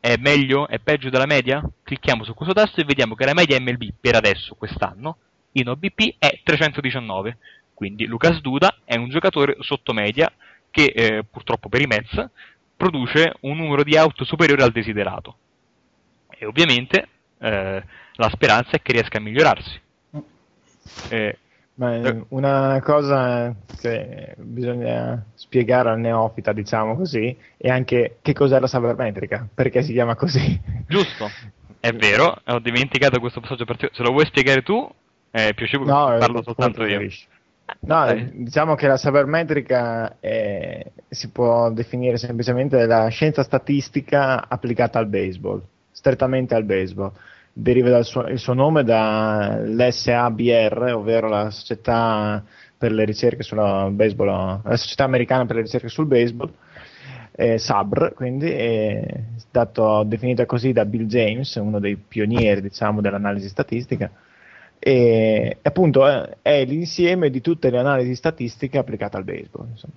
è 0.00 0.16
meglio, 0.18 0.68
è 0.68 0.78
peggio 0.78 1.10
della 1.10 1.26
media? 1.26 1.62
Clicchiamo 1.82 2.24
su 2.24 2.34
questo 2.34 2.54
tasto 2.54 2.80
e 2.80 2.84
vediamo 2.84 3.14
che 3.14 3.24
la 3.24 3.34
media 3.34 3.58
MLB 3.58 3.90
per 4.00 4.16
adesso, 4.16 4.54
quest'anno, 4.54 5.18
in 5.52 5.68
OBP 5.68 6.16
è 6.18 6.40
319. 6.42 7.38
Quindi 7.72 8.06
Lucas 8.06 8.40
Duda 8.40 8.78
è 8.84 8.96
un 8.96 9.08
giocatore 9.08 9.56
sotto 9.60 9.92
media 9.92 10.30
che 10.70 10.92
eh, 10.94 11.24
purtroppo 11.24 11.68
per 11.68 11.80
i 11.80 11.86
Mets 11.86 12.28
produce 12.76 13.34
un 13.40 13.56
numero 13.56 13.82
di 13.82 13.96
auto 13.96 14.24
superiore 14.24 14.62
al 14.62 14.72
desiderato. 14.72 15.36
E 16.28 16.46
ovviamente 16.46 17.08
eh, 17.38 17.82
la 18.12 18.28
speranza 18.30 18.72
è 18.72 18.82
che 18.82 18.92
riesca 18.92 19.18
a 19.18 19.20
migliorarsi. 19.20 19.80
Eh, 21.08 21.38
ma 21.76 21.94
eh. 21.96 22.24
una 22.28 22.80
cosa 22.82 23.52
che 23.80 24.34
bisogna 24.36 25.24
spiegare 25.34 25.90
al 25.90 25.98
neofita, 25.98 26.52
diciamo 26.52 26.96
così, 26.96 27.36
è 27.56 27.68
anche 27.68 28.18
che 28.22 28.32
cos'è 28.32 28.60
la 28.60 28.68
sabermetrica, 28.68 29.48
perché 29.52 29.82
si 29.82 29.92
chiama 29.92 30.14
così. 30.14 30.60
Giusto, 30.86 31.28
è 31.80 31.92
vero, 31.92 32.40
ho 32.44 32.58
dimenticato 32.60 33.18
questo 33.18 33.40
passaggio. 33.40 33.64
Se 33.92 34.02
lo 34.02 34.10
vuoi 34.10 34.26
spiegare 34.26 34.62
tu, 34.62 34.88
è 35.30 35.52
piacevole 35.52 35.90
no, 35.90 36.16
parlo 36.18 36.42
soltanto 36.42 36.84
io. 36.84 37.00
No, 37.80 38.06
eh. 38.06 38.30
diciamo 38.32 38.74
che 38.74 38.86
la 38.86 38.96
sabermetrica 38.96 40.16
è, 40.20 40.90
si 41.08 41.30
può 41.30 41.70
definire 41.70 42.16
semplicemente 42.16 42.86
la 42.86 43.08
scienza 43.08 43.42
statistica 43.42 44.48
applicata 44.48 44.98
al 44.98 45.06
baseball, 45.06 45.62
strettamente 45.90 46.54
al 46.54 46.64
baseball 46.64 47.12
deriva 47.56 47.88
dal 47.88 48.04
suo, 48.04 48.26
il 48.26 48.38
suo 48.38 48.52
nome 48.52 48.82
dall'SABR, 48.82 49.72
ovvero 50.94 51.28
la 51.28 51.50
società 51.50 52.42
per 52.76 52.90
le 52.92 53.04
ricerche 53.04 53.44
sulla 53.44 53.88
baseball, 53.90 54.60
la 54.62 54.76
società 54.76 55.04
americana 55.04 55.46
per 55.46 55.56
le 55.56 55.62
ricerche 55.62 55.88
sul 55.88 56.06
baseball, 56.06 56.52
eh, 57.30 57.56
SABR, 57.58 58.12
quindi 58.14 58.50
è 58.50 59.22
stato 59.36 60.02
definita 60.04 60.44
così 60.46 60.72
da 60.72 60.84
Bill 60.84 61.06
James, 61.06 61.54
uno 61.54 61.78
dei 61.78 61.96
pionieri 61.96 62.60
diciamo, 62.60 63.00
dell'analisi 63.00 63.48
statistica. 63.48 64.10
E 64.78 65.58
appunto 65.62 66.06
è, 66.06 66.36
è, 66.42 66.64
l'insieme 66.64 67.30
di 67.30 67.40
tutte 67.40 67.70
le 67.70 67.78
analisi 67.78 68.14
statistiche 68.14 68.78
applicate 68.78 69.16
al 69.16 69.24
baseball. 69.24 69.68
Insomma. 69.70 69.94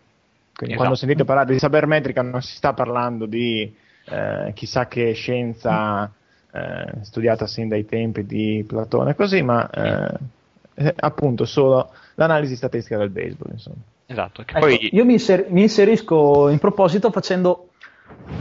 Quindi 0.55 0.75
esatto. 0.75 0.77
quando 0.77 0.95
sentite 0.95 1.23
parlare 1.23 1.53
di 1.53 1.59
sabermetrica 1.59 2.21
non 2.21 2.41
si 2.41 2.55
sta 2.55 2.73
parlando 2.73 3.25
di 3.25 3.71
eh, 4.05 4.51
chissà 4.55 4.87
che 4.87 5.11
scienza 5.13 6.11
eh, 6.51 6.93
studiata 7.01 7.45
sin 7.45 7.67
dai 7.67 7.85
tempi 7.85 8.25
di 8.25 8.63
Platone, 8.67 9.15
così, 9.15 9.41
ma 9.41 9.69
eh, 9.69 10.93
appunto 10.95 11.45
solo 11.45 11.91
l'analisi 12.15 12.55
statistica 12.55 12.97
del 12.97 13.09
baseball. 13.09 13.51
Insomma. 13.51 13.77
Esatto. 14.07 14.41
Ecco, 14.41 14.59
poi... 14.59 14.89
Io 14.93 15.05
mi, 15.05 15.13
inser- 15.13 15.49
mi, 15.49 15.61
inserisco 15.61 16.49
in 16.49 16.59
proposito 16.59 17.11
facendo 17.11 17.66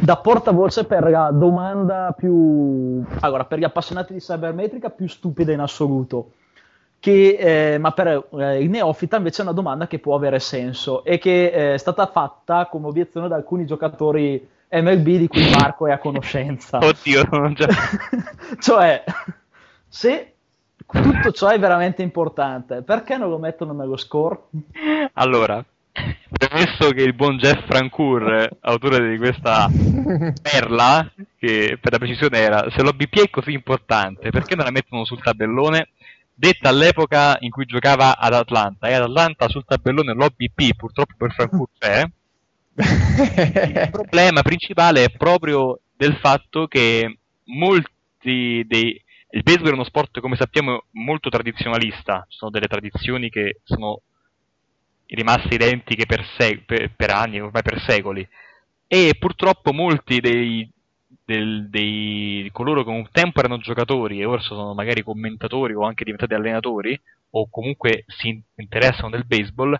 da 0.00 0.16
portavoce 0.16 0.84
per 0.84 1.08
la 1.08 1.30
domanda 1.30 2.14
più, 2.16 3.04
allora, 3.20 3.44
per 3.44 3.58
gli 3.58 3.64
appassionati 3.64 4.12
di 4.12 4.20
cybermetrica 4.20 4.90
più 4.90 5.08
stupida 5.08 5.52
in 5.52 5.60
assoluto. 5.60 6.32
Che, 6.98 7.36
eh, 7.38 7.78
ma 7.78 7.92
per 7.92 8.28
eh, 8.32 8.60
il 8.60 8.70
neofita 8.70 9.18
invece 9.18 9.42
è 9.42 9.44
una 9.44 9.54
domanda 9.54 9.86
che 9.86 9.98
può 9.98 10.16
avere 10.16 10.40
senso 10.40 11.04
e 11.04 11.18
che 11.18 11.46
eh, 11.46 11.74
è 11.74 11.78
stata 11.78 12.06
fatta 12.06 12.66
come 12.66 12.86
obiezione 12.88 13.28
da 13.28 13.36
alcuni 13.36 13.66
giocatori 13.66 14.48
MLB 14.70 15.04
di 15.04 15.28
cui 15.28 15.48
Marco 15.50 15.86
è 15.86 15.92
a 15.92 15.98
conoscenza. 15.98 16.78
Oddio, 16.82 17.52
già... 17.52 17.68
cioè, 18.58 19.04
se 19.86 20.34
tutto 20.86 21.32
ciò 21.32 21.48
è 21.48 21.58
veramente 21.58 22.02
importante, 22.02 22.82
perché 22.82 23.16
non 23.16 23.28
lo 23.28 23.38
mettono 23.38 23.72
nello 23.72 23.96
score? 23.96 24.38
Allora, 25.14 25.64
premesso 26.30 26.90
che 26.90 27.02
il 27.02 27.14
buon 27.14 27.36
Jeff 27.38 27.66
Francoeur, 27.66 28.48
autore 28.60 29.10
di 29.10 29.16
questa 29.18 29.68
perla, 30.42 31.10
che 31.38 31.78
per 31.80 31.92
la 31.92 31.98
precisione 31.98 32.38
era, 32.38 32.70
se 32.70 32.82
l'OBP 32.82 33.24
è 33.24 33.30
così 33.30 33.52
importante, 33.52 34.30
perché 34.30 34.54
non 34.54 34.64
la 34.64 34.70
mettono 34.70 35.04
sul 35.04 35.22
tabellone? 35.22 35.90
Detta 36.34 36.68
all'epoca 36.68 37.36
in 37.40 37.50
cui 37.50 37.64
giocava 37.64 38.18
ad 38.18 38.34
Atlanta, 38.34 38.88
e 38.88 38.94
ad 38.94 39.02
Atlanta 39.02 39.48
sul 39.48 39.64
tabellone 39.64 40.12
l'OBP 40.12 40.76
purtroppo 40.76 41.14
per 41.16 41.32
Francoeur 41.32 41.68
c'è, 41.78 42.02
il 42.76 43.88
problema 43.90 44.42
principale 44.42 45.04
è 45.04 45.10
proprio 45.10 45.80
del 45.96 46.16
fatto 46.16 46.66
che 46.66 47.18
molti 47.44 48.64
dei... 48.66 49.02
Il 49.30 49.42
baseball 49.42 49.70
è 49.70 49.72
uno 49.72 49.84
sport, 49.84 50.20
come 50.20 50.36
sappiamo, 50.36 50.84
molto 50.92 51.28
tradizionalista, 51.28 52.24
ci 52.28 52.38
sono 52.38 52.50
delle 52.50 52.68
tradizioni 52.68 53.28
che 53.28 53.60
sono 53.64 54.02
rimaste 55.08 55.54
identiche 55.54 56.06
per, 56.06 56.24
sec- 56.36 56.64
per, 56.64 56.92
per 56.94 57.10
anni, 57.10 57.40
ormai 57.40 57.62
per 57.62 57.80
secoli, 57.80 58.26
e 58.86 59.16
purtroppo 59.18 59.72
molti 59.72 60.20
dei, 60.20 60.68
del, 61.24 61.68
dei 61.68 62.48
coloro 62.52 62.84
che 62.84 62.90
un 62.90 63.08
tempo 63.10 63.40
erano 63.40 63.58
giocatori 63.58 64.20
e 64.20 64.24
ora 64.24 64.40
sono 64.40 64.74
magari 64.74 65.02
commentatori 65.02 65.74
o 65.74 65.84
anche 65.84 66.04
diventati 66.04 66.34
allenatori, 66.34 66.98
o 67.30 67.48
comunque 67.50 68.04
si 68.06 68.40
interessano 68.56 69.10
del 69.10 69.26
baseball, 69.26 69.78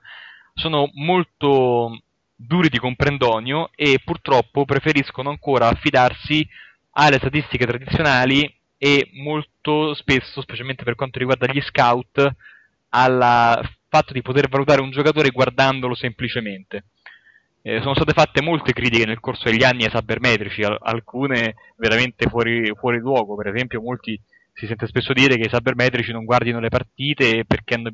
sono 0.55 0.90
molto 0.94 2.01
duri 2.35 2.69
di 2.69 2.78
comprendonio 2.78 3.70
e 3.74 4.01
purtroppo 4.05 4.65
preferiscono 4.65 5.31
ancora 5.31 5.69
affidarsi 5.69 6.47
alle 6.93 7.16
statistiche 7.16 7.66
tradizionali 7.66 8.53
e 8.78 9.11
molto 9.15 9.94
spesso, 9.94 10.43
specialmente 10.43 10.85
per 10.85 10.94
quanto 10.94 11.19
riguarda 11.19 11.47
gli 11.47 11.61
scout, 11.61 12.35
al 12.90 13.76
fatto 13.89 14.13
di 14.13 14.23
poter 14.23 14.49
valutare 14.49 14.81
un 14.81 14.91
giocatore 14.91 15.31
guardandolo 15.31 15.95
semplicemente. 15.95 16.85
Eh, 17.63 17.81
sono 17.81 17.95
state 17.95 18.13
fatte 18.13 18.43
molte 18.43 18.73
critiche 18.73 19.07
nel 19.07 19.21
corso 19.21 19.51
degli 19.51 19.65
anni 19.65 19.85
ai 19.85 19.91
sabermetrici, 19.91 20.63
alcune 20.63 21.55
veramente 21.77 22.29
fuori, 22.29 22.73
fuori 22.77 22.99
luogo, 22.99 23.35
per 23.35 23.49
esempio 23.49 23.81
molti 23.81 24.21
si 24.53 24.67
sente 24.67 24.87
spesso 24.87 25.13
dire 25.13 25.37
che 25.37 25.47
i 25.47 25.51
sabermetrici 25.51 26.13
non 26.13 26.25
guardino 26.25 26.61
le 26.61 26.69
partite 26.69 27.45
perché 27.45 27.75
hanno, 27.75 27.91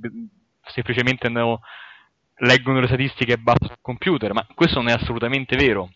semplicemente 0.67 1.27
hanno 1.27 1.61
leggono 2.37 2.81
le 2.81 2.87
statistiche 2.87 3.33
e 3.33 3.39
basta 3.39 3.67
sul 3.67 3.79
computer, 3.81 4.33
ma 4.33 4.47
questo 4.55 4.79
non 4.79 4.89
è 4.89 4.93
assolutamente 4.93 5.57
vero. 5.57 5.91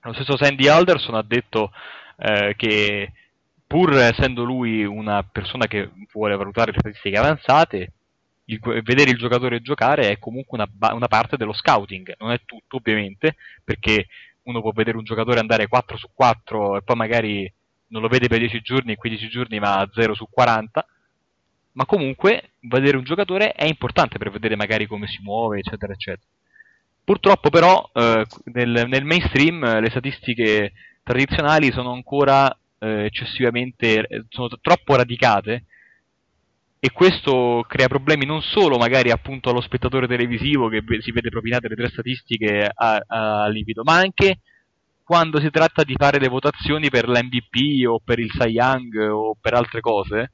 Lo 0.00 0.12
stesso 0.12 0.36
Sandy 0.36 0.68
Alderson 0.68 1.14
ha 1.14 1.22
detto 1.22 1.72
eh, 2.16 2.54
che 2.56 3.12
pur 3.66 3.94
essendo 3.94 4.44
lui 4.44 4.84
una 4.84 5.22
persona 5.22 5.66
che 5.66 5.90
vuole 6.12 6.36
valutare 6.36 6.72
le 6.72 6.78
statistiche 6.78 7.18
avanzate, 7.18 7.92
il, 8.46 8.58
vedere 8.60 9.10
il 9.10 9.16
giocatore 9.16 9.60
giocare 9.60 10.10
è 10.10 10.18
comunque 10.18 10.58
una, 10.58 10.92
una, 10.92 11.08
parte 11.08 11.36
dello 11.36 11.52
scouting, 11.52 12.14
non 12.18 12.32
è 12.32 12.40
tutto 12.44 12.76
ovviamente, 12.76 13.36
perché 13.62 14.06
uno 14.42 14.60
può 14.60 14.72
vedere 14.72 14.98
un 14.98 15.04
giocatore 15.04 15.40
andare 15.40 15.68
4 15.68 15.96
su 15.96 16.08
4 16.12 16.76
e 16.76 16.82
poi 16.82 16.96
magari 16.96 17.52
non 17.88 18.02
lo 18.02 18.08
vede 18.08 18.28
per 18.28 18.38
10 18.38 18.60
giorni 18.60 18.92
e 18.92 18.96
15 18.96 19.28
giorni 19.28 19.58
ma 19.58 19.88
0 19.92 20.14
su 20.14 20.28
40, 20.28 20.86
ma 21.72 21.86
comunque 21.86 22.52
vedere 22.60 22.96
un 22.96 23.04
giocatore 23.04 23.52
è 23.52 23.64
importante 23.64 24.18
per 24.18 24.30
vedere 24.30 24.56
magari 24.56 24.86
come 24.86 25.06
si 25.06 25.22
muove, 25.22 25.58
eccetera, 25.58 25.92
eccetera. 25.92 26.26
Purtroppo 27.02 27.50
però 27.50 27.90
eh, 27.92 28.24
nel, 28.44 28.84
nel, 28.88 29.04
mainstream 29.04 29.62
eh, 29.62 29.80
le 29.80 29.90
statistiche 29.90 30.72
tradizionali 31.02 31.70
sono 31.70 31.92
ancora 31.92 32.50
eh, 32.78 33.04
eccessivamente, 33.04 34.26
sono 34.30 34.48
troppo 34.60 34.96
radicate 34.96 35.64
e 36.84 36.92
questo 36.92 37.64
crea 37.66 37.88
problemi 37.88 38.26
non 38.26 38.42
solo 38.42 38.76
magari 38.76 39.10
appunto 39.10 39.48
allo 39.48 39.62
spettatore 39.62 40.06
televisivo 40.06 40.68
che 40.68 40.82
si 41.00 41.12
vede 41.12 41.30
propinate 41.30 41.66
le 41.66 41.76
tre 41.76 41.88
statistiche 41.88 42.70
a, 42.74 43.02
a 43.06 43.48
livido, 43.48 43.82
ma 43.84 43.94
anche 43.94 44.40
quando 45.02 45.40
si 45.40 45.48
tratta 45.48 45.82
di 45.82 45.94
fare 45.96 46.18
le 46.18 46.28
votazioni 46.28 46.90
per 46.90 47.08
l'MVP 47.08 47.88
o 47.88 48.00
per 48.04 48.18
il 48.18 48.30
Cy 48.30 48.50
Young 48.50 48.96
o 49.10 49.34
per 49.40 49.54
altre 49.54 49.80
cose, 49.80 50.32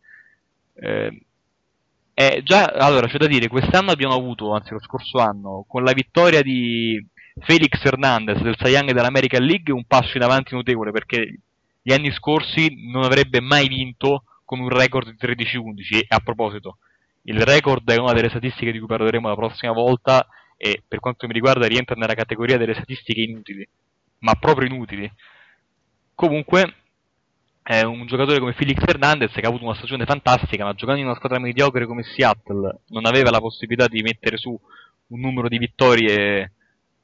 eh, 0.75 2.43
già, 2.43 2.65
allora, 2.65 3.07
c'è 3.07 3.19
da 3.19 3.29
dire, 3.29 3.47
quest'anno 3.47 3.93
abbiamo 3.93 4.15
avuto, 4.15 4.53
anzi 4.53 4.73
lo 4.73 4.81
scorso 4.81 5.19
anno, 5.19 5.65
con 5.69 5.85
la 5.85 5.93
vittoria 5.93 6.43
di 6.43 7.01
Felix 7.43 7.81
Hernandez 7.85 8.43
del 8.43 8.57
Cy 8.57 8.71
Young 8.71 8.91
dell'American 8.91 9.45
League, 9.45 9.73
un 9.73 9.85
passo 9.85 10.17
in 10.17 10.25
avanti 10.25 10.57
notevole, 10.57 10.91
perché 10.91 11.43
gli 11.81 11.93
anni 11.93 12.11
scorsi 12.11 12.91
non 12.91 13.05
avrebbe 13.05 13.41
mai 13.41 13.69
vinto 13.69 14.25
con 14.51 14.59
un 14.59 14.69
record 14.69 15.09
di 15.09 15.17
13-11. 15.17 15.99
E 16.01 16.07
a 16.09 16.19
proposito, 16.19 16.79
il 17.23 17.41
record 17.41 17.89
è 17.89 17.97
una 17.99 18.13
delle 18.13 18.31
statistiche 18.31 18.73
di 18.73 18.79
cui 18.79 18.89
parleremo 18.89 19.29
la 19.29 19.37
prossima 19.37 19.71
volta 19.71 20.27
e 20.57 20.83
per 20.87 20.99
quanto 20.99 21.29
mi 21.29 21.33
riguarda 21.33 21.69
rientra 21.69 21.95
nella 21.95 22.15
categoria 22.15 22.59
delle 22.59 22.75
statistiche 22.75 23.21
inutili, 23.21 23.65
ma 24.19 24.35
proprio 24.35 24.67
inutili. 24.67 25.09
Comunque, 26.17 26.75
eh, 27.63 27.85
un 27.85 28.07
giocatore 28.07 28.41
come 28.41 28.53
Felix 28.53 28.83
Hernandez 28.85 29.31
che 29.31 29.43
ha 29.43 29.49
avuto 29.49 29.63
una 29.63 29.77
stagione 29.77 30.05
fantastica, 30.05 30.65
ma 30.65 30.75
giocando 30.75 31.01
in 31.01 31.07
una 31.07 31.15
squadra 31.15 31.39
mediocre 31.39 31.87
come 31.87 32.03
Seattle 32.03 32.81
non 32.89 33.07
aveva 33.07 33.31
la 33.31 33.39
possibilità 33.39 33.87
di 33.87 34.03
mettere 34.03 34.37
su 34.37 34.51
un 34.51 35.21
numero 35.21 35.47
di 35.47 35.59
vittorie 35.59 36.55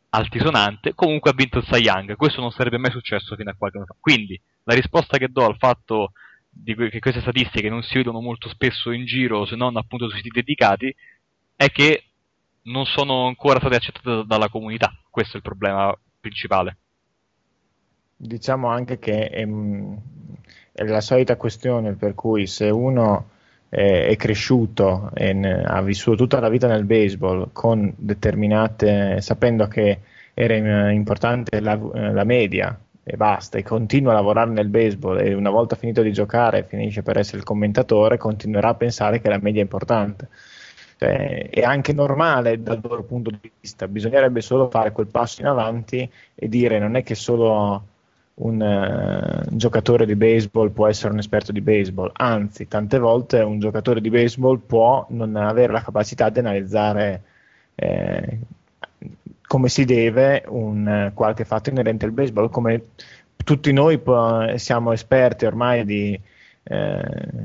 altisonante, 0.08 0.94
comunque 0.96 1.30
ha 1.30 1.34
vinto 1.34 1.58
il 1.58 1.64
Cy 1.64 1.82
Young. 1.82 2.16
Questo 2.16 2.40
non 2.40 2.50
sarebbe 2.50 2.78
mai 2.78 2.90
successo 2.90 3.36
fino 3.36 3.50
a 3.50 3.54
qualche 3.56 3.76
anno 3.76 3.86
fa. 3.86 3.94
Quindi 4.00 4.40
la 4.64 4.74
risposta 4.74 5.16
che 5.16 5.28
do 5.28 5.46
al 5.46 5.56
fatto 5.58 6.10
di 6.62 6.74
che 6.74 6.98
queste 6.98 7.20
statistiche 7.20 7.68
non 7.68 7.82
si 7.82 7.96
vedono 7.96 8.20
molto 8.20 8.48
spesso 8.48 8.90
in 8.90 9.04
giro, 9.04 9.44
se 9.44 9.56
non 9.56 9.76
appunto 9.76 10.08
sui 10.08 10.18
siti 10.18 10.30
dedicati, 10.30 10.94
è 11.54 11.68
che 11.70 12.04
non 12.62 12.84
sono 12.84 13.26
ancora 13.26 13.58
state 13.58 13.76
accettate 13.76 14.24
dalla 14.26 14.48
comunità. 14.48 14.92
Questo 15.10 15.34
è 15.34 15.36
il 15.36 15.42
problema 15.42 15.96
principale. 16.18 16.76
diciamo 18.16 18.68
anche 18.68 18.98
che 18.98 19.28
è, 19.28 19.46
è, 19.46 20.84
la 20.84 21.00
solita 21.00 21.36
questione 21.36 21.94
per 21.94 22.14
cui 22.14 22.46
se 22.46 22.68
uno 22.70 23.30
è, 23.68 24.14
cresciuto 24.16 25.10
e 25.14 25.30
ha 25.64 25.82
vissuto 25.82 26.16
tutta 26.16 26.40
la 26.40 26.48
vita 26.48 26.66
nel 26.66 26.84
baseball 26.84 27.50
con 27.52 27.92
determinate, 27.96 29.20
sapendo 29.20 29.68
che 29.68 30.00
era 30.34 30.90
importante 30.90 31.60
la, 31.60 31.76
la 31.76 32.24
media 32.24 32.78
e 33.08 33.16
basta, 33.16 33.56
e 33.56 33.62
continua 33.62 34.10
a 34.10 34.14
lavorare 34.16 34.50
nel 34.50 34.66
baseball 34.66 35.20
e 35.20 35.32
una 35.32 35.50
volta 35.50 35.76
finito 35.76 36.02
di 36.02 36.12
giocare 36.12 36.64
finisce 36.64 37.04
per 37.04 37.16
essere 37.18 37.38
il 37.38 37.44
commentatore, 37.44 38.18
continuerà 38.18 38.70
a 38.70 38.74
pensare 38.74 39.20
che 39.20 39.28
la 39.28 39.38
media 39.40 39.60
è 39.60 39.62
importante. 39.62 40.26
Cioè, 40.98 41.48
è 41.50 41.62
anche 41.62 41.92
normale 41.92 42.60
dal 42.60 42.80
loro 42.82 43.04
punto 43.04 43.30
di 43.30 43.52
vista, 43.60 43.86
bisognerebbe 43.86 44.40
solo 44.40 44.68
fare 44.68 44.90
quel 44.90 45.06
passo 45.06 45.40
in 45.40 45.46
avanti 45.46 46.10
e 46.34 46.48
dire 46.48 46.80
non 46.80 46.96
è 46.96 47.04
che 47.04 47.14
solo 47.14 47.86
un 48.34 48.60
uh, 48.60 49.54
giocatore 49.56 50.04
di 50.04 50.16
baseball 50.16 50.72
può 50.72 50.88
essere 50.88 51.12
un 51.12 51.20
esperto 51.20 51.52
di 51.52 51.60
baseball, 51.60 52.10
anzi 52.12 52.66
tante 52.66 52.98
volte 52.98 53.38
un 53.38 53.60
giocatore 53.60 54.00
di 54.00 54.10
baseball 54.10 54.58
può 54.66 55.06
non 55.10 55.36
avere 55.36 55.72
la 55.72 55.82
capacità 55.82 56.28
di 56.28 56.40
analizzare 56.40 57.22
eh, 57.76 58.38
come 59.46 59.68
si 59.68 59.84
deve 59.84 60.44
un 60.48 61.10
qualche 61.14 61.44
fatto 61.44 61.70
inerente 61.70 62.04
al 62.04 62.12
baseball, 62.12 62.50
come 62.50 62.82
tutti 63.44 63.72
noi 63.72 64.00
siamo 64.56 64.92
esperti 64.92 65.44
ormai 65.44 65.84
di... 65.84 66.20
Eh, 66.62 67.44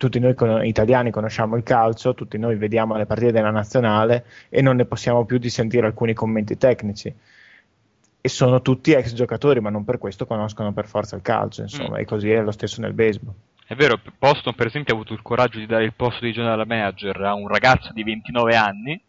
tutti 0.00 0.18
noi 0.18 0.34
con, 0.34 0.64
italiani 0.64 1.10
conosciamo 1.10 1.56
il 1.56 1.62
calcio, 1.62 2.14
tutti 2.14 2.38
noi 2.38 2.56
vediamo 2.56 2.96
le 2.96 3.04
partite 3.04 3.32
della 3.32 3.50
nazionale 3.50 4.24
e 4.48 4.62
non 4.62 4.76
ne 4.76 4.86
possiamo 4.86 5.26
più 5.26 5.36
di 5.36 5.50
sentire 5.50 5.84
alcuni 5.84 6.14
commenti 6.14 6.56
tecnici. 6.56 7.14
E 8.22 8.28
sono 8.30 8.62
tutti 8.62 8.92
ex 8.92 9.12
giocatori, 9.12 9.60
ma 9.60 9.68
non 9.68 9.84
per 9.84 9.98
questo 9.98 10.24
conoscono 10.24 10.72
per 10.72 10.86
forza 10.86 11.16
il 11.16 11.22
calcio, 11.22 11.60
insomma, 11.60 11.98
mm. 11.98 12.00
e 12.00 12.04
così 12.06 12.30
è 12.30 12.40
lo 12.40 12.50
stesso 12.50 12.80
nel 12.80 12.94
baseball. 12.94 13.34
È 13.66 13.74
vero, 13.74 14.00
Boston 14.18 14.54
per 14.54 14.68
esempio 14.68 14.94
ha 14.94 14.96
avuto 14.96 15.12
il 15.12 15.20
coraggio 15.20 15.58
di 15.58 15.66
dare 15.66 15.84
il 15.84 15.92
posto 15.92 16.24
di 16.24 16.32
general 16.32 16.66
manager 16.66 17.20
a 17.20 17.34
un 17.34 17.46
ragazzo 17.46 17.92
di 17.92 18.02
29 18.02 18.56
anni 18.56 19.00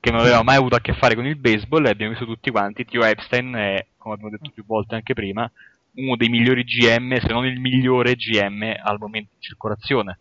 che 0.00 0.10
non 0.10 0.20
aveva 0.20 0.42
mai 0.42 0.56
avuto 0.56 0.76
a 0.76 0.80
che 0.80 0.94
fare 0.94 1.14
con 1.14 1.26
il 1.26 1.36
baseball 1.36 1.86
e 1.86 1.90
abbiamo 1.90 2.12
visto 2.12 2.26
tutti 2.26 2.50
quanti, 2.50 2.84
Tio 2.84 3.04
Epstein 3.04 3.52
è, 3.52 3.86
come 3.96 4.14
abbiamo 4.14 4.30
detto 4.30 4.50
più 4.50 4.64
volte 4.64 4.94
anche 4.94 5.14
prima, 5.14 5.50
uno 5.94 6.16
dei 6.16 6.28
migliori 6.28 6.64
GM, 6.64 7.18
se 7.18 7.28
non 7.28 7.46
il 7.46 7.58
migliore 7.58 8.14
GM 8.14 8.74
al 8.82 8.98
momento 8.98 9.34
in 9.34 9.40
circolazione. 9.40 10.18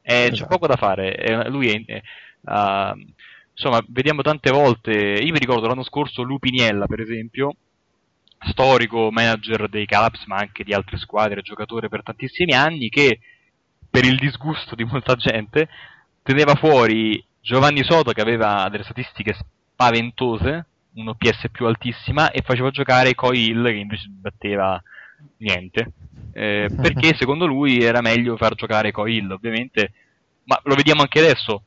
E 0.00 0.14
esatto. 0.14 0.36
C'è 0.36 0.46
poco 0.46 0.66
da 0.66 0.76
fare, 0.76 1.48
lui 1.50 1.68
è, 1.68 2.02
uh, 2.40 2.98
insomma, 3.52 3.84
vediamo 3.88 4.22
tante 4.22 4.50
volte, 4.50 4.92
io 4.92 5.32
mi 5.32 5.38
ricordo 5.38 5.66
l'anno 5.66 5.82
scorso 5.82 6.22
Lupiniella 6.22 6.86
per 6.86 7.00
esempio, 7.00 7.56
storico 8.38 9.10
manager 9.10 9.68
dei 9.68 9.84
Cubs 9.84 10.24
ma 10.26 10.36
anche 10.36 10.64
di 10.64 10.72
altre 10.72 10.96
squadre, 10.96 11.42
giocatore 11.42 11.88
per 11.88 12.02
tantissimi 12.02 12.54
anni, 12.54 12.88
che 12.88 13.18
per 13.90 14.04
il 14.04 14.16
disgusto 14.16 14.74
di 14.74 14.84
molta 14.84 15.14
gente 15.16 15.68
teneva 16.22 16.54
fuori 16.54 17.22
Giovanni 17.48 17.82
Soto 17.82 18.12
che 18.12 18.20
aveva 18.20 18.68
delle 18.70 18.84
statistiche 18.84 19.34
spaventose, 19.72 20.66
un 20.96 21.08
OPS 21.08 21.48
più 21.50 21.64
altissima, 21.64 22.30
e 22.30 22.42
faceva 22.42 22.68
giocare 22.68 23.14
Coy 23.14 23.46
Hill 23.46 23.64
che 23.64 23.78
invece 23.78 24.06
batteva 24.10 24.78
niente. 25.38 25.92
Eh, 26.34 26.68
perché 26.78 27.16
secondo 27.16 27.46
lui 27.46 27.78
era 27.78 28.02
meglio 28.02 28.36
far 28.36 28.54
giocare 28.54 28.92
Coy 28.92 29.16
Hill, 29.16 29.30
ovviamente, 29.30 29.92
ma 30.44 30.60
lo 30.64 30.74
vediamo 30.74 31.00
anche 31.00 31.20
adesso. 31.20 31.62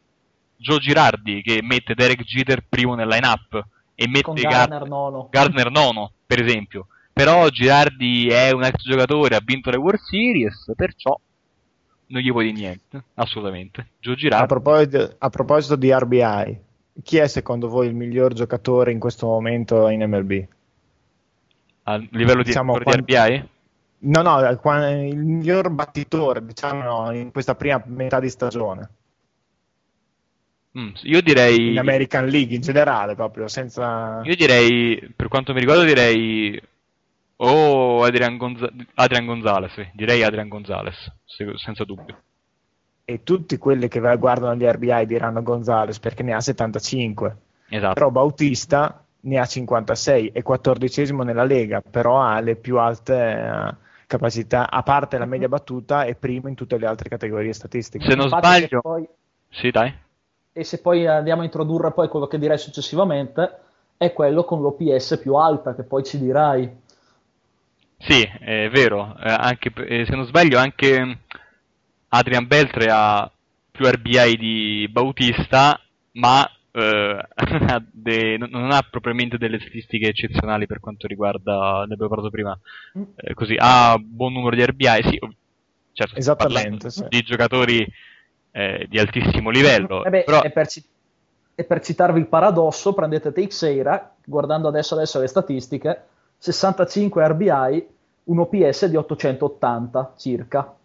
Joe 0.55 0.77
Girardi 0.77 1.41
che 1.41 1.63
mette 1.63 1.95
Derek 1.95 2.21
Jeter 2.25 2.63
primo 2.69 2.93
nel 2.93 3.07
line-up 3.07 3.65
e 3.95 4.07
mette 4.07 4.39
Gardner, 4.39 4.87
nono. 4.87 5.29
Gardner 5.31 5.71
nono, 5.71 6.11
per 6.27 6.43
esempio. 6.43 6.89
Però 7.11 7.49
Girardi 7.49 8.27
è 8.27 8.51
un 8.51 8.63
ex 8.63 8.83
giocatore, 8.83 9.35
ha 9.35 9.41
vinto 9.43 9.71
le 9.71 9.77
World 9.77 9.99
Series, 9.99 10.73
perciò 10.75 11.19
non 12.11 12.21
gli 12.21 12.31
vuoi 12.31 12.51
dire 12.51 12.57
niente, 12.57 13.03
assolutamente. 13.15 13.87
Joe 13.99 14.15
Girardi. 14.15 14.43
A 14.43 14.47
proposito, 14.47 15.15
a 15.17 15.29
proposito 15.29 15.75
di 15.75 15.91
RBI, 15.91 16.59
chi 17.01 17.17
è 17.17 17.27
secondo 17.27 17.67
voi 17.67 17.87
il 17.87 17.95
miglior 17.95 18.33
giocatore 18.33 18.91
in 18.91 18.99
questo 18.99 19.25
momento 19.27 19.87
in 19.87 20.03
MLB? 20.03 20.45
A 21.83 21.95
livello 22.11 22.43
diciamo, 22.43 22.77
di, 22.77 22.83
quando... 22.83 23.05
di 23.05 23.15
RBI? 23.15 23.49
No, 24.03 24.21
no, 24.21 24.39
il 24.39 25.17
miglior 25.17 25.69
battitore, 25.69 26.45
diciamo, 26.45 27.11
in 27.11 27.31
questa 27.31 27.55
prima 27.55 27.81
metà 27.85 28.19
di 28.19 28.29
stagione. 28.29 28.89
Mm, 30.77 30.89
io 31.03 31.21
direi... 31.21 31.71
In 31.71 31.79
American 31.79 32.27
League 32.27 32.55
in 32.55 32.61
generale, 32.61 33.15
proprio, 33.15 33.47
senza... 33.47 34.21
Io 34.23 34.35
direi, 34.35 35.11
per 35.15 35.27
quanto 35.27 35.53
mi 35.53 35.59
riguarda, 35.59 35.83
direi 35.83 36.59
o 37.43 38.03
Adrian, 38.03 38.37
Gonza- 38.37 38.71
Adrian 38.95 39.25
Gonzalez, 39.25 39.73
sì. 39.73 39.87
direi 39.93 40.23
Adrian 40.23 40.47
Gonzalez, 40.47 41.11
senza 41.55 41.83
dubbio. 41.83 42.21
E 43.03 43.23
tutti 43.23 43.57
quelli 43.57 43.87
che 43.87 43.99
guardano 44.17 44.55
gli 44.55 44.63
RBI 44.63 45.05
diranno 45.05 45.41
Gonzalez 45.41 45.99
perché 45.99 46.23
ne 46.23 46.33
ha 46.33 46.39
75. 46.39 47.35
Esatto. 47.69 47.93
Però 47.93 48.09
Bautista 48.09 49.03
ne 49.21 49.39
ha 49.39 49.45
56, 49.45 50.31
è 50.33 50.41
quattordicesimo 50.43 51.23
nella 51.23 51.43
Lega, 51.43 51.81
però 51.81 52.21
ha 52.21 52.39
le 52.39 52.55
più 52.55 52.77
alte 52.77 53.13
uh, 53.13 53.75
capacità, 54.05 54.69
a 54.69 54.83
parte 54.83 55.17
la 55.17 55.25
media 55.25 55.47
battuta, 55.47 56.03
è 56.03 56.15
primo 56.15 56.47
in 56.47 56.55
tutte 56.55 56.77
le 56.77 56.85
altre 56.85 57.09
categorie 57.09 57.53
statistiche. 57.53 58.07
Se 58.07 58.15
non 58.15 58.25
Infatti, 58.25 58.45
sbaglio... 58.45 58.81
Poi... 58.81 59.07
Sì, 59.49 59.71
dai. 59.71 59.93
E 60.53 60.63
se 60.63 60.79
poi 60.79 61.07
andiamo 61.07 61.41
a 61.41 61.45
introdurre 61.45 61.91
poi 61.91 62.07
quello 62.07 62.27
che 62.27 62.37
direi 62.37 62.57
successivamente, 62.57 63.57
è 63.97 64.13
quello 64.13 64.43
con 64.43 64.61
l'OPS 64.61 65.19
più 65.21 65.35
alta, 65.35 65.75
che 65.75 65.83
poi 65.83 66.03
ci 66.03 66.17
dirai. 66.19 66.80
Sì, 68.01 68.21
è 68.23 68.69
vero, 68.69 69.15
eh, 69.17 69.29
anche, 69.29 69.71
eh, 69.85 70.05
se 70.05 70.15
non 70.15 70.25
sbaglio 70.25 70.57
anche 70.57 71.19
Adrian 72.09 72.47
Beltre 72.47 72.87
ha 72.89 73.31
più 73.69 73.85
RBI 73.85 74.37
di 74.37 74.89
Bautista, 74.91 75.79
ma 76.13 76.49
eh, 76.71 77.27
de, 77.91 78.37
non 78.37 78.71
ha 78.71 78.81
propriamente 78.89 79.37
delle 79.37 79.59
statistiche 79.59 80.07
eccezionali 80.07 80.65
per 80.65 80.79
quanto 80.79 81.07
riguarda, 81.07 81.85
ne 81.87 81.93
abbiamo 81.93 82.07
parlato 82.07 82.29
prima, 82.29 82.57
eh, 83.15 83.33
così, 83.33 83.55
ha 83.57 83.97
buon 83.99 84.33
numero 84.33 84.55
di 84.55 84.65
RBI, 84.65 85.03
sì, 85.03 85.19
certo, 85.93 86.17
Esattamente, 86.17 86.89
sì. 86.89 87.05
di 87.07 87.21
giocatori 87.21 87.85
eh, 88.51 88.85
di 88.89 88.97
altissimo 88.99 89.51
livello. 89.51 90.03
Eh 90.03 90.09
beh, 90.09 90.23
però... 90.23 90.41
e, 90.41 90.49
per 90.49 90.67
ci- 90.67 90.83
per 91.53 91.79
citarvi 91.81 92.19
il 92.19 92.27
paradosso, 92.27 92.93
prendete 92.93 93.31
Teixeira, 93.31 94.15
guardando 94.25 94.67
adesso, 94.67 94.95
adesso 94.95 95.19
le 95.19 95.27
statistiche, 95.27 96.05
65 96.41 97.27
RBI, 97.27 97.87
un 98.23 98.39
OPS 98.39 98.87
di 98.87 98.95
880 98.95 100.13
circa. 100.17 100.75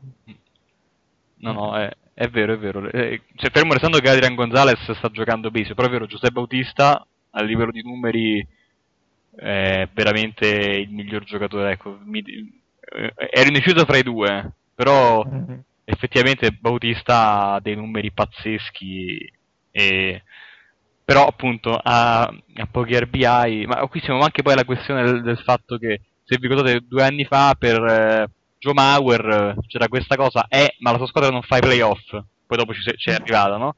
No, 1.38 1.52
no, 1.52 1.76
è, 1.78 1.90
è 2.12 2.28
vero, 2.28 2.52
è 2.52 2.58
vero. 2.58 2.90
Eh, 2.90 3.22
cioè, 3.36 3.50
fermo 3.50 3.72
restando 3.72 3.98
che 3.98 4.10
Adrian 4.10 4.34
Gonzalez 4.34 4.92
sta 4.92 5.08
giocando 5.08 5.50
benissimo, 5.50 5.74
però 5.74 5.88
è 5.88 5.90
vero, 5.92 6.04
Giuseppe 6.04 6.34
Bautista 6.34 7.06
a 7.30 7.42
livello 7.42 7.70
di 7.70 7.82
numeri 7.82 8.46
è 9.34 9.88
veramente 9.94 10.46
il 10.46 10.90
miglior 10.90 11.24
giocatore. 11.24 11.72
Ecco, 11.72 12.00
mi, 12.04 12.20
eh, 12.20 13.14
ero 13.16 13.46
indeciso 13.46 13.86
fra 13.86 13.96
i 13.96 14.02
due, 14.02 14.52
però 14.74 15.24
mm-hmm. 15.24 15.58
effettivamente 15.84 16.52
Bautista 16.52 17.52
ha 17.52 17.60
dei 17.60 17.76
numeri 17.76 18.12
pazzeschi 18.12 19.32
e 19.70 20.22
però 21.06 21.24
appunto 21.24 21.78
ha, 21.80 22.22
ha 22.22 22.66
pochi 22.68 22.98
RBI, 22.98 23.64
ma 23.68 23.86
qui 23.86 24.00
siamo 24.00 24.22
anche 24.22 24.42
poi 24.42 24.54
alla 24.54 24.64
questione 24.64 25.04
del, 25.04 25.22
del 25.22 25.38
fatto 25.38 25.78
che 25.78 26.00
se 26.24 26.36
vi 26.36 26.48
ricordate 26.48 26.84
due 26.84 27.04
anni 27.04 27.24
fa 27.24 27.54
per 27.56 27.80
eh, 27.80 28.28
Joe 28.58 28.72
Mauer 28.72 29.54
c'era 29.68 29.86
questa 29.86 30.16
cosa, 30.16 30.46
eh, 30.48 30.74
ma 30.80 30.90
la 30.90 30.96
sua 30.96 31.06
squadra 31.06 31.30
non 31.30 31.42
fa 31.42 31.58
i 31.58 31.60
playoff, 31.60 32.10
poi 32.10 32.58
dopo 32.58 32.74
ci, 32.74 32.80
ci 32.96 33.10
è 33.10 33.14
arrivata, 33.14 33.56
no? 33.56 33.76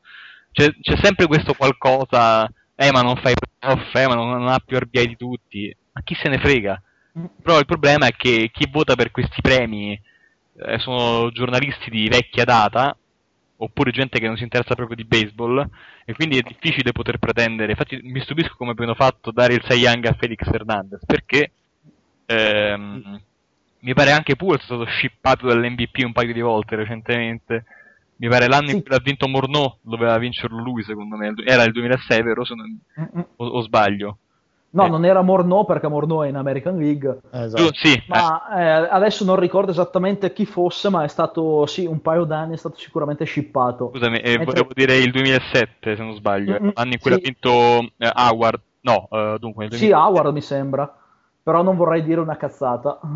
C'è, 0.52 0.74
c'è, 0.80 0.96
sempre 1.02 1.26
questo 1.26 1.52
qualcosa, 1.52 2.50
eh, 2.74 2.90
ma 2.92 3.02
non 3.02 3.16
fa 3.16 3.28
i 3.28 3.34
playoff, 3.34 3.94
eh, 3.94 4.06
ma 4.06 4.14
non, 4.14 4.30
non 4.30 4.48
ha 4.48 4.58
più 4.64 4.78
RBI 4.78 5.08
di 5.08 5.16
tutti, 5.18 5.76
ma 5.92 6.00
chi 6.02 6.14
se 6.14 6.30
ne 6.30 6.38
frega? 6.38 6.80
Però 7.42 7.58
il 7.58 7.66
problema 7.66 8.06
è 8.06 8.12
che 8.16 8.48
chi 8.50 8.66
vota 8.70 8.94
per 8.94 9.10
questi 9.10 9.42
premi 9.42 9.92
eh, 9.92 10.78
sono 10.78 11.30
giornalisti 11.30 11.90
di 11.90 12.08
vecchia 12.08 12.44
data, 12.44 12.96
oppure 13.60 13.90
gente 13.90 14.18
che 14.18 14.26
non 14.26 14.36
si 14.36 14.44
interessa 14.44 14.74
proprio 14.74 14.96
di 14.96 15.04
baseball, 15.04 15.68
e 16.04 16.14
quindi 16.14 16.38
è 16.38 16.42
difficile 16.42 16.92
poter 16.92 17.18
pretendere. 17.18 17.72
Infatti 17.72 17.98
mi 18.02 18.20
stupisco 18.20 18.54
come 18.56 18.70
abbiano 18.70 18.94
fatto 18.94 19.30
dare 19.30 19.54
il 19.54 19.62
6 19.66 19.78
Young 19.78 20.06
a 20.06 20.16
Felix 20.18 20.46
Hernandez, 20.46 21.04
perché 21.04 21.52
ehm, 22.26 23.20
mi 23.80 23.94
pare 23.94 24.12
anche 24.12 24.36
Pulse 24.36 24.62
è 24.62 24.64
stato 24.64 24.86
shippato 24.86 25.46
dall'MVP 25.46 26.02
un 26.04 26.12
paio 26.12 26.32
di 26.32 26.40
volte 26.40 26.76
recentemente. 26.76 27.64
Mi 28.16 28.28
pare 28.28 28.48
l'anno 28.48 28.68
sì. 28.68 28.74
in 28.74 28.82
cui 28.82 28.90
l'ha 28.90 29.00
vinto 29.00 29.28
Morneau 29.28 29.78
doveva 29.80 30.18
vincerlo 30.18 30.60
lui, 30.60 30.82
secondo 30.82 31.16
me. 31.16 31.32
Era 31.44 31.62
il 31.62 31.72
2006, 31.72 32.22
vero? 32.22 32.42
Non... 32.48 32.80
O, 33.36 33.46
o, 33.46 33.60
sbaglio? 33.62 34.18
No, 34.70 34.84
eh. 34.84 34.88
non 34.88 35.04
era 35.04 35.22
Morneau 35.22 35.64
perché 35.64 35.88
Morneau 35.88 36.22
è 36.22 36.28
in 36.28 36.36
American 36.36 36.78
League. 36.78 37.20
Esatto. 37.30 37.70
Sì, 37.72 38.02
ma 38.08 38.54
eh. 38.54 38.62
Eh, 38.62 38.88
adesso 38.90 39.24
non 39.24 39.36
ricordo 39.36 39.70
esattamente 39.70 40.32
chi 40.32 40.44
fosse, 40.44 40.90
ma 40.90 41.04
è 41.04 41.08
stato, 41.08 41.66
sì, 41.66 41.86
un 41.86 42.02
paio 42.02 42.24
d'anni 42.24 42.54
è 42.54 42.58
stato 42.58 42.76
sicuramente 42.76 43.24
shippato. 43.24 43.90
Scusami, 43.92 44.18
eh, 44.18 44.36
Mentre... 44.36 44.44
volevo 44.44 44.70
dire 44.74 44.96
il 44.96 45.10
2007, 45.10 45.96
se 45.96 46.02
non 46.02 46.14
sbaglio. 46.14 46.52
Mm-hmm, 46.52 46.70
l'anno 46.74 46.92
in 46.92 46.98
cui 46.98 47.10
sì. 47.10 47.16
l'ha 47.16 47.22
vinto 47.22 47.92
eh, 47.96 48.12
Howard. 48.14 48.60
No, 48.80 49.08
dunque... 49.38 49.70
Sì, 49.72 49.90
Howard 49.90 50.32
mi 50.32 50.40
sembra 50.40 50.92
però 51.48 51.62
non 51.62 51.76
vorrei 51.76 52.02
dire 52.02 52.20
una 52.20 52.36
cazzata. 52.36 52.98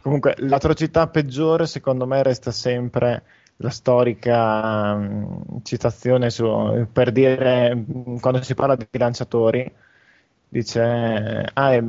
Comunque, 0.00 0.36
l'atrocità 0.38 1.08
peggiore 1.08 1.66
secondo 1.66 2.06
me 2.06 2.22
resta 2.22 2.52
sempre 2.52 3.24
la 3.56 3.70
storica 3.70 4.92
um, 4.92 5.62
citazione 5.62 6.30
su, 6.30 6.86
per 6.92 7.12
dire 7.12 7.74
mm, 7.74 8.16
quando 8.18 8.42
si 8.42 8.54
parla 8.54 8.76
di 8.76 8.86
lanciatori 8.92 9.72
dice 10.48 11.50
ah, 11.52 11.82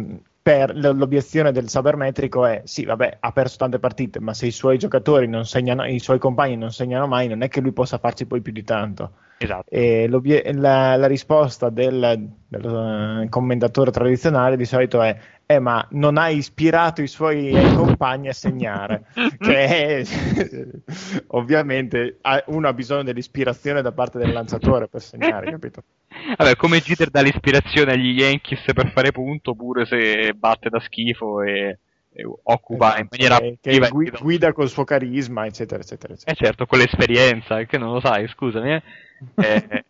per, 0.47 0.73
l'obiezione 0.77 1.51
del 1.51 1.67
sabermetrico 1.67 2.45
è 2.45 2.61
sì, 2.63 2.85
vabbè, 2.85 3.17
ha 3.19 3.31
perso 3.33 3.57
tante 3.57 3.79
partite, 3.79 4.21
ma 4.21 4.33
se 4.33 4.45
i 4.45 4.51
suoi 4.51 4.77
giocatori 4.77 5.27
non 5.27 5.45
segnano, 5.45 5.85
i 5.85 5.99
suoi 5.99 6.19
compagni 6.19 6.55
non 6.55 6.71
segnano 6.71 7.05
mai, 7.05 7.27
non 7.27 7.41
è 7.41 7.49
che 7.49 7.59
lui 7.59 7.73
possa 7.73 7.97
farci 7.97 8.25
poi 8.25 8.39
più 8.39 8.53
di 8.53 8.63
tanto. 8.63 9.11
Esatto. 9.39 9.69
E 9.69 10.07
la, 10.07 10.95
la, 10.95 11.07
risposta 11.07 11.69
del, 11.69 12.31
del 12.47 12.65
uh, 12.65 13.29
commentatore 13.29 13.91
tradizionale 13.91 14.55
di 14.55 14.63
solito 14.63 15.01
è 15.01 15.15
eh, 15.49 15.59
ma 15.59 15.87
non 15.91 16.17
ha 16.17 16.27
ispirato 16.27 17.01
i 17.01 17.07
suoi 17.07 17.51
compagni 17.73 18.27
a 18.27 18.33
segnare, 18.33 19.05
che 19.39 19.65
è, 19.65 20.03
ovviamente 21.27 22.17
uno 22.47 22.67
ha 22.67 22.73
bisogno 22.73 23.03
dell'ispirazione 23.03 23.81
da 23.81 23.93
parte 23.93 24.17
del 24.19 24.33
lanciatore 24.33 24.89
per 24.89 25.01
segnare, 25.01 25.49
capito? 25.51 25.83
Vabbè, 26.35 26.57
come 26.57 26.81
Jeter 26.81 27.09
dà 27.09 27.21
l'ispirazione 27.21 27.93
agli 27.93 28.19
Yankees 28.19 28.61
per 28.73 28.91
fare 28.91 29.13
punto, 29.13 29.55
pure 29.55 29.85
se 29.85 30.33
batte 30.33 30.67
da 30.69 30.81
schifo 30.81 31.41
e, 31.41 31.77
e 32.11 32.25
occupa 32.43 32.97
esatto, 32.97 33.01
in 33.01 33.07
maniera 33.09 33.37
che, 33.39 33.57
che 33.61 33.89
guida, 33.89 34.17
guida 34.19 34.51
col 34.51 34.67
suo 34.67 34.83
carisma, 34.83 35.45
eccetera, 35.45 35.81
eccetera, 35.81 36.13
eccetera. 36.13 36.37
Eh 36.37 36.43
certo, 36.43 36.65
con 36.65 36.79
l'esperienza, 36.79 37.63
che 37.63 37.77
non 37.77 37.93
lo 37.93 38.01
sai, 38.01 38.27
scusami. 38.27 38.71
Eh. 38.73 38.83
eh 39.35 39.85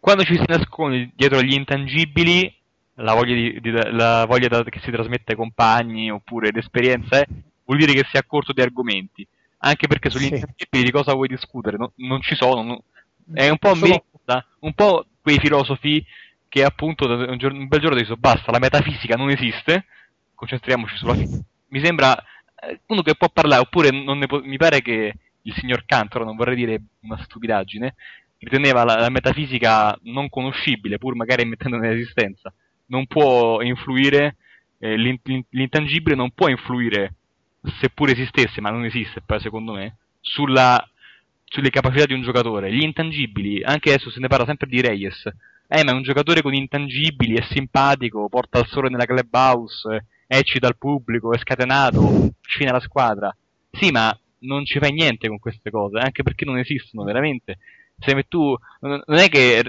quando 0.00 0.22
ci 0.24 0.36
si 0.36 0.44
nasconde 0.46 1.10
dietro 1.14 1.40
gli 1.40 1.54
intangibili, 1.54 2.54
la 2.96 3.14
voglia, 3.14 3.34
di, 3.34 3.60
di, 3.60 3.70
la 3.70 4.24
voglia 4.26 4.48
da, 4.48 4.62
che 4.64 4.80
si 4.80 4.90
trasmette 4.90 5.32
ai 5.32 5.38
compagni 5.38 6.10
oppure 6.10 6.50
l'esperienza 6.52 7.20
è, 7.20 7.26
vuol 7.64 7.78
dire 7.78 7.92
che 7.92 8.06
si 8.08 8.16
è 8.16 8.18
a 8.18 8.24
corto 8.24 8.52
di 8.52 8.62
argomenti. 8.62 9.26
Anche 9.58 9.86
perché 9.86 10.10
sugli 10.10 10.28
sì. 10.36 10.44
di 10.68 10.90
cosa 10.90 11.14
vuoi 11.14 11.28
discutere? 11.28 11.78
No, 11.78 11.92
non 11.96 12.20
ci 12.20 12.34
sono. 12.34 12.62
No, 12.62 12.82
è 13.32 13.48
un 13.48 13.56
po' 13.56 13.74
Sono... 13.74 14.04
un 14.60 14.74
po' 14.74 15.06
quei 15.22 15.38
filosofi 15.38 16.04
che 16.48 16.62
appunto 16.62 17.06
un, 17.06 17.38
giorno, 17.38 17.58
un 17.58 17.66
bel 17.66 17.80
giorno 17.80 17.96
dicono 17.96 18.16
basta, 18.16 18.52
la 18.52 18.58
metafisica 18.58 19.16
non 19.16 19.30
esiste, 19.30 19.86
concentriamoci 20.34 20.96
sulla 20.96 21.14
fisica. 21.14 21.42
Mi 21.68 21.82
sembra 21.82 22.16
eh, 22.16 22.80
uno 22.86 23.02
che 23.02 23.16
può 23.16 23.28
parlare, 23.30 23.62
oppure 23.62 23.90
po- 24.26 24.42
mi 24.44 24.56
pare 24.56 24.82
che 24.82 25.14
il 25.42 25.54
signor 25.54 25.84
Cantor, 25.86 26.24
non 26.24 26.36
vorrei 26.36 26.56
dire 26.56 26.80
una 27.00 27.20
stupidaggine, 27.22 27.94
riteneva 28.38 28.84
la, 28.84 28.96
la 28.96 29.10
metafisica 29.10 29.98
non 30.02 30.28
conoscibile, 30.28 30.98
pur 30.98 31.16
magari 31.16 31.42
in 31.42 31.54
esistenza. 31.84 32.52
Non 32.86 33.06
può 33.06 33.60
influire, 33.62 34.36
eh, 34.78 34.96
l'int- 34.96 35.46
l'intangibile 35.50 36.14
non 36.14 36.30
può 36.32 36.48
influire, 36.48 37.14
seppur 37.80 38.10
esistesse, 38.10 38.60
ma 38.60 38.70
non 38.70 38.84
esiste, 38.84 39.22
poi 39.24 39.40
secondo 39.40 39.72
me, 39.72 39.96
sulla 40.20 40.86
sulle 41.54 41.70
capacità 41.70 42.06
di 42.06 42.14
un 42.14 42.22
giocatore. 42.22 42.72
Gli 42.72 42.82
intangibili, 42.82 43.62
anche 43.62 43.92
adesso 43.92 44.10
se 44.10 44.18
ne 44.18 44.26
parla 44.26 44.44
sempre 44.46 44.66
di 44.66 44.80
Reyes. 44.80 45.24
Eh, 45.68 45.84
ma 45.84 45.92
è 45.92 45.94
un 45.94 46.02
giocatore 46.02 46.42
con 46.42 46.52
intangibili, 46.52 47.36
è 47.36 47.42
simpatico, 47.42 48.28
porta 48.28 48.58
il 48.58 48.66
sole 48.66 48.88
nella 48.88 49.06
clubhouse, 49.06 50.06
eccita 50.26 50.66
il 50.68 50.76
pubblico, 50.76 51.32
è 51.32 51.38
scatenato, 51.38 52.32
scina 52.42 52.72
la 52.72 52.80
squadra. 52.80 53.34
Sì, 53.70 53.90
ma 53.90 54.16
non 54.40 54.64
ci 54.64 54.78
fai 54.78 54.92
niente 54.92 55.28
con 55.28 55.38
queste 55.38 55.70
cose, 55.70 55.98
anche 55.98 56.22
perché 56.22 56.44
non 56.44 56.58
esistono 56.58 57.04
veramente. 57.04 57.58
Se 57.98 58.24
tu, 58.28 58.56
non 58.80 59.02
è 59.06 59.28
che, 59.28 59.62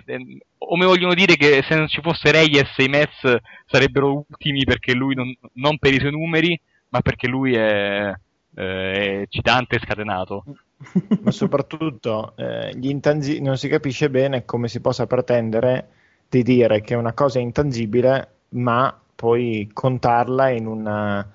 o 0.58 0.76
mi 0.78 0.86
vogliono 0.86 1.14
dire 1.14 1.36
che 1.36 1.64
se 1.64 1.76
non 1.76 1.88
ci 1.88 2.02
fosse 2.02 2.32
Reyes 2.32 2.76
i 2.78 2.88
Mets 2.88 3.38
sarebbero 3.66 4.26
ultimi 4.28 4.64
perché 4.64 4.94
lui 4.94 5.16
non, 5.16 5.34
non 5.54 5.78
per 5.78 5.94
i 5.94 6.00
suoi 6.00 6.12
numeri, 6.12 6.60
ma 6.90 7.02
perché 7.02 7.28
lui 7.28 7.56
è, 7.56 8.14
eh, 8.56 8.92
è 8.94 9.20
eccitante 9.22 9.76
e 9.76 9.80
scatenato 9.80 10.44
ma 11.22 11.32
soprattutto 11.32 12.34
eh, 12.36 12.76
intangi- 12.82 13.42
non 13.42 13.58
si 13.58 13.68
capisce 13.68 14.10
bene 14.10 14.46
come 14.46 14.68
si 14.68 14.82
possa 14.82 15.08
pretendere 15.08 15.90
di 16.30 16.44
dire 16.44 16.82
che 16.82 16.96
una 16.96 17.14
cosa 17.14 17.40
è 17.40 17.42
intangibile, 17.42 18.28
ma 18.50 18.98
poi 19.16 19.70
contarla 19.72 20.50
in 20.50 20.68
una, 20.68 21.26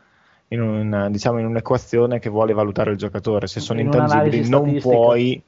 in, 0.48 0.60
una, 0.60 1.08
diciamo, 1.08 1.38
in 1.38 1.46
un'equazione 1.46 2.18
che 2.18 2.28
vuole 2.28 2.52
valutare 2.52 2.90
il 2.90 2.98
giocatore. 2.98 3.46
Se 3.46 3.60
sono 3.60 3.80
in 3.80 3.86
intangibili 3.86 4.48
non 4.48 4.78
puoi 4.78 5.42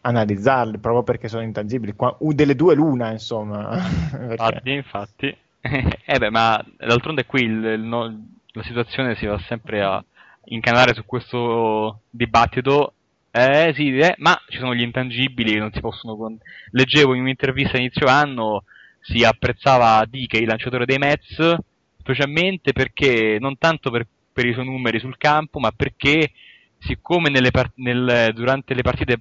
analizzarli 0.00 0.78
proprio 0.78 1.02
perché 1.02 1.28
sono 1.28 1.42
intangibili. 1.42 1.94
Qua, 1.94 2.16
delle 2.20 2.54
due 2.54 2.74
l'una, 2.74 3.10
insomma. 3.10 3.78
infatti, 4.30 4.70
infatti. 4.70 5.36
eh 5.60 6.18
beh, 6.18 6.30
ma 6.30 6.64
d'altronde 6.76 7.26
qui 7.26 7.42
il, 7.42 7.64
il, 7.64 7.80
no, 7.80 8.26
la 8.52 8.62
situazione 8.62 9.16
si 9.16 9.26
va 9.26 9.38
sempre 9.46 9.82
a 9.82 10.02
incanalare 10.44 10.94
su 10.94 11.04
questo 11.04 12.02
dibattito 12.08 12.92
eh 13.30 13.72
sì, 13.74 13.96
eh, 13.96 14.14
ma 14.18 14.36
ci 14.48 14.58
sono 14.58 14.74
gli 14.74 14.80
intangibili 14.80 15.52
che 15.52 15.58
non 15.58 15.72
si 15.72 15.80
possono... 15.80 16.16
Con... 16.16 16.36
Leggevo 16.70 17.14
in 17.14 17.20
un'intervista 17.20 17.76
inizio 17.76 18.06
anno, 18.06 18.64
si 19.00 19.22
apprezzava 19.22 20.04
Dick, 20.06 20.34
il 20.40 20.46
lanciatore 20.46 20.86
dei 20.86 20.98
Mets, 20.98 21.56
specialmente 21.98 22.72
perché, 22.72 23.36
non 23.38 23.58
tanto 23.58 23.90
per, 23.90 24.06
per 24.32 24.46
i 24.46 24.52
suoi 24.52 24.64
numeri 24.64 24.98
sul 24.98 25.18
campo, 25.18 25.60
ma 25.60 25.70
perché 25.70 26.32
siccome 26.78 27.30
part- 27.50 27.74
nel, 27.76 28.32
durante 28.34 28.74
le 28.74 28.82
partite 28.82 29.20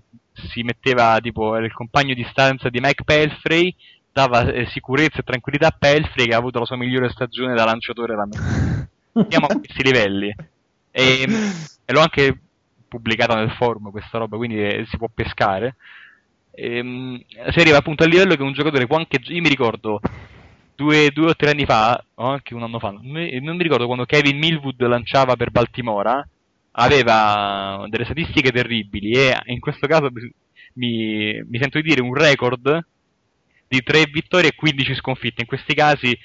si 0.51 0.64
metteva 0.64 1.19
tipo 1.22 1.55
era 1.55 1.65
il 1.65 1.73
compagno 1.73 2.14
di 2.14 2.26
stanza 2.30 2.69
di 2.69 2.80
Mike 2.80 3.03
Pelfrey 3.03 3.73
dava 4.11 4.51
eh, 4.51 4.65
sicurezza 4.68 5.19
e 5.19 5.23
tranquillità 5.23 5.68
a 5.68 5.76
Pelfrey 5.77 6.27
che 6.27 6.34
ha 6.34 6.38
avuto 6.38 6.59
la 6.59 6.65
sua 6.65 6.77
migliore 6.77 7.09
stagione 7.09 7.53
da 7.53 7.65
lanciatore 7.65 8.15
da 8.15 8.26
me. 8.26 8.89
Siamo 9.30 9.45
a 9.45 9.53
questi 9.57 9.84
livelli 9.84 10.34
e, 10.91 11.27
e 11.85 11.93
l'ho 11.93 11.99
anche 11.99 12.39
pubblicata 12.88 13.35
nel 13.35 13.51
forum 13.51 13.91
questa 13.91 14.18
roba, 14.18 14.38
quindi 14.38 14.59
eh, 14.59 14.85
si 14.89 14.97
può 14.97 15.07
pescare. 15.14 15.76
E, 16.51 16.77
ehm, 16.77 17.23
si 17.49 17.59
arriva 17.59 17.77
appunto 17.77 18.03
al 18.03 18.09
livello 18.09 18.35
che 18.35 18.41
un 18.41 18.53
giocatore 18.53 18.88
può 18.88 18.97
anche. 18.97 19.19
Io 19.26 19.41
mi 19.41 19.49
ricordo 19.49 19.99
due, 20.76 21.11
due 21.11 21.30
o 21.30 21.35
tre 21.35 21.51
anni 21.51 21.65
fa, 21.65 22.03
o 22.15 22.26
anche 22.26 22.55
un 22.55 22.64
anno 22.64 22.80
fa, 22.80 22.89
non 22.91 23.05
mi, 23.05 23.39
non 23.41 23.55
mi 23.55 23.64
ricordo 23.64 23.85
quando 23.85 24.05
Kevin 24.05 24.38
Millwood 24.38 24.81
lanciava 24.81 25.35
per 25.35 25.51
Baltimora, 25.51 26.27
aveva 26.79 27.85
delle 27.87 28.05
statistiche 28.05 28.51
terribili 28.51 29.11
e 29.13 29.35
in 29.45 29.59
questo 29.59 29.87
caso 29.87 30.09
mi, 30.73 31.41
mi 31.43 31.59
sento 31.59 31.79
di 31.79 31.89
dire 31.89 32.01
un 32.01 32.13
record 32.13 32.85
di 33.67 33.81
3 33.81 34.05
vittorie 34.11 34.49
e 34.49 34.55
15 34.55 34.95
sconfitte. 34.95 35.41
In 35.41 35.47
questi 35.47 35.73
casi 35.73 36.17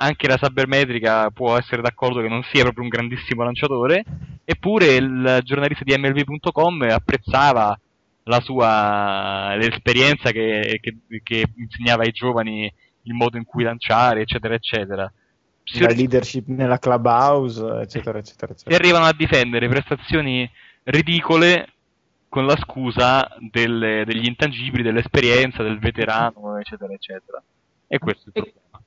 anche 0.00 0.28
la 0.28 0.38
sabermetrica 0.38 1.30
può 1.30 1.56
essere 1.56 1.82
d'accordo 1.82 2.20
che 2.20 2.28
non 2.28 2.42
sia 2.44 2.62
proprio 2.62 2.84
un 2.84 2.90
grandissimo 2.90 3.42
lanciatore, 3.42 4.04
eppure 4.44 4.94
il 4.94 5.40
giornalista 5.42 5.84
di 5.84 5.96
MLB.com 5.96 6.82
apprezzava 6.82 7.78
la 8.24 8.40
sua 8.40 9.54
l'esperienza 9.56 10.30
che, 10.30 10.78
che, 10.80 10.98
che, 11.22 11.44
insegnava 11.56 12.02
ai 12.02 12.12
giovani 12.12 12.72
il 13.02 13.14
modo 13.14 13.36
in 13.38 13.44
cui 13.44 13.64
lanciare, 13.64 14.20
eccetera, 14.20 14.54
eccetera. 14.54 15.12
Si 15.70 15.80
la 15.80 15.88
leadership 15.88 16.46
nella 16.46 16.78
clubhouse, 16.78 17.62
eccetera, 17.80 18.18
eccetera, 18.18 18.52
eccetera. 18.52 18.74
E 18.74 18.78
arrivano 18.78 19.04
a 19.04 19.12
difendere 19.12 19.68
prestazioni 19.68 20.50
ridicole 20.84 21.72
con 22.28 22.46
la 22.46 22.56
scusa 22.56 23.28
delle, 23.38 24.04
degli 24.06 24.26
intangibili, 24.26 24.82
dell'esperienza, 24.82 25.62
del 25.62 25.78
veterano, 25.78 26.56
eccetera, 26.58 26.92
eccetera. 26.92 27.42
E 27.86 27.98
questo 27.98 28.30
è 28.32 28.38
il 28.38 28.52
problema. 28.52 28.82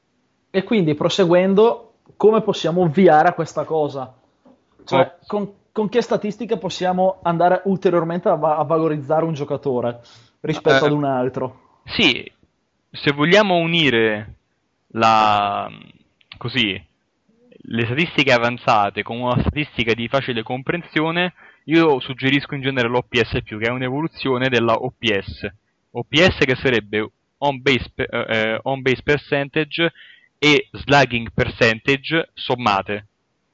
E 0.50 0.64
quindi 0.64 0.96
proseguendo, 0.96 1.94
come 2.18 2.42
possiamo 2.42 2.82
ovviare 2.82 3.30
a 3.30 3.34
questa 3.34 3.64
cosa? 3.64 4.14
Cioè, 4.84 5.00
oh. 5.00 5.26
con, 5.28 5.54
con, 5.72 5.88
che 5.88 6.02
statistiche 6.02 6.58
possiamo 6.58 7.20
andare 7.22 7.62
ulteriormente 7.66 8.28
a, 8.28 8.34
a 8.34 8.64
valorizzare 8.64 9.24
un 9.24 9.34
giocatore 9.34 10.02
rispetto 10.42 10.84
eh, 10.84 10.88
ad 10.88 10.94
un 10.94 11.06
altro? 11.06 11.80
Sì, 11.86 12.30
se 12.90 13.12
vogliamo 13.12 13.56
unire 13.58 14.36
la, 14.94 15.70
così, 16.42 16.74
le 17.66 17.86
statistiche 17.86 18.34
avanzate 18.34 19.04
con 19.04 19.20
una 19.20 19.40
statistica 19.42 19.94
di 19.94 20.08
facile 20.08 20.42
comprensione, 20.42 21.36
io 21.66 22.00
suggerisco 22.00 22.56
in 22.56 22.62
genere 22.62 22.88
l'OPS, 22.88 23.44
che 23.44 23.58
è 23.60 23.70
un'evoluzione 23.70 24.50
della 24.50 24.74
OPS. 24.74 25.48
OPS 25.92 26.38
che 26.40 26.56
sarebbe 26.56 27.12
on 27.38 27.62
base, 27.62 27.94
eh, 27.94 28.60
on 28.64 28.82
base 28.82 29.04
percentage 29.04 29.94
e 30.40 30.68
slugging 30.72 31.30
percentage 31.32 32.32
sommate. 32.34 33.06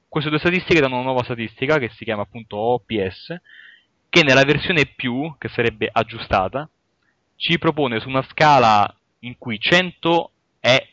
Queste 0.08 0.30
due 0.30 0.38
statistiche 0.38 0.80
danno 0.80 0.94
una 0.94 1.04
nuova 1.04 1.24
statistica 1.24 1.76
che 1.76 1.90
si 1.90 2.04
chiama 2.04 2.22
appunto 2.22 2.56
OPS, 2.56 3.38
che 4.08 4.22
nella 4.22 4.44
versione 4.44 4.86
più, 4.86 5.34
che 5.36 5.48
sarebbe 5.48 5.90
aggiustata, 5.92 6.66
ci 7.36 7.58
propone 7.58 8.00
su 8.00 8.08
una 8.08 8.26
scala 8.30 8.90
in 9.20 9.36
cui 9.36 9.60
100 9.60 10.30
è 10.58 10.88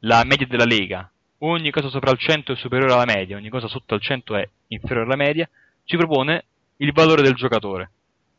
la 0.00 0.24
media 0.24 0.48
della 0.48 0.64
lega, 0.64 1.08
ogni 1.38 1.70
cosa 1.70 1.88
sopra 1.88 2.10
il 2.10 2.18
100 2.18 2.52
è 2.52 2.56
superiore 2.56 2.92
alla 2.92 3.04
media, 3.04 3.36
ogni 3.36 3.48
cosa 3.48 3.68
sotto 3.68 3.94
il 3.94 4.00
100 4.00 4.36
è 4.36 4.48
inferiore 4.68 5.06
alla 5.06 5.16
media, 5.16 5.48
ci 5.84 5.96
propone 5.96 6.44
il 6.76 6.92
valore 6.92 7.22
del 7.22 7.34
giocatore. 7.34 7.90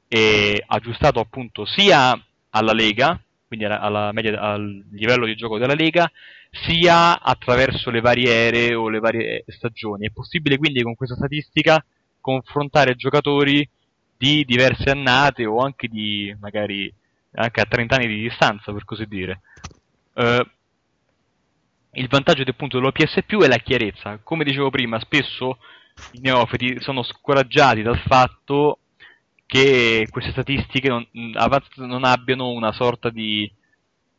E 0.07 0.63
aggiustato 0.65 1.19
appunto 1.19 1.65
sia 1.65 2.19
alla 2.49 2.73
lega 2.73 3.19
quindi 3.49 3.65
alla, 3.65 3.79
alla 3.79 4.11
media, 4.11 4.39
al 4.39 4.85
livello 4.91 5.25
di 5.25 5.35
gioco 5.35 5.57
della 5.57 5.73
Lega, 5.73 6.09
sia 6.51 7.19
attraverso 7.19 7.89
le 7.89 7.99
varie 7.99 8.47
aree 8.47 8.75
o 8.75 8.89
le 8.89 8.99
varie 8.99 9.43
stagioni. 9.47 10.05
È 10.05 10.11
possibile 10.11 10.57
quindi 10.57 10.83
con 10.83 10.93
questa 10.93 11.15
statistica 11.15 11.83
confrontare 12.21 12.95
giocatori 12.95 13.67
di 14.15 14.45
diverse 14.45 14.91
annate 14.91 15.47
o 15.47 15.63
anche 15.63 15.87
di 15.87 16.35
magari 16.39 16.93
anche 17.31 17.59
a 17.59 17.65
30 17.65 17.95
anni 17.95 18.07
di 18.07 18.21
distanza, 18.21 18.71
per 18.71 18.85
così 18.85 19.07
dire. 19.07 19.41
Uh, 20.13 20.45
il 21.99 22.07
vantaggio 22.07 22.43
del 22.43 22.55
punto 22.55 22.77
dell'OPS 22.77 23.19
è 23.27 23.47
la 23.47 23.57
chiarezza. 23.57 24.19
Come 24.23 24.45
dicevo 24.45 24.69
prima, 24.69 24.99
spesso 24.99 25.59
i 26.13 26.19
neofiti 26.21 26.79
sono 26.79 27.03
scoraggiati 27.03 27.81
dal 27.81 27.99
fatto 27.99 28.79
che 29.45 30.07
queste 30.09 30.31
statistiche 30.31 30.87
non, 30.87 31.05
non 31.11 32.03
abbiano 32.05 32.51
una 32.51 32.71
sorta 32.71 33.09
di 33.09 33.51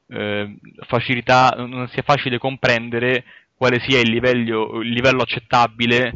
eh, 0.09 0.57
facilità, 0.86 1.55
non 1.57 1.89
sia 1.89 2.02
facile 2.02 2.39
comprendere 2.39 3.24
quale 3.55 3.81
sia 3.81 4.01
il 4.01 4.11
livello, 4.11 4.81
il 4.82 4.90
livello 4.90 5.23
accettabile 5.23 6.12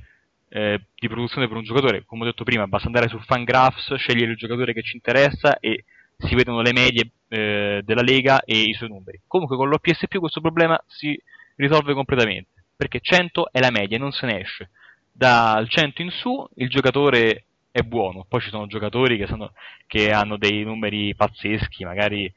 eh, 0.51 0.81
di 0.95 1.09
produzione 1.09 1.49
per 1.49 1.57
un 1.57 1.63
giocatore. 1.63 2.05
Come 2.05 2.23
ho 2.23 2.27
detto 2.27 2.45
prima, 2.45 2.67
basta 2.67 2.89
andare 2.89 3.09
su 3.09 3.19
Fangraphs, 3.21 3.95
scegliere 3.95 4.33
il 4.33 4.37
giocatore 4.37 4.75
che 4.75 4.83
ci 4.83 4.97
interessa 4.97 5.59
e 5.61 5.85
si 6.19 6.35
vedono 6.35 6.61
le 6.61 6.73
medie 6.73 7.11
eh, 7.29 7.81
della 7.85 8.03
Lega 8.03 8.43
e 8.45 8.59
i 8.59 8.75
suoi 8.75 8.91
numeri. 8.91 9.23
Comunque 9.27 9.57
con 9.57 9.69
l'OPS 9.69 10.05
questo 10.19 10.41
problema 10.41 10.79
si 10.87 11.19
risolve 11.57 11.95
completamente, 11.95 12.65
perché 12.77 13.01
100 13.01 13.51
è 13.51 13.61
la 13.61 13.71
media, 13.71 13.99
non 13.99 14.13
se 14.13 14.27
ne 14.27 14.41
esce. 14.41 14.71
Dal 15.13 15.69
100 15.69 16.03
in 16.03 16.11
su 16.11 16.47
il 16.57 16.69
giocatore 16.69 17.45
è 17.71 17.83
buono, 17.83 18.25
poi 18.29 18.41
ci 18.41 18.51
sono 18.51 18.67
giocatori 18.67 19.17
che, 19.17 19.27
sono, 19.27 19.53
che 19.87 20.11
hanno 20.11 20.37
dei 20.37 20.65
numeri 20.65 21.15
pazzeschi, 21.15 21.85
magari 21.85 22.33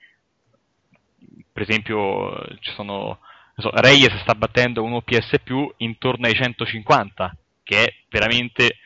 per 1.52 1.64
esempio 1.64 2.44
ci 2.60 2.72
sono 2.72 3.20
so, 3.58 3.72
Reyes 3.74 4.16
sta 4.22 4.36
battendo 4.36 4.84
un 4.84 4.94
OPS 4.94 5.40
più 5.44 5.72
intorno 5.78 6.28
ai 6.28 6.36
150, 6.36 7.36
che 7.64 7.84
è 7.84 7.94
veramente 8.10 8.78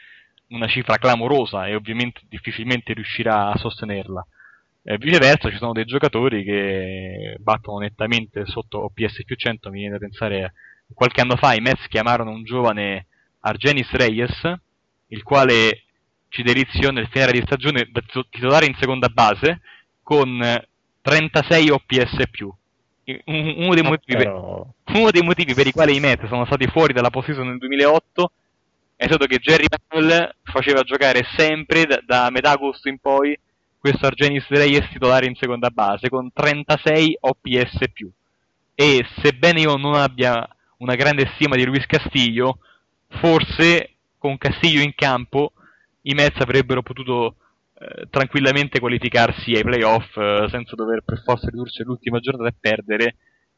una 0.47 0.67
cifra 0.67 0.97
clamorosa 0.97 1.67
e 1.67 1.75
ovviamente 1.75 2.21
difficilmente 2.27 2.93
riuscirà 2.93 3.51
a 3.51 3.57
sostenerla. 3.57 4.25
Eh, 4.83 4.97
viceversa 4.97 5.49
ci 5.49 5.57
sono 5.57 5.73
dei 5.73 5.85
giocatori 5.85 6.43
che 6.43 7.35
battono 7.39 7.79
nettamente 7.79 8.45
sotto 8.45 8.83
OPS 8.83 9.23
più 9.25 9.35
100, 9.35 9.69
mi 9.69 9.79
viene 9.79 9.93
da 9.93 9.99
pensare 9.99 10.53
qualche 10.93 11.21
anno 11.21 11.35
fa 11.35 11.53
i 11.53 11.61
Mets 11.61 11.87
chiamarono 11.87 12.31
un 12.31 12.43
giovane 12.43 13.07
Argenis 13.41 13.89
Reyes, 13.91 14.53
il 15.07 15.23
quale 15.23 15.83
ci 16.29 16.43
deliziò 16.43 16.89
nel 16.89 17.07
finale 17.09 17.33
di 17.33 17.41
stagione 17.45 17.89
da 17.91 18.01
titolare 18.29 18.65
in 18.65 18.75
seconda 18.79 19.09
base 19.09 19.61
con 20.01 20.39
36 21.01 21.69
OPS 21.69 22.29
più. 22.31 22.51
Uno 23.25 23.73
dei, 23.73 23.83
motivi, 23.83 24.23
però... 24.23 24.65
uno 24.93 25.11
dei 25.11 25.21
motivi 25.21 25.53
per 25.53 25.67
i 25.67 25.71
quali 25.71 25.95
i 25.95 25.99
Mets 25.99 26.27
sono 26.27 26.45
stati 26.45 26.65
fuori 26.67 26.93
dalla 26.93 27.09
posizione 27.09 27.49
nel 27.49 27.57
2008 27.57 28.31
è 28.95 29.05
stato 29.05 29.25
che 29.25 29.39
Jerry 29.39 29.65
Bell 29.87 30.31
faceva 30.43 30.83
giocare 30.83 31.23
sempre 31.35 31.85
da, 31.85 31.99
da 32.05 32.29
metà 32.29 32.51
agosto 32.51 32.87
in 32.87 32.99
poi 32.99 33.37
questo 33.81 34.05
Argenis 34.05 34.45
Reyes 34.47 34.87
titolare 34.89 35.25
in 35.25 35.35
seconda 35.35 35.71
base 35.71 36.07
con 36.07 36.31
36 36.31 37.17
OPS+. 37.19 37.77
E 38.75 39.05
sebbene 39.23 39.61
io 39.61 39.75
non 39.75 39.95
abbia 39.95 40.47
una 40.77 40.93
grande 40.93 41.31
stima 41.33 41.55
di 41.55 41.65
Luis 41.65 41.87
Castillo, 41.87 42.59
forse 43.07 43.95
con 44.19 44.37
Castillo 44.37 44.83
in 44.83 44.93
campo 44.93 45.53
i 46.03 46.13
Mets 46.13 46.39
avrebbero 46.41 46.83
potuto 46.83 47.37
eh, 47.73 48.05
tranquillamente 48.11 48.79
qualificarsi 48.79 49.53
ai 49.53 49.63
playoff 49.63 50.15
eh, 50.15 50.45
senza 50.51 50.75
dover 50.75 51.01
per 51.03 51.23
forza 51.23 51.49
ridursi 51.49 51.81
all'ultima 51.81 52.19
giornata 52.19 52.49
e 52.49 52.55
perdere 52.59 53.15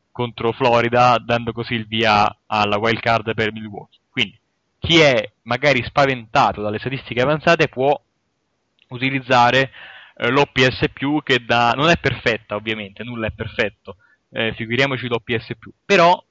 contro 0.09 0.53
Florida, 0.53 1.17
dando 1.19 1.51
così 1.51 1.73
il 1.73 1.85
via 1.85 2.33
alla 2.45 2.77
wild 2.77 3.01
card 3.01 3.33
per 3.33 3.51
Milwaukee. 3.51 3.99
Quindi 4.09 4.39
chi 4.79 4.99
è 4.99 5.31
magari 5.43 5.83
spaventato 5.83 6.61
dalle 6.61 6.79
statistiche 6.79 7.21
avanzate 7.21 7.67
può 7.67 7.99
utilizzare 8.87 9.71
eh, 10.15 10.29
l'OPS 10.29 10.85
che 11.23 11.45
da, 11.45 11.71
non 11.71 11.89
è 11.89 11.97
perfetta 11.97 12.55
ovviamente, 12.55 13.03
nulla 13.03 13.27
è 13.27 13.31
perfetto, 13.31 13.97
eh, 14.29 14.53
figuriamoci 14.55 15.07
l'OPS 15.07 15.53
però 15.85 16.23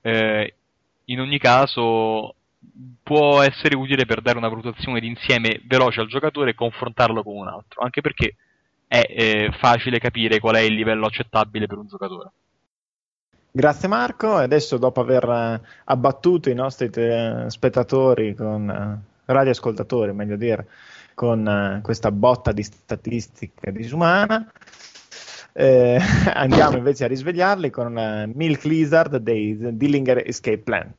eh, 0.00 0.54
in 1.06 1.20
ogni 1.20 1.38
caso 1.38 2.34
può 3.02 3.42
essere 3.42 3.76
utile 3.76 4.06
per 4.06 4.20
dare 4.20 4.38
una 4.38 4.48
valutazione 4.48 5.00
d'insieme 5.00 5.60
veloce 5.66 6.00
al 6.00 6.08
giocatore 6.08 6.50
e 6.50 6.54
confrontarlo 6.54 7.22
con 7.22 7.36
un 7.36 7.48
altro, 7.48 7.82
anche 7.82 8.00
perché 8.00 8.36
è 8.86 9.04
eh, 9.08 9.50
facile 9.58 9.98
capire 9.98 10.38
qual 10.38 10.56
è 10.56 10.60
il 10.60 10.74
livello 10.74 11.06
accettabile 11.06 11.66
per 11.66 11.78
un 11.78 11.86
giocatore. 11.86 12.30
Grazie 13.50 13.88
Marco, 13.88 14.40
e 14.40 14.44
adesso 14.44 14.78
dopo 14.78 15.00
aver 15.00 15.28
eh, 15.28 15.60
abbattuto 15.84 16.50
i 16.50 16.54
nostri 16.54 16.90
te- 16.90 17.44
spettatori 17.48 18.34
con 18.34 18.68
eh, 18.68 19.32
radioascoltatori, 19.32 20.12
meglio 20.12 20.36
dire, 20.36 20.66
con 21.14 21.46
uh, 21.46 21.80
questa 21.80 22.10
botta 22.10 22.52
di 22.52 22.62
statistica 22.62 23.70
disumana. 23.70 24.50
Eh, 25.52 25.98
andiamo 26.34 26.76
invece 26.76 27.04
a 27.04 27.08
risvegliarli 27.08 27.70
con 27.70 27.96
uh, 27.96 28.30
Milk 28.36 28.64
Lizard 28.64 29.16
dei 29.16 29.56
Dillinger 29.76 30.22
Escape 30.26 30.58
Plan. 30.58 30.92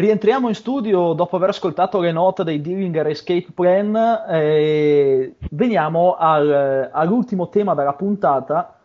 Rientriamo 0.00 0.48
in 0.48 0.54
studio 0.54 1.12
dopo 1.12 1.36
aver 1.36 1.50
ascoltato 1.50 2.00
le 2.00 2.10
note 2.10 2.42
dei 2.42 2.62
Dillinger 2.62 3.08
Escape 3.08 3.48
Plan 3.54 4.24
e 4.30 5.34
veniamo 5.50 6.16
al, 6.18 6.88
all'ultimo 6.90 7.50
tema 7.50 7.74
della 7.74 7.92
puntata 7.92 8.78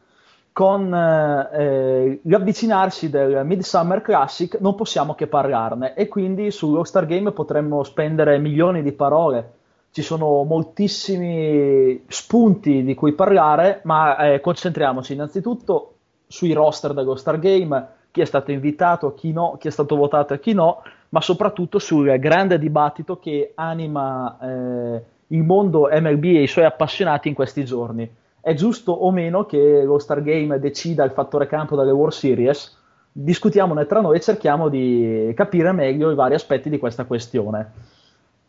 con 0.52 0.94
eh, 0.94 2.20
l'avvicinarsi 2.22 3.10
del 3.10 3.46
Midsummer 3.46 4.02
Classic 4.02 4.60
non 4.60 4.76
possiamo 4.76 5.16
che 5.16 5.28
parlarne. 5.28 5.94
E 5.94 6.10
quindi 6.10 6.52
sull'All-Star 6.52 7.06
Game 7.06 7.32
potremmo 7.32 7.84
spendere 7.84 8.38
milioni 8.38 8.84
di 8.84 8.92
parole. 8.92 9.54
Ci 9.92 10.02
sono 10.02 10.44
moltissimi 10.44 12.04
spunti 12.10 12.84
di 12.84 12.94
cui 12.94 13.14
parlare 13.14 13.80
ma 13.86 14.18
eh, 14.18 14.42
concentriamoci 14.42 15.14
innanzitutto 15.14 15.94
sui 16.28 16.52
roster 16.52 16.94
dello 16.94 17.16
Star 17.16 17.40
Game. 17.40 17.88
Chi 18.12 18.20
è 18.20 18.26
stato 18.26 18.52
invitato, 18.52 19.14
chi 19.14 19.32
no, 19.32 19.56
chi 19.58 19.70
è 19.70 19.72
stato 19.72 19.96
votato 19.96 20.34
e 20.34 20.42
chi 20.42 20.54
no 20.54 20.82
ma 21.16 21.22
soprattutto 21.22 21.80
sul 21.80 22.20
grande 22.20 22.60
dibattito 22.60 23.20
che 23.20 23.54
anima 23.56 24.38
eh, 24.38 25.04
il 25.28 25.44
mondo 25.44 25.88
MLB 25.90 26.26
e 26.26 26.42
i 26.42 26.48
suoi 26.48 26.66
appassionati 26.66 27.30
in 27.30 27.34
questi 27.34 27.64
giorni. 27.64 28.14
È 28.42 28.54
giusto 28.54 28.92
o 28.92 29.10
meno 29.12 29.46
che 29.46 29.84
lo 29.84 29.98
Stargame 29.98 30.60
decida 30.60 31.06
il 31.06 31.12
fattore 31.12 31.48
campo 31.48 31.78
dalle 31.78 31.92
World 31.92 32.12
Series? 32.12 32.78
Discutiamone 33.14 33.86
tra 33.86 34.02
noi 34.02 34.18
e 34.18 34.20
cerchiamo 34.20 34.68
di 34.68 35.32
capire 35.38 35.72
meglio 35.72 36.12
i 36.12 36.16
vari 36.16 36.34
aspetti 36.34 36.70
di 36.70 36.80
questa 36.80 37.06
questione. 37.06 37.72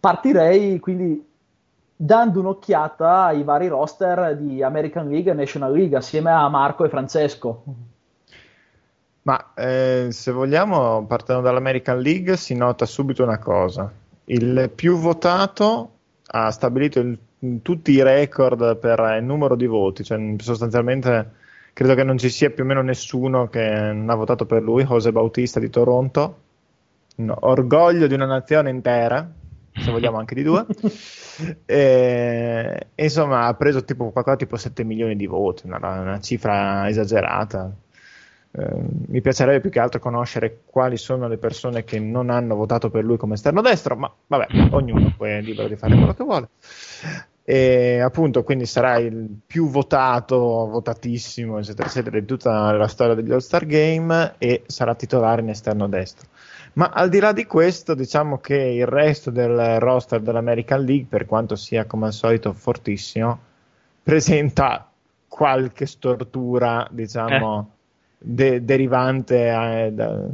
Partirei 0.01 0.81
quindi 0.81 1.25
dando 1.95 2.41
un'occhiata 2.41 3.27
ai 3.27 3.45
vari 3.45 3.69
roster 3.69 4.37
di 4.37 4.61
American 4.61 5.09
League 5.09 5.31
e 5.31 5.35
National 5.37 5.73
League 5.73 5.97
assieme 5.97 6.33
a 6.33 6.49
Marco 6.49 6.85
e 6.85 6.89
Francesco. 6.89 7.63
Ma 9.27 9.55
eh, 9.55 10.07
se 10.11 10.31
vogliamo, 10.31 11.05
partendo 11.05 11.43
dall'American 11.43 11.99
League, 11.99 12.37
si 12.37 12.55
nota 12.55 12.87
subito 12.87 13.25
una 13.25 13.39
cosa. 13.39 13.93
Il 14.27 14.71
più 14.73 14.99
votato 14.99 15.91
ha 16.29 16.51
stabilito 16.53 17.01
il, 17.01 17.19
tutti 17.61 17.91
i 17.91 18.03
record 18.05 18.77
per 18.77 19.17
il 19.19 19.25
numero 19.25 19.57
di 19.57 19.67
voti, 19.67 20.05
cioè 20.05 20.21
sostanzialmente 20.39 21.33
credo 21.73 21.95
che 21.97 22.05
non 22.05 22.19
ci 22.19 22.31
sia 22.31 22.51
più 22.51 22.63
o 22.63 22.67
meno 22.69 22.83
nessuno 22.83 23.49
che 23.49 23.69
non 23.69 24.09
ha 24.11 24.15
votato 24.15 24.47
per 24.47 24.63
lui, 24.63 24.85
José 24.85 25.11
Bautista 25.11 25.59
di 25.59 25.71
Toronto, 25.71 26.39
no, 27.17 27.37
orgoglio 27.41 28.07
di 28.07 28.15
una 28.15 28.27
nazione 28.27 28.71
intera, 28.71 29.29
se 29.73 29.91
vogliamo 29.91 30.19
anche 30.19 30.37
di 30.37 30.45
due. 30.45 30.65
e, 31.67 32.87
insomma, 32.95 33.47
ha 33.47 33.55
preso 33.55 33.85
tipo 33.85 34.11
qualcosa 34.13 34.37
tipo 34.37 34.57
7 34.57 34.85
milioni 34.85 35.17
di 35.17 35.27
voti, 35.27 35.67
una, 35.67 35.79
una 35.79 36.21
cifra 36.21 36.89
esagerata. 36.89 37.75
Ehm, 38.59 38.87
mi 39.09 39.21
piacerebbe 39.21 39.61
più 39.61 39.71
che 39.71 39.81
altro 39.81 40.01
conoscere 40.01 40.61
quali 40.65 40.97
sono 40.97 41.29
le 41.29 41.37
persone 41.37 41.85
che 41.85 41.99
non 41.99 42.31
hanno 42.31 42.55
votato 42.55 42.89
per 42.89 43.05
lui 43.05 43.19
come 43.19 43.35
esterno 43.35 43.61
destro, 43.61 43.97
ma 43.97 44.11
vabbè, 44.27 44.71
ognuno 44.71 45.13
poi 45.17 45.31
è 45.33 45.41
libero 45.43 45.69
di 45.69 45.77
fare 45.77 45.95
quello 45.95 46.15
che 46.15 46.25
vuole. 46.25 46.49
E 47.45 48.01
appunto, 48.01 48.43
quindi 48.43 48.67
sarà 48.67 48.97
il 48.97 49.29
più 49.47 49.69
votato, 49.69 50.37
votatissimo, 50.39 51.59
eccetera, 51.59 51.87
eccetera, 51.87 52.19
di 52.19 52.25
tutta 52.25 52.73
la 52.73 52.89
storia 52.89 53.15
degli 53.15 53.31
All-Star 53.31 53.67
Game 53.67 54.35
e 54.39 54.63
sarà 54.67 54.95
titolare 54.95 55.43
in 55.43 55.51
esterno 55.51 55.87
destro. 55.87 56.27
Ma 56.73 56.91
al 56.93 57.09
di 57.09 57.21
là 57.21 57.33
di 57.33 57.47
questo, 57.47 57.95
diciamo 57.95 58.39
che 58.39 58.57
il 58.57 58.87
resto 58.87 59.31
del 59.31 59.79
roster 59.79 60.21
dell'American 60.21 60.83
League, 60.83 61.07
per 61.09 61.27
quanto 61.27 61.57
sia 61.57 61.85
come 61.85 62.07
al 62.07 62.13
solito 62.13 62.53
fortissimo, 62.53 63.39
presenta 64.03 64.91
qualche 65.29 65.87
stortura, 65.87 66.89
diciamo. 66.91 67.71
De- 68.19 68.65
derivante 68.65 69.49
eh, 69.49 69.93
da, 69.93 70.27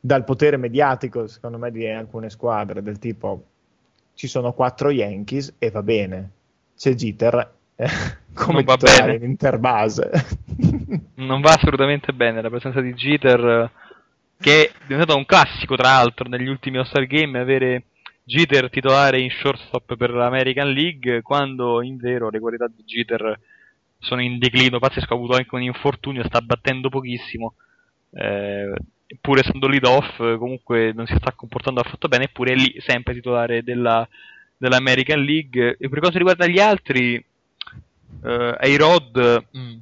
dal 0.00 0.24
potere 0.24 0.56
mediatico, 0.56 1.26
secondo 1.26 1.58
me, 1.58 1.70
di 1.70 1.86
alcune 1.88 2.30
squadre, 2.30 2.82
del 2.82 2.98
tipo 2.98 3.44
ci 4.14 4.26
sono 4.28 4.52
quattro 4.52 4.90
Yankees 4.90 5.56
e 5.58 5.70
va 5.70 5.82
bene, 5.82 6.30
c'è 6.76 6.94
Jeter 6.94 7.52
eh, 7.76 7.86
come 8.34 8.62
non 8.62 8.76
titolare 8.76 9.16
in 9.16 9.22
interbase. 9.22 10.10
non 11.16 11.40
va 11.40 11.52
assolutamente 11.52 12.12
bene. 12.12 12.40
La 12.40 12.48
presenza 12.48 12.80
di 12.80 12.94
Jeter, 12.94 13.70
che 14.40 14.64
è 14.64 14.72
diventato 14.86 15.16
un 15.16 15.26
classico, 15.26 15.76
tra 15.76 15.90
l'altro, 15.90 16.28
negli 16.28 16.48
ultimi 16.48 16.78
All-Star 16.78 17.06
Game, 17.06 17.38
avere 17.38 17.84
Jeter 18.24 18.70
titolare 18.70 19.20
in 19.20 19.30
shortstop 19.30 19.96
per 19.96 20.10
l'American 20.10 20.70
League, 20.70 21.22
quando 21.22 21.82
in 21.82 21.96
vero 21.96 22.30
le 22.30 22.40
qualità 22.40 22.66
di 22.66 22.82
Jeter 22.84 23.38
sono 23.98 24.22
in 24.22 24.38
declino 24.38 24.78
pazzesco, 24.78 25.12
ha 25.12 25.16
avuto 25.16 25.36
anche 25.36 25.54
un 25.54 25.62
infortunio, 25.62 26.24
sta 26.24 26.40
battendo 26.40 26.88
pochissimo. 26.88 27.54
Eh, 28.12 28.72
pur 29.20 29.38
essendo 29.38 29.68
lead 29.68 29.84
off, 29.84 30.16
comunque 30.38 30.92
non 30.92 31.06
si 31.06 31.14
sta 31.18 31.32
comportando 31.32 31.80
affatto 31.80 32.08
bene, 32.08 32.24
eppure 32.24 32.52
è 32.52 32.56
lì 32.56 32.74
sempre 32.78 33.14
titolare 33.14 33.62
della, 33.62 34.06
dell'American 34.56 35.20
League. 35.20 35.76
E 35.78 35.88
per 35.88 35.98
quanto 35.98 36.18
riguarda 36.18 36.46
gli 36.46 36.58
altri, 36.58 37.14
eh, 38.24 38.56
A-Rod, 38.58 39.46
mm, 39.56 39.76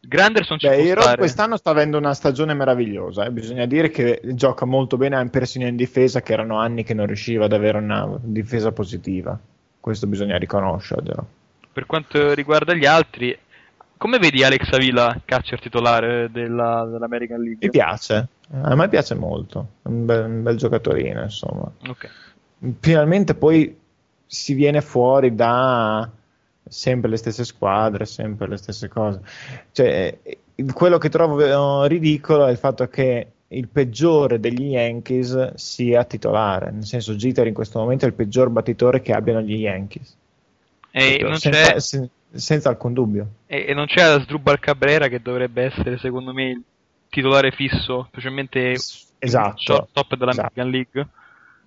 Granderson 0.00 0.58
ci 0.58 0.66
Beh, 0.66 0.94
può 0.94 1.14
quest'anno 1.14 1.56
sta 1.56 1.70
avendo 1.70 1.98
una 1.98 2.14
stagione 2.14 2.54
meravigliosa, 2.54 3.26
eh. 3.26 3.30
bisogna 3.30 3.66
dire 3.66 3.90
che 3.90 4.20
gioca 4.32 4.64
molto 4.64 4.96
bene 4.96 5.28
persino 5.28 5.66
in 5.66 5.76
difesa, 5.76 6.22
che 6.22 6.32
erano 6.32 6.58
anni 6.58 6.84
che 6.84 6.94
non 6.94 7.06
riusciva 7.06 7.44
ad 7.44 7.52
avere 7.52 7.78
una 7.78 8.18
difesa 8.20 8.72
positiva. 8.72 9.38
Questo 9.78 10.06
bisogna 10.06 10.36
riconoscerlo. 10.36 11.26
Per 11.72 11.86
quanto 11.86 12.34
riguarda 12.34 12.74
gli 12.74 12.84
altri, 12.84 13.36
come 14.00 14.18
vedi 14.18 14.42
Alex 14.42 14.72
Avila, 14.72 15.20
catcher 15.26 15.60
titolare 15.60 16.30
della, 16.32 16.88
dell'American 16.90 17.38
League? 17.38 17.58
Mi 17.60 17.68
piace, 17.68 18.28
a 18.50 18.74
me 18.74 18.88
piace 18.88 19.14
molto, 19.14 19.72
è 19.82 19.88
un 19.88 20.06
bel, 20.06 20.24
un 20.24 20.42
bel 20.42 20.56
giocatorino, 20.56 21.20
insomma. 21.20 21.70
Okay. 21.86 22.08
Finalmente 22.80 23.34
poi 23.34 23.78
si 24.24 24.54
viene 24.54 24.80
fuori 24.80 25.34
da 25.34 26.10
sempre 26.66 27.10
le 27.10 27.18
stesse 27.18 27.44
squadre, 27.44 28.06
sempre 28.06 28.48
le 28.48 28.56
stesse 28.56 28.88
cose. 28.88 29.20
Cioè, 29.70 30.18
quello 30.72 30.96
che 30.96 31.10
trovo 31.10 31.84
ridicolo 31.84 32.46
è 32.46 32.52
il 32.52 32.56
fatto 32.56 32.88
che 32.88 33.26
il 33.48 33.68
peggiore 33.68 34.40
degli 34.40 34.70
Yankees 34.70 35.56
sia 35.56 36.04
titolare, 36.04 36.70
nel 36.70 36.86
senso 36.86 37.12
Jeter 37.12 37.46
in 37.46 37.54
questo 37.54 37.78
momento 37.78 38.06
è 38.06 38.08
il 38.08 38.14
peggior 38.14 38.48
battitore 38.48 39.02
che 39.02 39.12
abbiano 39.12 39.42
gli 39.42 39.56
Yankees. 39.56 40.16
E 40.90 41.18
non 41.20 41.36
senza, 41.36 41.72
c'è... 41.72 41.80
sen- 41.80 42.10
senza 42.32 42.68
alcun 42.68 42.92
dubbio. 42.92 43.28
E, 43.46 43.66
e 43.68 43.74
non 43.74 43.86
c'è 43.86 44.02
Asdrubal 44.02 44.58
Cabrera 44.58 45.08
che 45.08 45.20
dovrebbe 45.20 45.64
essere, 45.64 45.98
secondo 45.98 46.32
me, 46.32 46.48
il 46.50 46.62
titolare 47.08 47.50
fisso, 47.50 48.06
specialmente 48.08 48.74
esatto, 49.18 49.88
top 49.92 50.16
dell'American 50.16 50.68
esatto. 50.68 50.70
League. 50.70 51.08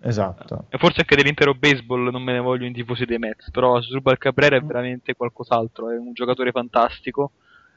Esatto. 0.06 0.66
E 0.70 0.78
forse 0.78 1.02
anche 1.02 1.16
dell'intero 1.16 1.54
baseball 1.54 2.10
non 2.10 2.22
me 2.24 2.34
ne 2.34 2.40
voglio 2.40 2.66
in 2.66 2.74
tifosi 2.74 3.06
dei 3.06 3.18
Mets, 3.18 3.50
però 3.52 3.78
Asdrubal 3.78 4.18
Cabrera 4.18 4.58
è 4.58 4.62
veramente 4.62 5.16
qualcos'altro, 5.16 5.92
è 5.92 5.98
un 5.98 6.12
giocatore 6.12 6.52
fantastico, 6.52 7.32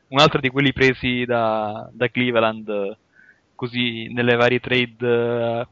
un 0.08 0.18
altro 0.18 0.40
di 0.40 0.48
quelli 0.48 0.72
presi 0.72 1.24
da, 1.24 1.88
da 1.92 2.08
Cleveland 2.08 2.96
così 3.54 4.12
nelle 4.12 4.36
varie 4.36 4.60
trade 4.60 5.68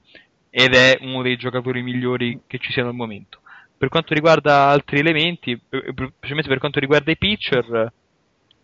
ed 0.48 0.74
è 0.74 0.98
uno 1.00 1.22
dei 1.22 1.36
giocatori 1.36 1.82
migliori 1.82 2.40
che 2.46 2.58
ci 2.58 2.70
siano 2.70 2.88
al 2.88 2.94
momento. 2.94 3.40
Per 3.84 3.92
quanto 3.92 4.14
riguarda 4.14 4.68
altri 4.68 4.98
elementi, 4.98 5.60
specialmente 5.68 6.48
per 6.48 6.58
quanto 6.58 6.80
riguarda 6.80 7.10
i 7.10 7.18
pitcher, 7.18 7.92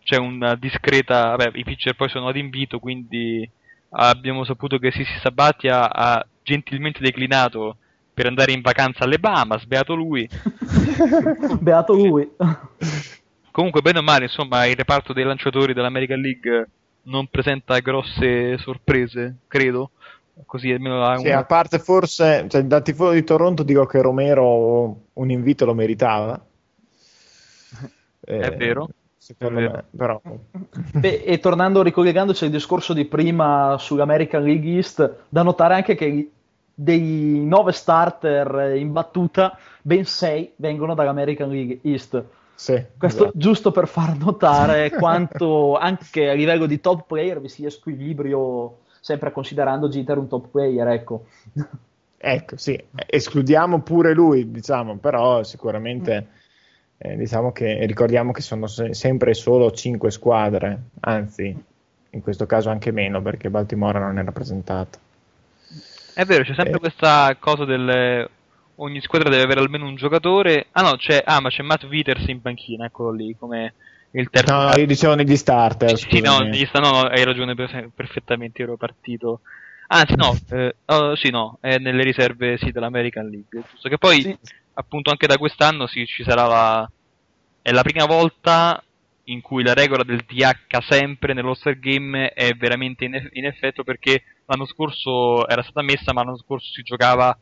c'è 0.01 0.17
una 0.17 0.55
discreta. 0.55 1.35
Vabbè, 1.35 1.51
i 1.59 1.63
pitcher 1.63 1.95
poi 1.95 2.09
sono 2.09 2.29
ad 2.29 2.37
invito, 2.37 2.79
quindi 2.79 3.47
abbiamo 3.91 4.43
saputo 4.45 4.79
che 4.79 4.89
Sisi 4.89 5.13
Sabatia 5.21 5.93
ha 5.93 6.25
gentilmente 6.41 7.01
declinato 7.03 7.77
per 8.11 8.25
andare 8.25 8.51
in 8.53 8.61
vacanza 8.61 9.03
alle 9.03 9.19
Bahamas, 9.19 9.65
beato 9.65 9.93
lui. 9.93 10.27
beato 11.61 11.93
lui. 11.93 12.27
Comunque, 13.51 13.81
bene 13.81 13.99
o 13.99 14.01
male, 14.01 14.23
insomma, 14.23 14.65
il 14.65 14.75
reparto 14.75 15.13
dei 15.13 15.23
lanciatori 15.23 15.75
dell'American 15.75 16.19
League 16.19 16.69
non 17.03 17.27
presenta 17.27 17.77
grosse 17.77 18.57
sorprese, 18.57 19.41
credo. 19.47 19.91
Così 20.45 20.71
almeno 20.71 21.03
ha 21.03 21.17
sì, 21.17 21.29
a 21.29 21.43
parte 21.45 21.79
forse, 21.79 22.45
cioè, 22.49 22.63
da 22.63 22.81
tifoso 22.81 23.11
di 23.11 23.23
Toronto 23.23 23.63
dico 23.63 23.85
che 23.85 24.01
Romero 24.01 25.01
un 25.13 25.31
invito 25.31 25.65
lo 25.65 25.73
meritava. 25.73 26.39
Eh, 28.21 28.39
è 28.39 28.55
vero. 28.55 28.89
Secondo 29.17 29.59
è 29.59 29.61
vero. 29.61 29.73
me, 29.73 29.83
però. 29.95 30.21
Beh, 30.93 31.23
e 31.23 31.39
tornando, 31.39 31.83
ricollegandoci 31.83 32.45
al 32.45 32.51
discorso 32.51 32.93
di 32.93 33.05
prima 33.05 33.75
sull'American 33.77 34.43
League 34.43 34.69
East, 34.69 35.25
da 35.29 35.43
notare 35.43 35.75
anche 35.75 35.95
che 35.95 36.31
dei 36.73 37.39
nove 37.45 37.71
starter 37.71 38.75
in 38.75 38.91
battuta, 38.91 39.57
ben 39.81 40.05
sei 40.05 40.53
vengono 40.55 40.95
dall'American 40.95 41.49
League 41.49 41.79
East. 41.83 42.23
Sì, 42.55 42.83
Questo 42.97 43.23
esatto. 43.23 43.37
giusto 43.37 43.71
per 43.71 43.87
far 43.87 44.17
notare 44.17 44.89
quanto 44.97 45.77
anche 45.77 46.29
a 46.29 46.33
livello 46.33 46.65
di 46.65 46.79
top 46.79 47.05
player 47.07 47.41
vi 47.41 47.49
sia 47.49 47.69
squilibrio 47.69 48.79
sempre 49.01 49.31
considerando 49.31 49.89
Jeter 49.89 50.17
un 50.17 50.29
top 50.29 50.47
player, 50.49 50.87
ecco. 50.87 51.25
Ecco, 52.23 52.55
sì, 52.55 52.79
escludiamo 53.07 53.81
pure 53.81 54.13
lui, 54.13 54.51
diciamo, 54.51 54.97
però 54.97 55.41
sicuramente 55.43 56.27
eh, 56.99 57.17
diciamo 57.17 57.51
che 57.51 57.83
ricordiamo 57.87 58.31
che 58.31 58.41
sono 58.41 58.67
se- 58.67 58.93
sempre 58.93 59.33
solo 59.33 59.71
5 59.71 60.11
squadre, 60.11 60.81
anzi, 60.99 61.63
in 62.11 62.21
questo 62.21 62.45
caso 62.45 62.69
anche 62.69 62.91
meno 62.91 63.23
perché 63.23 63.49
Baltimora 63.49 63.97
non 63.99 64.19
è 64.19 64.23
rappresentata. 64.23 64.99
È 66.13 66.23
vero, 66.25 66.43
c'è 66.43 66.53
sempre 66.53 66.75
Eh. 66.75 66.79
questa 66.79 67.35
cosa 67.39 67.65
del 67.65 68.29
ogni 68.75 69.01
squadra 69.01 69.29
deve 69.29 69.43
avere 69.43 69.59
almeno 69.59 69.85
un 69.85 69.95
giocatore. 69.95 70.67
Ah 70.71 70.81
no, 70.81 70.95
c'è 70.97 71.23
ah, 71.25 71.39
ma 71.39 71.49
c'è 71.49 71.63
Matt 71.63 71.85
Wieters 71.85 72.27
in 72.27 72.41
panchina, 72.41 72.85
eccolo 72.85 73.11
lì, 73.11 73.35
come 73.35 73.73
il 74.11 74.29
terzo. 74.29 74.53
No, 74.53 74.63
no, 74.69 74.75
io 74.77 74.85
dicevo 74.85 75.15
negli 75.15 75.35
starter. 75.35 75.97
Sì, 75.97 76.19
no, 76.21 76.39
negli 76.39 76.65
sta- 76.65 76.79
no, 76.79 76.91
no, 76.91 76.99
hai 77.01 77.23
ragione 77.23 77.55
per- 77.55 77.89
perfettamente, 77.93 78.61
ero 78.61 78.77
partito. 78.77 79.41
Anzi, 79.87 80.15
no, 80.15 80.37
eh, 80.51 80.75
oh, 80.85 81.15
sì, 81.15 81.29
no, 81.29 81.57
è 81.59 81.77
nelle 81.77 82.03
riserve 82.03 82.57
sì, 82.57 82.71
dell'American 82.71 83.27
League. 83.27 83.63
Giusto 83.71 83.89
che 83.89 83.97
poi, 83.97 84.21
Sì. 84.21 84.37
appunto, 84.73 85.09
anche 85.09 85.27
da 85.27 85.37
quest'anno 85.37 85.87
sì, 85.87 86.05
ci 86.05 86.23
sarà 86.23 86.45
la. 86.45 86.91
È 87.61 87.71
la 87.71 87.83
prima 87.83 88.05
volta 88.05 88.81
in 89.25 89.41
cui 89.41 89.63
la 89.63 89.73
regola 89.73 90.03
del 90.03 90.23
DH 90.25 90.79
sempre 90.79 91.33
nell'All-Star 91.33 91.77
Game 91.77 92.29
è 92.29 92.53
veramente 92.53 93.05
in, 93.05 93.29
in 93.33 93.45
effetto 93.45 93.83
perché 93.83 94.23
l'anno 94.45 94.65
scorso 94.65 95.47
era 95.47 95.61
stata 95.61 95.81
messa, 95.83 96.11
ma 96.11 96.23
l'anno 96.23 96.37
scorso 96.37 96.71
si 96.71 96.81
giocava 96.81 97.37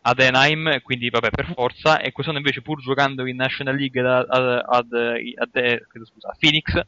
ad 0.00 0.20
Anaheim, 0.20 0.80
quindi 0.82 1.10
vabbè 1.10 1.30
per 1.30 1.52
forza, 1.54 2.00
e 2.00 2.12
quest'anno 2.12 2.38
invece 2.38 2.62
pur 2.62 2.80
giocando 2.80 3.26
in 3.26 3.36
National 3.36 3.76
League 3.76 4.00
ad, 4.00 4.26
ad- 4.28 4.64
ad- 4.66 4.92
ad- 5.36 5.56
eh, 5.56 5.86
scusa, 6.04 6.28
a 6.28 6.36
Phoenix, 6.38 6.80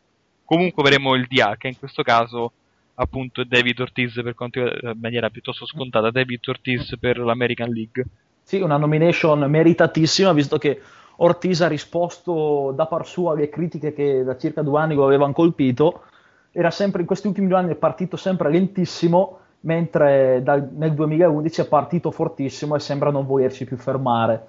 comunque 0.45 0.83
avremo 0.83 1.15
il 1.15 1.27
DH, 1.29 1.67
in 1.67 1.79
questo 1.79 2.03
caso 2.03 2.53
appunto 2.95 3.41
è 3.41 3.45
David 3.45 3.81
Ortiz 3.81 4.21
per 4.23 4.35
quanto 4.35 4.61
in 4.61 4.99
maniera 5.01 5.31
piuttosto 5.31 5.67
scontata, 5.67 6.11
David 6.11 6.41
Ortiz 6.47 6.97
per 7.01 7.19
l'American 7.19 7.71
League. 7.71 8.05
Sì, 8.43 8.61
una 8.61 8.77
nomination 8.77 9.39
meritatissima, 9.49 10.33
visto 10.33 10.59
che 10.59 10.81
Ortiz 11.17 11.61
ha 11.63 11.69
risposto 11.69 12.73
da 12.75 12.87
par 12.87 13.07
sua 13.07 13.33
alle 13.33 13.49
critiche 13.49 13.93
che 13.93 14.23
da 14.23 14.37
circa 14.37 14.63
due 14.63 14.81
anni 14.81 14.95
lo 14.95 15.07
avevano 15.07 15.33
colpito. 15.33 16.05
Era 16.53 16.71
sempre, 16.71 17.01
in 17.01 17.07
questi 17.07 17.27
ultimi 17.27 17.47
due 17.47 17.59
anni 17.59 17.73
è 17.73 17.77
partito 17.77 18.17
sempre 18.17 18.51
lentissimo, 18.51 19.40
mentre 19.61 20.41
dal- 20.43 20.71
nel 20.73 20.95
2011 20.95 21.61
è 21.63 21.67
partito 21.67 22.11
fortissimo 22.11 22.77
e 22.77 22.81
sembra 22.81 23.11
non 23.11 23.27
volersi 23.27 23.65
più 23.65 23.77
fermare. 23.77 24.47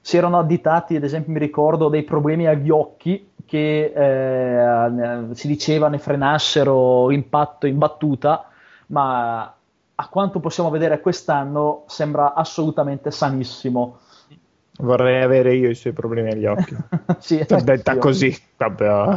Si 0.00 0.16
erano 0.16 0.38
additati, 0.38 0.96
ad 0.96 1.04
esempio, 1.04 1.32
mi 1.32 1.38
ricordo 1.38 1.88
dei 1.88 2.02
problemi 2.02 2.46
agli 2.46 2.70
occhi 2.70 3.30
che 3.46 3.92
eh, 3.94 5.34
si 5.34 5.46
diceva 5.46 5.88
ne 5.88 5.98
frenassero 5.98 7.08
l'impatto 7.08 7.66
in 7.66 7.78
battuta, 7.78 8.48
ma 8.86 9.54
a 9.94 10.08
quanto 10.08 10.40
possiamo 10.40 10.70
vedere 10.70 11.00
quest'anno 11.00 11.84
sembra 11.86 12.34
assolutamente 12.34 13.10
sanissimo. 13.10 13.98
Vorrei 14.78 15.22
avere 15.22 15.54
io 15.54 15.70
i 15.70 15.74
suoi 15.74 15.92
problemi 15.92 16.32
agli 16.32 16.46
occhi. 16.46 16.76
Sì, 17.18 17.44
detta 17.62 17.98
così, 17.98 18.36
proprio. 18.56 19.16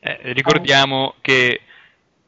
Eh, 0.00 0.32
ricordiamo 0.32 1.14
che 1.20 1.60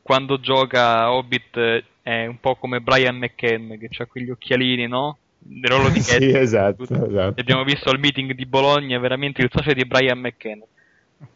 quando 0.07 0.39
gioca 0.39 1.11
Hobbit 1.11 1.57
eh, 1.57 1.85
è 2.01 2.27
un 2.27 2.39
po' 2.39 2.55
come 2.55 2.81
Brian 2.81 3.17
McCann 3.17 3.73
che 3.75 3.89
ha 3.99 4.07
quegli 4.07 4.31
occhialini, 4.31 4.87
no? 4.87 5.19
Il 5.49 5.65
ruolo 5.69 5.89
di 5.89 5.99
Sì, 6.01 6.13
Cat. 6.13 6.37
esatto, 6.37 6.87
Tutto. 6.87 7.09
esatto. 7.09 7.41
Abbiamo 7.41 7.65
visto 7.65 7.91
al 7.91 7.99
meeting 7.99 8.33
di 8.35 8.47
Bologna 8.47 9.01
veramente 9.01 9.43
il 9.43 9.51
socio 9.53 9.73
di 9.73 9.85
Brian 9.85 10.21
McCann. 10.21 10.61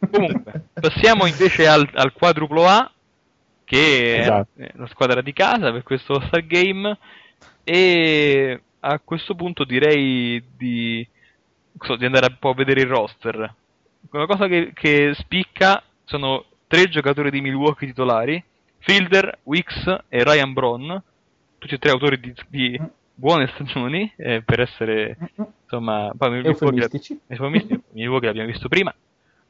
Comunque, 0.09 0.67
passiamo 0.79 1.25
invece 1.25 1.67
al, 1.67 1.85
al 1.95 2.13
quadruplo 2.13 2.65
A, 2.65 2.89
che 3.65 4.19
Esatto. 4.21 4.61
è 4.61 4.71
la 4.75 4.87
squadra 4.87 5.21
di 5.21 5.33
casa 5.33 5.69
per 5.73 5.83
questo 5.83 6.21
Star 6.21 6.45
Game. 6.45 6.97
E 7.65 8.61
a 8.79 8.99
questo 9.03 9.35
punto 9.35 9.65
direi 9.65 10.41
di, 10.57 11.05
so, 11.81 11.97
di 11.97 12.05
andare 12.05 12.27
un 12.29 12.37
po' 12.39 12.51
a 12.51 12.55
vedere 12.55 12.81
il 12.81 12.87
roster. 12.87 13.53
Una 14.11 14.25
cosa 14.27 14.47
che, 14.47 14.71
che 14.73 15.11
spicca 15.15 15.83
sono 16.05 16.45
tre 16.67 16.87
giocatori 16.87 17.29
di 17.31 17.41
Milwaukee 17.41 17.87
titolari: 17.89 18.41
Fielder, 18.81 19.39
Wicks 19.43 19.85
e 20.09 20.23
Ryan 20.23 20.53
Braun, 20.53 21.03
tutti 21.57 21.75
e 21.75 21.77
tre 21.77 21.91
autori 21.91 22.19
di, 22.19 22.33
di 22.47 22.81
buone 23.13 23.47
stagioni, 23.53 24.11
eh, 24.17 24.41
per 24.43 24.61
essere 24.61 25.17
insomma, 25.63 26.11
poi 26.17 26.31
Milwaukee- 26.31 26.65
Eufemistici. 26.65 27.19
Eufemisti, 27.27 27.79
Milwaukee 27.91 28.27
l'abbiamo 28.27 28.49
visto 28.49 28.67
prima. 28.67 28.93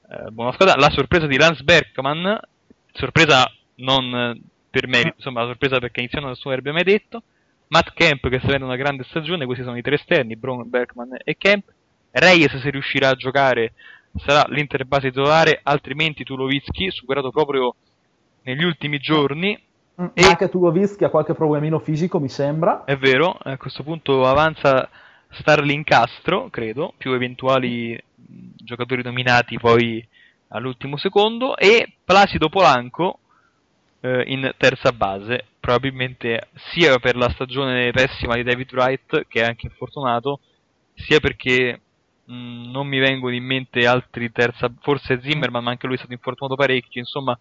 Eh, 0.10 0.30
buona 0.32 0.52
squadra. 0.52 0.76
La 0.76 0.90
sorpresa 0.90 1.28
di 1.28 1.38
Lance 1.38 1.64
Berkman, 1.64 2.40
sorpresa 2.92 3.50
non 3.76 4.40
per 4.70 4.88
merito, 4.88 5.16
insomma, 5.18 5.42
la 5.42 5.48
sorpresa 5.48 5.80
perché 5.80 6.02
iniziano 6.02 6.28
nessuno 6.28 6.54
avrebbe 6.54 6.72
mai 6.72 6.84
detto. 6.84 7.24
Matt 7.68 7.94
Kemp 7.94 8.28
che 8.28 8.40
sta 8.40 8.48
avendo 8.48 8.66
una 8.66 8.76
grande 8.76 9.04
stagione, 9.06 9.46
questi 9.46 9.64
sono 9.64 9.78
i 9.78 9.82
tre 9.82 9.96
esterni, 9.96 10.36
Brown, 10.36 10.70
Berkman 10.70 11.18
e 11.24 11.38
Kemp. 11.38 11.72
Reyes 12.12 12.58
se 12.58 12.70
riuscirà 12.70 13.10
a 13.10 13.16
giocare 13.16 13.74
sarà 14.18 14.46
l'Inter 14.50 14.86
base 14.86 15.10
titolare, 15.10 15.62
altrimenti 15.64 16.26
Tulovitsky, 16.26 16.92
superato 16.92 17.32
proprio 17.32 17.76
negli 18.44 18.64
ultimi 18.64 19.00
giorni. 19.00 19.60
Mm, 20.02 20.06
E- 20.14 20.24
Anche 20.24 20.50
Tulovic 20.50 21.02
ha 21.04 21.10
qualche 21.10 21.34
problemino 21.34 21.80
fisico, 21.80 22.20
mi 22.20 22.30
sembra. 22.30 22.84
È 22.84 22.98
vero, 22.98 23.38
a 23.42 23.58
questo 23.58 23.84
punto 23.84 24.26
avanza 24.26 24.90
Starling 25.30 25.84
Castro, 25.84 26.50
credo, 26.50 26.94
più 26.98 27.14
eventuali 27.14 27.94
mh, 27.94 28.50
giocatori 28.56 29.04
nominati 29.04 29.58
poi 29.58 30.06
all'ultimo 30.50 30.98
secondo, 30.98 31.56
e 31.58 31.94
Placido 32.04 32.50
Polanco 32.50 33.20
eh, 34.02 34.24
in 34.28 34.52
terza 34.58 34.92
base, 34.92 35.46
probabilmente 35.60 36.50
sia 36.72 36.98
per 36.98 37.16
la 37.16 37.30
stagione 37.30 37.92
pessima 37.92 38.36
di 38.36 38.44
David 38.44 38.74
Wright, 38.74 39.28
che 39.28 39.42
è 39.42 39.46
anche 39.46 39.68
infortunato, 39.68 40.40
sia 40.96 41.20
perché 41.20 41.80
mh, 42.26 42.72
non 42.72 42.88
mi 42.88 43.00
vengono 43.00 43.36
in 43.36 43.44
mente 43.46 43.86
altri 43.88 44.32
terza, 44.32 44.72
forse 44.82 45.22
Zimmerman, 45.22 45.64
ma 45.64 45.70
anche 45.70 45.86
lui 45.86 45.96
è 45.96 46.00
stato 46.00 46.14
infortunato 46.14 46.56
parecchio, 46.56 47.00
insomma 47.00 47.38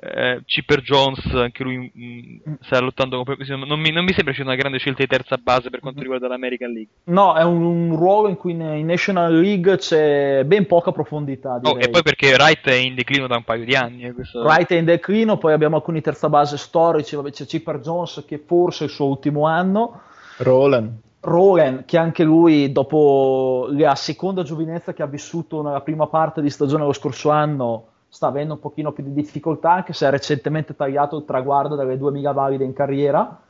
eh, 0.00 0.42
Chipper 0.44 0.80
Jones, 0.82 1.24
anche 1.34 1.62
lui 1.62 1.90
mh, 1.92 2.54
sta 2.60 2.80
lottando 2.80 3.22
con 3.24 3.36
non 3.66 3.80
mi, 3.80 3.90
non 3.90 4.04
mi 4.04 4.12
sembra 4.12 4.32
sia 4.34 4.44
una 4.44 4.54
grande 4.54 4.78
scelta 4.78 5.02
di 5.02 5.08
terza 5.08 5.36
base 5.36 5.70
per 5.70 5.80
quanto 5.80 6.00
riguarda 6.00 6.28
l'American 6.28 6.70
League. 6.70 6.92
No, 7.04 7.34
è 7.34 7.42
un, 7.42 7.62
un 7.62 7.96
ruolo 7.96 8.28
in 8.28 8.36
cui 8.36 8.52
in, 8.52 8.60
in 8.60 8.86
National 8.86 9.38
League 9.38 9.76
c'è 9.78 10.44
ben 10.44 10.66
poca 10.66 10.92
profondità. 10.92 11.58
Oh, 11.62 11.78
e 11.78 11.88
poi 11.88 12.02
perché 12.02 12.34
Wright 12.34 12.66
è 12.68 12.74
in 12.74 12.94
declino 12.94 13.26
da 13.26 13.36
un 13.36 13.44
paio 13.44 13.64
di 13.64 13.74
anni. 13.74 14.04
eh, 14.04 14.12
questo- 14.12 14.40
Wright 14.40 14.68
è 14.70 14.76
in 14.76 14.84
declino, 14.84 15.38
poi 15.38 15.52
abbiamo 15.52 15.76
alcuni 15.76 16.00
terza 16.00 16.28
base 16.28 16.56
storici, 16.56 17.16
vabbè, 17.16 17.30
c'è 17.30 17.46
Chipper 17.46 17.80
Jones 17.80 18.24
che 18.26 18.38
forse 18.38 18.84
è 18.84 18.86
il 18.86 18.92
suo 18.92 19.06
ultimo 19.06 19.46
anno, 19.46 20.02
Roland. 20.38 20.92
Roland 21.20 21.84
che 21.84 21.98
anche 21.98 22.22
lui 22.22 22.70
dopo 22.70 23.66
la 23.72 23.96
seconda 23.96 24.44
giovinezza 24.44 24.92
che 24.94 25.02
ha 25.02 25.06
vissuto 25.06 25.62
nella 25.62 25.80
prima 25.80 26.06
parte 26.06 26.40
di 26.40 26.48
stagione 26.48 26.84
lo 26.84 26.92
scorso 26.92 27.30
anno 27.30 27.86
sta 28.08 28.28
avendo 28.28 28.54
un 28.54 28.60
pochino 28.60 28.92
più 28.92 29.04
di 29.04 29.12
difficoltà 29.12 29.72
anche 29.72 29.92
se 29.92 30.06
ha 30.06 30.10
recentemente 30.10 30.74
tagliato 30.74 31.16
il 31.16 31.24
traguardo 31.24 31.76
delle 31.76 31.98
2000 31.98 32.32
valide 32.32 32.64
in 32.64 32.72
carriera 32.72 33.40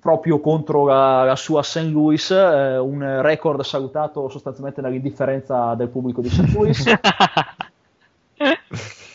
proprio 0.00 0.40
contro 0.40 0.86
la, 0.86 1.24
la 1.24 1.36
sua 1.36 1.62
St. 1.62 1.90
Louis, 1.90 2.30
eh, 2.30 2.78
un 2.78 3.20
record 3.22 3.60
salutato 3.62 4.28
sostanzialmente 4.28 4.80
dall'indifferenza 4.80 5.74
del 5.74 5.88
pubblico 5.88 6.20
di 6.20 6.28
St. 6.28 6.52
Louis. 6.52 6.84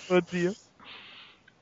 Oddio. 0.10 0.54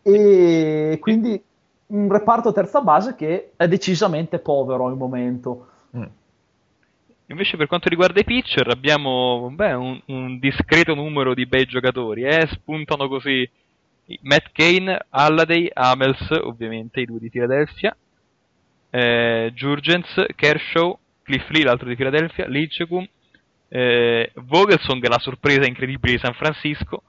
e 0.01 0.97
quindi 0.99 1.41
un 1.88 2.11
reparto 2.11 2.51
terza 2.51 2.81
base 2.81 3.13
che 3.15 3.51
è 3.55 3.68
decisamente 3.68 4.39
povero 4.39 4.88
al 4.88 4.97
momento. 4.97 5.68
Mm. 5.95 6.03
Invece 7.31 7.55
per 7.55 7.67
quanto 7.67 7.87
riguarda 7.87 8.19
i 8.19 8.25
pitcher 8.25 8.67
abbiamo 8.67 9.49
beh, 9.53 9.71
un, 9.71 10.01
un 10.07 10.37
discreto 10.37 10.93
numero 10.93 11.33
di 11.33 11.45
bei 11.45 11.65
giocatori, 11.65 12.23
eh? 12.23 12.45
spuntano 12.51 13.07
così 13.07 13.49
Matt 14.23 14.51
Kane, 14.51 15.05
Alladay, 15.09 15.69
Amels, 15.73 16.29
ovviamente 16.41 16.99
i 16.99 17.05
due 17.05 17.19
di 17.19 17.29
Philadelphia, 17.29 17.95
eh, 18.89 19.49
Jurgens, 19.55 20.25
Kershaw, 20.35 20.97
Cliff 21.23 21.47
Lee, 21.51 21.63
l'altro 21.63 21.87
di 21.87 21.95
Philadelphia, 21.95 22.47
Lincecum, 22.47 23.07
eh, 23.69 24.31
Vogelsong, 24.35 25.07
la 25.07 25.19
sorpresa 25.19 25.65
incredibile 25.65 26.15
di 26.15 26.19
San 26.19 26.33
Francisco. 26.33 27.03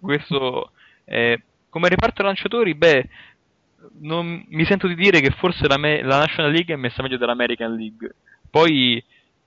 Questo 0.00 0.72
eh, 1.04 1.42
come 1.68 1.88
reparto 1.88 2.24
lanciatori, 2.24 2.74
beh, 2.74 3.08
non, 4.00 4.44
mi 4.48 4.64
sento 4.64 4.88
di 4.88 4.96
dire 4.96 5.20
che 5.20 5.30
forse 5.30 5.68
la, 5.68 5.78
me- 5.78 6.02
la 6.02 6.18
National 6.18 6.50
League 6.50 6.74
è 6.74 6.76
messa 6.76 7.02
meglio 7.02 7.18
dell'American 7.18 7.72
League. 7.72 8.14
Poi, 8.50 9.00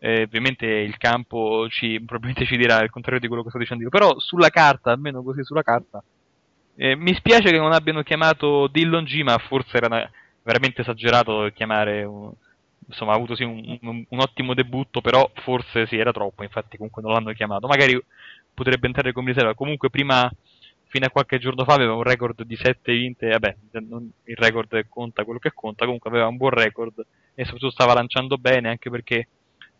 eh, 0.06 0.24
ovviamente, 0.24 0.66
il 0.66 0.98
campo 0.98 1.68
ci, 1.70 2.02
probabilmente 2.06 2.46
ci 2.46 2.58
dirà 2.58 2.82
il 2.82 2.90
contrario 2.90 3.20
di 3.22 3.28
quello 3.28 3.44
che 3.44 3.50
sto 3.50 3.58
dicendo 3.60 3.84
io. 3.84 3.90
Però, 3.90 4.18
sulla 4.20 4.50
carta, 4.50 4.92
almeno 4.92 5.24
così 5.24 5.44
sulla 5.44 5.64
carta, 5.64 6.04
eh, 6.76 6.96
mi 6.96 7.14
spiace 7.16 7.52
che 7.52 7.58
non 7.58 7.72
abbiano 7.74 8.02
chiamato 8.04 8.68
Dillon 8.68 9.04
G, 9.06 9.22
ma 9.22 9.38
forse 9.38 9.78
era 9.78 10.10
veramente 10.44 10.82
esagerato 10.82 11.50
chiamare. 11.54 12.04
un- 12.04 12.32
insomma, 12.88 13.14
ha 13.14 13.16
avuto 13.16 13.36
sì 13.36 13.44
un, 13.44 13.78
un- 13.82 14.06
un 14.10 14.20
ottimo 14.20 14.54
debutto, 14.54 15.00
però 15.02 15.30
forse 15.44 15.86
sì, 15.88 15.98
era 15.98 16.12
troppo. 16.12 16.44
Infatti, 16.44 16.76
comunque 16.78 17.02
non 17.02 17.14
l'hanno 17.14 17.32
chiamato. 17.34 17.68
Magari 17.68 18.00
potrebbe 18.54 18.88
entrare 18.88 19.14
come 19.14 19.30
riserva. 19.32 19.54
Comunque, 19.56 19.90
prima 19.90 20.30
fino 20.88 21.06
a 21.06 21.10
qualche 21.10 21.40
giorno 21.40 21.64
fa 21.64 21.74
aveva 21.74 21.94
un 21.96 22.04
record 22.04 22.44
di 22.44 22.56
7 22.56 22.94
vinte, 22.94 23.28
vabbè, 23.30 23.56
non- 23.88 24.12
il 24.26 24.36
record 24.36 24.86
conta 24.90 25.24
quello 25.24 25.40
che 25.40 25.52
conta, 25.54 25.86
comunque 25.86 26.10
aveva 26.10 26.28
un 26.28 26.38
buon 26.38 26.52
record 26.52 26.94
e 27.34 27.44
soprattutto 27.46 27.72
stava 27.72 27.94
lanciando 27.96 28.38
bene 28.38 28.70
anche 28.70 28.90
perché 28.92 29.28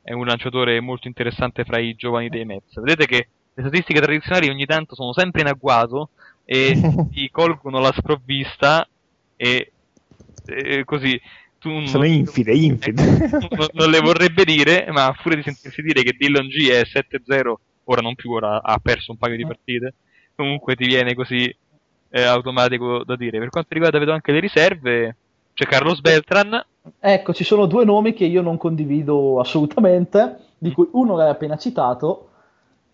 è 0.04 0.12
un 0.12 0.26
lanciatore 0.26 0.80
molto 0.82 1.08
interessante 1.08 1.64
fra 1.64 1.80
i 1.80 1.96
giovani 1.96 2.30
dei 2.30 2.46
Mets. 2.46 2.80
Vedete 2.80 3.06
che 3.06 3.28
le 3.54 3.62
statistiche 3.64 4.02
tradizionali 4.02 4.50
ogni 4.50 4.66
tanto 4.66 4.96
sono 4.96 5.14
sempre 5.14 5.42
in 5.42 5.48
agguato 5.48 6.10
e 6.44 6.74
ti 7.12 7.30
colgono 7.32 7.80
la 7.80 7.94
sprovvista 7.96 8.88
e, 9.36 9.72
e 10.46 10.84
così 10.84 11.20
tu 11.58 11.86
Sono 11.86 12.04
non- 12.04 12.12
infide, 12.14 12.54
infide. 12.54 13.02
non, 13.50 13.68
non 13.72 13.90
le 13.90 14.00
vorrebbe 14.00 14.44
dire, 14.44 14.86
ma 14.92 15.06
a 15.08 15.14
furia 15.14 15.38
di 15.38 15.44
sentirsi 15.44 15.82
dire 15.82 16.04
che 16.04 16.14
Dillon 16.18 16.48
G 16.48 16.70
è 16.70 16.82
7-0, 16.84 17.54
ora 17.86 18.02
non 18.02 18.16
più, 18.16 18.32
ora 18.32 18.62
ha 18.62 18.78
perso 18.80 19.12
un 19.12 19.18
paio 19.18 19.38
di 19.38 19.46
partite, 19.46 19.96
comunque 20.36 20.76
ti 20.76 20.86
viene 20.86 21.14
così 21.14 21.46
eh, 22.10 22.22
automatico 22.24 23.06
da 23.06 23.16
dire. 23.16 23.40
Per 23.40 23.50
quanto 23.50 23.74
riguarda, 23.74 23.98
vedo 24.00 24.12
anche 24.12 24.34
le 24.34 24.42
riserve, 24.42 25.18
c'è 25.54 25.66
Carlos 25.66 26.02
Beltran, 26.02 26.62
Ecco, 27.00 27.34
ci 27.34 27.44
sono 27.46 27.66
due 27.66 27.86
nomi 27.86 28.14
che 28.14 28.26
io 28.26 28.42
non 28.42 28.58
condivido 28.58 29.40
assolutamente, 29.40 30.38
di 30.58 30.72
cui 30.74 30.88
uno 30.92 31.16
l'hai 31.16 31.30
appena 31.30 31.56
citato 31.58 32.30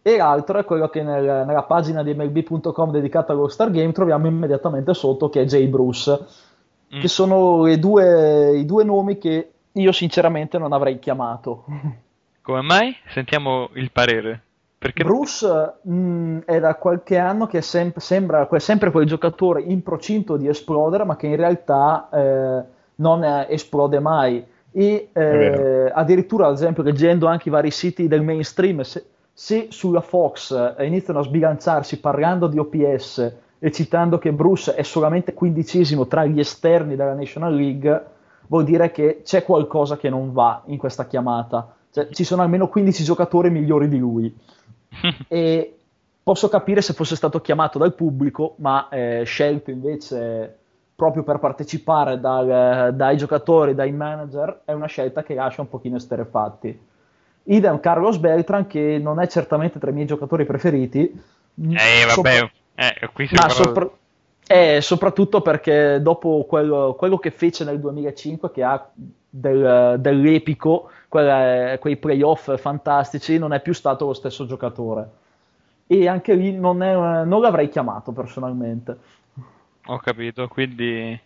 e 0.01 0.17
l'altro 0.17 0.59
è 0.59 0.65
quello 0.65 0.89
che 0.89 1.01
nel- 1.01 1.45
nella 1.45 1.63
pagina 1.63 2.03
di 2.03 2.13
MLB.com 2.13 2.91
dedicata 2.91 3.31
allo 3.33 3.47
Star 3.47 3.71
Game 3.71 3.91
troviamo 3.91 4.27
immediatamente 4.27 4.93
sotto, 4.93 5.29
che 5.29 5.41
è 5.41 5.45
Jay 5.45 5.67
Bruce, 5.67 6.25
Mm. 6.95 6.99
che 7.01 7.07
sono 7.07 7.75
due- 7.77 8.57
i 8.57 8.65
due 8.65 8.83
nomi 8.83 9.17
che 9.19 9.51
io 9.71 9.91
sinceramente 9.91 10.57
non 10.57 10.73
avrei 10.73 10.97
chiamato. 10.99 11.65
come 12.41 12.61
mai? 12.61 12.95
Sentiamo 13.09 13.69
il 13.73 13.91
parere. 13.91 14.41
Perché 14.79 15.03
Bruce 15.03 15.45
mh, 15.81 16.39
è 16.45 16.59
da 16.59 16.75
qualche 16.75 17.17
anno 17.17 17.47
che 17.47 17.61
sem- 17.61 17.97
sembra 17.97 18.47
sempre 18.59 18.91
quel 18.91 19.05
giocatore 19.05 19.61
in 19.61 19.83
procinto 19.83 20.37
di 20.37 20.47
esplodere, 20.47 21.03
ma 21.03 21.15
che 21.17 21.27
in 21.27 21.35
realtà 21.35 22.07
eh, 22.11 22.63
non 22.99 23.23
eh, 23.23 23.47
esplode 23.49 23.99
mai. 23.99 24.43
E 24.71 25.09
eh, 25.11 25.91
addirittura, 25.93 26.47
ad 26.47 26.53
esempio, 26.53 26.83
leggendo 26.83 27.27
anche 27.27 27.49
i 27.49 27.51
vari 27.51 27.71
siti 27.71 28.07
del 28.07 28.21
mainstream, 28.21 28.81
se, 28.81 29.03
se 29.33 29.67
sulla 29.69 30.01
Fox 30.01 30.51
eh, 30.77 30.85
iniziano 30.85 31.19
a 31.19 31.23
sbilanciarsi 31.23 31.99
parlando 31.99 32.47
di 32.47 32.59
OPS 32.59 33.33
e 33.59 33.71
citando 33.71 34.17
che 34.17 34.31
Bruce 34.31 34.73
è 34.75 34.83
solamente 34.83 35.33
quindicesimo 35.33 36.07
tra 36.07 36.25
gli 36.25 36.39
esterni 36.39 36.95
della 36.95 37.13
National 37.13 37.53
League, 37.53 38.05
vuol 38.47 38.63
dire 38.63 38.91
che 38.91 39.21
c'è 39.23 39.43
qualcosa 39.43 39.97
che 39.97 40.09
non 40.09 40.31
va 40.31 40.61
in 40.67 40.77
questa 40.77 41.07
chiamata. 41.07 41.73
Cioè, 41.91 42.09
ci 42.11 42.23
sono 42.23 42.43
almeno 42.43 42.67
15 42.67 43.03
giocatori 43.03 43.49
migliori 43.49 43.87
di 43.87 43.97
lui 43.97 44.33
e 45.27 45.77
posso 46.21 46.47
capire 46.47 46.81
se 46.81 46.93
fosse 46.93 47.15
stato 47.15 47.41
chiamato 47.41 47.79
dal 47.79 47.95
pubblico, 47.95 48.53
ma 48.57 48.87
eh, 48.89 49.23
scelto 49.25 49.71
invece 49.71 50.58
proprio 50.99 51.23
per 51.23 51.39
partecipare 51.39 52.19
dal- 52.19 52.93
dai 52.93 53.15
giocatori, 53.15 53.73
dai 53.73 53.93
manager, 53.93 54.63
è 54.65 54.73
una 54.73 54.87
scelta 54.87 55.23
che 55.23 55.33
lascia 55.33 55.61
un 55.61 55.69
pochino 55.69 55.95
esterefatti. 55.95 56.77
Idem 57.43 57.79
Carlos 57.79 58.17
Beltran, 58.17 58.67
che 58.67 58.99
non 59.01 59.21
è 59.21 59.27
certamente 59.27 59.79
tra 59.79 59.91
i 59.91 59.93
miei 59.93 60.05
giocatori 60.05 60.43
preferiti. 60.43 60.99
Eh, 60.99 62.05
vabbè, 62.05 62.09
Sopra- 62.11 62.51
eh, 62.75 63.09
qui 63.13 63.27
si 63.27 63.35
ma 63.35 63.47
sopra- 63.47 63.89
eh, 64.45 64.81
soprattutto 64.81 65.41
perché 65.41 66.01
dopo 66.01 66.43
quello, 66.45 66.93
quello 66.97 67.17
che 67.17 67.31
fece 67.31 67.63
nel 67.63 67.79
2005, 67.79 68.51
che 68.51 68.61
ha 68.61 68.85
del- 69.29 69.95
dell'epico, 69.99 70.89
quella- 71.07 71.77
quei 71.79 71.95
playoff 71.95 72.57
fantastici, 72.59 73.37
non 73.37 73.53
è 73.53 73.61
più 73.61 73.73
stato 73.73 74.05
lo 74.07 74.13
stesso 74.13 74.45
giocatore. 74.45 75.07
E 75.87 76.09
anche 76.09 76.33
lì 76.33 76.51
non, 76.51 76.83
è- 76.83 77.23
non 77.23 77.39
l'avrei 77.39 77.69
chiamato 77.69 78.11
personalmente. 78.11 78.97
Ho 79.89 79.97
capito, 79.97 80.47
quindi... 80.47 81.19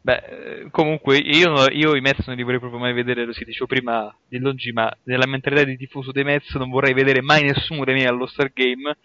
Beh, 0.00 0.14
eh, 0.14 0.70
comunque 0.70 1.18
io, 1.18 1.68
io 1.70 1.94
i 1.94 2.00
Mets 2.00 2.26
non 2.26 2.36
li 2.36 2.42
vorrei 2.42 2.58
proprio 2.58 2.80
mai 2.80 2.92
vedere, 2.92 3.24
lo 3.24 3.32
si 3.32 3.44
dicevo 3.44 3.66
prima 3.66 4.12
di 4.26 4.38
Longi, 4.38 4.72
ma 4.72 4.92
nella 5.04 5.26
mentalità 5.26 5.64
di 5.64 5.76
tifoso 5.76 6.12
dei 6.12 6.24
Mets 6.24 6.54
non 6.54 6.70
vorrei 6.70 6.94
vedere 6.94 7.20
mai 7.20 7.42
nessuno 7.42 7.84
dei 7.84 7.94
miei 7.94 8.06
allo 8.06 8.26
Star 8.26 8.50
Game, 8.52 8.96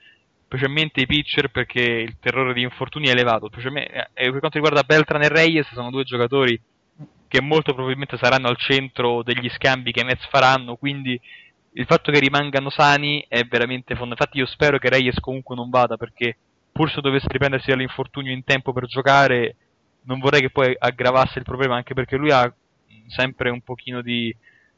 specialmente 0.46 1.02
i 1.02 1.06
pitcher 1.06 1.50
perché 1.50 1.82
il 1.82 2.18
terrore 2.20 2.54
di 2.54 2.62
infortuni 2.62 3.08
è 3.08 3.12
elevato. 3.12 3.50
Specialmente, 3.52 4.10
eh, 4.14 4.32
per 4.32 4.40
quanto 4.40 4.58
riguarda 4.58 4.84
Beltran 4.84 5.24
e 5.24 5.30
Reyes, 5.30 5.72
sono 5.74 5.92
due 5.92 6.04
giocatori 6.04 6.60
che 7.28 7.42
molto 7.42 7.74
probabilmente 7.74 8.18
saranno 8.18 8.48
al 8.48 8.58
centro 8.58 9.22
degli 9.24 9.50
scambi 9.50 9.92
che 9.92 10.02
i 10.02 10.06
Mets 10.06 10.28
faranno, 10.28 10.76
quindi 10.76 11.20
il 11.74 11.86
fatto 11.86 12.12
che 12.12 12.20
rimangano 12.20 12.70
sani 12.70 13.24
è 13.28 13.44
veramente 13.44 13.96
fondamentale. 13.96 14.30
Infatti 14.30 14.38
io 14.40 14.46
spero 14.46 14.80
che 14.80 14.90
Reyes 14.90 15.20
comunque 15.20 15.56
non 15.56 15.70
vada 15.70 15.98
perché 15.98 16.38
pur 16.74 16.92
se 16.92 17.00
dovesse 17.00 17.28
riprendersi 17.30 17.70
dall'infortunio 17.70 18.34
in 18.34 18.44
tempo 18.44 18.74
per 18.74 18.88
giocare, 18.88 19.56
non 20.06 20.20
vorrei 20.20 20.42
che 20.42 20.50
poi 20.50 20.76
aggravasse 20.78 21.40
il 21.40 21.46
problema, 21.46 21.76
anche 21.76 21.94
perché 21.94 22.18
lui 22.18 22.32
ha 22.32 22.54
sempre 23.08 23.50
un 23.50 23.62
pochino 23.62 24.02
di... 24.02 24.36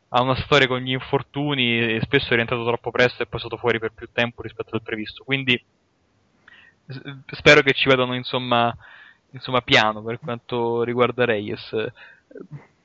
ha 0.10 0.22
una 0.22 0.36
storia 0.36 0.68
con 0.68 0.80
gli 0.80 0.92
infortuni 0.92 1.96
e 1.96 2.00
spesso 2.04 2.34
è 2.34 2.36
rientrato 2.36 2.66
troppo 2.66 2.92
presto 2.92 3.24
e 3.24 3.26
poi 3.26 3.40
è 3.40 3.42
stato 3.42 3.58
fuori 3.58 3.80
per 3.80 3.94
più 3.94 4.08
tempo 4.12 4.42
rispetto 4.42 4.76
al 4.76 4.84
previsto. 4.84 5.24
Quindi 5.24 5.60
spero 7.32 7.62
che 7.62 7.74
ci 7.74 7.88
vadano 7.88 8.14
insomma, 8.14 8.76
insomma 9.32 9.62
piano 9.62 10.04
per 10.04 10.20
quanto 10.20 10.84
riguarda 10.84 11.26
Reyes. 11.26 11.72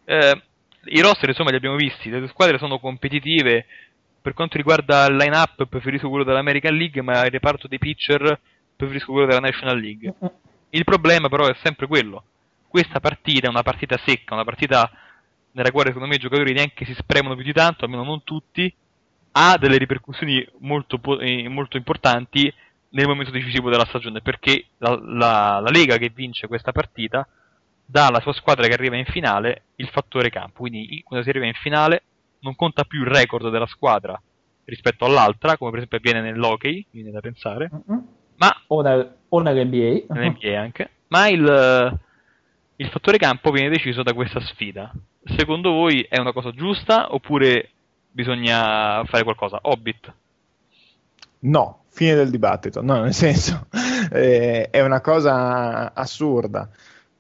Eh, 0.04 0.42
I 0.84 1.00
roster 1.00 1.28
insomma 1.28 1.50
li 1.50 1.56
abbiamo 1.56 1.76
visti, 1.76 2.10
le 2.10 2.28
squadre 2.28 2.58
sono 2.58 2.78
competitive. 2.78 3.66
Per 4.22 4.34
quanto 4.34 4.56
riguarda 4.56 5.06
il 5.06 5.16
line-up 5.16 5.66
preferisco 5.66 6.08
quello 6.08 6.24
dell'American 6.24 6.76
League, 6.76 7.02
ma 7.02 7.24
il 7.24 7.30
reparto 7.30 7.66
dei 7.68 7.78
pitcher 7.78 8.38
preferisco 8.80 9.12
quello 9.12 9.26
della 9.26 9.40
National 9.40 9.78
League. 9.78 10.14
Il 10.70 10.84
problema 10.84 11.28
però 11.28 11.46
è 11.46 11.56
sempre 11.62 11.86
quello. 11.86 12.24
Questa 12.68 13.00
partita 13.00 13.46
è 13.46 13.50
una 13.50 13.62
partita 13.62 13.98
secca, 14.04 14.34
una 14.34 14.44
partita 14.44 14.90
nella 15.52 15.70
quale 15.72 15.88
secondo 15.88 16.08
me 16.08 16.14
i 16.16 16.20
giocatori 16.20 16.52
neanche 16.52 16.84
si 16.84 16.94
spremono 16.94 17.34
più 17.34 17.44
di 17.44 17.52
tanto, 17.52 17.84
almeno 17.84 18.04
non 18.04 18.22
tutti, 18.22 18.72
ha 19.32 19.56
delle 19.58 19.78
ripercussioni 19.78 20.46
molto, 20.58 21.00
eh, 21.20 21.48
molto 21.48 21.76
importanti 21.76 22.52
nel 22.90 23.06
momento 23.06 23.30
decisivo 23.32 23.70
della 23.70 23.84
stagione, 23.86 24.20
perché 24.20 24.66
la, 24.78 24.90
la- 25.02 25.60
la 25.60 25.70
Lega 25.70 25.96
che 25.96 26.10
vince 26.14 26.46
questa 26.46 26.72
partita 26.72 27.26
dà 27.84 28.06
alla 28.06 28.20
sua 28.20 28.32
squadra 28.32 28.66
che 28.68 28.74
arriva 28.74 28.96
in 28.96 29.04
finale 29.06 29.64
il 29.76 29.88
fattore 29.88 30.30
campo, 30.30 30.60
quindi 30.60 31.02
quando 31.04 31.24
si 31.24 31.30
arriva 31.30 31.46
in 31.46 31.54
finale 31.54 32.02
non 32.40 32.54
conta 32.54 32.84
più 32.84 33.00
il 33.00 33.08
record 33.08 33.50
della 33.50 33.66
squadra 33.66 34.20
rispetto 34.64 35.04
all'altra, 35.04 35.56
come 35.56 35.70
per 35.70 35.80
esempio 35.80 35.98
avviene 35.98 36.20
nell'hockey, 36.20 36.86
viene 36.90 37.10
da 37.10 37.20
pensare, 37.20 37.68
ma 38.40 38.54
O, 38.68 38.80
nel- 38.82 39.14
o 39.28 39.40
nell'NBA. 39.40 40.12
nell'NBA 40.14 40.58
anche, 40.60 40.90
ma 41.08 41.28
il, 41.28 41.98
il 42.76 42.88
fattore 42.88 43.18
campo 43.18 43.50
viene 43.50 43.68
deciso 43.68 44.02
da 44.02 44.12
questa 44.14 44.40
sfida. 44.40 44.90
Secondo 45.36 45.70
voi 45.72 46.06
è 46.08 46.18
una 46.18 46.32
cosa 46.32 46.50
giusta 46.52 47.12
oppure 47.14 47.68
bisogna 48.10 49.04
fare 49.04 49.22
qualcosa? 49.22 49.58
Hobbit. 49.62 50.12
No, 51.40 51.84
fine 51.90 52.14
del 52.14 52.30
dibattito. 52.30 52.82
No, 52.82 53.02
nel 53.02 53.14
senso, 53.14 53.66
eh, 54.12 54.68
è 54.70 54.80
una 54.82 55.00
cosa 55.00 55.92
assurda. 55.94 56.68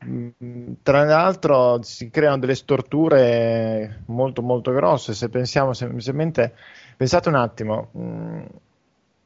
Mm, 0.04 0.72
Tra 0.82 1.04
l'altro 1.04 1.82
si 1.82 2.08
creano 2.10 2.38
delle 2.38 2.54
storture 2.54 4.02
molto 4.06 4.40
molto 4.42 4.72
grosse. 4.72 5.12
Se 5.14 5.28
pensiamo 5.28 5.72
semplicemente, 5.74 6.54
pensate 6.96 7.28
un 7.28 7.34
attimo, 7.36 7.90
mm, 7.96 8.42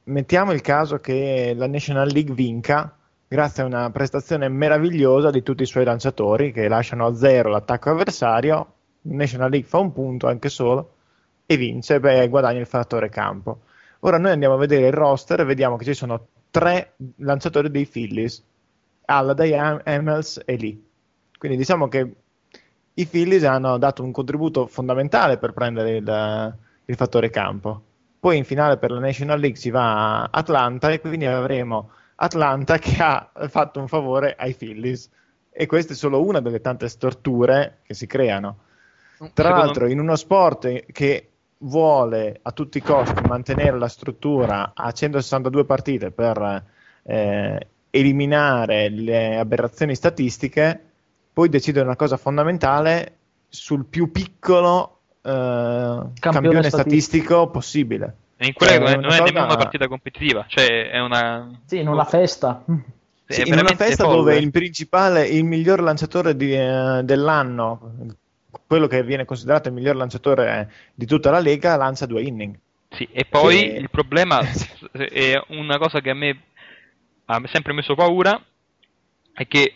mettiamo 0.04 0.52
il 0.52 0.60
caso 0.60 0.98
che 0.98 1.54
la 1.56 1.66
National 1.66 2.08
League 2.08 2.34
vinca 2.34 2.96
grazie 3.26 3.62
a 3.62 3.66
una 3.66 3.90
prestazione 3.90 4.48
meravigliosa 4.48 5.30
di 5.30 5.42
tutti 5.42 5.62
i 5.62 5.66
suoi 5.66 5.84
lanciatori 5.84 6.52
che 6.52 6.68
lasciano 6.68 7.06
a 7.06 7.14
zero 7.14 7.50
l'attacco 7.50 7.90
avversario. 7.90 8.72
National 9.02 9.50
League 9.50 9.68
fa 9.68 9.78
un 9.78 9.92
punto 9.92 10.26
anche 10.26 10.48
solo 10.48 10.94
e 11.46 11.56
vince, 11.56 12.00
beh, 12.00 12.28
guadagna 12.28 12.60
il 12.60 12.66
fattore 12.66 13.08
campo. 13.08 13.60
Ora 14.00 14.18
noi 14.18 14.32
andiamo 14.32 14.54
a 14.54 14.58
vedere 14.58 14.86
il 14.86 14.92
roster 14.92 15.40
e 15.40 15.44
vediamo 15.44 15.76
che 15.76 15.84
ci 15.84 15.94
sono 15.94 16.26
tre 16.50 16.94
lanciatori 17.16 17.70
dei 17.70 17.86
Phillies, 17.86 18.42
Alladay, 19.06 19.52
Am- 19.54 19.80
Hamels 19.84 20.42
e 20.44 20.56
Lee. 20.56 20.82
Quindi 21.38 21.56
diciamo 21.58 21.88
che 21.88 22.14
i 22.94 23.06
Phillies 23.06 23.44
hanno 23.44 23.76
dato 23.76 24.02
un 24.02 24.12
contributo 24.12 24.66
fondamentale 24.66 25.36
per 25.36 25.52
prendere 25.52 25.96
il, 25.96 26.56
il 26.84 26.96
fattore 26.96 27.30
campo. 27.30 27.82
Poi 28.24 28.38
in 28.38 28.46
finale 28.46 28.78
per 28.78 28.90
la 28.90 29.00
National 29.00 29.38
League 29.38 29.58
si 29.58 29.68
va 29.68 30.22
a 30.22 30.28
Atlanta 30.30 30.88
e 30.88 30.98
quindi 30.98 31.26
avremo 31.26 31.90
Atlanta 32.14 32.78
che 32.78 32.96
ha 33.02 33.30
fatto 33.48 33.80
un 33.80 33.86
favore 33.86 34.34
ai 34.38 34.54
Phillies. 34.54 35.10
E 35.50 35.66
questa 35.66 35.92
è 35.92 35.94
solo 35.94 36.24
una 36.24 36.40
delle 36.40 36.62
tante 36.62 36.88
storture 36.88 37.80
che 37.82 37.92
si 37.92 38.06
creano. 38.06 38.60
Tra 39.18 39.28
Secondo- 39.28 39.56
l'altro, 39.56 39.88
in 39.88 40.00
uno 40.00 40.16
sport 40.16 40.86
che 40.90 41.32
vuole 41.58 42.38
a 42.40 42.50
tutti 42.52 42.78
i 42.78 42.80
costi 42.80 43.20
mantenere 43.26 43.76
la 43.76 43.88
struttura 43.88 44.72
a 44.74 44.90
162 44.90 45.66
partite 45.66 46.10
per 46.10 46.64
eh, 47.02 47.68
eliminare 47.90 48.88
le 48.88 49.36
aberrazioni 49.36 49.94
statistiche, 49.94 50.80
poi 51.30 51.50
decide 51.50 51.82
una 51.82 51.96
cosa 51.96 52.16
fondamentale 52.16 53.16
sul 53.50 53.84
più 53.84 54.10
piccolo 54.10 54.93
eh, 55.24 56.10
campione, 56.20 56.62
statistico. 56.62 56.68
statistico 56.68 57.50
possibile. 57.50 58.16
E 58.36 58.46
in 58.46 58.52
quella 58.52 58.72
Cioè, 58.72 58.78
non 58.78 58.88
è, 58.88 58.96
non 58.96 59.10
nemmeno 59.24 59.44
una 59.44 59.56
partita 59.56 59.88
competitiva, 59.88 60.44
cioè 60.48 60.90
è 60.90 61.00
una... 61.00 61.50
Sì, 61.64 61.78
in 61.78 61.88
una 61.88 62.04
festa. 62.04 62.64
è 63.26 63.32
Sì, 63.32 63.48
in 63.48 63.54
una 63.54 63.74
festa 63.74 64.04
folle. 64.04 64.16
dove 64.16 64.36
il 64.36 64.50
principale, 64.50 65.26
il 65.26 65.44
miglior 65.44 65.80
lanciatore 65.80 66.36
di, 66.36 66.52
eh, 66.54 67.00
dell'anno, 67.04 67.94
quello 68.66 68.86
che 68.86 69.02
viene 69.02 69.24
considerato 69.24 69.68
il 69.68 69.74
miglior 69.74 69.96
lanciatore 69.96 70.70
di 70.94 71.06
tutta 71.06 71.30
la 71.30 71.38
Lega, 71.40 71.76
lancia 71.76 72.06
due 72.06 72.22
inning. 72.22 72.58
Sì, 72.90 73.08
e 73.12 73.24
poi 73.24 73.56
Che- 73.56 73.76
il 73.78 73.90
problema 73.90 74.40
è 74.92 75.42
una 75.48 75.78
cosa 75.78 76.00
che 76.00 76.10
a 76.10 76.14
me 76.14 76.40
ha 77.26 77.40
sempre 77.46 77.72
messo 77.72 77.94
paura 77.94 78.40
è 79.32 79.46
che 79.48 79.74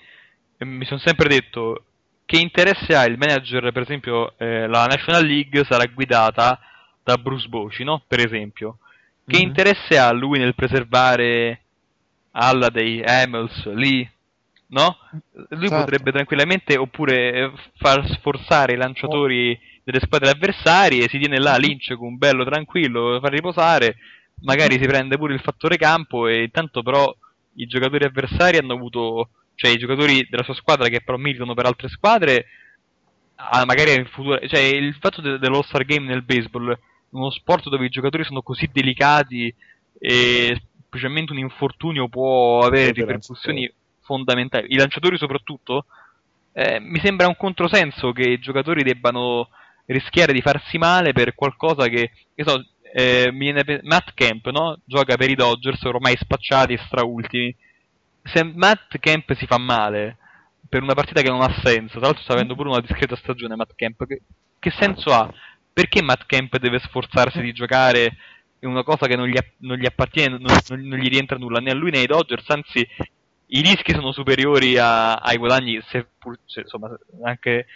eh, 0.59 0.65
mi 0.65 0.85
sono 0.85 1.01
sempre 1.01 1.29
detto 1.29 1.85
che 2.29 2.39
interesse 2.39 2.95
ha 2.95 3.07
il 3.07 3.17
manager, 3.17 3.73
per 3.73 3.81
esempio, 3.85 4.35
eh, 4.37 4.67
la 4.67 4.85
National 4.85 5.25
League 5.25 5.65
sarà 5.65 5.87
guidata 5.87 6.61
da 7.03 7.17
Bruce 7.17 7.49
Bocci, 7.49 7.85
no? 7.85 8.03
Per 8.07 8.21
esempio. 8.21 8.81
Che 9.25 9.35
mm-hmm. 9.35 9.47
interesse 9.47 9.97
ha 9.97 10.13
lui 10.13 10.39
nel 10.39 10.55
preservare 10.55 11.63
Alladay, 12.33 13.03
Hamels, 13.03 13.65
Lee? 13.73 14.13
No? 14.67 14.99
Lui 15.49 15.69
certo. 15.69 15.85
potrebbe 15.85 16.13
tranquillamente 16.13 16.77
oppure 16.77 17.51
far 17.79 18.07
sforzare 18.11 18.75
i 18.75 18.77
lanciatori 18.77 19.59
delle 19.83 20.01
squadre 20.01 20.29
avversarie, 20.29 21.09
si 21.09 21.19
tiene 21.19 21.39
là 21.39 21.57
Lynch 21.57 21.95
con 21.97 22.09
un 22.09 22.19
bello 22.19 22.45
tranquillo, 22.45 23.13
lo 23.13 23.21
fa 23.21 23.29
riposare, 23.29 23.97
magari 24.43 24.79
si 24.79 24.87
prende 24.87 25.17
pure 25.17 25.33
il 25.33 25.41
fattore 25.41 25.79
campo 25.79 26.27
e 26.27 26.43
intanto 26.43 26.83
però 26.83 27.11
i 27.55 27.67
giocatori 27.67 28.05
avversari 28.05 28.59
hanno 28.59 28.75
avuto 28.75 29.31
cioè 29.59 29.73
i 29.73 29.79
giocatori 29.79 30.25
della 30.31 30.45
sua 30.45 30.55
squadra 30.55 30.87
che 30.87 31.01
però 31.01 31.17
militano 31.17 31.53
per 31.53 31.67
altre 31.67 31.89
squadre, 31.89 32.47
ah, 33.35 33.65
magari 33.65 33.93
in 33.93 34.07
futuro, 34.07 34.39
cioè 34.47 34.61
il 34.61 34.95
fatto 35.01 35.21
de- 35.21 35.39
dell'All-Star 35.39 35.85
Game 35.85 36.07
nel 36.07 36.23
baseball, 36.23 36.79
uno 37.11 37.31
sport 37.31 37.69
dove 37.69 37.87
i 37.87 37.89
giocatori 37.89 38.23
sono 38.23 38.41
così 38.41 38.71
delicati 38.73 39.53
e 39.99 40.63
specialmente 40.87 41.33
un 41.33 41.39
infortunio 41.39 42.09
può 42.09 42.61
avere 42.61 42.93
ripercussioni 42.93 43.69
fondamentali, 44.03 44.69
i 44.71 44.77
lanciatori 44.77 45.19
soprattutto, 45.19 45.87
eh, 46.53 46.79
mi 46.79 47.01
sembra 47.01 47.27
un 47.27 47.37
controsenso 47.37 48.13
che 48.13 48.31
i 48.31 48.39
giocatori 48.39 48.85
debbano 48.85 49.49
rischiare 49.87 50.33
di 50.33 50.41
farsi 50.41 50.79
male 50.79 51.13
per 51.13 51.35
qualcosa 51.35 51.89
che, 51.89 52.13
che 52.33 52.45
so, 52.45 52.65
eh, 52.95 53.33
Matt 53.83 54.11
Camp, 54.15 54.51
no? 54.51 54.79
Gioca 54.85 55.17
per 55.17 55.31
i 55.31 55.35
Dodgers 55.35 55.83
ormai 55.83 56.17
spacciati 56.17 56.75
e 56.75 56.81
straultimi 56.87 57.57
se 58.23 58.43
Matt 58.43 58.99
Kemp 58.99 59.33
si 59.35 59.47
fa 59.47 59.59
male 59.59 60.17
per 60.69 60.83
una 60.83 60.95
partita 60.95 61.23
che 61.23 61.31
non 61.31 61.41
ha 61.41 61.61
senso, 61.63 61.99
tra 61.99 62.09
l'altro 62.09 62.23
sta 62.23 62.35
avendo 62.35 62.55
pure 62.55 62.69
una 62.69 62.81
discreta 62.81 63.17
stagione 63.17 63.57
Matt 63.57 63.73
Kemp, 63.75 64.07
che, 64.07 64.23
che 64.59 64.71
senso 64.71 65.13
ha? 65.15 65.33
Perché 65.73 66.03
Matt 66.03 66.27
Kemp 66.27 66.59
deve 66.59 66.79
sforzarsi 66.79 67.41
di 67.41 67.53
giocare 67.53 68.17
in 68.61 68.69
una 68.69 68.83
cosa 68.83 69.07
che 69.07 69.17
non 69.17 69.29
gli, 69.29 69.39
non 69.59 69.79
gli 69.79 69.87
appartiene, 69.87 70.37
non, 70.39 70.55
non, 70.69 70.99
gli 70.99 71.09
rientra 71.09 71.39
nulla 71.39 71.61
né 71.61 71.71
a 71.71 71.75
lui 71.75 71.91
né 71.91 71.99
ai 71.99 72.07
Dodgers, 72.07 72.49
anzi 72.51 72.87
i 73.51 73.61
rischi 73.63 73.93
sono 73.93 74.13
superiori 74.13 74.77
a, 74.77 75.15
ai 75.15 75.39
guadagni, 75.39 75.81
seppur, 75.89 76.39
cioè, 76.45 76.65
insomma, 76.65 76.95
anche 77.23 77.67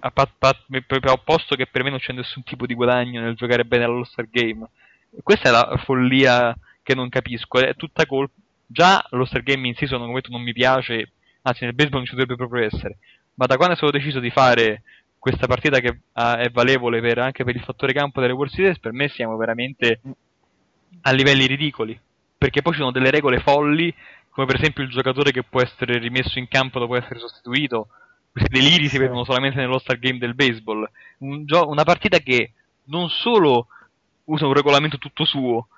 a 0.00 0.10
pat, 0.10 0.32
pat, 0.36 0.64
proprio 0.86 1.12
opposto 1.12 1.54
che 1.54 1.66
per 1.66 1.82
me 1.82 1.90
non 1.90 2.00
c'è 2.00 2.12
nessun 2.12 2.42
tipo 2.42 2.66
di 2.66 2.74
guadagno 2.74 3.20
nel 3.20 3.36
giocare 3.36 3.64
bene 3.64 3.84
all'All-Star 3.84 4.28
Game. 4.28 4.68
Questa 5.22 5.48
è 5.48 5.52
la 5.52 5.80
follia 5.84 6.54
che 6.82 6.94
non 6.94 7.08
capisco, 7.08 7.60
è 7.60 7.74
tutta 7.76 8.04
colpa 8.04 8.34
Già 8.74 9.06
lo 9.10 9.24
Star 9.24 9.44
Game 9.44 9.68
in 9.68 9.76
season 9.76 10.00
come 10.00 10.14
detto, 10.14 10.32
non 10.32 10.42
mi 10.42 10.52
piace, 10.52 11.12
anzi 11.42 11.62
nel 11.62 11.74
baseball 11.74 11.98
non 11.98 12.06
ci 12.06 12.16
dovrebbe 12.16 12.34
proprio 12.34 12.64
essere. 12.64 12.98
Ma 13.34 13.46
da 13.46 13.54
quando 13.54 13.74
è 13.74 13.76
stato 13.76 13.96
deciso 13.96 14.18
di 14.18 14.30
fare 14.30 14.82
questa 15.16 15.46
partita 15.46 15.78
che 15.78 15.90
uh, 15.90 16.34
è 16.38 16.50
valevole 16.50 17.00
per, 17.00 17.18
anche 17.20 17.44
per 17.44 17.54
il 17.54 17.62
fattore 17.62 17.92
campo 17.92 18.20
delle 18.20 18.32
World 18.32 18.52
Series, 18.52 18.80
per 18.80 18.92
me 18.92 19.08
siamo 19.08 19.36
veramente 19.36 20.00
a 21.02 21.12
livelli 21.12 21.46
ridicoli. 21.46 21.96
Perché 22.36 22.62
poi 22.62 22.72
ci 22.72 22.80
sono 22.80 22.90
delle 22.90 23.12
regole 23.12 23.38
folli, 23.38 23.94
come 24.30 24.46
per 24.46 24.56
esempio 24.56 24.82
il 24.82 24.90
giocatore 24.90 25.30
che 25.30 25.44
può 25.44 25.62
essere 25.62 25.98
rimesso 25.98 26.40
in 26.40 26.48
campo 26.48 26.80
dopo 26.80 26.96
essere 26.96 27.20
sostituito. 27.20 27.86
Questi 28.32 28.52
deliri 28.52 28.88
si 28.88 28.98
vedono 28.98 29.22
solamente 29.22 29.60
nello 29.60 29.78
Star 29.78 30.00
Game 30.00 30.18
del 30.18 30.34
baseball. 30.34 30.90
Un 31.18 31.46
gio- 31.46 31.68
una 31.68 31.84
partita 31.84 32.18
che 32.18 32.54
non 32.86 33.08
solo 33.08 33.68
usa 34.24 34.48
un 34.48 34.52
regolamento 34.52 34.98
tutto 34.98 35.24
suo, 35.24 35.68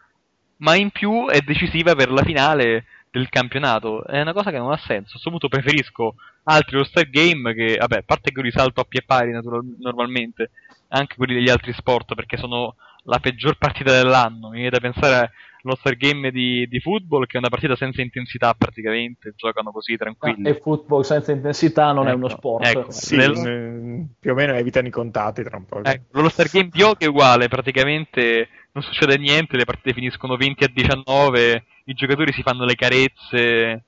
ma 0.59 0.75
in 0.75 0.91
più 0.91 1.27
è 1.29 1.41
decisiva 1.41 1.95
per 1.95 2.11
la 2.11 2.23
finale 2.23 2.85
del 3.11 3.29
campionato. 3.29 4.05
È 4.05 4.21
una 4.21 4.33
cosa 4.33 4.51
che 4.51 4.59
non 4.59 4.73
ha 4.73 4.77
senso. 4.77 5.09
A 5.09 5.11
questo 5.13 5.31
punto 5.31 5.49
preferisco 5.49 6.15
altri 6.45 6.77
All-Star 6.77 7.09
Game 7.09 7.55
che, 7.55 7.77
vabbè, 7.79 7.99
a 7.99 8.03
parte 8.05 8.31
che 8.31 8.39
io 8.39 8.45
risalto 8.45 8.81
a 8.81 8.85
pie 8.85 9.03
pari 9.03 9.33
normalmente, 9.79 10.51
anche 10.89 11.17
quelli 11.17 11.35
degli 11.35 11.49
altri 11.49 11.73
sport, 11.73 12.15
perché 12.15 12.37
sono 12.37 12.77
la 13.07 13.19
peggior 13.19 13.57
partita 13.57 13.93
dell'anno. 13.93 14.51
Mi 14.51 14.57
viene 14.57 14.71
da 14.71 14.81
pensare 14.81 15.31
l'All-Star 15.63 15.97
Game 15.97 16.31
di, 16.31 16.67
di, 16.69 16.81
football, 16.81 17.27
che 17.27 17.37
è 17.37 17.39
una 17.39 17.49
partita 17.49 17.75
senza 17.75 18.01
intensità 18.01 18.55
praticamente, 18.55 19.33
giocano 19.37 19.73
così 19.73 19.97
tranquilli. 19.97 20.49
Ah, 20.49 20.51
e 20.51 20.61
football 20.61 21.03
senza 21.03 21.33
intensità 21.33 21.93
non 21.93 22.07
ecco, 22.07 22.13
è 22.13 22.17
uno 22.17 22.27
ecco, 22.27 22.37
sport. 22.37 22.67
Ecco, 22.67 22.91
sì, 22.91 23.17
nel... 23.17 24.09
più 24.19 24.31
o 24.31 24.35
meno 24.35 24.55
evitano 24.55 24.87
i 24.87 24.93
contatti 24.93 25.43
tra 25.43 25.57
un 25.57 25.65
po'. 25.65 25.83
Ecco, 25.83 26.21
l'All-Star 26.21 26.49
Game 26.51 26.69
di 26.71 26.83
hockey 26.83 27.07
è 27.07 27.11
uguale, 27.11 27.49
praticamente 27.49 28.49
non 28.73 28.83
succede 28.85 29.17
niente, 29.17 29.57
le 29.57 29.65
partite 29.65 29.95
finiscono 29.95 30.37
20 30.37 30.65
a 30.65 30.71
19, 30.73 31.65
i 31.87 31.95
giocatori 31.95 32.33
si 32.33 32.43
fanno 32.43 32.65
le 32.65 32.75
carezze, 32.75 33.86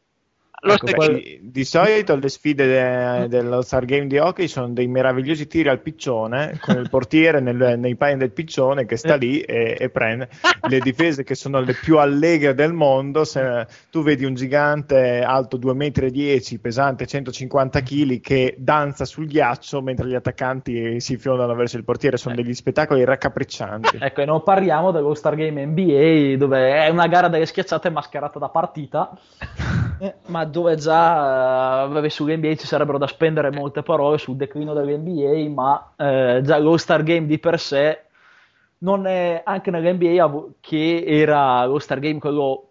Ecco, 0.61 0.93
poi, 0.93 1.39
di 1.41 1.65
solito 1.65 2.17
le 2.17 2.29
sfide 2.29 2.67
de, 2.67 3.29
dello 3.29 3.63
Star 3.63 3.85
Game 3.85 4.09
di 4.09 4.19
hockey 4.19 4.49
sono 4.49 4.69
dei 4.71 4.89
meravigliosi 4.89 5.47
tiri 5.47 5.69
al 5.69 5.81
piccione 5.81 6.59
con 6.61 6.77
il 6.79 6.89
portiere 6.91 7.39
nel, 7.39 7.79
nei 7.79 7.95
panni 7.95 8.17
del 8.17 8.33
piccione 8.33 8.85
che 8.85 8.97
sta 8.97 9.15
lì 9.15 9.41
e, 9.41 9.77
e, 9.79 9.89
prende 9.91 10.29
le 10.69 10.81
difese 10.81 11.23
che 11.23 11.37
sono 11.37 11.61
le 11.61 11.75
più 11.75 11.99
allegre 11.99 12.55
del 12.55 12.73
mondo. 12.73 13.25
Se 13.25 13.67
tu 13.91 14.03
vedi 14.03 14.25
un 14.25 14.35
gigante 14.35 15.23
alto 15.23 15.59
2,10 15.59 16.55
m, 16.55 16.59
pesante 16.61 17.07
150 17.07 17.81
kg 17.81 18.21
che 18.21 18.57
danza 18.59 19.05
sul 19.05 19.27
ghiaccio 19.27 19.81
mentre 19.81 20.09
gli 20.09 20.15
attaccanti 20.15 21.01
si 21.01 21.17
fiondano 21.19 21.55
verso 21.55 21.77
il 21.77 21.85
portiere, 21.85 22.17
sono 22.17 22.35
degli 22.35 22.55
spettacoli 22.55 23.05
raccapriccianti. 23.05 23.99
Ecco, 24.09 24.23
e 24.23 24.25
non 24.25 24.43
parliamo 24.43 24.91
dello 24.91 25.13
Star 25.15 25.35
Game 25.35 25.67
NBA 25.67 26.37
dove 26.37 26.85
è 26.85 26.89
una 26.89 27.07
gara 27.09 27.29
delle 27.29 27.47
schiacciate 27.47 27.91
mascherata 27.91 28.39
da 28.39 28.49
partita. 28.49 29.17
Eh, 30.01 30.15
ma 30.27 30.48
dove 30.49 30.77
già 30.77 31.85
uh, 31.85 31.93
vabbè, 31.93 32.09
sull'NBA 32.09 32.57
ci 32.57 32.67
sarebbero 32.67 32.99
da 32.99 33.07
spendere 33.07 33.51
molte 33.51 33.83
parole 33.83 34.19
sul 34.19 34.37
declino 34.37 34.75
dell'NBA, 34.75 35.49
ma 35.51 35.93
uh, 35.97 36.41
già 36.41 36.59
lo 36.59 36.77
Star 36.77 37.03
Game 37.03 37.27
di 37.27 37.39
per 37.39 37.59
sé 37.59 38.03
non 38.79 39.07
è 39.07 39.43
anche 39.45 39.71
nell'NBA 39.71 40.45
che 40.61 41.05
era 41.07 41.65
lo 41.67 41.79
Star 41.79 41.99
Game 41.99 42.19
quello 42.19 42.65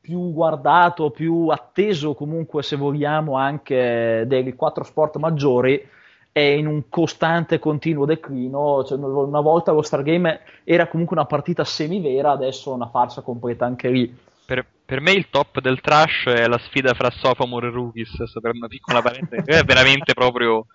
più 0.00 0.32
guardato, 0.32 1.10
più 1.10 1.48
atteso 1.48 2.14
comunque 2.14 2.62
se 2.62 2.76
vogliamo 2.76 3.36
anche 3.36 4.24
dei 4.26 4.54
quattro 4.54 4.82
sport 4.82 5.16
maggiori 5.16 5.88
è 6.32 6.40
in 6.40 6.66
un 6.66 6.88
costante 6.88 7.58
continuo 7.58 8.06
declino. 8.06 8.82
Cioè, 8.84 8.98
una 8.98 9.40
volta 9.40 9.70
lo 9.70 9.82
Star 9.82 10.02
Game 10.02 10.40
era 10.64 10.88
comunque 10.88 11.16
una 11.16 11.26
partita 11.26 11.62
semivera 11.62 12.32
adesso 12.32 12.72
è 12.72 12.74
una 12.74 12.88
farsa 12.88 13.20
completa 13.20 13.66
anche 13.66 13.88
lì. 13.88 14.18
Per, 14.44 14.66
per, 14.92 15.00
me 15.00 15.12
il 15.12 15.28
top 15.30 15.60
del 15.60 15.80
trash 15.80 16.26
è 16.26 16.46
la 16.46 16.58
sfida 16.58 16.92
fra 16.92 17.08
Sophomore 17.10 17.68
e 17.68 17.70
Rookies, 17.70 18.10
per 18.42 18.52
una 18.54 18.66
piccola 18.66 19.00
parentesi, 19.00 19.48
è 19.48 19.64
veramente 19.64 20.12
proprio... 20.12 20.66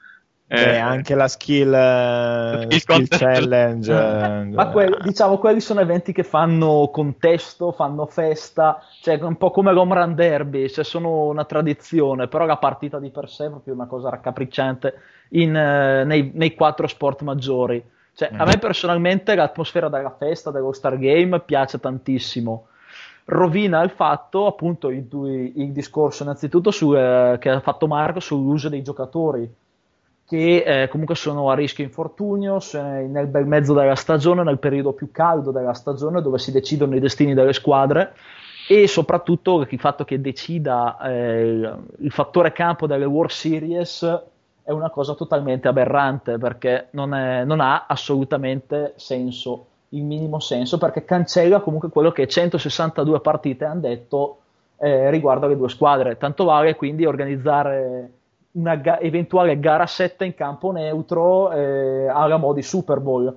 Eh, 0.50 0.64
Beh, 0.64 0.80
anche 0.80 1.14
la 1.14 1.28
skill, 1.28 1.68
uh, 1.68 2.72
skill, 2.72 3.04
skill 3.04 3.08
challenge. 3.10 3.92
Eh, 3.92 4.46
Ma 4.46 4.70
que- 4.70 4.98
diciamo, 5.04 5.38
quelli 5.40 5.60
sono 5.60 5.82
eventi 5.82 6.14
che 6.14 6.24
fanno 6.24 6.90
contesto, 6.92 7.74
fanno 7.74 8.06
festa, 8.06 8.82
cioè 9.02 9.22
un 9.22 9.36
po' 9.36 9.52
come 9.52 9.74
l'home 9.74 9.96
run 9.96 10.16
derby, 10.16 10.70
cioè 10.70 10.86
sono 10.86 11.26
una 11.26 11.44
tradizione, 11.44 12.30
però 12.30 12.46
la 12.46 12.56
partita 12.56 12.98
di 12.98 13.12
per 13.12 13.30
sé 13.30 13.48
è 13.48 13.50
proprio 13.50 13.74
una 13.74 13.88
cosa 13.88 14.10
raccapricciante 14.10 14.94
in, 15.32 15.50
uh, 15.50 16.08
nei, 16.08 16.32
nei, 16.34 16.56
quattro 16.56 16.88
sport 16.88 17.24
maggiori. 17.24 17.84
Cioè, 18.16 18.32
mm. 18.34 18.40
A 18.40 18.46
me 18.46 18.58
personalmente 18.58 19.36
l'atmosfera 19.36 19.90
della 19.90 20.16
festa, 20.18 20.50
dello 20.50 20.72
Star 20.72 20.98
Game, 20.98 21.42
piace 21.42 21.78
tantissimo 21.78 22.68
rovina 23.28 23.82
il 23.84 23.90
fatto, 23.90 24.46
appunto, 24.46 24.90
il, 24.90 25.08
il 25.56 25.72
discorso 25.72 26.24
innanzitutto 26.24 26.72
su, 26.72 26.96
eh, 26.96 27.38
che 27.40 27.50
ha 27.50 27.60
fatto 27.60 27.88
Marco 27.88 28.20
sull'uso 28.20 28.70
dei 28.70 28.82
giocatori 28.82 29.50
che 30.28 30.64
eh, 30.66 30.88
comunque 30.90 31.16
sono 31.16 31.50
a 31.50 31.56
rischio 31.56 31.86
infortunio 31.86 32.60
nel 32.74 33.28
bel 33.28 33.46
mezzo 33.46 33.74
della 33.74 33.96
stagione, 33.96 34.44
nel 34.44 34.60
periodo 34.60 34.92
più 34.92 35.10
caldo 35.10 35.52
della 35.52 35.74
stagione 35.74 36.22
dove 36.22 36.38
si 36.38 36.52
decidono 36.52 36.96
i 36.96 37.00
destini 37.00 37.34
delle 37.34 37.54
squadre 37.54 38.14
e 38.68 38.88
soprattutto 38.88 39.66
il 39.70 39.80
fatto 39.80 40.04
che 40.04 40.20
decida 40.20 41.00
eh, 41.00 41.74
il 42.00 42.12
fattore 42.12 42.52
campo 42.52 42.88
delle 42.88 43.06
World 43.06 43.32
Series 43.32 44.24
è 44.64 44.72
una 44.72 44.90
cosa 44.90 45.14
totalmente 45.14 45.70
aberrante 45.70 46.38
perché 46.38 46.88
non, 46.92 47.14
è, 47.14 47.46
non 47.46 47.62
ha 47.62 47.86
assolutamente 47.88 48.96
senso 48.98 49.68
il 49.90 50.04
minimo 50.04 50.40
senso 50.40 50.78
perché 50.78 51.06
cancella 51.06 51.62
comunque 51.62 51.90
quello 51.90 52.12
che 52.12 52.28
162 52.28 53.22
partite 53.22 53.66
hanno 53.66 53.82
detto 53.82 54.38
eh, 54.78 55.10
riguardo 55.10 55.46
alle 55.46 55.58
due 55.58 55.70
squadre. 55.70 56.18
Tanto 56.18 56.44
vale 56.44 56.76
quindi 56.76 57.06
organizzare 57.06 58.12
una 58.52 58.76
ga- 58.76 59.00
eventuale 59.00 59.60
gara 59.60 59.86
7 59.86 60.26
in 60.26 60.34
campo 60.34 60.72
neutro 60.72 61.52
eh, 61.52 62.08
alla 62.08 62.38
modi 62.38 62.62
Super 62.62 63.00
Bowl. 63.00 63.36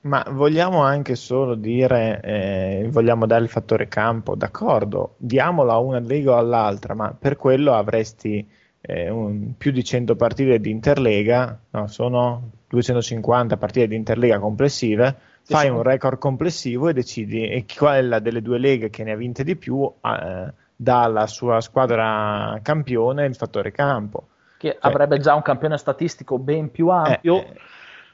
Ma 0.00 0.24
vogliamo 0.30 0.82
anche 0.82 1.16
solo 1.16 1.54
dire, 1.56 2.20
eh, 2.22 2.88
vogliamo 2.90 3.26
dare 3.26 3.42
il 3.42 3.50
fattore 3.50 3.88
campo, 3.88 4.36
d'accordo, 4.36 5.14
diamolo 5.16 5.72
a 5.72 5.78
una 5.78 5.98
lega 5.98 6.32
o 6.32 6.36
all'altra, 6.36 6.94
ma 6.94 7.14
per 7.18 7.36
quello 7.36 7.74
avresti 7.74 8.48
eh, 8.80 9.10
un, 9.10 9.54
più 9.58 9.72
di 9.72 9.82
100 9.82 10.14
partite 10.14 10.60
di 10.60 10.70
Interlega, 10.70 11.58
no, 11.70 11.88
sono 11.88 12.50
250 12.68 13.56
partite 13.56 13.88
di 13.88 13.96
Interlega 13.96 14.38
complessive, 14.38 15.16
fai 15.48 15.68
un 15.70 15.82
record 15.82 16.18
complessivo 16.18 16.88
e 16.88 16.92
decidi 16.92 17.48
e 17.48 17.64
quella 17.76 18.18
delle 18.18 18.42
due 18.42 18.58
leghe 18.58 18.90
che 18.90 19.02
ne 19.02 19.12
ha 19.12 19.16
vinte 19.16 19.44
di 19.44 19.56
più 19.56 19.82
eh, 19.82 20.52
dà 20.76 21.02
alla 21.02 21.26
sua 21.26 21.60
squadra 21.60 22.58
campione 22.62 23.26
il 23.26 23.34
fattore 23.34 23.72
campo. 23.72 24.28
che 24.58 24.72
cioè, 24.72 24.78
avrebbe 24.80 25.18
già 25.18 25.34
un 25.34 25.42
campione 25.42 25.78
statistico 25.78 26.38
ben 26.38 26.70
più 26.70 26.88
ampio. 26.88 27.36
Eh, 27.36 27.38
eh. 27.38 27.60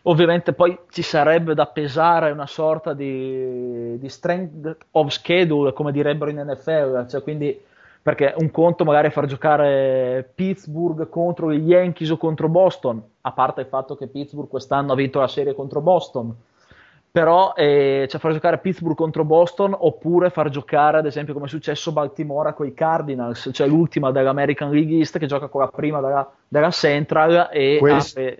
Ovviamente 0.07 0.53
poi 0.53 0.79
ci 0.91 1.01
sarebbe 1.03 1.55
da 1.55 1.67
pesare 1.67 2.31
una 2.31 2.47
sorta 2.47 2.93
di, 2.93 3.99
di 3.99 4.09
strength 4.09 4.77
of 4.93 5.09
schedule, 5.09 5.73
come 5.73 5.93
direbbero 5.93 6.31
in 6.31 6.45
NFL, 6.47 7.07
cioè 7.09 7.23
quindi 7.23 7.59
perché 8.03 8.35
un 8.37 8.51
conto 8.51 8.85
magari 8.85 9.09
è 9.09 9.11
far 9.11 9.25
giocare 9.25 10.31
Pittsburgh 10.35 11.09
contro 11.09 11.51
gli 11.51 11.67
Yankees 11.67 12.11
o 12.11 12.19
contro 12.19 12.51
Boston, 12.51 13.03
a 13.23 13.33
parte 13.33 13.63
il 13.63 13.67
fatto 13.67 13.97
che 13.97 14.09
Pittsburgh 14.09 14.47
quest'anno 14.47 14.93
ha 14.93 14.95
vinto 14.95 15.21
la 15.21 15.27
serie 15.27 15.55
contro 15.55 15.81
Boston, 15.81 16.37
però 17.15 17.53
eh, 17.55 18.09
cioè 18.11 18.19
far 18.19 18.33
giocare 18.33 18.59
Pittsburgh 18.59 18.97
contro 18.97 19.25
Boston 19.25 19.73
oppure 19.79 20.31
far 20.31 20.49
giocare 20.49 20.99
ad 20.99 21.07
esempio 21.07 21.33
come 21.33 21.47
è 21.47 21.49
successo 21.49 21.93
Baltimora 21.93 22.55
con 22.55 22.67
i 22.67 22.75
Cardinals, 22.75 23.51
cioè 23.53 23.69
l'ultima 23.69 24.11
dell'American 24.11 24.73
League 24.73 24.97
East 24.97 25.21
che 25.21 25.27
gioca 25.27 25.47
con 25.47 25.61
la 25.61 25.69
prima 25.69 26.01
della, 26.01 26.29
della 26.49 26.73
Central 26.73 27.51
e 27.53 27.77
Questo... 27.79 28.21
ha, 28.21 28.33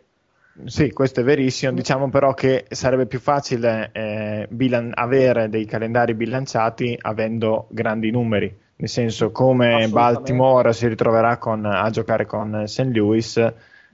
sì, 0.65 0.91
questo 0.91 1.21
è 1.21 1.23
verissimo. 1.23 1.71
Diciamo 1.71 2.09
però 2.11 2.35
che 2.35 2.65
sarebbe 2.69 3.07
più 3.07 3.21
facile 3.21 3.91
eh, 3.93 4.49
bilan- 4.51 4.91
avere 4.93 5.49
dei 5.49 5.67
calendari 5.67 6.15
bilanciati 6.15 6.99
avendo 7.01 7.67
grandi 7.69 8.11
numeri. 8.11 8.53
Nel 8.75 8.89
senso, 8.89 9.31
come 9.31 9.87
Baltimore 9.87 10.73
si 10.73 10.89
ritroverà 10.89 11.39
con, 11.39 11.65
a 11.65 11.89
giocare 11.91 12.27
con 12.27 12.65
St. 12.67 12.91
Louis, 12.93 13.41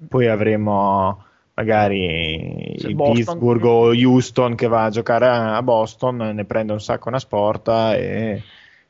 poi 0.08 0.26
avremo 0.26 1.22
magari 1.60 2.74
il 2.76 2.96
Pittsburgh 2.96 3.64
o 3.64 3.88
Houston 3.88 4.54
che 4.54 4.66
va 4.66 4.84
a 4.84 4.90
giocare 4.90 5.26
a 5.26 5.62
Boston, 5.62 6.16
ne 6.16 6.44
prende 6.44 6.72
un 6.72 6.80
sacco 6.80 7.08
una 7.08 7.18
sporta 7.18 7.94
e 7.94 8.42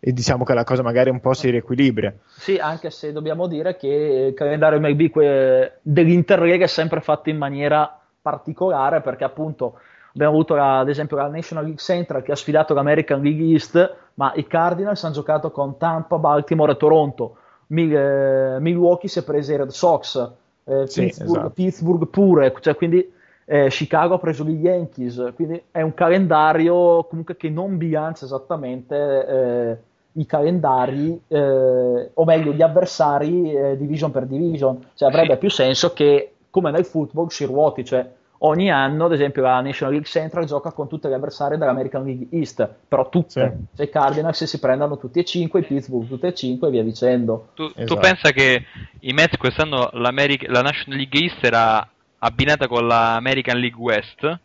e 0.02 0.12
diciamo 0.12 0.44
che 0.44 0.55
la 0.55 0.65
cosa 0.65 0.82
magari 0.82 1.10
un 1.10 1.20
po' 1.20 1.34
si 1.34 1.50
riequilibra. 1.50 2.12
Sì, 2.26 2.57
anche 2.57 2.90
se 2.90 3.12
dobbiamo 3.12 3.47
dire 3.47 3.76
che 3.76 4.26
il 4.28 4.34
calendario 4.34 4.81
MLB 4.81 5.10
que- 5.10 5.78
dell'Interlega 5.82 6.65
è 6.65 6.68
sempre 6.68 7.02
fatto 7.02 7.28
in 7.28 7.36
maniera 7.36 8.00
particolare 8.23 9.02
perché 9.02 9.24
appunto 9.24 9.78
abbiamo 10.15 10.32
avuto 10.32 10.55
la, 10.55 10.78
ad 10.78 10.89
esempio 10.89 11.18
la 11.18 11.28
National 11.28 11.65
League 11.65 11.82
Central 11.82 12.23
che 12.23 12.32
ha 12.32 12.36
sfidato 12.36 12.73
l'American 12.73 13.20
League 13.20 13.44
East, 13.44 13.97
ma 14.15 14.32
i 14.34 14.47
Cardinals 14.47 15.05
hanno 15.05 15.15
giocato 15.15 15.50
con 15.50 15.76
Tampa, 15.76 16.16
Baltimore 16.16 16.73
e 16.73 16.76
Toronto. 16.78 17.36
Mil- 17.68 17.94
eh, 17.94 18.58
Milwaukee 18.58 19.08
si 19.08 19.18
è 19.18 19.23
preso 19.23 19.52
i 19.52 19.57
Red 19.57 19.68
Sox, 19.68 20.32
eh, 20.64 20.86
sì, 20.86 21.02
Pittsburgh, 21.02 21.30
esatto. 21.30 21.50
Pittsburgh, 21.50 22.06
pure, 22.08 22.55
cioè, 22.60 22.76
quindi 22.76 23.12
eh, 23.44 23.68
Chicago 23.68 24.14
ha 24.14 24.18
preso 24.18 24.44
gli 24.44 24.60
Yankees, 24.60 25.32
quindi 25.34 25.60
è 25.70 25.82
un 25.82 25.94
calendario 25.94 27.05
comunque 27.05 27.36
che 27.36 27.48
non 27.48 27.76
bilancia 27.76 28.24
esattamente 28.24 29.26
eh, 29.26 29.78
i 30.12 30.26
calendari, 30.26 31.20
eh, 31.28 32.10
o 32.12 32.24
meglio 32.24 32.52
gli 32.52 32.62
avversari 32.62 33.52
eh, 33.52 33.76
division 33.76 34.10
per 34.10 34.26
division, 34.26 34.78
cioè 34.94 35.08
avrebbe 35.08 35.36
più 35.36 35.50
senso 35.50 35.92
che 35.92 36.34
come 36.50 36.70
nel 36.70 36.84
football 36.84 37.28
si 37.28 37.44
ruoti, 37.44 37.84
cioè 37.84 38.08
ogni 38.43 38.70
anno 38.70 39.07
ad 39.07 39.12
esempio 39.12 39.43
la 39.43 39.60
National 39.60 39.93
League 39.93 40.09
Central 40.10 40.44
gioca 40.44 40.73
con 40.73 40.89
tutte 40.89 41.09
le 41.09 41.15
avversarie 41.15 41.59
dell'American 41.59 42.05
League 42.05 42.28
East, 42.31 42.69
però 42.89 43.09
tutte, 43.09 43.28
sì. 43.31 43.77
cioè 43.77 43.86
i 43.86 43.91
Cardinals 43.91 44.44
si 44.44 44.59
prendono 44.59 44.99
tutti 44.99 45.19
e 45.19 45.25
cinque, 45.25 45.60
i 45.60 45.65
Pittsburgh 45.65 46.09
tutti 46.09 46.27
e 46.27 46.35
cinque 46.35 46.69
e 46.69 46.70
via 46.70 46.83
dicendo. 46.83 47.49
Tu, 47.55 47.65
esatto. 47.65 47.85
tu 47.85 48.01
pensa 48.01 48.31
che 48.31 48.65
i 49.01 49.12
Mets 49.12 49.36
quest'anno 49.36 49.91
la 49.93 50.10
National 50.10 50.99
League 50.99 51.20
East 51.20 51.44
era 51.44 51.86
abbinata 52.19 52.69
con 52.69 52.86
l'American 52.86 53.59
League 53.59 53.81
West, 53.81 54.39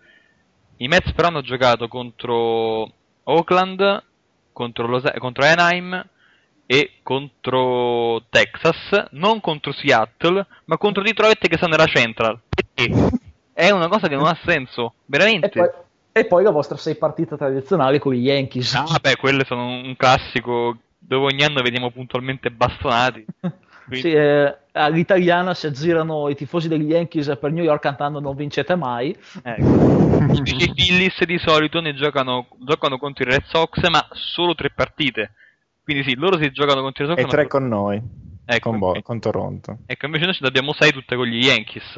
i 0.78 0.88
Mets 0.88 1.14
però 1.14 1.30
hanno 1.30 1.42
giocato 1.42 1.88
contro 1.88 2.92
Oakland 3.24 4.04
contro, 4.56 4.88
Los- 4.88 5.12
contro 5.18 5.46
Anaheim 5.46 6.04
e 6.66 7.00
contro 7.04 8.24
Texas, 8.30 9.08
non 9.12 9.42
contro 9.42 9.72
Seattle, 9.74 10.48
ma 10.66 10.78
contro 10.78 11.04
Detroit 11.04 11.48
che 11.48 11.58
sta 11.58 11.68
nella 11.68 11.86
Central. 11.86 12.40
Perché? 12.50 13.24
È 13.58 13.70
una 13.70 13.88
cosa 13.88 14.10
che 14.10 14.16
non 14.16 14.28
ha 14.28 14.38
senso, 14.44 14.96
veramente. 15.06 15.46
E 15.46 15.50
poi, 15.50 15.70
e 16.12 16.26
poi 16.26 16.44
la 16.44 16.52
vostra 16.52 16.76
sei 16.76 16.96
partita 16.96 17.38
tradizionale 17.38 18.00
con 18.00 18.12
gli 18.12 18.26
Yankees. 18.26 18.74
Ah, 18.74 19.00
beh, 19.02 19.16
quelle 19.16 19.46
sono 19.46 19.66
un 19.66 19.96
classico 19.96 20.76
dove 20.98 21.32
ogni 21.32 21.42
anno 21.42 21.62
veniamo 21.62 21.90
puntualmente 21.90 22.52
bastonati. 22.52 23.26
Quindi... 23.40 23.64
Sì, 23.88 24.12
eh, 24.12 24.58
all'italiana 24.72 25.54
si 25.54 25.68
aggirano 25.68 26.28
i 26.30 26.36
tifosi 26.36 26.68
degli 26.68 26.90
Yankees 26.90 27.38
per 27.40 27.52
New 27.52 27.64
York 27.64 27.84
cantando 27.84 28.20
non 28.20 28.36
vincete 28.36 28.76
mai. 28.76 29.16
Ecco. 29.44 30.24
I 30.44 30.74
Phillies 30.74 31.24
di 31.24 31.38
solito 31.38 31.80
ne 31.80 31.94
giocano, 31.94 32.48
giocano 32.58 32.98
contro 32.98 33.24
i 33.24 33.30
Red 33.30 33.44
Sox, 33.46 33.88
ma 33.90 34.06
solo 34.12 34.56
tre 34.56 34.72
partite. 34.72 35.34
Quindi 35.84 36.04
sì, 36.04 36.16
loro 36.16 36.38
si 36.40 36.50
giocano 36.52 36.82
contro 36.82 37.04
i 37.04 37.08
Red 37.08 37.20
Sox. 37.20 37.28
E 37.28 37.32
tre 37.32 37.48
con 37.48 37.68
noi, 37.68 38.02
ecco, 38.44 38.70
con, 38.72 38.80
Bo- 38.80 39.02
con, 39.04 39.20
Toronto. 39.20 39.78
Ecco, 39.86 40.08
invece 40.08 40.26
noi 40.26 40.34
ce 40.34 40.40
ne 40.42 40.48
abbiamo 40.48 40.74
sei 40.74 40.92
tutte 40.92 41.16
con 41.16 41.28
gli 41.28 41.46
Yankees, 41.46 41.94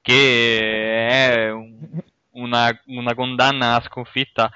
che 0.00 1.08
è 1.08 1.50
un, 1.50 2.00
una, 2.32 2.80
una 2.86 3.14
condanna 3.14 3.76
a 3.76 3.82
sconfitta, 3.82 4.50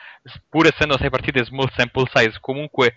pur 0.48 0.66
essendo 0.66 0.96
sei 0.98 1.10
partite 1.10 1.44
small 1.44 1.70
sample 1.74 2.08
size, 2.12 2.38
comunque 2.40 2.94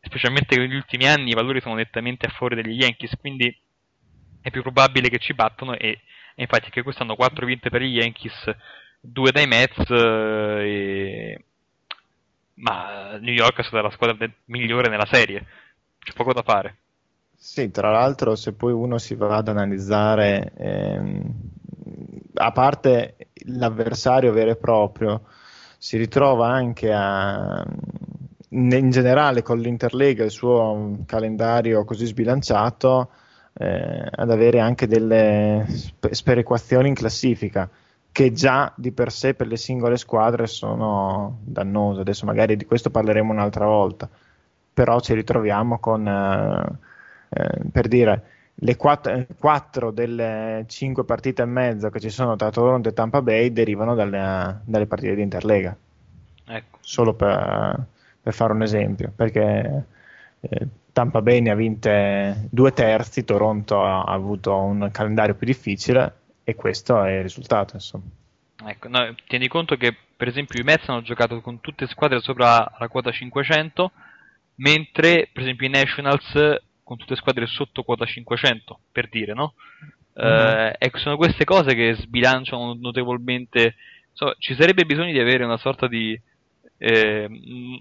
specialmente 0.00 0.56
negli 0.56 0.74
ultimi 0.74 1.06
anni 1.06 1.30
i 1.30 1.34
valori 1.34 1.60
sono 1.60 1.74
nettamente 1.74 2.26
a 2.26 2.30
favore 2.30 2.56
degli 2.56 2.80
Yankees, 2.80 3.16
quindi 3.18 3.54
è 4.40 4.50
più 4.50 4.62
probabile 4.62 5.08
che 5.08 5.18
ci 5.18 5.34
battono 5.34 5.74
e, 5.74 6.00
e 6.34 6.42
infatti 6.42 6.70
che 6.70 6.82
quest'anno 6.82 7.16
4 7.16 7.46
vinte 7.46 7.70
per 7.70 7.80
gli 7.80 7.96
Yankees, 7.96 8.54
2 9.00 9.32
dai 9.32 9.46
Mets 9.46 9.90
e... 9.90 11.44
ma 12.54 13.16
New 13.18 13.32
York 13.32 13.58
è 13.58 13.62
stata 13.62 13.82
la 13.82 13.90
squadra 13.90 14.30
migliore 14.46 14.88
nella 14.88 15.08
serie, 15.10 15.46
c'è 15.98 16.12
poco 16.12 16.32
da 16.32 16.42
fare. 16.42 16.76
Sì, 17.36 17.70
tra 17.70 17.90
l'altro 17.90 18.36
se 18.36 18.54
poi 18.54 18.72
uno 18.72 18.98
si 18.98 19.14
va 19.14 19.36
ad 19.36 19.48
analizzare, 19.48 20.52
ehm, 20.56 21.32
a 22.34 22.52
parte 22.52 23.16
l'avversario 23.46 24.32
vero 24.32 24.50
e 24.50 24.56
proprio, 24.56 25.22
si 25.78 25.96
ritrova 25.96 26.48
anche 26.48 26.92
a, 26.92 27.64
in 28.50 28.90
generale 28.90 29.42
con 29.42 29.58
l'Interlega 29.58 30.24
il 30.24 30.30
suo 30.30 30.98
calendario 31.06 31.84
così 31.84 32.06
sbilanciato 32.06 33.10
eh, 33.54 34.08
ad 34.10 34.30
avere 34.30 34.60
anche 34.60 34.86
delle 34.86 35.66
sperequazioni 36.10 36.88
in 36.88 36.94
classifica 36.94 37.68
che 38.10 38.32
già 38.32 38.72
di 38.76 38.92
per 38.92 39.10
sé 39.10 39.34
per 39.34 39.48
le 39.48 39.56
singole 39.56 39.96
squadre 39.96 40.46
sono 40.46 41.38
dannose. 41.42 42.02
Adesso 42.02 42.26
magari 42.26 42.56
di 42.56 42.64
questo 42.64 42.90
parleremo 42.90 43.32
un'altra 43.32 43.66
volta, 43.66 44.08
però 44.72 45.00
ci 45.00 45.14
ritroviamo 45.14 45.80
con, 45.80 46.06
eh, 46.06 46.78
eh, 47.28 47.60
per 47.72 47.88
dire, 47.88 48.24
le 48.56 48.76
quattro, 48.76 49.26
quattro, 49.38 49.90
delle 49.90 50.64
cinque 50.68 51.04
partite 51.04 51.42
e 51.42 51.46
mezzo 51.46 51.90
che 51.90 52.00
ci 52.00 52.10
sono 52.10 52.36
tra 52.36 52.50
Toronto 52.50 52.88
e 52.88 52.92
Tampa 52.92 53.20
Bay 53.20 53.52
derivano 53.52 53.94
dalle, 53.94 54.60
dalle 54.64 54.86
partite 54.86 55.14
di 55.14 55.22
Interlega. 55.22 55.76
Ecco. 56.46 56.78
Solo 56.80 57.14
per, 57.14 57.86
per 58.20 58.32
fare 58.32 58.52
un 58.52 58.62
esempio, 58.62 59.12
perché 59.14 59.84
eh, 60.40 60.68
Tampa 60.92 61.22
Bay 61.22 61.40
ne 61.40 61.50
ha 61.50 61.54
vinte 61.54 62.46
due 62.50 62.72
terzi, 62.72 63.24
Toronto 63.24 63.82
ha, 63.82 64.02
ha, 64.02 64.12
avuto 64.12 64.56
un 64.56 64.88
calendario 64.92 65.34
più 65.34 65.46
difficile 65.46 66.20
e 66.44 66.54
questo 66.54 67.02
è 67.02 67.16
il 67.16 67.22
risultato. 67.22 67.74
Insomma. 67.74 68.04
Ecco, 68.66 68.88
no, 68.88 69.14
tieni 69.26 69.48
conto 69.48 69.76
che 69.76 69.94
per 70.16 70.28
esempio 70.28 70.60
i 70.60 70.64
Mets 70.64 70.88
hanno 70.88 71.02
giocato 71.02 71.40
con 71.40 71.60
tutte 71.60 71.84
le 71.84 71.90
squadre 71.90 72.20
sopra 72.20 72.72
la 72.78 72.88
quota 72.88 73.10
500, 73.10 73.90
mentre 74.56 75.28
per 75.32 75.42
esempio 75.42 75.66
i 75.66 75.70
Nationals 75.70 76.62
con 76.84 76.96
tutte 76.98 77.14
le 77.14 77.18
squadre 77.18 77.46
sotto 77.46 77.82
quota 77.82 78.04
500, 78.04 78.78
per 78.92 79.08
dire, 79.08 79.32
no? 79.32 79.54
Mm-hmm. 80.20 80.32
Eh, 80.32 80.76
ecco, 80.78 80.98
sono 80.98 81.16
queste 81.16 81.44
cose 81.44 81.74
che 81.74 81.94
sbilanciano 81.94 82.74
notevolmente. 82.74 83.74
So, 84.12 84.34
ci 84.38 84.54
sarebbe 84.54 84.84
bisogno 84.84 85.10
di 85.10 85.18
avere 85.18 85.44
una 85.44 85.56
sorta 85.56 85.88
di 85.88 86.18
eh, 86.78 87.28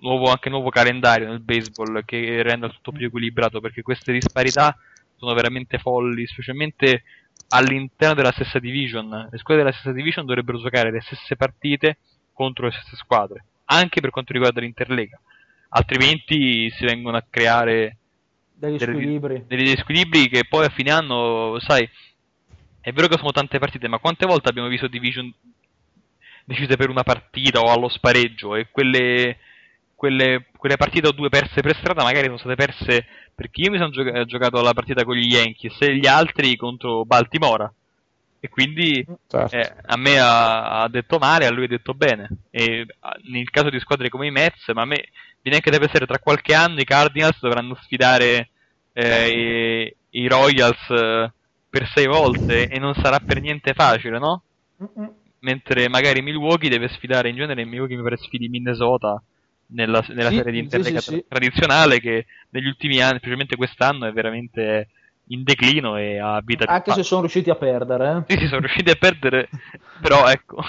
nuovo, 0.01 0.31
anche 0.31 0.49
nuovo 0.49 0.69
calendario 0.69 1.27
nel 1.27 1.41
baseball 1.41 2.03
che 2.05 2.41
renda 2.41 2.69
tutto 2.69 2.91
più 2.91 3.07
equilibrato 3.07 3.59
perché 3.59 3.81
queste 3.81 4.11
disparità 4.13 4.75
sono 5.17 5.33
veramente 5.33 5.77
folli, 5.77 6.25
specialmente 6.25 7.03
all'interno 7.49 8.15
della 8.15 8.31
stessa 8.31 8.59
division. 8.59 9.27
Le 9.29 9.37
squadre 9.37 9.63
della 9.63 9.75
stessa 9.75 9.93
division 9.93 10.25
dovrebbero 10.25 10.59
giocare 10.59 10.91
le 10.91 11.01
stesse 11.01 11.35
partite 11.35 11.97
contro 12.33 12.65
le 12.65 12.71
stesse 12.71 12.95
squadre, 12.95 13.45
anche 13.65 14.01
per 14.01 14.09
quanto 14.09 14.33
riguarda 14.33 14.59
l'Interlega. 14.59 15.19
Altrimenti 15.69 16.69
si 16.71 16.85
vengono 16.85 17.17
a 17.17 17.25
creare 17.27 17.97
degli 18.67 18.79
squilibri. 18.79 19.43
degli 19.47 19.75
squilibri 19.77 20.29
che 20.29 20.45
poi 20.45 20.65
a 20.65 20.69
fine 20.69 20.91
anno, 20.91 21.57
sai, 21.59 21.87
è 22.81 22.91
vero 22.91 23.07
che 23.07 23.17
sono 23.17 23.31
tante 23.31 23.59
partite, 23.59 23.87
ma 23.87 23.99
quante 23.99 24.25
volte 24.25 24.49
abbiamo 24.49 24.67
visto 24.67 24.87
division 24.87 25.31
decise 26.45 26.75
per 26.75 26.89
una 26.89 27.03
partita 27.03 27.61
o 27.61 27.71
allo 27.71 27.89
spareggio 27.89 28.55
e 28.55 28.67
quelle, 28.69 29.37
quelle, 29.95 30.47
quelle 30.57 30.77
partite 30.77 31.07
o 31.07 31.11
due 31.11 31.29
perse 31.29 31.61
per 31.61 31.75
strada 31.75 32.03
magari 32.03 32.25
sono 32.25 32.37
state 32.37 32.55
perse 32.55 33.05
perché 33.33 33.61
io 33.61 33.71
mi 33.71 33.77
sono 33.77 33.89
gioca- 33.89 34.25
giocato 34.25 34.61
la 34.61 34.73
partita 34.73 35.03
con 35.03 35.15
gli 35.15 35.31
Yankees 35.33 35.77
e 35.79 35.95
gli 35.95 36.05
altri 36.05 36.55
contro 36.55 37.05
Baltimora 37.05 37.71
e 38.39 38.49
quindi 38.49 39.05
certo. 39.27 39.55
eh, 39.55 39.73
a 39.85 39.95
me 39.95 40.19
ha, 40.19 40.81
ha, 40.81 40.89
detto 40.89 41.17
male, 41.17 41.45
a 41.45 41.51
lui 41.51 41.63
ha 41.63 41.69
detto 41.69 41.93
bene 41.93 42.27
e 42.51 42.85
nel 43.29 43.49
caso 43.49 43.69
di 43.69 43.79
squadre 43.79 44.09
come 44.09 44.27
i 44.27 44.31
Mets 44.31 44.67
ma 44.73 44.81
a 44.81 44.85
me 44.85 45.07
viene 45.41 45.57
anche 45.57 45.71
da 45.71 45.79
pensare 45.79 46.05
tra 46.05 46.19
qualche 46.19 46.53
anno 46.53 46.81
i 46.81 46.85
Cardinals 46.85 47.39
dovranno 47.39 47.77
sfidare 47.81 48.49
eh, 48.93 49.85
i, 50.11 50.21
i, 50.21 50.27
Royals 50.27 50.89
eh, 50.89 51.31
per 51.69 51.87
sei 51.93 52.07
volte 52.07 52.67
e 52.67 52.79
non 52.79 52.93
sarà 52.95 53.19
per 53.19 53.41
niente 53.41 53.73
facile, 53.73 54.19
no? 54.19 54.43
Mentre 55.39 55.89
magari 55.89 56.21
Milwaukee 56.21 56.69
deve 56.69 56.87
sfidare 56.87 57.29
in 57.29 57.35
genere 57.35 57.65
Milwaukee 57.65 57.97
mi 57.97 58.03
pare 58.03 58.17
sfidi 58.17 58.47
Minnesota 58.47 59.21
nella, 59.67 60.03
nella 60.09 60.29
Sì, 60.29 60.35
serie 60.35 60.51
di 60.53 60.59
Interlega 60.59 61.01
sì, 61.01 61.15
sì. 61.15 61.25
tradizionale 61.27 61.99
che 61.99 62.25
negli 62.49 62.67
ultimi 62.67 63.01
anni, 63.01 63.17
specialmente 63.17 63.55
quest'anno, 63.55 64.05
è 64.05 64.11
veramente 64.13 64.89
in 65.27 65.43
declino 65.43 65.97
e 65.97 66.19
ha 66.19 66.41
vita 66.43 66.65
più 66.65 66.73
Anche 66.73 66.93
se 66.93 67.03
sono 67.03 67.21
riusciti 67.21 67.49
a 67.49 67.55
perdere, 67.55 68.25
eh. 68.27 68.33
Sì, 68.33 68.39
sì, 68.39 68.47
sono 68.47 68.59
riusciti 68.61 68.89
a 68.89 68.95
perdere, 68.95 69.49
però 70.01 70.27
ecco, 70.29 70.63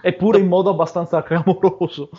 eppure 0.00 0.38
in 0.38 0.46
modo 0.48 0.70
abbastanza 0.70 1.22
clamoroso. 1.22 2.10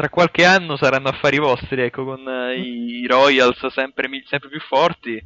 Tra 0.00 0.08
qualche 0.08 0.46
anno 0.46 0.78
saranno 0.78 1.08
affari 1.08 1.36
vostri, 1.36 1.82
ecco, 1.82 2.04
con 2.06 2.26
eh, 2.26 2.58
i 2.58 3.06
Royals 3.06 3.66
sempre, 3.66 4.08
sempre 4.24 4.48
più 4.48 4.58
forti 4.60 5.22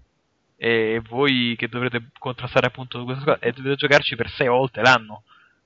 e 0.56 1.00
voi 1.08 1.54
che 1.56 1.68
dovrete 1.68 2.08
contrastare 2.18 2.66
appunto 2.66 3.04
questa 3.04 3.20
squadra 3.22 3.46
e 3.46 3.52
dovete 3.52 3.76
giocarci 3.76 4.16
per 4.16 4.28
sei 4.30 4.48
volte 4.48 4.80
l'anno, 4.80 5.22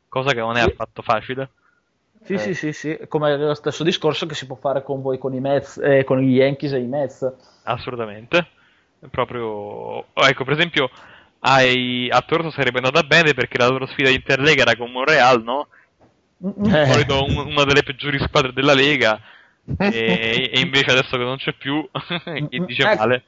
cosa 0.09 0.33
che 0.33 0.41
non 0.41 0.59
è 0.59 0.63
Sì. 0.63 0.69
affatto 0.69 1.01
facile. 1.01 1.49
Sì, 2.23 2.35
Eh. 2.35 2.39
sì, 2.39 2.55
sì, 2.55 2.73
sì, 2.75 2.99
come 3.09 3.35
lo 3.39 3.55
stesso 3.55 3.83
discorso 3.83 4.27
che 4.27 4.35
si 4.35 4.47
può 4.47 4.57
fare 4.57 4.83
con 4.83 5.01
voi, 5.01 5.17
con 5.17 5.33
i 5.33 5.41
Mets, 5.41 5.79
eh, 5.83 6.05
con 6.05 6.19
gli 6.21 6.35
Yankees 6.35 6.73
e 6.73 6.81
i 6.81 6.87
Mets. 6.87 7.33
Assolutamente. 7.65 8.47
Proprio, 9.11 9.47
oh, 9.47 10.27
ecco, 10.29 10.45
per 10.45 10.53
esempio, 10.53 10.91
ai... 11.41 12.11
a 12.11 12.21
Toronto 12.21 12.51
sarebbe 12.51 12.79
andata 12.79 13.03
bene 13.05 13.33
perché 13.33 13.57
la 13.57 13.69
loro 13.69 13.87
sfida 13.87 14.11
Interlega 14.11 14.63
era 14.63 14.77
con 14.77 14.91
Montreal, 14.91 15.43
no? 15.43 15.69
Eh. 16.41 16.87
Solito 16.87 17.25
un- 17.25 17.47
una 17.53 17.65
delle 17.65 17.83
peggiori 17.83 18.19
squadre 18.21 18.53
della 18.53 18.75
Lega. 18.75 19.21
e, 19.79 20.51
e 20.53 20.61
invece 20.61 20.91
adesso 20.93 21.17
che 21.17 21.25
non 21.25 21.37
c'è 21.37 21.53
più, 21.53 21.87
chi 22.49 22.65
dice 22.65 22.83
Ecco. 22.83 22.97
male. 22.97 23.23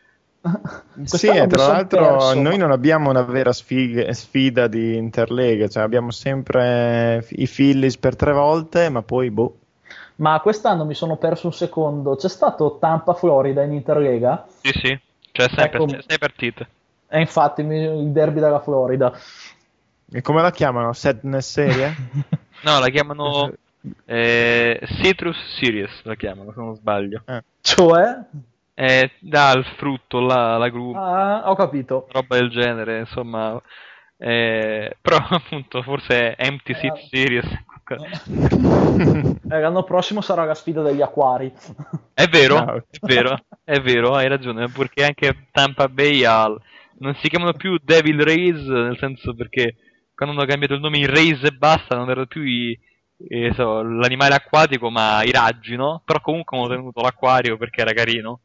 Sì, 1.04 1.26
e 1.26 1.46
tra 1.48 1.66
l'altro 1.66 2.00
perso, 2.00 2.34
noi 2.40 2.56
ma- 2.56 2.62
non 2.64 2.70
abbiamo 2.70 3.10
una 3.10 3.20
vera 3.22 3.52
sfig- 3.52 4.08
sfida 4.10 4.68
di 4.68 4.96
Interlega, 4.96 5.68
cioè 5.68 5.82
abbiamo 5.82 6.10
sempre 6.10 7.26
i 7.32 7.46
Phillies 7.46 7.98
per 7.98 8.16
tre 8.16 8.32
volte, 8.32 8.88
ma 8.88 9.02
poi 9.02 9.30
boh. 9.30 9.56
Ma 10.16 10.40
quest'anno 10.40 10.86
mi 10.86 10.94
sono 10.94 11.16
perso 11.16 11.46
un 11.46 11.52
secondo. 11.52 12.16
C'è 12.16 12.28
stato 12.28 12.78
Tampa-Florida 12.80 13.62
in 13.62 13.72
Interlega? 13.72 14.46
Sì, 14.62 14.70
sì, 14.72 14.98
cioè 15.32 15.48
sempre 15.54 15.78
Ecco. 15.82 16.02
sei 16.06 16.18
partite. 16.18 16.68
E 17.08 17.20
infatti 17.20 17.60
il 17.62 18.10
derby 18.12 18.40
della 18.40 18.60
Florida. 18.60 19.12
E 20.12 20.22
come 20.22 20.40
la 20.42 20.50
chiamano? 20.50 20.92
Sadness 20.92 21.50
Serie? 21.50 21.94
No, 22.62 22.78
la 22.78 22.88
chiamano 22.88 23.52
eh, 24.04 24.80
Citrus 25.00 25.36
Series, 25.58 26.02
la 26.04 26.14
chiamano, 26.14 26.52
se 26.52 26.60
non 26.60 26.74
sbaglio. 26.76 27.22
Eh. 27.26 27.42
Cioè? 27.60 28.18
Eh, 28.74 29.10
dà 29.20 29.52
il 29.52 29.64
frutto, 29.76 30.20
la, 30.20 30.56
la 30.56 30.68
gru, 30.68 30.92
Ah, 30.94 31.42
ho 31.50 31.54
capito. 31.54 32.06
roba 32.10 32.36
del 32.36 32.50
genere, 32.50 33.00
insomma. 33.00 33.60
Eh, 34.16 34.96
però 35.00 35.16
appunto 35.28 35.82
forse 35.82 36.34
è 36.34 36.46
Empty 36.46 36.74
Seat 36.74 36.96
Eh. 36.96 37.08
Series. 37.10 37.46
Eh, 37.90 39.60
l'anno 39.60 39.82
prossimo 39.82 40.20
sarà 40.20 40.44
la 40.44 40.54
sfida 40.54 40.82
degli 40.82 41.02
acquari. 41.02 41.52
È 42.14 42.26
vero, 42.26 42.56
Ah, 42.56 42.74
ok. 42.74 42.84
è 43.00 43.06
vero, 43.06 43.38
è 43.64 43.80
vero, 43.80 44.14
hai 44.14 44.28
ragione, 44.28 44.68
perché 44.68 45.04
anche 45.04 45.46
Tampa 45.50 45.88
Bay 45.88 46.22
ha... 46.24 46.46
non 46.98 47.14
si 47.16 47.28
chiamano 47.28 47.54
più 47.54 47.76
Devil 47.82 48.22
Rays, 48.22 48.62
nel 48.66 48.96
senso 48.98 49.34
perché 49.34 49.74
quando 50.20 50.36
hanno 50.36 50.44
cambiato 50.46 50.74
il 50.74 50.80
nome 50.80 50.98
in 50.98 51.06
Rays 51.06 51.42
e 51.44 51.52
basta, 51.52 51.96
non 51.96 52.10
erano 52.10 52.26
più 52.26 52.42
i- 52.42 52.78
eh, 53.28 53.52
so, 53.54 53.82
l'animale 53.82 54.34
acquatico, 54.34 54.90
ma 54.90 55.22
i 55.22 55.30
raggi, 55.30 55.76
no? 55.76 56.02
Però 56.04 56.20
comunque 56.20 56.58
hanno 56.58 56.68
tenuto 56.68 57.00
l'acquario 57.00 57.56
perché 57.56 57.80
era 57.80 57.94
carino. 57.94 58.40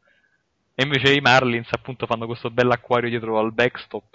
E 0.74 0.84
invece 0.84 1.12
i 1.12 1.20
Marlins 1.20 1.68
appunto 1.72 2.06
fanno 2.06 2.24
questo 2.26 2.50
bell'acquario 2.50 3.10
dietro 3.10 3.38
al 3.38 3.52
backstop. 3.52 4.14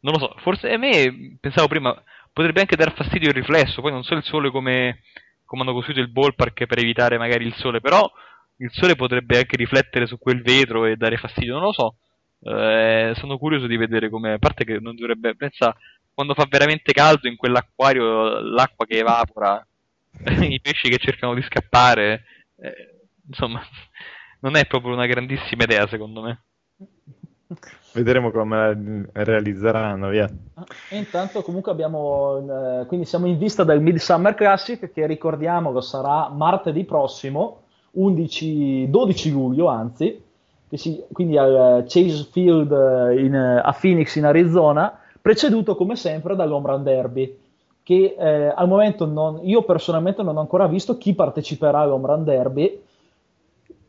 Non 0.00 0.12
lo 0.14 0.18
so, 0.18 0.34
forse 0.38 0.72
a 0.72 0.76
me, 0.76 1.36
pensavo 1.40 1.68
prima, 1.68 1.94
potrebbe 2.32 2.60
anche 2.60 2.74
dar 2.76 2.92
fastidio 2.92 3.28
il 3.28 3.34
riflesso, 3.34 3.80
poi 3.80 3.92
non 3.92 4.02
so 4.02 4.14
il 4.14 4.24
sole 4.24 4.50
come, 4.50 5.00
come 5.44 5.62
hanno 5.62 5.72
costruito 5.72 6.00
il 6.00 6.10
ballpark 6.10 6.66
per 6.66 6.78
evitare 6.78 7.18
magari 7.18 7.46
il 7.46 7.54
sole, 7.54 7.80
però 7.80 8.10
il 8.58 8.70
sole 8.72 8.96
potrebbe 8.96 9.38
anche 9.38 9.56
riflettere 9.56 10.06
su 10.06 10.18
quel 10.18 10.42
vetro 10.42 10.86
e 10.86 10.96
dare 10.96 11.16
fastidio, 11.18 11.54
non 11.54 11.62
lo 11.62 11.72
so. 11.72 11.96
Eh, 12.42 13.12
sono 13.16 13.38
curioso 13.38 13.66
di 13.68 13.76
vedere 13.76 14.10
come, 14.10 14.32
a 14.32 14.38
parte 14.38 14.64
che 14.64 14.78
non 14.80 14.94
dovrebbe, 14.96 15.34
pensa, 15.36 15.74
quando 16.14 16.34
fa 16.34 16.46
veramente 16.48 16.92
caldo 16.92 17.28
in 17.28 17.36
quell'acquario, 17.36 18.40
l'acqua 18.40 18.86
che 18.86 18.98
evapora, 18.98 19.64
i 20.40 20.60
pesci 20.60 20.88
che 20.88 20.98
cercano 20.98 21.34
di 21.34 21.42
scappare, 21.42 22.24
eh, 22.56 23.00
insomma, 23.26 23.60
non 24.40 24.56
è 24.56 24.66
proprio 24.66 24.92
una 24.92 25.06
grandissima 25.06 25.64
idea 25.64 25.86
secondo 25.88 26.22
me. 26.22 26.42
Vedremo 27.92 28.30
come 28.30 28.56
la 29.12 29.22
realizzeranno, 29.22 30.08
via. 30.08 30.28
E 30.90 30.96
intanto 30.96 31.42
comunque 31.42 31.70
abbiamo, 31.70 32.80
eh, 32.80 32.86
quindi 32.86 33.06
siamo 33.06 33.26
in 33.26 33.38
vista 33.38 33.62
del 33.62 33.80
Midsummer 33.80 34.34
Classic 34.34 34.92
che 34.92 35.06
ricordiamo 35.06 35.72
che 35.72 35.82
sarà 35.82 36.28
martedì 36.28 36.84
prossimo, 36.84 37.62
11, 37.92 38.90
12 38.90 39.30
luglio 39.30 39.68
anzi, 39.68 40.22
che 40.68 40.76
si- 40.76 41.04
quindi 41.12 41.38
al 41.38 41.84
Chase 41.86 42.26
Field 42.32 42.72
eh, 42.72 43.24
in, 43.24 43.34
a 43.36 43.76
Phoenix 43.78 44.16
in 44.16 44.24
Arizona, 44.24 44.98
preceduto 45.24 45.74
come 45.74 45.96
sempre 45.96 46.36
dall'Home 46.36 46.68
Run 46.68 46.82
Derby, 46.82 47.38
che 47.82 48.14
eh, 48.18 48.52
al 48.54 48.68
momento 48.68 49.06
non, 49.06 49.40
io 49.42 49.62
personalmente 49.62 50.22
non 50.22 50.36
ho 50.36 50.40
ancora 50.40 50.66
visto 50.66 50.98
chi 50.98 51.14
parteciperà 51.14 51.78
all'Home 51.78 52.06
Run 52.08 52.24
Derby. 52.24 52.82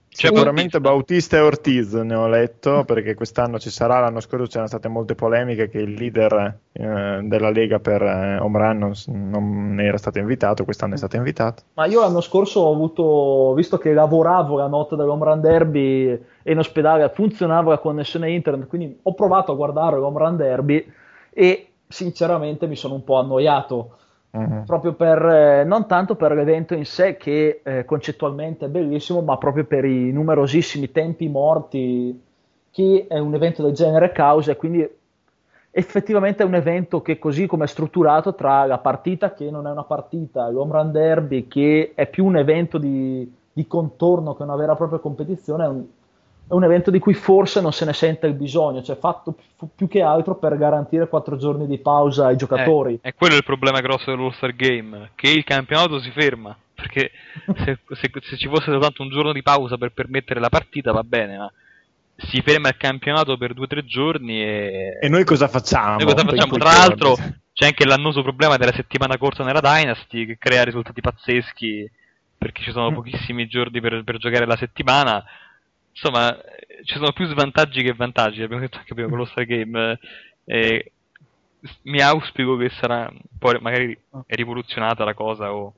Cioè, 0.08 0.32
Sicuramente 0.32 0.80
Bautista. 0.80 1.36
E 1.36 1.42
Ortiz 1.42 1.92
ne 1.92 2.16
ho 2.16 2.30
letto 2.30 2.86
perché 2.86 3.16
quest'anno 3.16 3.60
ci 3.60 3.70
sarà, 3.70 4.00
l'anno 4.00 4.22
scorso 4.22 4.46
c'erano 4.46 4.68
state 4.68 4.88
molte 4.88 5.16
polemiche 5.16 5.68
che 5.68 5.80
il 5.80 5.96
leader 5.96 6.58
eh, 6.72 7.20
della 7.24 7.50
Lega 7.50 7.80
per 7.80 8.02
eh, 8.02 8.38
home 8.40 8.58
run 8.58 8.78
non, 8.78 8.94
non 9.30 9.80
era 9.82 9.98
stato 9.98 10.20
invitato, 10.20 10.64
quest'anno 10.64 10.94
è 10.94 10.98
stato 10.98 11.18
invitato. 11.18 11.64
Ma 11.74 11.86
io 11.86 12.00
l'anno 12.00 12.22
scorso 12.22 12.62
ho 12.62 12.74
avuto, 12.74 13.54
visto 13.56 13.78
che 13.78 13.92
lavoravo 13.92 14.56
la 14.56 14.68
notte 14.68 14.96
dell'Home 14.96 15.26
Run 15.26 15.42
Derby 15.42 16.08
e 16.44 16.52
in 16.54 16.60
ospedale 16.60 17.12
funzionava 17.14 17.72
la 17.72 17.80
connessione 17.80 18.32
internet, 18.32 18.70
quindi 18.70 18.98
ho 19.02 19.14
provato 19.14 19.52
a 19.52 19.56
guardare 19.56 19.98
l'Home 19.98 20.20
Run 20.20 20.38
Derby 20.38 21.04
e 21.38 21.68
sinceramente 21.86 22.66
mi 22.66 22.78
sono 22.78 22.94
un 22.94 23.04
po' 23.04 23.18
annoiato, 23.18 23.98
Mhm. 24.32 24.64
proprio 24.66 24.94
per, 24.94 25.26
eh, 25.26 25.64
non 25.66 25.86
tanto 25.86 26.16
per 26.16 26.32
l'evento 26.34 26.74
in 26.74 26.86
sé 26.86 27.18
che 27.18 27.62
eh, 27.64 27.86
concettualmente 27.86 28.66
è 28.66 28.70
bellissimo, 28.70 29.22
ma 29.22 29.38
proprio 29.38 29.66
per 29.66 29.84
i 29.86 30.12
numerosissimi 30.12 30.92
tempi 30.92 31.28
morti 31.28 32.22
che 32.72 33.06
è 33.08 33.18
un 33.20 33.34
evento 33.34 33.64
del 33.64 33.74
genere 33.74 34.12
causa 34.12 34.52
e 34.52 34.56
quindi 34.58 34.88
effettivamente 35.72 36.44
è 36.44 36.46
un 36.46 36.56
evento 36.56 37.02
che 37.02 37.20
così 37.20 37.46
come 37.48 37.66
è 37.66 37.68
strutturato 37.68 38.34
tra 38.36 38.66
la 38.66 38.78
partita 38.78 39.34
che 39.34 39.50
non 39.50 39.68
è 39.68 39.72
una 39.72 39.84
partita, 39.84 40.50
l'home 40.50 40.72
run 40.74 40.92
derby 40.92 41.48
che 41.48 41.92
è 41.96 42.08
più 42.08 42.26
un 42.26 42.38
evento 42.38 42.78
di, 42.78 43.30
di 43.52 43.68
contorno 43.68 44.36
che 44.36 44.44
una 44.44 44.56
vera 44.56 44.74
e 44.74 44.76
propria 44.78 45.00
competizione, 45.00 45.64
è 45.66 45.68
un, 45.68 45.86
è 46.48 46.54
un 46.54 46.64
evento 46.64 46.92
di 46.92 47.00
cui 47.00 47.14
forse 47.14 47.60
non 47.60 47.74
se 47.74 47.86
ne 47.86 47.94
sente 47.94 48.28
il 48.28 48.34
bisogno, 48.34 48.84
cioè 48.84 48.98
fatto 48.98 49.34
più, 49.58 49.68
più 49.76 49.88
che 49.88 50.02
altro 50.02 50.36
per 50.36 50.58
garantire 50.58 51.08
quattro 51.08 51.38
giorni 51.38 51.66
di 51.66 51.80
pausa 51.80 52.28
ai 52.28 52.38
giocatori. 52.38 53.00
Eh, 53.02 53.10
è 53.10 53.14
quello 53.16 53.36
il 53.36 53.44
problema 53.44 53.82
grosso 53.82 54.12
dell'All-Star 54.12 54.56
Game, 54.56 55.12
che 55.16 55.30
il 55.30 55.44
campionato 55.44 56.00
si 56.00 56.12
ferma, 56.12 56.56
perché 56.74 57.12
se, 57.66 57.80
se- 57.90 58.12
se 58.22 58.38
ci 58.38 58.48
fosse 58.48 58.66
soltanto 58.66 59.02
un 59.02 59.10
giorno 59.10 59.34
di 59.34 59.42
pausa 59.42 59.78
per 59.78 59.92
permettere 59.92 60.40
la 60.40 60.50
partita 60.50 60.92
va 60.92 61.04
bene, 61.04 61.38
ma 61.38 61.52
si 62.18 62.42
ferma 62.42 62.70
il 62.70 62.78
campionato 62.78 63.38
per 63.38 63.54
due 63.54 63.66
o 63.66 63.68
tre 63.68 63.84
giorni 63.84 64.42
e... 64.42 65.00
E 65.02 65.10
noi 65.10 65.24
cosa 65.26 65.48
facciamo? 65.48 65.98
Noi 65.98 66.06
cosa 66.06 66.24
facciamo? 66.24 66.58
Tra 66.58 66.70
giorni? 66.70 66.88
l'altro 66.88 67.16
c'è 67.52 67.66
anche 67.66 67.86
l'annoso 67.86 68.22
problema 68.22 68.58
della 68.58 68.74
settimana 68.74 69.18
corta 69.18 69.44
nella 69.44 69.62
Dynasty 69.62 70.26
che 70.26 70.38
crea 70.38 70.64
risultati 70.64 71.02
pazzeschi 71.02 71.90
perché 72.38 72.62
ci 72.62 72.72
sono 72.72 72.94
pochissimi 72.94 73.48
giorni 73.48 73.82
per, 73.82 74.04
per 74.04 74.18
giocare 74.18 74.46
la 74.46 74.56
settimana. 74.56 75.24
Insomma, 75.98 76.36
eh, 76.38 76.84
ci 76.84 76.96
sono 76.96 77.14
più 77.14 77.26
svantaggi 77.28 77.82
che 77.82 77.94
vantaggi, 77.94 78.42
abbiamo 78.42 78.62
detto 78.62 78.78
anche 78.78 78.94
prima 78.94 79.08
con 79.10 79.18
lo 79.20 79.26
Star 79.26 79.46
Game. 79.46 79.98
eh, 80.44 80.92
mi 81.84 82.00
auspico 82.02 82.58
che 82.58 82.70
sarà 82.70 83.12
poi 83.40 83.58
magari 83.60 83.98
è 84.28 84.36
rivoluzionata 84.36 85.04
la 85.04 85.16
cosa 85.16 85.52
o 85.52 85.74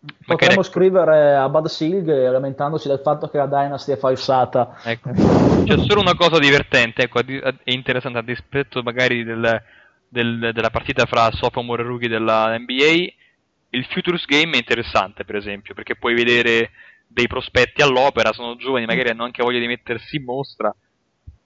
magari 0.00 0.24
Potremmo 0.24 0.62
scrivere 0.62 1.34
a 1.34 1.48
Bud 1.48 1.66
Silg 1.66 2.06
lamentandoci 2.08 2.88
del 2.88 3.00
fatto 3.00 3.28
che 3.28 3.36
la 3.36 3.46
Dynasty 3.46 3.92
è 3.92 3.96
falsata. 3.98 4.78
Ecco. 4.84 5.10
C'è 5.12 5.76
solo 5.86 6.00
una 6.00 6.14
cosa 6.14 6.38
divertente, 6.38 7.02
ecco, 7.02 7.20
è 7.20 7.54
interessante 7.64 8.18
a 8.18 8.22
dispetto 8.22 8.82
magari 8.82 9.24
del- 9.24 9.62
del- 10.08 10.50
della 10.54 10.70
partita 10.70 11.04
fra 11.04 11.30
sophomore 11.32 11.82
e 11.82 11.86
rookie 11.86 12.08
della 12.08 12.56
NBA. 12.56 13.12
Il 13.70 13.84
Futures 13.90 14.24
Game 14.24 14.52
è 14.52 14.56
interessante, 14.58 15.24
per 15.24 15.36
esempio, 15.36 15.74
perché 15.74 15.96
puoi 15.96 16.14
vedere 16.14 16.70
dei 17.08 17.26
prospetti 17.26 17.82
all'opera, 17.82 18.32
sono 18.32 18.56
giovani, 18.56 18.84
magari 18.86 19.08
hanno 19.08 19.24
anche 19.24 19.42
voglia 19.42 19.58
di 19.58 19.66
mettersi 19.66 20.16
in 20.16 20.24
mostra. 20.24 20.74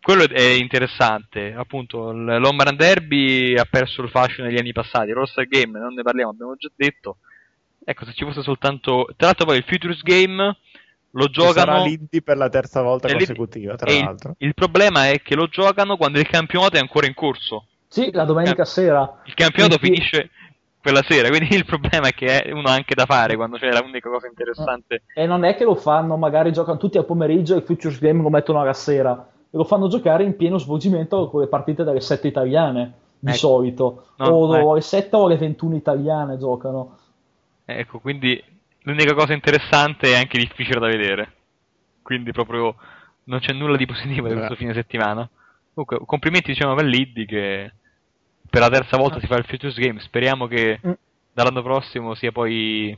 Quello 0.00 0.28
è 0.28 0.42
interessante, 0.42 1.54
appunto, 1.56 2.10
l- 2.10 2.38
l'Home 2.40 2.64
Run 2.64 2.76
Derby 2.76 3.54
ha 3.56 3.64
perso 3.70 4.02
il 4.02 4.10
fascino 4.10 4.46
negli 4.46 4.58
anni 4.58 4.72
passati, 4.72 5.12
l'All-Star 5.12 5.46
Game 5.46 5.78
non 5.78 5.94
ne 5.94 6.02
parliamo, 6.02 6.30
abbiamo 6.30 6.56
già 6.56 6.68
detto. 6.74 7.18
Ecco, 7.84 8.04
se 8.04 8.12
ci 8.12 8.24
fosse 8.24 8.42
soltanto... 8.42 9.06
Tra 9.16 9.26
l'altro 9.28 9.46
poi 9.46 9.58
il 9.58 9.64
Futures 9.66 10.02
Game 10.02 10.56
lo 11.10 11.26
Ci 11.26 11.40
sarà 11.40 11.52
giocano... 11.52 11.84
l'Indy 11.84 12.20
per 12.22 12.36
la 12.36 12.48
terza 12.48 12.80
volta 12.82 13.08
consecutiva, 13.12 13.76
tra 13.76 13.90
e 13.90 13.96
il- 13.96 14.04
l'altro. 14.04 14.34
Il, 14.38 14.54
problema 14.54 15.08
è 15.08 15.20
che 15.22 15.34
lo 15.36 15.46
giocano 15.46 15.96
quando 15.96 16.18
il 16.18 16.26
campionato 16.28 16.76
è 16.76 16.80
ancora 16.80 17.06
in 17.06 17.14
corso. 17.14 17.66
Sì, 17.88 18.10
la 18.12 18.24
domenica 18.24 18.64
sera. 18.64 19.20
Il 19.26 19.34
campionato 19.34 19.78
Quindi- 19.78 19.98
finisce 19.98 20.30
quella 20.82 21.02
sera, 21.02 21.28
quindi 21.28 21.54
il 21.54 21.64
problema 21.64 22.08
è 22.08 22.12
che 22.12 22.50
uno 22.52 22.68
ha 22.68 22.72
anche 22.72 22.94
da 22.94 23.06
fare 23.06 23.36
quando 23.36 23.56
c'è 23.56 23.70
l'unica 23.70 24.10
cosa 24.10 24.26
interessante. 24.26 25.04
E 25.14 25.26
non 25.26 25.44
è 25.44 25.54
che 25.54 25.62
lo 25.62 25.76
fanno, 25.76 26.16
magari 26.16 26.52
giocano 26.52 26.76
tutti 26.76 26.98
al 26.98 27.04
pomeriggio 27.04 27.54
e 27.54 27.58
il 27.58 27.62
Futures 27.62 28.00
Game 28.00 28.20
lo 28.20 28.30
mettono 28.30 28.60
alla 28.60 28.72
sera. 28.72 29.28
E 29.48 29.56
lo 29.56 29.64
fanno 29.64 29.86
giocare 29.86 30.24
in 30.24 30.36
pieno 30.36 30.58
svolgimento 30.58 31.28
con 31.28 31.40
le 31.40 31.46
partite 31.46 31.84
delle 31.84 32.00
7 32.00 32.26
italiane, 32.26 32.94
di 33.20 33.28
Ecco. 33.28 33.38
solito. 33.38 34.06
No, 34.16 34.26
o 34.26 34.56
ecco. 34.56 34.72
alle 34.72 34.80
7 34.80 35.14
o 35.14 35.26
alle 35.26 35.36
21 35.36 35.76
italiane 35.76 36.36
giocano. 36.36 36.98
Ecco, 37.64 38.00
quindi 38.00 38.42
l'unica 38.80 39.14
cosa 39.14 39.34
interessante 39.34 40.08
è 40.08 40.16
anche 40.16 40.38
difficile 40.38 40.80
da 40.80 40.88
vedere. 40.88 41.32
Quindi 42.02 42.32
proprio 42.32 42.74
non 43.24 43.38
c'è 43.38 43.52
nulla 43.52 43.76
di 43.76 43.86
positivo 43.86 44.26
di 44.26 44.34
questo 44.34 44.56
fine 44.56 44.74
settimana. 44.74 45.28
Comunque, 45.74 46.04
complimenti 46.04 46.50
diciamo 46.52 46.74
per 46.74 46.86
Liddy 46.86 47.24
che 47.24 47.72
per 48.52 48.60
la 48.60 48.68
terza 48.68 48.98
volta 48.98 49.18
si 49.18 49.26
fa 49.26 49.36
il 49.36 49.46
Futures 49.46 49.78
Game. 49.78 49.98
Speriamo 50.00 50.46
che 50.46 50.78
Mm. 50.86 50.92
dall'anno 51.32 51.62
prossimo 51.62 52.14
sia 52.14 52.32
poi 52.32 52.94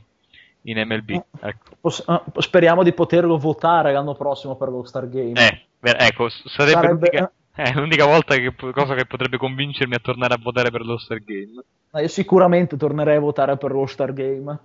in 0.63 0.77
MLB. 0.85 1.09
Ecco. 1.39 1.75
Pos- 1.79 2.03
ah, 2.07 2.21
speriamo 2.39 2.83
di 2.83 2.91
poterlo 2.91 3.37
votare 3.37 3.93
l'anno 3.93 4.15
prossimo 4.15 4.57
per 4.57 4.67
lo 4.67 4.83
Star 4.83 5.07
Game. 5.07 5.31
Eh, 5.39 5.67
ecco, 5.79 6.27
sarebbe, 6.27 6.71
Sarebbe- 6.73 6.91
l'unica, 6.91 7.31
è 7.53 7.71
l'unica 7.79 8.05
volta 8.05 8.35
che, 8.35 8.53
cosa 8.73 8.95
che 8.95 9.05
potrebbe 9.05 9.37
convincermi 9.37 9.95
a 9.95 9.99
tornare 9.99 10.33
a 10.33 10.39
votare 10.41 10.71
per 10.71 10.81
lo 10.85 10.97
Star 10.97 11.23
Game. 11.23 11.63
Ma 11.91 12.01
io 12.01 12.09
sicuramente 12.09 12.75
tornerei 12.75 13.15
a 13.15 13.21
votare 13.21 13.55
per 13.55 13.71
lo 13.71 13.85
Star 13.85 14.11
Game. 14.11 14.59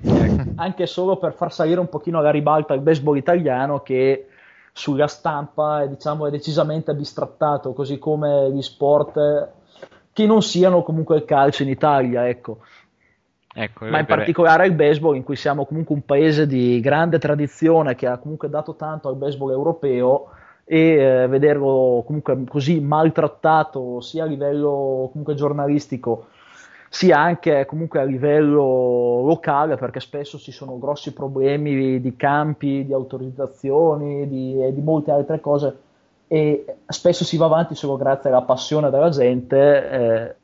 Anche 0.56 0.86
solo 0.86 1.16
per 1.16 1.32
far 1.32 1.52
salire 1.54 1.80
un 1.80 1.88
pochino 1.88 2.18
alla 2.18 2.30
ribalta 2.30 2.74
il 2.74 2.82
baseball 2.82 3.16
italiano 3.16 3.80
che 3.80 4.28
sulla 4.72 5.06
stampa 5.08 5.82
è, 5.82 5.88
diciamo, 5.88 6.26
è 6.26 6.30
decisamente 6.30 6.94
bistrattato, 6.94 7.72
così 7.72 7.98
come 7.98 8.50
gli 8.52 8.60
sport 8.62 9.16
eh, 9.16 9.48
che 10.18 10.26
non 10.26 10.42
siano 10.42 10.82
comunque 10.82 11.14
il 11.14 11.24
calcio 11.24 11.62
in 11.62 11.68
Italia, 11.68 12.26
ecco. 12.26 12.58
Ecco, 13.54 13.84
Ma 13.84 14.00
in 14.00 14.06
particolare 14.06 14.66
il 14.66 14.72
baseball, 14.72 15.14
in 15.14 15.22
cui 15.22 15.36
siamo 15.36 15.64
comunque 15.64 15.94
un 15.94 16.04
paese 16.04 16.44
di 16.48 16.80
grande 16.80 17.20
tradizione 17.20 17.94
che 17.94 18.08
ha 18.08 18.18
comunque 18.18 18.48
dato 18.48 18.74
tanto 18.74 19.08
al 19.08 19.14
baseball 19.14 19.52
europeo 19.52 20.30
e 20.64 20.78
eh, 20.78 21.26
vederlo 21.28 22.02
comunque 22.04 22.44
così 22.48 22.80
maltrattato 22.80 24.00
sia 24.00 24.24
a 24.24 24.26
livello 24.26 25.08
comunque 25.12 25.34
giornalistico 25.34 26.26
sia 26.90 27.18
anche 27.18 27.64
comunque 27.64 28.00
a 28.00 28.04
livello 28.04 29.22
locale 29.24 29.76
perché 29.76 30.00
spesso 30.00 30.36
ci 30.36 30.52
sono 30.52 30.78
grossi 30.78 31.12
problemi 31.12 32.00
di 32.00 32.16
campi, 32.16 32.84
di 32.84 32.92
autorizzazioni 32.92 34.28
di- 34.28 34.62
e 34.62 34.74
di 34.74 34.80
molte 34.82 35.10
altre 35.10 35.40
cose 35.40 35.76
e 36.28 36.64
spesso 36.86 37.24
si 37.24 37.36
va 37.36 37.46
avanti 37.46 37.74
solo 37.74 37.96
grazie 37.96 38.30
alla 38.30 38.42
passione 38.42 38.90
della 38.90 39.10
gente 39.10 39.90
eh, 39.90 40.36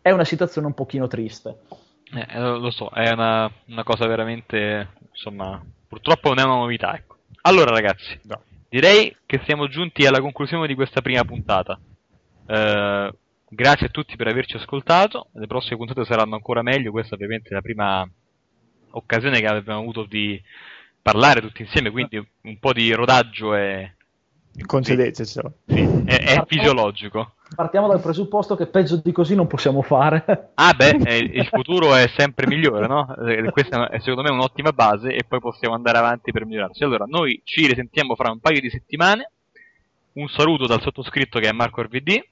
è 0.00 0.10
una 0.10 0.24
situazione 0.24 0.66
un 0.68 0.74
pochino 0.74 1.08
triste. 1.08 1.58
Eh, 2.14 2.38
lo 2.38 2.58
lo 2.58 2.70
so, 2.70 2.88
è 2.90 3.10
una, 3.10 3.50
una 3.66 3.82
cosa 3.84 4.06
veramente, 4.06 4.88
insomma, 5.10 5.62
purtroppo 5.88 6.28
non 6.28 6.38
è 6.38 6.44
una 6.44 6.56
novità. 6.56 6.94
Ecco. 6.94 7.16
Allora 7.42 7.70
ragazzi, 7.70 8.18
No. 8.24 8.40
direi 8.68 9.16
che 9.26 9.40
siamo 9.44 9.68
giunti 9.68 10.06
alla 10.06 10.20
conclusione 10.20 10.66
di 10.66 10.74
questa 10.74 11.00
prima 11.00 11.24
puntata. 11.24 11.78
Eh, 12.46 13.14
grazie 13.48 13.86
a 13.86 13.90
tutti 13.90 14.16
per 14.16 14.28
averci 14.28 14.56
ascoltato, 14.56 15.28
le 15.32 15.46
prossime 15.46 15.76
puntate 15.76 16.04
saranno 16.04 16.34
ancora 16.34 16.62
meglio, 16.62 16.90
questa 16.90 17.14
ovviamente 17.14 17.48
è 17.50 17.54
la 17.54 17.62
prima 17.62 18.08
occasione 18.90 19.40
che 19.40 19.46
abbiamo 19.46 19.80
avuto 19.80 20.04
di 20.04 20.40
parlare 21.00 21.40
tutti 21.40 21.62
insieme, 21.62 21.90
quindi 21.90 22.16
un 22.42 22.58
po' 22.58 22.72
di 22.72 22.92
rodaggio 22.92 23.54
è, 23.54 23.90
Concedetecelo. 24.66 25.52
sì, 25.66 26.02
è, 26.04 26.36
è 26.36 26.44
fisiologico. 26.46 27.34
Partiamo 27.54 27.88
dal 27.88 28.00
presupposto 28.00 28.54
che 28.54 28.66
peggio 28.66 28.96
di 28.96 29.12
così 29.12 29.34
non 29.34 29.46
possiamo 29.46 29.82
fare. 29.82 30.50
Ah 30.54 30.72
beh, 30.74 31.00
eh, 31.04 31.18
il 31.18 31.46
futuro 31.46 31.94
è 31.94 32.08
sempre 32.16 32.46
migliore, 32.46 32.86
no? 32.86 33.14
Eh, 33.26 33.50
Questa 33.50 33.88
è 33.88 33.98
secondo 34.00 34.22
me 34.22 34.30
un'ottima 34.30 34.72
base 34.72 35.14
e 35.14 35.24
poi 35.26 35.40
possiamo 35.40 35.74
andare 35.74 35.98
avanti 35.98 36.32
per 36.32 36.44
migliorarci. 36.46 36.82
Allora, 36.84 37.04
noi 37.06 37.40
ci 37.44 37.66
risentiamo 37.66 38.14
fra 38.14 38.30
un 38.30 38.40
paio 38.40 38.60
di 38.60 38.70
settimane. 38.70 39.30
Un 40.14 40.28
saluto 40.28 40.66
dal 40.66 40.80
sottoscritto 40.82 41.38
che 41.38 41.48
è 41.48 41.52
Marco 41.52 41.82
RVD. 41.82 42.22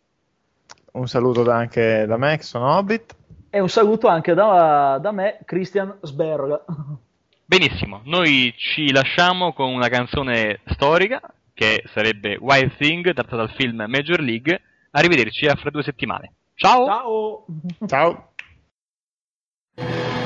Un 0.92 1.06
saluto 1.06 1.42
da- 1.42 1.56
anche 1.56 2.04
da 2.06 2.16
me, 2.16 2.36
che 2.36 2.42
sono 2.42 2.76
Hobbit. 2.76 3.16
E 3.48 3.60
un 3.60 3.68
saluto 3.68 4.08
anche 4.08 4.34
da, 4.34 4.98
da 5.00 5.12
me, 5.12 5.38
Christian 5.44 5.96
Sberg. 6.02 6.60
Benissimo, 7.44 8.00
noi 8.04 8.54
ci 8.56 8.92
lasciamo 8.92 9.52
con 9.52 9.72
una 9.72 9.88
canzone 9.88 10.60
storica 10.66 11.20
che 11.60 11.82
sarebbe 11.92 12.38
Wild 12.40 12.74
Thing, 12.78 13.12
tratta 13.12 13.36
dal 13.36 13.50
film 13.50 13.84
Major 13.86 14.18
League. 14.18 14.62
Arrivederci 14.92 15.44
a 15.44 15.56
fra 15.56 15.68
due 15.68 15.82
settimane. 15.82 16.32
Ciao! 16.54 16.86
Ciao! 16.86 17.46
Ciao. 17.86 18.32